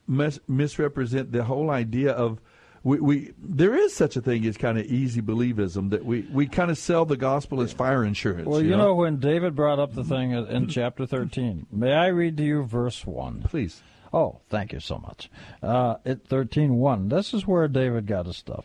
mis- 0.08 0.40
misrepresent 0.48 1.32
the 1.32 1.44
whole 1.44 1.68
idea 1.68 2.12
of 2.12 2.40
we, 2.82 3.00
we 3.00 3.34
there 3.38 3.74
is 3.74 3.94
such 3.94 4.16
a 4.16 4.22
thing 4.22 4.46
as 4.46 4.56
kind 4.56 4.78
of 4.78 4.86
easy 4.86 5.20
believism 5.20 5.90
that 5.90 6.06
we, 6.06 6.22
we 6.32 6.46
kind 6.46 6.70
of 6.70 6.78
sell 6.78 7.04
the 7.04 7.18
gospel 7.18 7.60
as 7.60 7.70
fire 7.70 8.02
insurance. 8.02 8.48
Well, 8.48 8.62
you 8.62 8.78
know, 8.78 8.94
when 8.94 9.18
David 9.18 9.54
brought 9.54 9.78
up 9.78 9.92
the 9.92 10.04
thing 10.04 10.30
in 10.30 10.68
chapter 10.68 11.04
13, 11.04 11.66
may 11.70 11.92
I 11.92 12.06
read 12.06 12.38
to 12.38 12.42
you 12.42 12.62
verse 12.62 13.04
1? 13.04 13.42
Please. 13.42 13.82
Oh, 14.12 14.40
thank 14.48 14.72
you 14.72 14.80
so 14.80 14.98
much. 14.98 15.30
Uh, 15.62 15.96
at 16.06 16.24
13.1, 16.24 17.10
this 17.10 17.34
is 17.34 17.46
where 17.46 17.68
David 17.68 18.06
got 18.06 18.26
his 18.26 18.38
stuff. 18.38 18.64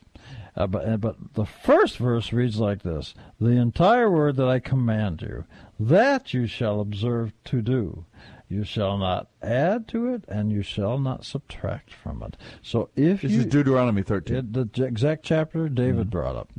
Uh, 0.57 0.67
but, 0.67 0.87
uh, 0.87 0.97
but 0.97 1.15
the 1.33 1.45
first 1.45 1.97
verse 1.97 2.31
reads 2.31 2.59
like 2.59 2.83
this 2.83 3.13
The 3.39 3.51
entire 3.51 4.09
word 4.09 4.37
that 4.37 4.47
I 4.47 4.59
command 4.59 5.21
you, 5.21 5.45
that 5.79 6.33
you 6.33 6.47
shall 6.47 6.79
observe 6.79 7.33
to 7.45 7.61
do. 7.61 8.05
You 8.47 8.63
shall 8.63 8.97
not 8.97 9.27
add 9.41 9.87
to 9.89 10.13
it, 10.13 10.23
and 10.27 10.51
you 10.51 10.61
shall 10.61 10.99
not 10.99 11.25
subtract 11.25 11.91
from 11.91 12.21
it. 12.21 12.37
So 12.61 12.89
if 12.95 13.21
This 13.21 13.31
you 13.31 13.39
is 13.39 13.45
Deuteronomy 13.47 14.03
13. 14.03 14.37
it, 14.37 14.73
the 14.73 14.83
exact 14.83 15.23
chapter 15.23 15.67
David 15.67 16.09
brought 16.11 16.35
up. 16.35 16.49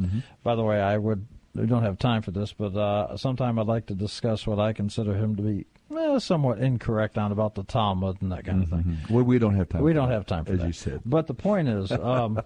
By 0.43 0.56
the 0.56 0.64
way, 0.64 0.81
I 0.81 0.98
would 0.98 1.27
we 1.55 1.66
don't 1.66 1.85
have 1.85 1.98
time 1.98 2.20
for 2.23 2.32
this, 2.32 2.52
but 2.52 2.77
uh, 2.77 3.16
sometime 3.16 3.59
I'd 3.59 3.66
like 3.66 3.86
to 3.86 3.94
discuss 3.94 4.47
what 4.47 4.59
I 4.59 4.73
consider 4.74 5.14
him 5.14 5.36
to 5.36 5.43
be 5.43 5.66
well, 5.97 6.20
somewhat 6.20 6.59
incorrect 6.59 7.16
on 7.16 7.32
about 7.32 7.55
the 7.55 7.64
Talmud 7.64 8.20
and 8.20 8.31
that 8.32 8.44
kind 8.44 8.62
of 8.62 8.68
thing. 8.68 8.98
Well, 9.09 9.24
we 9.24 9.39
don't 9.39 9.55
have 9.55 9.68
time. 9.68 9.82
We 9.82 9.93
don't 9.93 10.09
that, 10.09 10.14
have 10.14 10.27
time 10.27 10.44
for 10.44 10.52
as 10.52 10.60
that. 10.60 10.66
you 10.66 10.73
said. 10.73 11.01
But 11.06 11.27
the 11.27 11.35
point 11.35 11.68
is, 11.68 11.90
um, 11.93 12.40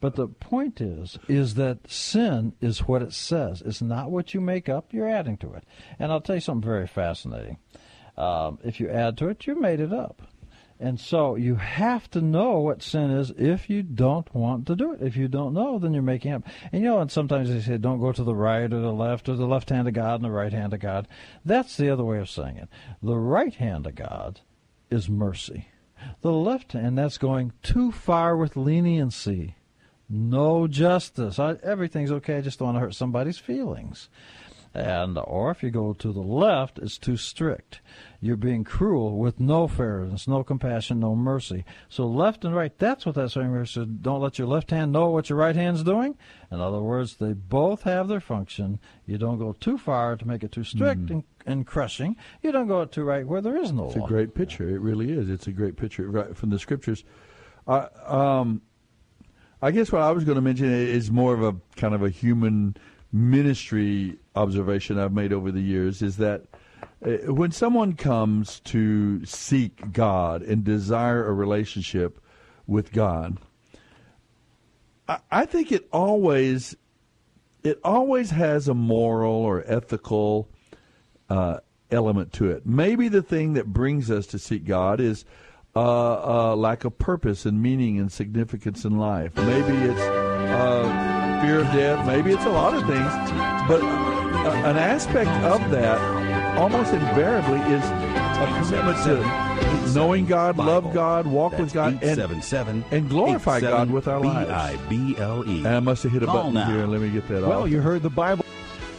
but 0.00 0.16
the 0.16 0.28
point 0.28 0.80
is, 0.80 1.18
is 1.28 1.54
that 1.54 1.90
sin 1.90 2.54
is 2.60 2.80
what 2.80 3.02
it 3.02 3.12
says. 3.12 3.62
It's 3.64 3.82
not 3.82 4.10
what 4.10 4.32
you 4.32 4.40
make 4.40 4.68
up. 4.68 4.92
You're 4.92 5.08
adding 5.08 5.36
to 5.38 5.52
it. 5.52 5.64
And 5.98 6.10
I'll 6.10 6.20
tell 6.20 6.36
you 6.36 6.40
something 6.40 6.66
very 6.66 6.86
fascinating. 6.86 7.58
Um, 8.16 8.58
if 8.64 8.80
you 8.80 8.88
add 8.88 9.18
to 9.18 9.28
it, 9.28 9.46
you 9.46 9.60
made 9.60 9.80
it 9.80 9.92
up. 9.92 10.22
And 10.80 10.98
so 10.98 11.36
you 11.36 11.54
have 11.54 12.10
to 12.10 12.20
know 12.20 12.58
what 12.58 12.82
sin 12.82 13.10
is 13.10 13.32
if 13.38 13.70
you 13.70 13.82
don't 13.82 14.32
want 14.34 14.66
to 14.66 14.74
do 14.74 14.92
it. 14.92 15.02
If 15.02 15.16
you 15.16 15.28
don't 15.28 15.54
know, 15.54 15.78
then 15.78 15.94
you're 15.94 16.02
making 16.02 16.32
up. 16.32 16.42
And 16.72 16.82
you 16.82 16.88
know, 16.88 17.00
and 17.00 17.10
sometimes 17.10 17.48
they 17.48 17.60
say, 17.60 17.78
don't 17.78 18.00
go 18.00 18.12
to 18.12 18.24
the 18.24 18.34
right 18.34 18.72
or 18.72 18.80
the 18.80 18.92
left 18.92 19.28
or 19.28 19.36
the 19.36 19.46
left 19.46 19.70
hand 19.70 19.86
of 19.86 19.94
God 19.94 20.16
and 20.16 20.24
the 20.24 20.30
right 20.30 20.52
hand 20.52 20.74
of 20.74 20.80
God. 20.80 21.06
That's 21.44 21.76
the 21.76 21.90
other 21.90 22.04
way 22.04 22.18
of 22.18 22.28
saying 22.28 22.56
it. 22.56 22.68
The 23.02 23.16
right 23.16 23.54
hand 23.54 23.86
of 23.86 23.94
God 23.94 24.40
is 24.90 25.08
mercy. 25.08 25.68
The 26.20 26.32
left 26.32 26.72
hand, 26.72 26.98
that's 26.98 27.18
going 27.18 27.52
too 27.62 27.92
far 27.92 28.36
with 28.36 28.56
leniency. 28.56 29.54
No 30.08 30.66
justice. 30.66 31.38
I, 31.38 31.56
everything's 31.62 32.12
okay. 32.12 32.38
I 32.38 32.40
just 32.40 32.58
don't 32.58 32.66
want 32.66 32.76
to 32.76 32.80
hurt 32.80 32.94
somebody's 32.94 33.38
feelings. 33.38 34.08
And 34.74 35.16
or 35.18 35.52
if 35.52 35.62
you 35.62 35.70
go 35.70 35.92
to 35.92 36.12
the 36.12 36.20
left, 36.20 36.80
it's 36.80 36.98
too 36.98 37.16
strict. 37.16 37.80
You're 38.20 38.36
being 38.36 38.64
cruel 38.64 39.18
with 39.18 39.38
no 39.38 39.68
fairness, 39.68 40.26
no 40.26 40.42
compassion, 40.42 40.98
no 40.98 41.14
mercy. 41.14 41.64
So 41.88 42.06
left 42.06 42.44
and 42.44 42.56
right, 42.56 42.76
that's 42.76 43.06
what 43.06 43.14
that 43.14 43.30
saying 43.30 43.52
verse 43.52 43.72
says. 43.72 43.86
Don't 43.86 44.20
let 44.20 44.36
your 44.36 44.48
left 44.48 44.72
hand 44.72 44.90
know 44.90 45.10
what 45.10 45.28
your 45.28 45.38
right 45.38 45.54
hand's 45.54 45.84
doing. 45.84 46.16
In 46.50 46.60
other 46.60 46.80
words, 46.80 47.16
they 47.16 47.34
both 47.34 47.82
have 47.82 48.08
their 48.08 48.20
function. 48.20 48.80
You 49.06 49.16
don't 49.16 49.38
go 49.38 49.52
too 49.52 49.78
far 49.78 50.16
to 50.16 50.26
make 50.26 50.42
it 50.42 50.50
too 50.50 50.64
strict 50.64 51.08
and, 51.08 51.22
and 51.46 51.64
crushing. 51.64 52.16
You 52.42 52.50
don't 52.50 52.66
go 52.66 52.84
too 52.84 53.04
right 53.04 53.24
where 53.24 53.40
there 53.40 53.56
is 53.56 53.70
no 53.70 53.86
It's 53.86 53.96
a 53.96 54.00
law. 54.00 54.08
great 54.08 54.34
picture. 54.34 54.68
It 54.68 54.80
really 54.80 55.12
is. 55.12 55.30
It's 55.30 55.46
a 55.46 55.52
great 55.52 55.76
picture 55.76 56.10
right 56.10 56.36
from 56.36 56.50
the 56.50 56.58
scriptures. 56.58 57.04
I 57.68 57.86
um, 58.06 58.62
I 59.62 59.70
guess 59.70 59.92
what 59.92 60.02
I 60.02 60.10
was 60.10 60.24
going 60.24 60.36
to 60.36 60.42
mention 60.42 60.70
is 60.70 61.10
more 61.12 61.32
of 61.32 61.42
a 61.42 61.54
kind 61.76 61.94
of 61.94 62.02
a 62.02 62.10
human 62.10 62.76
ministry 63.14 64.18
observation 64.34 64.98
I've 64.98 65.12
made 65.12 65.32
over 65.32 65.52
the 65.52 65.60
years 65.60 66.02
is 66.02 66.16
that 66.16 66.42
uh, 67.00 67.32
when 67.32 67.52
someone 67.52 67.94
comes 67.94 68.58
to 68.60 69.24
seek 69.24 69.92
God 69.92 70.42
and 70.42 70.64
desire 70.64 71.24
a 71.24 71.32
relationship 71.32 72.20
with 72.66 72.92
God, 72.92 73.38
I, 75.30 75.44
think 75.44 75.70
it 75.70 75.86
always 75.92 76.74
it 77.62 77.78
always 77.84 78.30
has 78.30 78.68
a 78.68 78.74
moral 78.74 79.34
or 79.34 79.62
ethical 79.66 80.48
uh, 81.28 81.58
element 81.90 82.32
to 82.34 82.50
it. 82.50 82.66
Maybe 82.66 83.08
the 83.08 83.22
thing 83.22 83.52
that 83.52 83.66
brings 83.66 84.10
us 84.10 84.26
to 84.28 84.38
seek 84.38 84.64
God 84.64 85.00
is 85.00 85.26
uh, 85.76 86.52
uh, 86.52 86.56
lack 86.56 86.84
of 86.84 86.98
purpose 86.98 87.44
and 87.44 87.62
meaning 87.62 87.98
and 88.00 88.10
significance 88.10 88.86
in 88.86 88.98
life. 88.98 89.36
Maybe 89.36 89.76
it's 89.76 90.00
uh, 90.00 91.23
fear 91.44 91.60
of 91.60 91.66
death. 91.66 92.06
Maybe 92.06 92.32
it's 92.32 92.44
a 92.44 92.50
lot 92.50 92.74
of 92.74 92.82
things. 92.86 93.10
But 93.68 93.82
uh, 93.82 94.62
an 94.64 94.76
aspect 94.76 95.30
of 95.44 95.70
that, 95.70 95.98
almost 96.58 96.92
invariably, 96.92 97.60
is 97.72 97.84
a 97.84 98.62
commitment 98.62 98.98
to 99.04 99.94
knowing 99.94 100.26
God, 100.26 100.56
love 100.56 100.92
God, 100.92 101.26
walk 101.26 101.58
with 101.58 101.72
God, 101.72 102.02
and, 102.02 102.84
and 102.90 103.08
glorify 103.08 103.60
God 103.60 103.90
with 103.90 104.08
our 104.08 104.20
lives. 104.20 104.80
B-I-B-L-E. 104.88 105.58
And 105.58 105.66
I 105.68 105.80
must 105.80 106.02
have 106.02 106.12
hit 106.12 106.22
a 106.22 106.26
Call 106.26 106.36
button 106.36 106.54
now. 106.54 106.66
here. 106.70 106.86
Let 106.86 107.00
me 107.00 107.10
get 107.10 107.28
that 107.28 107.42
Well, 107.42 107.62
off. 107.64 107.70
you 107.70 107.80
heard 107.80 108.02
the 108.02 108.10
Bible. 108.10 108.44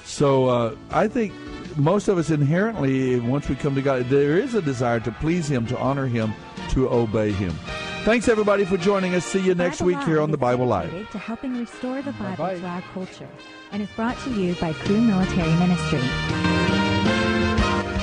So 0.03 0.47
uh, 0.47 0.75
I 0.91 1.07
think 1.07 1.33
most 1.77 2.07
of 2.07 2.17
us 2.17 2.29
inherently, 2.29 3.19
once 3.19 3.49
we 3.49 3.55
come 3.55 3.75
to 3.75 3.81
God, 3.81 4.05
there 4.05 4.37
is 4.37 4.53
a 4.53 4.61
desire 4.61 4.99
to 5.01 5.11
please 5.11 5.49
Him, 5.49 5.65
to 5.67 5.77
honor 5.77 6.05
Him, 6.07 6.33
to 6.71 6.89
obey 6.89 7.31
Him. 7.31 7.53
Thanks 8.05 8.27
everybody 8.27 8.65
for 8.65 8.77
joining 8.77 9.15
us. 9.15 9.25
See 9.25 9.39
you 9.39 9.55
next 9.55 9.79
Bible 9.79 9.87
week 9.87 9.99
here 10.03 10.21
on 10.21 10.29
the 10.29 10.37
Bible 10.37 10.67
Live. 10.67 11.09
To 11.09 11.17
helping 11.17 11.57
restore 11.57 12.03
the 12.03 12.11
Bible 12.11 12.45
Bye-bye. 12.45 12.59
to 12.59 12.65
our 12.67 12.81
culture, 12.93 13.27
and 13.71 13.81
is 13.81 13.89
brought 13.95 14.15
to 14.19 14.29
you 14.29 14.53
by 14.61 14.73
Cru 14.73 15.01
Military 15.01 15.51
Ministry. 15.55 16.03